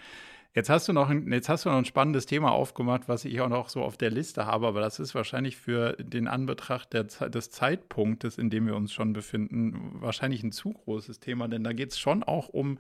Jetzt 0.55 0.71
hast 0.71 0.87
du 0.89 0.93
noch 0.93 1.09
ein, 1.11 1.31
jetzt 1.33 1.49
hast 1.49 1.65
du 1.65 1.69
noch 1.69 1.79
ein 1.79 1.85
spannendes 1.85 2.27
Thema 2.27 2.53
aufgemacht, 2.53 3.09
was 3.09 3.25
ich 3.25 3.41
auch 3.41 3.49
noch 3.49 3.69
so 3.69 3.83
auf 3.83 3.97
der 3.97 4.11
Liste 4.11 4.47
habe, 4.47 4.69
aber 4.69 4.81
das 4.81 5.01
ist 5.01 5.15
wahrscheinlich 5.15 5.57
für 5.57 5.95
den 5.95 6.29
Anbetracht 6.29 6.93
der, 6.93 7.05
des 7.05 7.51
Zeitpunktes, 7.51 8.39
in 8.39 8.51
dem 8.51 8.67
wir 8.67 8.77
uns 8.77 8.93
schon 8.93 9.13
befinden, 9.13 10.01
wahrscheinlich 10.01 10.43
ein 10.43 10.53
zu 10.53 10.73
großes 10.73 11.19
Thema, 11.21 11.49
denn 11.49 11.65
da 11.65 11.73
geht 11.73 11.91
es 11.91 11.99
schon 11.99 12.23
auch 12.23 12.49
um 12.49 12.79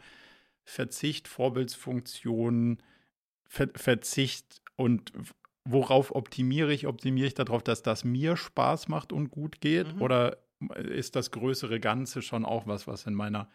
Verzicht, 0.64 1.28
Vorbildsfunktion, 1.28 2.78
Ver 3.46 3.68
Verzicht 3.74 4.62
und 4.76 5.12
worauf 5.64 6.14
optimiere 6.14 6.72
ich? 6.72 6.86
Optimiere 6.86 7.26
ich 7.26 7.34
darauf, 7.34 7.62
dass 7.62 7.82
das 7.82 8.04
mir 8.04 8.36
Spaß 8.36 8.88
macht 8.88 9.12
und 9.12 9.30
gut 9.30 9.60
geht? 9.60 9.94
Mhm. 9.94 10.02
Oder 10.02 10.38
ist 10.76 11.16
das 11.16 11.30
größere 11.30 11.80
Ganze 11.80 12.22
schon 12.22 12.44
auch 12.44 12.66
was, 12.66 12.86
was 12.86 13.06
in 13.06 13.14
meiner, 13.14 13.48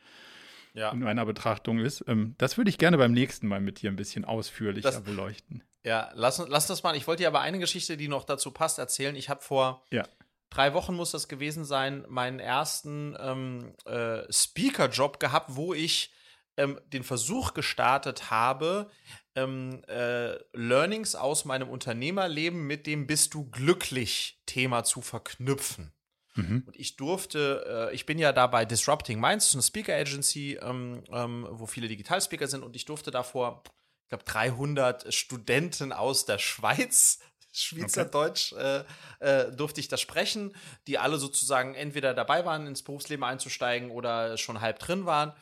ja. 0.73 0.91
in 0.91 0.99
meiner 0.99 1.25
Betrachtung 1.25 1.79
ist? 1.79 2.03
Ähm, 2.07 2.35
das 2.37 2.57
würde 2.57 2.69
ich 2.69 2.77
gerne 2.77 2.97
beim 2.97 3.11
nächsten 3.11 3.47
Mal 3.47 3.61
mit 3.61 3.81
dir 3.81 3.91
ein 3.91 3.95
bisschen 3.95 4.25
ausführlicher 4.25 4.91
das, 4.91 5.01
beleuchten. 5.01 5.63
Ja, 5.83 6.11
lass, 6.13 6.43
lass 6.47 6.67
das 6.67 6.83
mal. 6.83 6.95
Ich 6.95 7.07
wollte 7.07 7.23
dir 7.23 7.27
aber 7.27 7.41
eine 7.41 7.59
Geschichte, 7.59 7.97
die 7.97 8.07
noch 8.07 8.25
dazu 8.25 8.51
passt, 8.51 8.79
erzählen. 8.79 9.15
Ich 9.15 9.29
habe 9.29 9.41
vor 9.41 9.85
ja. 9.91 10.03
drei 10.49 10.73
Wochen, 10.73 10.95
muss 10.95 11.11
das 11.11 11.27
gewesen 11.27 11.63
sein, 11.63 12.05
meinen 12.09 12.39
ersten 12.39 13.15
ähm, 13.19 13.73
äh, 13.85 14.21
Speaker-Job 14.31 15.19
gehabt, 15.19 15.55
wo 15.55 15.73
ich 15.73 16.11
ähm, 16.59 16.79
den 16.87 17.03
Versuch 17.03 17.53
gestartet 17.53 18.29
habe, 18.29 18.89
ähm, 19.35 19.81
äh, 19.87 20.35
Learnings 20.53 21.15
aus 21.15 21.45
meinem 21.45 21.69
Unternehmerleben 21.69 22.67
mit 22.67 22.85
dem 22.85 23.07
Bist 23.07 23.33
du 23.33 23.49
glücklich 23.49 24.41
Thema 24.45 24.83
zu 24.83 25.01
verknüpfen. 25.01 25.93
Mhm. 26.35 26.63
Und 26.67 26.75
ich 26.75 26.97
durfte, 26.97 27.89
äh, 27.91 27.95
ich 27.95 28.05
bin 28.05 28.19
ja 28.19 28.33
da 28.33 28.47
bei 28.47 28.65
Disrupting 28.65 29.19
Minds, 29.21 29.53
eine 29.53 29.63
Speaker 29.63 29.95
Agency, 29.95 30.59
ähm, 30.61 31.03
ähm, 31.11 31.47
wo 31.49 31.65
viele 31.65 31.87
Digitalspeaker 31.87 32.47
sind, 32.47 32.63
und 32.63 32.75
ich 32.75 32.83
durfte 32.85 33.09
davor, 33.09 33.63
ich 34.03 34.09
glaube, 34.09 34.25
300 34.25 35.13
Studenten 35.13 35.93
aus 35.93 36.25
der 36.25 36.39
Schweiz 36.39 37.19
Schweizerdeutsch 37.51 38.53
okay. 38.53 38.83
äh, 39.21 39.45
äh, 39.47 39.51
durfte 39.51 39.79
ich 39.79 39.87
da 39.87 39.97
sprechen, 39.97 40.55
die 40.87 40.99
alle 40.99 41.17
sozusagen 41.17 41.73
entweder 41.73 42.13
dabei 42.13 42.45
waren, 42.45 42.67
ins 42.67 42.83
Berufsleben 42.83 43.23
einzusteigen 43.23 43.89
oder 43.89 44.37
schon 44.37 44.61
halb 44.61 44.77
drin 44.77 45.05
waren. 45.05 45.33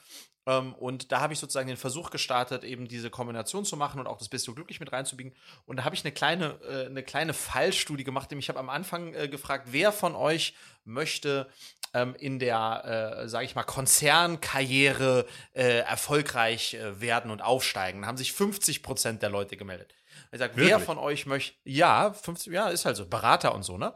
Ähm, 0.47 0.73
und 0.75 1.11
da 1.11 1.19
habe 1.19 1.33
ich 1.33 1.39
sozusagen 1.39 1.67
den 1.67 1.77
Versuch 1.77 2.09
gestartet, 2.09 2.63
eben 2.63 2.87
diese 2.87 3.09
Kombination 3.09 3.65
zu 3.65 3.75
machen 3.75 3.99
und 3.99 4.07
auch 4.07 4.17
das 4.17 4.29
Bist 4.29 4.47
du 4.47 4.55
glücklich 4.55 4.79
mit 4.79 4.91
reinzubiegen. 4.91 5.33
Und 5.65 5.77
da 5.77 5.83
habe 5.83 5.93
ich 5.93 6.05
eine 6.05 6.13
kleine, 6.13 6.57
äh, 6.67 6.85
eine 6.85 7.03
kleine 7.03 7.33
Fallstudie 7.33 8.05
gemacht, 8.05 8.31
nämlich 8.31 8.45
ich 8.45 8.49
habe 8.49 8.59
am 8.59 8.69
Anfang 8.69 9.13
äh, 9.13 9.27
gefragt, 9.27 9.67
wer 9.71 9.91
von 9.91 10.15
euch 10.15 10.55
möchte 10.85 11.47
ähm, 11.93 12.15
in 12.17 12.39
der, 12.39 13.23
äh, 13.23 13.27
sage 13.27 13.45
ich 13.45 13.55
mal, 13.55 13.63
Konzernkarriere 13.63 15.25
äh, 15.53 15.79
erfolgreich 15.79 16.75
äh, 16.75 17.01
werden 17.01 17.29
und 17.29 17.41
aufsteigen. 17.41 18.01
Da 18.01 18.07
haben 18.07 18.17
sich 18.17 18.31
50 18.31 18.83
Prozent 18.83 19.21
der 19.21 19.29
Leute 19.29 19.57
gemeldet. 19.57 19.93
Ich 20.31 20.39
sage, 20.39 20.53
wer 20.55 20.79
von 20.79 20.97
euch 20.97 21.25
möchte, 21.25 21.57
ja, 21.63 22.11
50, 22.11 22.53
ja, 22.53 22.69
ist 22.69 22.85
halt 22.85 22.95
so, 22.95 23.07
Berater 23.07 23.55
und 23.55 23.63
so, 23.63 23.77
ne? 23.77 23.93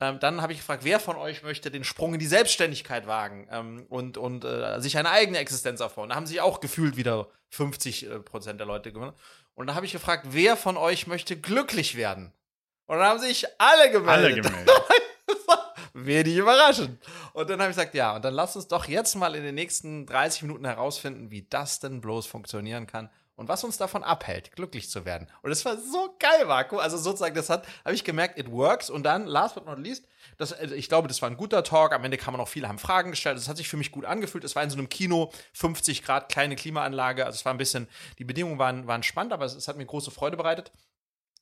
Ähm, 0.00 0.18
dann 0.20 0.42
habe 0.42 0.52
ich 0.52 0.58
gefragt, 0.58 0.84
wer 0.84 1.00
von 1.00 1.16
euch 1.16 1.42
möchte 1.42 1.70
den 1.70 1.84
Sprung 1.84 2.14
in 2.14 2.20
die 2.20 2.26
Selbstständigkeit 2.26 3.06
wagen 3.06 3.48
ähm, 3.50 3.86
und, 3.88 4.18
und 4.18 4.44
äh, 4.44 4.80
sich 4.80 4.98
eine 4.98 5.10
eigene 5.10 5.38
Existenz 5.38 5.80
aufbauen. 5.80 6.10
Da 6.10 6.16
haben 6.16 6.26
sich 6.26 6.40
auch 6.40 6.60
gefühlt 6.60 6.96
wieder 6.96 7.28
50 7.50 8.06
äh, 8.06 8.20
Prozent 8.20 8.60
der 8.60 8.66
Leute 8.66 8.92
gewonnen. 8.92 9.14
Und 9.54 9.66
dann 9.66 9.76
habe 9.76 9.86
ich 9.86 9.92
gefragt, 9.92 10.28
wer 10.30 10.56
von 10.56 10.76
euch 10.76 11.06
möchte 11.06 11.36
glücklich 11.36 11.96
werden? 11.96 12.32
Und 12.86 12.98
dann 12.98 13.06
haben 13.06 13.20
sich 13.20 13.46
alle 13.58 13.90
gemeldet. 13.90 14.24
Alle 14.24 14.34
gemeldet. 14.34 14.70
Wenig 15.92 16.36
überraschend. 16.36 16.98
Und 17.32 17.50
dann 17.50 17.60
habe 17.60 17.70
ich 17.70 17.76
gesagt, 17.76 17.94
ja, 17.94 18.16
und 18.16 18.24
dann 18.24 18.34
lass 18.34 18.56
uns 18.56 18.68
doch 18.68 18.86
jetzt 18.86 19.14
mal 19.16 19.34
in 19.34 19.42
den 19.42 19.54
nächsten 19.54 20.06
30 20.06 20.42
Minuten 20.42 20.64
herausfinden, 20.64 21.30
wie 21.30 21.46
das 21.48 21.80
denn 21.80 22.00
bloß 22.00 22.26
funktionieren 22.26 22.86
kann 22.86 23.10
und 23.40 23.48
was 23.48 23.64
uns 23.64 23.78
davon 23.78 24.04
abhält, 24.04 24.52
glücklich 24.52 24.90
zu 24.90 25.06
werden. 25.06 25.26
Und 25.40 25.48
das 25.48 25.64
war 25.64 25.78
so 25.78 26.14
geil, 26.18 26.44
Marco. 26.44 26.76
Also 26.76 26.98
sozusagen, 26.98 27.34
das 27.34 27.48
hat, 27.48 27.66
habe 27.86 27.94
ich 27.94 28.04
gemerkt, 28.04 28.38
it 28.38 28.50
works. 28.50 28.90
Und 28.90 29.02
dann, 29.02 29.24
last 29.24 29.54
but 29.54 29.64
not 29.64 29.78
least, 29.78 30.04
das, 30.36 30.52
also 30.52 30.74
ich 30.74 30.90
glaube, 30.90 31.08
das 31.08 31.22
war 31.22 31.30
ein 31.30 31.38
guter 31.38 31.64
Talk. 31.64 31.94
Am 31.94 32.04
Ende 32.04 32.18
kann 32.18 32.34
man 32.34 32.40
auch 32.42 32.48
viele 32.48 32.68
haben 32.68 32.78
Fragen 32.78 33.12
gestellt. 33.12 33.38
Das 33.38 33.48
hat 33.48 33.56
sich 33.56 33.70
für 33.70 33.78
mich 33.78 33.92
gut 33.92 34.04
angefühlt. 34.04 34.44
Es 34.44 34.56
war 34.56 34.62
in 34.62 34.68
so 34.68 34.76
einem 34.76 34.90
Kino, 34.90 35.32
50 35.54 36.02
Grad, 36.02 36.28
kleine 36.28 36.54
Klimaanlage. 36.54 37.24
Also 37.24 37.36
es 37.36 37.46
war 37.46 37.54
ein 37.54 37.56
bisschen, 37.56 37.88
die 38.18 38.24
Bedingungen 38.24 38.58
waren, 38.58 38.86
waren 38.86 39.02
spannend, 39.02 39.32
aber 39.32 39.46
es, 39.46 39.54
es 39.54 39.68
hat 39.68 39.78
mir 39.78 39.86
große 39.86 40.10
Freude 40.10 40.36
bereitet. 40.36 40.70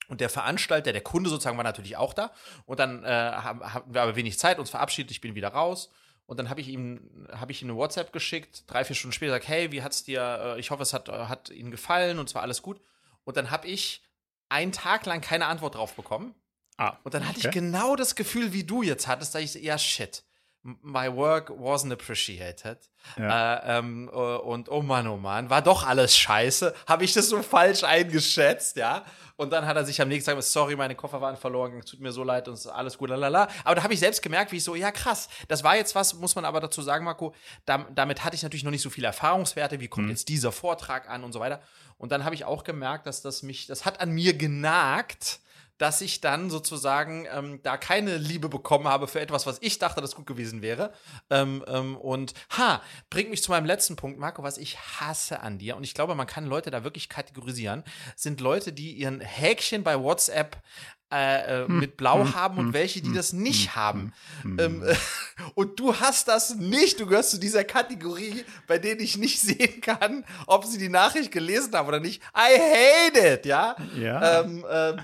Und 0.07 0.21
der 0.21 0.31
Veranstalter, 0.31 0.93
der 0.93 1.03
Kunde 1.03 1.29
sozusagen, 1.29 1.57
war 1.57 1.65
natürlich 1.65 1.97
auch 1.97 2.15
da. 2.15 2.31
Und 2.65 2.79
dann 2.79 3.03
äh, 3.03 3.09
haben 3.09 3.61
wir 3.87 4.03
aber 4.03 4.15
wenig 4.15 4.39
Zeit, 4.39 4.61
uns 4.61 4.71
verabschiedet, 4.71 5.11
ich 5.11 5.21
bin 5.21 5.35
wieder 5.35 5.49
raus. 5.49 5.91
Und 6.29 6.37
dann 6.39 6.51
habe 6.51 6.61
ich 6.61 6.69
ihm, 6.69 7.27
habe 7.33 7.53
ich 7.53 7.63
ihm 7.63 7.71
eine 7.71 7.79
WhatsApp 7.79 8.13
geschickt, 8.13 8.65
drei, 8.67 8.85
vier 8.85 8.95
Stunden 8.95 9.15
später, 9.15 9.33
gesagt, 9.33 9.49
hey, 9.49 9.73
wie 9.73 9.83
hat's 9.83 10.05
dir, 10.05 10.57
äh, 10.57 10.61
ich 10.61 10.71
hoffe, 10.71 10.83
es 10.83 10.93
hat, 10.93 11.09
äh, 11.09 11.13
hat 11.13 11.49
Ihnen 11.49 11.71
gefallen 11.71 12.19
und 12.19 12.29
zwar 12.29 12.43
alles 12.43 12.61
gut. 12.61 12.83
Und 13.25 13.39
dann 13.39 13.51
habe 13.51 13.67
ich 13.67 14.03
einen 14.51 14.73
Tag 14.73 15.07
lang 15.07 15.23
keine 15.23 15.47
Antwort 15.47 15.77
drauf 15.77 15.95
bekommen. 15.95 16.35
Ah, 16.77 16.99
und 17.03 17.15
dann 17.15 17.27
hatte 17.27 17.39
okay. 17.39 17.49
ich 17.49 17.55
genau 17.55 17.97
das 17.97 18.15
Gefühl, 18.15 18.53
wie 18.53 18.63
du 18.63 18.83
jetzt 18.83 19.09
hattest, 19.09 19.35
da 19.35 19.39
ich, 19.39 19.55
ja, 19.55 19.79
shit, 19.79 20.23
my 20.63 21.15
work 21.15 21.51
wasn't 21.51 21.93
appreciated. 21.93 22.79
Ja. 23.17 23.55
Äh, 23.55 23.79
ähm, 23.79 24.11
äh, 24.13 24.17
und 24.17 24.69
oh 24.69 24.83
Mann, 24.83 25.07
oh 25.07 25.17
Mann, 25.17 25.51
war 25.51 25.63
doch 25.63 25.87
alles 25.87 26.17
scheiße. 26.17 26.75
Habe 26.87 27.05
ich 27.05 27.13
das 27.13 27.29
so 27.29 27.43
falsch 27.43 27.85
eingeschätzt, 27.85 28.77
ja? 28.77 29.05
Und 29.37 29.53
dann 29.53 29.67
hat 29.67 29.77
er 29.77 29.85
sich 29.85 30.01
am 30.01 30.09
nächsten 30.09 30.31
Tag 30.31 30.37
gesagt, 30.37 30.53
sorry, 30.53 30.75
meine 30.75 30.97
Koffer 30.97 31.21
waren 31.21 31.37
verloren, 31.37 31.81
tut 31.83 32.01
mir 32.01 32.11
so 32.11 32.25
leid 32.25 32.49
und 32.49 32.67
alles 32.67 32.99
gut, 32.99 33.09
lalala. 33.09 33.49
Aber 33.63 33.77
da 33.77 33.85
habe 33.85 33.95
ich 33.95 34.01
selbst 34.01 34.21
gemerkt, 34.21 34.51
wie 34.51 34.57
ich 34.57 34.65
so, 34.65 34.75
ja 34.75 34.91
krass, 34.91 35.29
das 35.47 35.63
war 35.63 35.77
jetzt 35.77 35.95
was, 35.95 36.15
muss 36.15 36.35
man 36.35 36.45
aber 36.45 36.61
dazu 36.61 36.83
sagen, 36.83 37.05
Marco, 37.05 37.33
da, 37.65 37.87
damit 37.95 38.25
hatte 38.25 38.35
ich 38.35 38.43
natürlich 38.43 38.65
noch 38.65 38.73
nicht 38.73 38.83
so 38.83 38.91
viele 38.91 39.07
Erfahrungswerte, 39.07 39.79
wie 39.79 39.87
kommt 39.87 40.07
mhm. 40.07 40.11
jetzt 40.11 40.29
dieser 40.29 40.51
Vortrag 40.51 41.09
an 41.09 41.23
und 41.23 41.33
so 41.33 41.39
weiter. 41.39 41.61
Und 41.99 42.11
dann 42.11 42.25
habe 42.25 42.35
ich 42.35 42.45
auch 42.45 42.65
gemerkt, 42.65 43.07
dass 43.07 43.23
das 43.23 43.45
mich, 43.45 43.69
das 43.69 43.85
hat 43.85 44.01
an 44.01 44.11
mir 44.11 44.37
genagt, 44.37 45.41
dass 45.79 46.01
ich 46.01 46.21
dann 46.21 46.51
sozusagen 46.51 47.27
ähm, 47.33 47.61
da 47.63 47.77
keine 47.77 48.17
Liebe 48.19 48.49
bekommen 48.49 48.89
habe 48.89 49.09
für 49.09 49.21
etwas, 49.21 49.47
was 49.47 49.59
ich 49.61 49.79
dachte, 49.79 50.01
das 50.01 50.15
gut 50.15 50.27
gewesen 50.27 50.61
wäre. 50.63 50.93
Ähm, 51.31 51.65
ähm, 51.67 51.97
und 51.97 52.35
ha, 52.51 52.83
bringt 53.11 53.31
mich 53.31 53.43
zu 53.43 53.51
meinem 53.51 53.67
letzten 53.67 53.97
Punkt, 53.97 54.19
Marco, 54.19 54.43
was 54.43 54.59
ich 54.59 54.79
hasse 54.79 55.41
an 55.41 55.59
dir. 55.59 55.77
Und 55.77 55.85
ich 55.85 55.95
glaube, 55.95 56.15
man 56.15 56.27
kann 56.27 56.47
Leute 56.47 56.71
da 56.71 56.85
wirklich 56.85 57.09
kategorisieren. 57.09 57.85
Sind 58.17 58.41
Leute, 58.41 58.73
die 58.73 58.93
ihren 58.93 59.21
Häkchen 59.21 59.85
bei 59.85 59.99
WhatsApp 60.01 60.63
äh, 61.11 61.63
äh, 61.63 61.67
hm. 61.67 61.79
mit 61.79 61.97
Blau 61.97 62.21
hm. 62.21 62.35
haben 62.35 62.59
und 62.59 62.67
hm. 62.67 62.73
welche, 62.75 63.01
die 63.01 63.09
hm. 63.09 63.15
das 63.15 63.33
nicht 63.33 63.71
hm. 63.71 63.77
haben. 63.77 64.13
Hm. 64.43 64.59
Ähm, 64.59 64.85
und 65.55 65.81
du 65.81 65.95
hast 65.97 66.29
das 66.29 66.57
nicht. 66.57 67.01
Du 67.01 67.07
gehörst 67.07 67.31
zu 67.31 67.39
dieser 67.39 67.65
Kategorie, 67.65 68.45
bei 68.67 68.79
denen 68.79 69.01
ich 69.01 69.17
nicht 69.17 69.41
sehen 69.41 69.81
kann, 69.81 70.25
ob 70.47 70.67
sie 70.67 70.77
die 70.77 70.91
Nachricht 70.91 71.33
gelesen 71.33 71.73
haben 71.73 71.89
oder 71.89 72.01
nicht. 72.01 72.23
I 72.37 72.59
hate 72.59 73.35
it, 73.35 73.47
ja. 73.47 73.77
ja. 73.99 74.41
Ähm, 74.43 74.65
äh, 74.69 74.97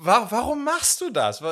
wa 0.00 0.26
warum 0.30 0.64
machst 0.64 1.00
du 1.00 1.10
das? 1.10 1.42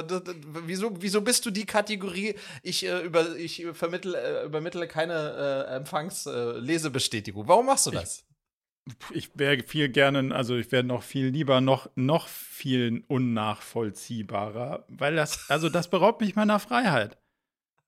Wieso, 0.64 0.92
wieso 1.00 1.20
bist 1.20 1.44
du 1.44 1.50
die 1.50 1.66
Kategorie? 1.66 2.36
Ich, 2.62 2.86
äh, 2.86 3.00
über, 3.00 3.36
ich 3.36 3.66
vermittle, 3.72 4.16
äh, 4.16 4.44
übermittle 4.44 4.86
keine 4.86 5.66
äh, 5.68 5.74
Empfangsllesebestätigung. 5.76 7.48
warum 7.48 7.66
machst 7.66 7.86
du 7.86 7.90
das? 7.90 8.18
ich 8.18 8.27
wäre 9.34 9.62
viel 9.62 9.88
gerne, 9.88 10.34
also 10.34 10.56
ich 10.56 10.70
wäre 10.72 10.84
noch 10.84 11.02
viel 11.02 11.26
lieber, 11.26 11.60
noch, 11.60 11.90
noch 11.94 12.28
viel 12.28 13.04
unnachvollziehbarer, 13.08 14.84
weil 14.88 15.16
das, 15.16 15.48
also 15.50 15.68
das 15.68 15.88
beraubt 15.88 16.20
mich 16.20 16.36
meiner 16.36 16.58
Freiheit. 16.58 17.18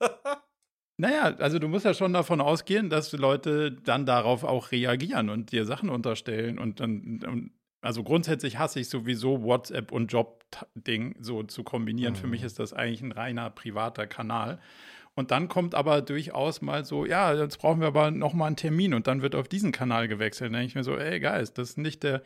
naja, 0.96 1.34
also 1.38 1.58
du 1.58 1.68
musst 1.68 1.84
ja 1.84 1.94
schon 1.94 2.12
davon 2.12 2.40
ausgehen, 2.40 2.90
dass 2.90 3.12
Leute 3.12 3.72
dann 3.72 4.06
darauf 4.06 4.44
auch 4.44 4.72
reagieren 4.72 5.30
und 5.30 5.52
dir 5.52 5.64
Sachen 5.64 5.88
unterstellen 5.88 6.58
und 6.58 6.80
dann, 6.80 7.20
und, 7.26 7.52
also 7.82 8.02
grundsätzlich 8.02 8.58
hasse 8.58 8.80
ich 8.80 8.88
sowieso 8.88 9.42
WhatsApp 9.42 9.90
und 9.92 10.12
Job-Ding 10.12 11.16
so 11.20 11.42
zu 11.44 11.64
kombinieren. 11.64 12.12
Mhm. 12.12 12.18
Für 12.18 12.26
mich 12.26 12.40
mhm. 12.42 12.46
ist 12.46 12.58
das 12.58 12.72
eigentlich 12.72 13.00
ein 13.00 13.12
reiner 13.12 13.48
privater 13.50 14.06
Kanal. 14.06 14.60
Und 15.16 15.30
dann 15.30 15.48
kommt 15.48 15.74
aber 15.74 16.02
durchaus 16.02 16.62
mal 16.62 16.84
so, 16.84 17.04
ja, 17.04 17.34
jetzt 17.34 17.58
brauchen 17.58 17.80
wir 17.80 17.88
aber 17.88 18.10
nochmal 18.10 18.46
einen 18.48 18.56
Termin 18.56 18.94
und 18.94 19.06
dann 19.06 19.22
wird 19.22 19.34
auf 19.34 19.48
diesen 19.48 19.72
Kanal 19.72 20.08
gewechselt. 20.08 20.48
Dann 20.48 20.60
denke 20.60 20.66
ich 20.68 20.74
mir 20.74 20.84
so, 20.84 20.96
ey, 20.96 21.20
Geist, 21.20 21.58
das 21.58 21.70
ist 21.70 21.78
nicht 21.78 22.02
der, 22.02 22.22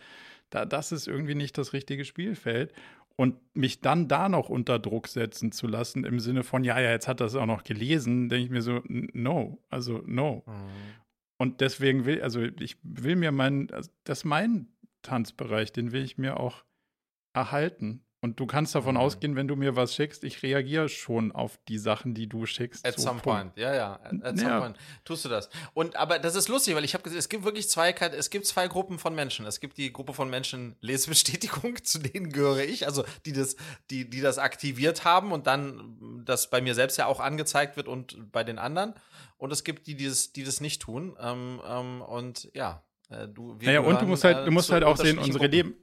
da, 0.51 0.65
das 0.65 0.93
ist 0.93 1.09
irgendwie 1.09 1.35
nicht 1.35 1.59
das 1.59 1.73
richtige 1.73 2.05
Spielfeld. 2.05 2.73
Und 3.17 3.37
mich 3.55 3.81
dann 3.81 4.09
da 4.09 4.29
noch 4.29 4.49
unter 4.49 4.81
Druck 4.81 5.07
setzen 5.07 5.53
zu 5.53 5.69
lassen, 5.69 6.05
im 6.05 6.19
Sinne 6.19 6.43
von, 6.43 6.65
ja, 6.65 6.81
ja, 6.81 6.91
jetzt 6.91 7.07
hat 7.07 7.21
das 7.21 7.37
auch 7.37 7.47
noch 7.47 7.63
gelesen, 7.63 8.29
denke 8.29 8.45
ich 8.45 8.51
mir 8.51 8.63
so, 8.63 8.83
no, 8.89 9.59
also 9.71 10.03
no. 10.05 10.43
Mhm. 10.47 10.53
Und 11.39 11.61
deswegen 11.61 12.07
will, 12.07 12.23
also 12.23 12.43
ich 12.43 12.77
will 12.83 13.15
mir 13.15 13.31
meinen, 13.31 13.71
also 13.71 13.91
das 14.03 14.19
ist 14.19 14.25
mein 14.25 14.69
Tanzbereich, 15.03 15.73
den 15.73 15.93
will 15.93 16.03
ich 16.03 16.19
mir 16.19 16.41
auch 16.41 16.65
erhalten. 17.35 18.03
Und 18.25 18.41
du 18.41 18.47
kannst 18.47 18.75
davon 18.75 18.95
Mhm. 18.95 19.01
ausgehen, 19.03 19.37
wenn 19.37 19.49
du 19.49 19.55
mir 19.55 19.77
was 19.77 19.95
schickst, 19.95 20.25
ich 20.25 20.43
reagiere 20.43 20.89
schon 20.89 21.31
auf 21.31 21.59
die 21.69 21.77
Sachen, 21.77 22.15
die 22.15 22.27
du 22.27 22.47
schickst. 22.47 22.87
At 22.87 22.95
So, 22.95 23.03
some 23.09 23.21
Punkt. 23.21 23.25
point, 23.55 23.57
ja, 23.59 23.75
ja. 23.75 24.01
At, 24.03 24.25
at 24.25 24.39
some 24.39 24.51
Ja. 24.51 24.61
point 24.61 24.77
tust 25.05 25.27
du 25.27 25.29
das. 25.29 25.51
Und 25.75 25.97
aber 25.97 26.19
das 26.19 26.35
ist 26.35 26.49
lustig, 26.49 26.75
weil 26.75 26.85
ich 26.85 26.95
habe 26.95 27.05
gesehen, 27.05 27.19
es 27.19 27.29
gibt 27.29 27.45
wirklich 27.45 27.69
zwei, 27.69 27.91
es 27.93 28.31
gibt 28.31 28.47
zwei 28.47 28.67
Gruppen 28.67 28.99
von 28.99 29.15
Menschen. 29.15 29.45
Es 29.45 29.61
gibt 29.61 29.77
die 29.77 29.93
Gruppe 29.93 30.15
von 30.15 30.31
Menschen 30.31 30.75
Lesebestätigung, 30.81 31.77
zu 31.85 31.99
denen 31.99 32.31
gehöre 32.33 32.65
ich, 32.65 32.87
also 32.87 33.05
die 33.27 33.33
das, 33.35 33.57
die, 33.91 34.09
die 34.09 34.23
das 34.23 34.39
aktiviert 34.39 35.05
haben 35.05 35.31
und 35.31 35.47
dann 35.47 36.23
das 36.25 36.49
bei 36.49 36.63
mir 36.63 36.75
selbst 36.75 36.97
ja 36.97 37.05
auch 37.05 37.21
angezeigt 37.21 37.77
wird 37.77 37.89
und 37.89 38.33
bei 38.33 38.43
den 38.43 38.59
anderen. 38.59 38.95
Und 39.37 39.53
es 39.53 39.65
gibt 39.65 39.87
die, 39.87 39.97
die 39.97 40.07
das, 40.09 40.33
die 40.33 40.45
das 40.45 40.63
nicht 40.63 40.81
tun. 40.81 41.15
Ähm, 41.21 41.61
ähm, 41.69 42.01
und 42.01 42.49
ja, 42.55 42.83
äh, 43.11 43.29
du. 43.29 43.61
wir 43.61 43.67
Naja, 43.69 43.81
und 43.81 44.01
du 44.01 44.07
musst 44.07 44.25
halt, 44.25 44.39
äh, 44.39 44.45
du 44.47 44.51
musst 44.51 44.69
zu 44.69 44.73
halt 44.73 44.85
auch 44.85 44.97
sehen, 44.97 45.19
unsere 45.19 45.41
Gruppen. 45.41 45.51
Leben, 45.51 45.75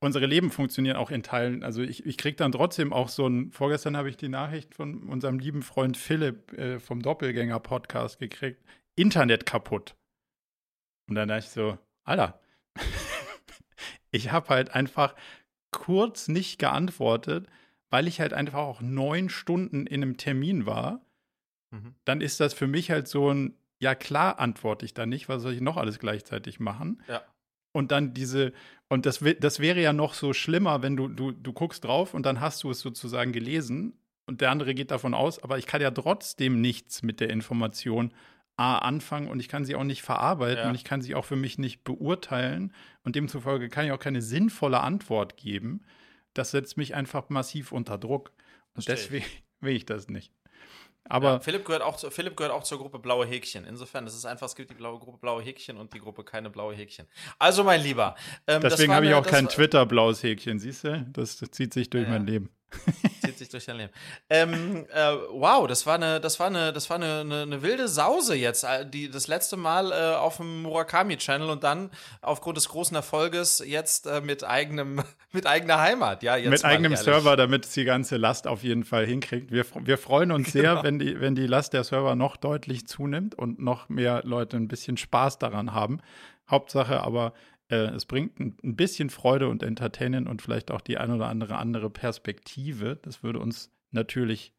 unsere 0.00 0.26
Leben 0.26 0.50
funktionieren 0.50 0.96
auch 0.96 1.10
in 1.10 1.22
Teilen. 1.22 1.62
Also 1.62 1.82
ich, 1.82 2.06
ich 2.06 2.16
krieg 2.16 2.36
dann 2.36 2.52
trotzdem 2.52 2.92
auch 2.92 3.08
so 3.08 3.26
ein, 3.26 3.50
vorgestern 3.50 3.96
habe 3.96 4.08
ich 4.08 4.16
die 4.16 4.28
Nachricht 4.28 4.74
von 4.74 5.08
unserem 5.08 5.38
lieben 5.38 5.62
Freund 5.62 5.96
Philipp 5.96 6.52
äh, 6.52 6.78
vom 6.78 7.02
Doppelgänger-Podcast 7.02 8.18
gekriegt, 8.18 8.62
Internet 8.94 9.46
kaputt. 9.46 9.96
Und 11.08 11.14
dann 11.14 11.28
dachte 11.28 11.44
ich 11.44 11.50
so, 11.50 11.78
Alter, 12.04 12.40
ich 14.10 14.30
habe 14.30 14.48
halt 14.48 14.74
einfach 14.74 15.14
kurz 15.70 16.28
nicht 16.28 16.58
geantwortet, 16.58 17.46
weil 17.90 18.06
ich 18.06 18.20
halt 18.20 18.32
einfach 18.32 18.58
auch 18.58 18.80
neun 18.80 19.28
Stunden 19.28 19.86
in 19.86 20.02
einem 20.02 20.16
Termin 20.16 20.66
war. 20.66 21.04
Mhm. 21.70 21.94
Dann 22.04 22.20
ist 22.20 22.40
das 22.40 22.54
für 22.54 22.66
mich 22.66 22.90
halt 22.90 23.08
so 23.08 23.32
ein, 23.32 23.54
ja 23.80 23.94
klar 23.94 24.38
antworte 24.38 24.84
ich 24.84 24.94
da 24.94 25.06
nicht, 25.06 25.28
was 25.28 25.42
soll 25.42 25.54
ich 25.54 25.60
noch 25.60 25.76
alles 25.76 25.98
gleichzeitig 25.98 26.60
machen? 26.60 27.02
Ja. 27.08 27.22
Und 27.72 27.92
dann 27.92 28.14
diese, 28.14 28.52
und 28.88 29.06
das, 29.06 29.22
das 29.40 29.60
wäre 29.60 29.80
ja 29.80 29.92
noch 29.92 30.14
so 30.14 30.32
schlimmer, 30.32 30.82
wenn 30.82 30.96
du, 30.96 31.08
du, 31.08 31.32
du 31.32 31.52
guckst 31.52 31.84
drauf 31.84 32.14
und 32.14 32.24
dann 32.24 32.40
hast 32.40 32.62
du 32.62 32.70
es 32.70 32.80
sozusagen 32.80 33.32
gelesen 33.32 33.92
und 34.26 34.40
der 34.40 34.50
andere 34.50 34.74
geht 34.74 34.90
davon 34.90 35.14
aus, 35.14 35.42
aber 35.42 35.58
ich 35.58 35.66
kann 35.66 35.80
ja 35.80 35.90
trotzdem 35.90 36.60
nichts 36.60 37.02
mit 37.02 37.20
der 37.20 37.30
Information 37.30 38.12
A 38.56 38.78
anfangen 38.78 39.28
und 39.28 39.38
ich 39.38 39.48
kann 39.48 39.64
sie 39.64 39.76
auch 39.76 39.84
nicht 39.84 40.02
verarbeiten 40.02 40.64
Ja. 40.64 40.68
und 40.68 40.74
ich 40.74 40.82
kann 40.84 41.00
sie 41.00 41.14
auch 41.14 41.24
für 41.24 41.36
mich 41.36 41.58
nicht 41.58 41.84
beurteilen 41.84 42.72
und 43.04 43.14
demzufolge 43.14 43.68
kann 43.68 43.86
ich 43.86 43.92
auch 43.92 44.00
keine 44.00 44.20
sinnvolle 44.20 44.80
Antwort 44.80 45.36
geben. 45.36 45.82
Das 46.34 46.50
setzt 46.50 46.76
mich 46.76 46.94
einfach 46.94 47.28
massiv 47.28 47.70
unter 47.70 47.98
Druck 47.98 48.32
und 48.74 48.84
Verstehe 48.84 49.20
deswegen 49.20 49.26
will 49.60 49.76
ich 49.76 49.86
das 49.86 50.08
nicht. 50.08 50.32
Aber 51.08 51.32
ja, 51.32 51.40
Philipp, 51.40 51.64
gehört 51.64 51.82
auch 51.82 51.96
zu, 51.96 52.10
Philipp 52.10 52.36
gehört 52.36 52.52
auch 52.52 52.62
zur 52.62 52.78
Gruppe 52.78 52.98
blaue 52.98 53.26
Häkchen. 53.26 53.64
Insofern, 53.64 54.06
es 54.06 54.14
ist 54.14 54.24
einfach, 54.24 54.46
es 54.46 54.54
gibt 54.54 54.70
die 54.70 54.74
blaue 54.74 54.98
Gruppe 54.98 55.18
blaue 55.18 55.42
Häkchen 55.42 55.76
und 55.76 55.92
die 55.94 56.00
Gruppe 56.00 56.24
keine 56.24 56.50
blaue 56.50 56.74
Häkchen. 56.74 57.06
Also, 57.38 57.64
mein 57.64 57.82
Lieber. 57.82 58.14
Ähm, 58.46 58.60
deswegen 58.60 58.94
habe 58.94 59.06
ich 59.06 59.14
auch 59.14 59.26
kein 59.26 59.48
Twitter-blaues 59.48 60.22
Häkchen, 60.22 60.58
siehst 60.58 60.84
du? 60.84 61.06
Das, 61.12 61.38
das 61.38 61.50
zieht 61.50 61.72
sich 61.72 61.90
durch 61.90 62.04
Ja, 62.04 62.10
mein. 62.10 62.26
Leben. 62.26 62.50
zieht 63.28 63.38
sich 63.38 63.48
durch 63.48 63.66
dein 63.66 63.76
Leben. 63.76 63.92
Ähm, 64.30 64.86
äh, 64.92 65.12
wow, 65.30 65.66
das 65.66 65.86
war 65.86 65.96
eine, 65.96 66.20
das 66.20 66.40
war 66.40 66.46
eine, 66.46 66.72
das 66.72 66.88
war 66.88 66.96
eine, 66.96 67.20
eine, 67.20 67.42
eine 67.42 67.62
wilde 67.62 67.88
Sause 67.88 68.34
jetzt. 68.34 68.64
Äh, 68.64 68.88
Die, 68.88 69.10
das 69.10 69.28
letzte 69.28 69.56
Mal 69.56 69.92
äh, 69.92 70.16
auf 70.16 70.38
dem 70.38 70.62
Murakami-Channel 70.62 71.50
und 71.50 71.62
dann 71.64 71.90
aufgrund 72.22 72.56
des 72.56 72.68
großen 72.68 72.96
Erfolges 72.96 73.62
jetzt 73.66 74.06
äh, 74.06 74.20
mit 74.20 74.44
eigenem, 74.44 75.02
mit 75.32 75.46
eigener 75.46 75.78
Heimat. 75.80 76.22
Ja, 76.22 76.36
jetzt 76.36 76.50
Mit 76.50 76.64
eigenem 76.64 76.92
ehrlich. 76.92 77.04
Server, 77.04 77.36
damit 77.36 77.66
es 77.66 77.72
die 77.72 77.84
ganze 77.84 78.16
Last 78.16 78.46
auf 78.46 78.62
jeden 78.62 78.84
Fall 78.84 79.04
hinkriegt. 79.06 79.50
Wir, 79.50 79.64
wir 79.84 79.98
freuen 79.98 80.32
uns 80.32 80.52
sehr, 80.52 80.62
Genau. 80.70 80.82
wenn 80.84 80.98
die, 80.98 81.20
wenn 81.20 81.34
die 81.34 81.46
Last 81.46 81.72
der 81.74 81.84
Server 81.84 82.14
noch 82.14 82.36
deutlich 82.36 82.86
zunimmt 82.86 83.34
und 83.34 83.58
noch 83.60 83.88
mehr 83.88 84.22
Leute 84.24 84.56
ein 84.56 84.68
bisschen 84.68 84.96
Spaß 84.96 85.38
daran 85.38 85.72
haben. 85.72 86.00
Hauptsache 86.50 87.00
aber, 87.02 87.32
es 87.76 88.06
bringt 88.06 88.40
ein, 88.40 88.76
bisschen 88.76 89.10
Freude 89.10 89.48
und 89.48 89.62
Entertainen 89.62 90.26
und 90.26 90.42
vielleicht 90.42 90.70
auch 90.70 90.80
die 90.80 90.98
ein 90.98 91.10
oder 91.10 91.26
andere 91.26 91.56
andere 91.56 91.90
Perspektive. 91.90 92.98
Das 93.02 93.22
würde 93.22 93.40
uns 93.40 93.70
natürlich 93.90 94.54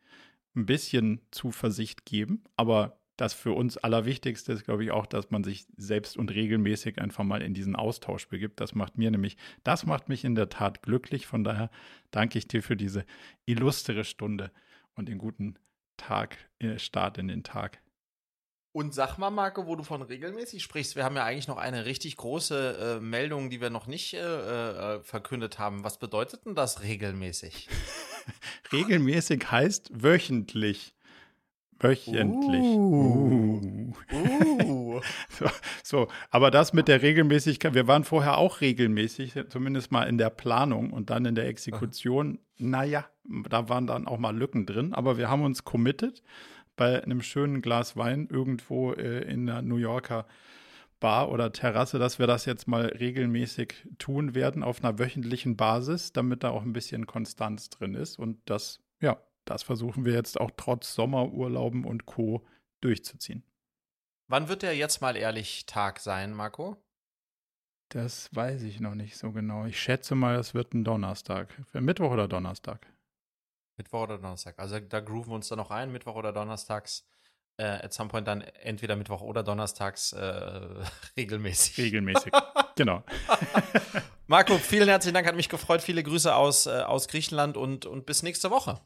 ein 0.55 0.65
bisschen 0.65 1.21
Zuversicht 1.31 2.05
geben, 2.05 2.43
aber 2.55 2.99
das 3.17 3.33
für 3.33 3.51
uns 3.51 3.77
Allerwichtigste 3.77 4.53
ist, 4.53 4.63
glaube 4.63 4.83
ich, 4.83 4.91
auch, 4.91 5.05
dass 5.05 5.29
man 5.29 5.43
sich 5.43 5.67
selbst 5.75 6.15
und 6.15 6.31
regelmäßig 6.31 6.99
einfach 7.01 7.25
mal 7.25 7.41
in 7.41 7.53
diesen 7.53 7.75
Austausch 7.75 8.27
begibt. 8.29 8.61
Das 8.61 8.75
macht 8.75 8.97
mir 8.97 9.11
nämlich, 9.11 9.35
das 9.63 9.85
macht 9.85 10.07
mich 10.07 10.23
in 10.23 10.35
der 10.35 10.47
Tat 10.47 10.83
glücklich. 10.83 11.27
Von 11.27 11.43
daher 11.43 11.69
danke 12.11 12.37
ich 12.37 12.47
dir 12.47 12.63
für 12.63 12.77
diese 12.77 13.05
illustre 13.45 14.05
Stunde 14.05 14.51
und 14.95 15.09
den 15.09 15.17
guten 15.17 15.55
Tag, 15.97 16.37
äh, 16.59 16.79
Start 16.79 17.17
in 17.17 17.27
den 17.27 17.43
Tag. 17.43 17.81
Und 18.71 18.93
sag 18.93 19.17
mal, 19.17 19.31
Marco, 19.31 19.65
wo 19.65 19.75
du 19.75 19.83
von 19.83 20.03
regelmäßig 20.03 20.61
sprichst, 20.61 20.95
wir 20.95 21.03
haben 21.03 21.15
ja 21.15 21.25
eigentlich 21.25 21.47
noch 21.47 21.57
eine 21.57 21.85
richtig 21.85 22.17
große 22.17 22.99
äh, 22.99 23.03
Meldung, 23.03 23.49
die 23.49 23.61
wir 23.61 23.71
noch 23.71 23.87
nicht 23.87 24.13
äh, 24.13 24.19
äh, 24.19 25.01
verkündet 25.01 25.57
haben. 25.57 25.83
Was 25.83 25.97
bedeutet 25.97 26.45
denn 26.45 26.53
das 26.53 26.83
regelmäßig? 26.83 27.67
Regelmäßig 28.71 29.49
heißt 29.49 29.89
wöchentlich. 30.03 30.93
Wöchentlich. 31.79 32.61
Uh. 32.61 33.91
Uh. 34.11 34.63
Uh. 34.63 35.01
So, 35.29 35.45
so, 35.83 36.07
aber 36.29 36.51
das 36.51 36.73
mit 36.73 36.89
der 36.89 37.01
Regelmäßigkeit, 37.01 37.73
wir 37.73 37.87
waren 37.87 38.03
vorher 38.03 38.37
auch 38.37 38.59
regelmäßig, 38.59 39.33
zumindest 39.47 39.91
mal 39.91 40.03
in 40.03 40.17
der 40.17 40.29
Planung 40.29 40.91
und 40.91 41.09
dann 41.09 41.23
in 41.25 41.35
der 41.35 41.47
Exekution. 41.47 42.39
Naja, 42.57 43.05
da 43.49 43.69
waren 43.69 43.87
dann 43.87 44.07
auch 44.07 44.17
mal 44.17 44.35
Lücken 44.35 44.65
drin, 44.65 44.93
aber 44.93 45.17
wir 45.17 45.29
haben 45.29 45.43
uns 45.43 45.63
committed 45.63 46.21
bei 46.79 47.03
einem 47.03 47.21
schönen 47.21 47.61
Glas 47.61 47.97
Wein 47.97 48.29
irgendwo 48.31 48.93
äh, 48.93 49.19
in 49.29 49.45
der 49.47 49.61
New 49.61 49.75
Yorker 49.75 50.25
Bar 51.01 51.29
oder 51.29 51.51
Terrasse, 51.51 51.99
dass 51.99 52.19
wir 52.19 52.27
das 52.27 52.45
jetzt 52.45 52.69
mal 52.69 52.85
regelmäßig 52.85 53.85
tun 53.97 54.33
werden 54.33 54.63
auf 54.63 54.81
einer 54.81 54.97
wöchentlichen 54.97 55.57
Basis, 55.57 56.13
damit 56.13 56.43
da 56.43 56.51
auch 56.51 56.63
ein 56.63 56.71
bisschen 56.71 57.05
Konstanz 57.05 57.69
drin 57.69 57.95
ist. 57.95 58.17
Und 58.17 58.37
das, 58.45 58.81
ja, 59.01 59.21
das 59.43 59.63
versuchen 59.63 60.05
wir 60.05 60.13
jetzt 60.13 60.39
auch 60.39 60.51
trotz 60.55 60.95
Sommerurlauben 60.95 61.83
und 61.83 62.05
Co. 62.05 62.45
durchzuziehen. 62.79 63.43
Wann 64.27 64.47
wird 64.47 64.61
der 64.61 64.73
jetzt 64.75 65.01
mal 65.01 65.17
ehrlich 65.17 65.65
Tag 65.65 65.99
sein, 65.99 66.33
Marco? 66.33 66.77
Das 67.89 68.33
weiß 68.33 68.61
ich 68.63 68.79
noch 68.79 68.95
nicht 68.95 69.17
so 69.17 69.31
genau. 69.31 69.65
Ich 69.65 69.79
schätze 69.79 70.15
mal, 70.15 70.35
es 70.35 70.53
wird 70.53 70.73
ein 70.73 70.85
Donnerstag. 70.85 71.51
Für 71.65 71.81
Mittwoch 71.81 72.11
oder 72.11 72.29
Donnerstag? 72.29 72.87
Mittwoch 73.79 74.03
oder 74.03 74.17
Donnerstag. 74.17 74.59
Also 74.59 74.79
da 74.79 74.99
grooven 74.99 75.31
wir 75.31 75.35
uns 75.35 75.47
dann 75.47 75.57
noch 75.57 75.71
ein, 75.71 75.91
Mittwoch 75.91 76.15
oder 76.15 76.31
Donnerstags. 76.31 77.07
Äh, 77.57 77.63
at 77.63 77.93
some 77.93 78.09
point 78.09 78.27
dann 78.27 78.41
entweder 78.41 78.95
Mittwoch 78.95 79.21
oder 79.21 79.41
Donnerstags 79.41 80.13
äh, 80.13 80.61
regelmäßig. 81.17 81.77
Regelmäßig. 81.77 82.31
genau. 82.75 83.03
Marco, 84.27 84.57
vielen 84.57 84.87
herzlichen 84.87 85.15
Dank, 85.15 85.25
hat 85.25 85.35
mich 85.35 85.49
gefreut. 85.49 85.81
Viele 85.81 86.03
Grüße 86.03 86.35
aus, 86.35 86.67
äh, 86.67 86.81
aus 86.81 87.07
Griechenland 87.07 87.57
und, 87.57 87.85
und 87.85 88.05
bis 88.05 88.21
nächste 88.21 88.51
Woche. 88.51 88.79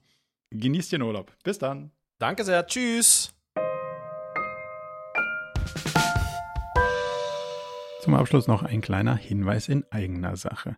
Genießt 0.52 0.92
den 0.92 1.02
Urlaub. 1.02 1.32
Bis 1.44 1.58
dann. 1.60 1.92
Danke 2.20 2.44
sehr. 2.46 2.66
Tschüss. 2.66 3.34
Zum 8.02 8.16
Abschluss 8.16 8.48
noch 8.48 8.64
ein 8.64 8.82
kleiner 8.82 9.16
Hinweis 9.16 9.70
in 9.70 9.86
eigener 9.92 10.36
Sache. 10.36 10.78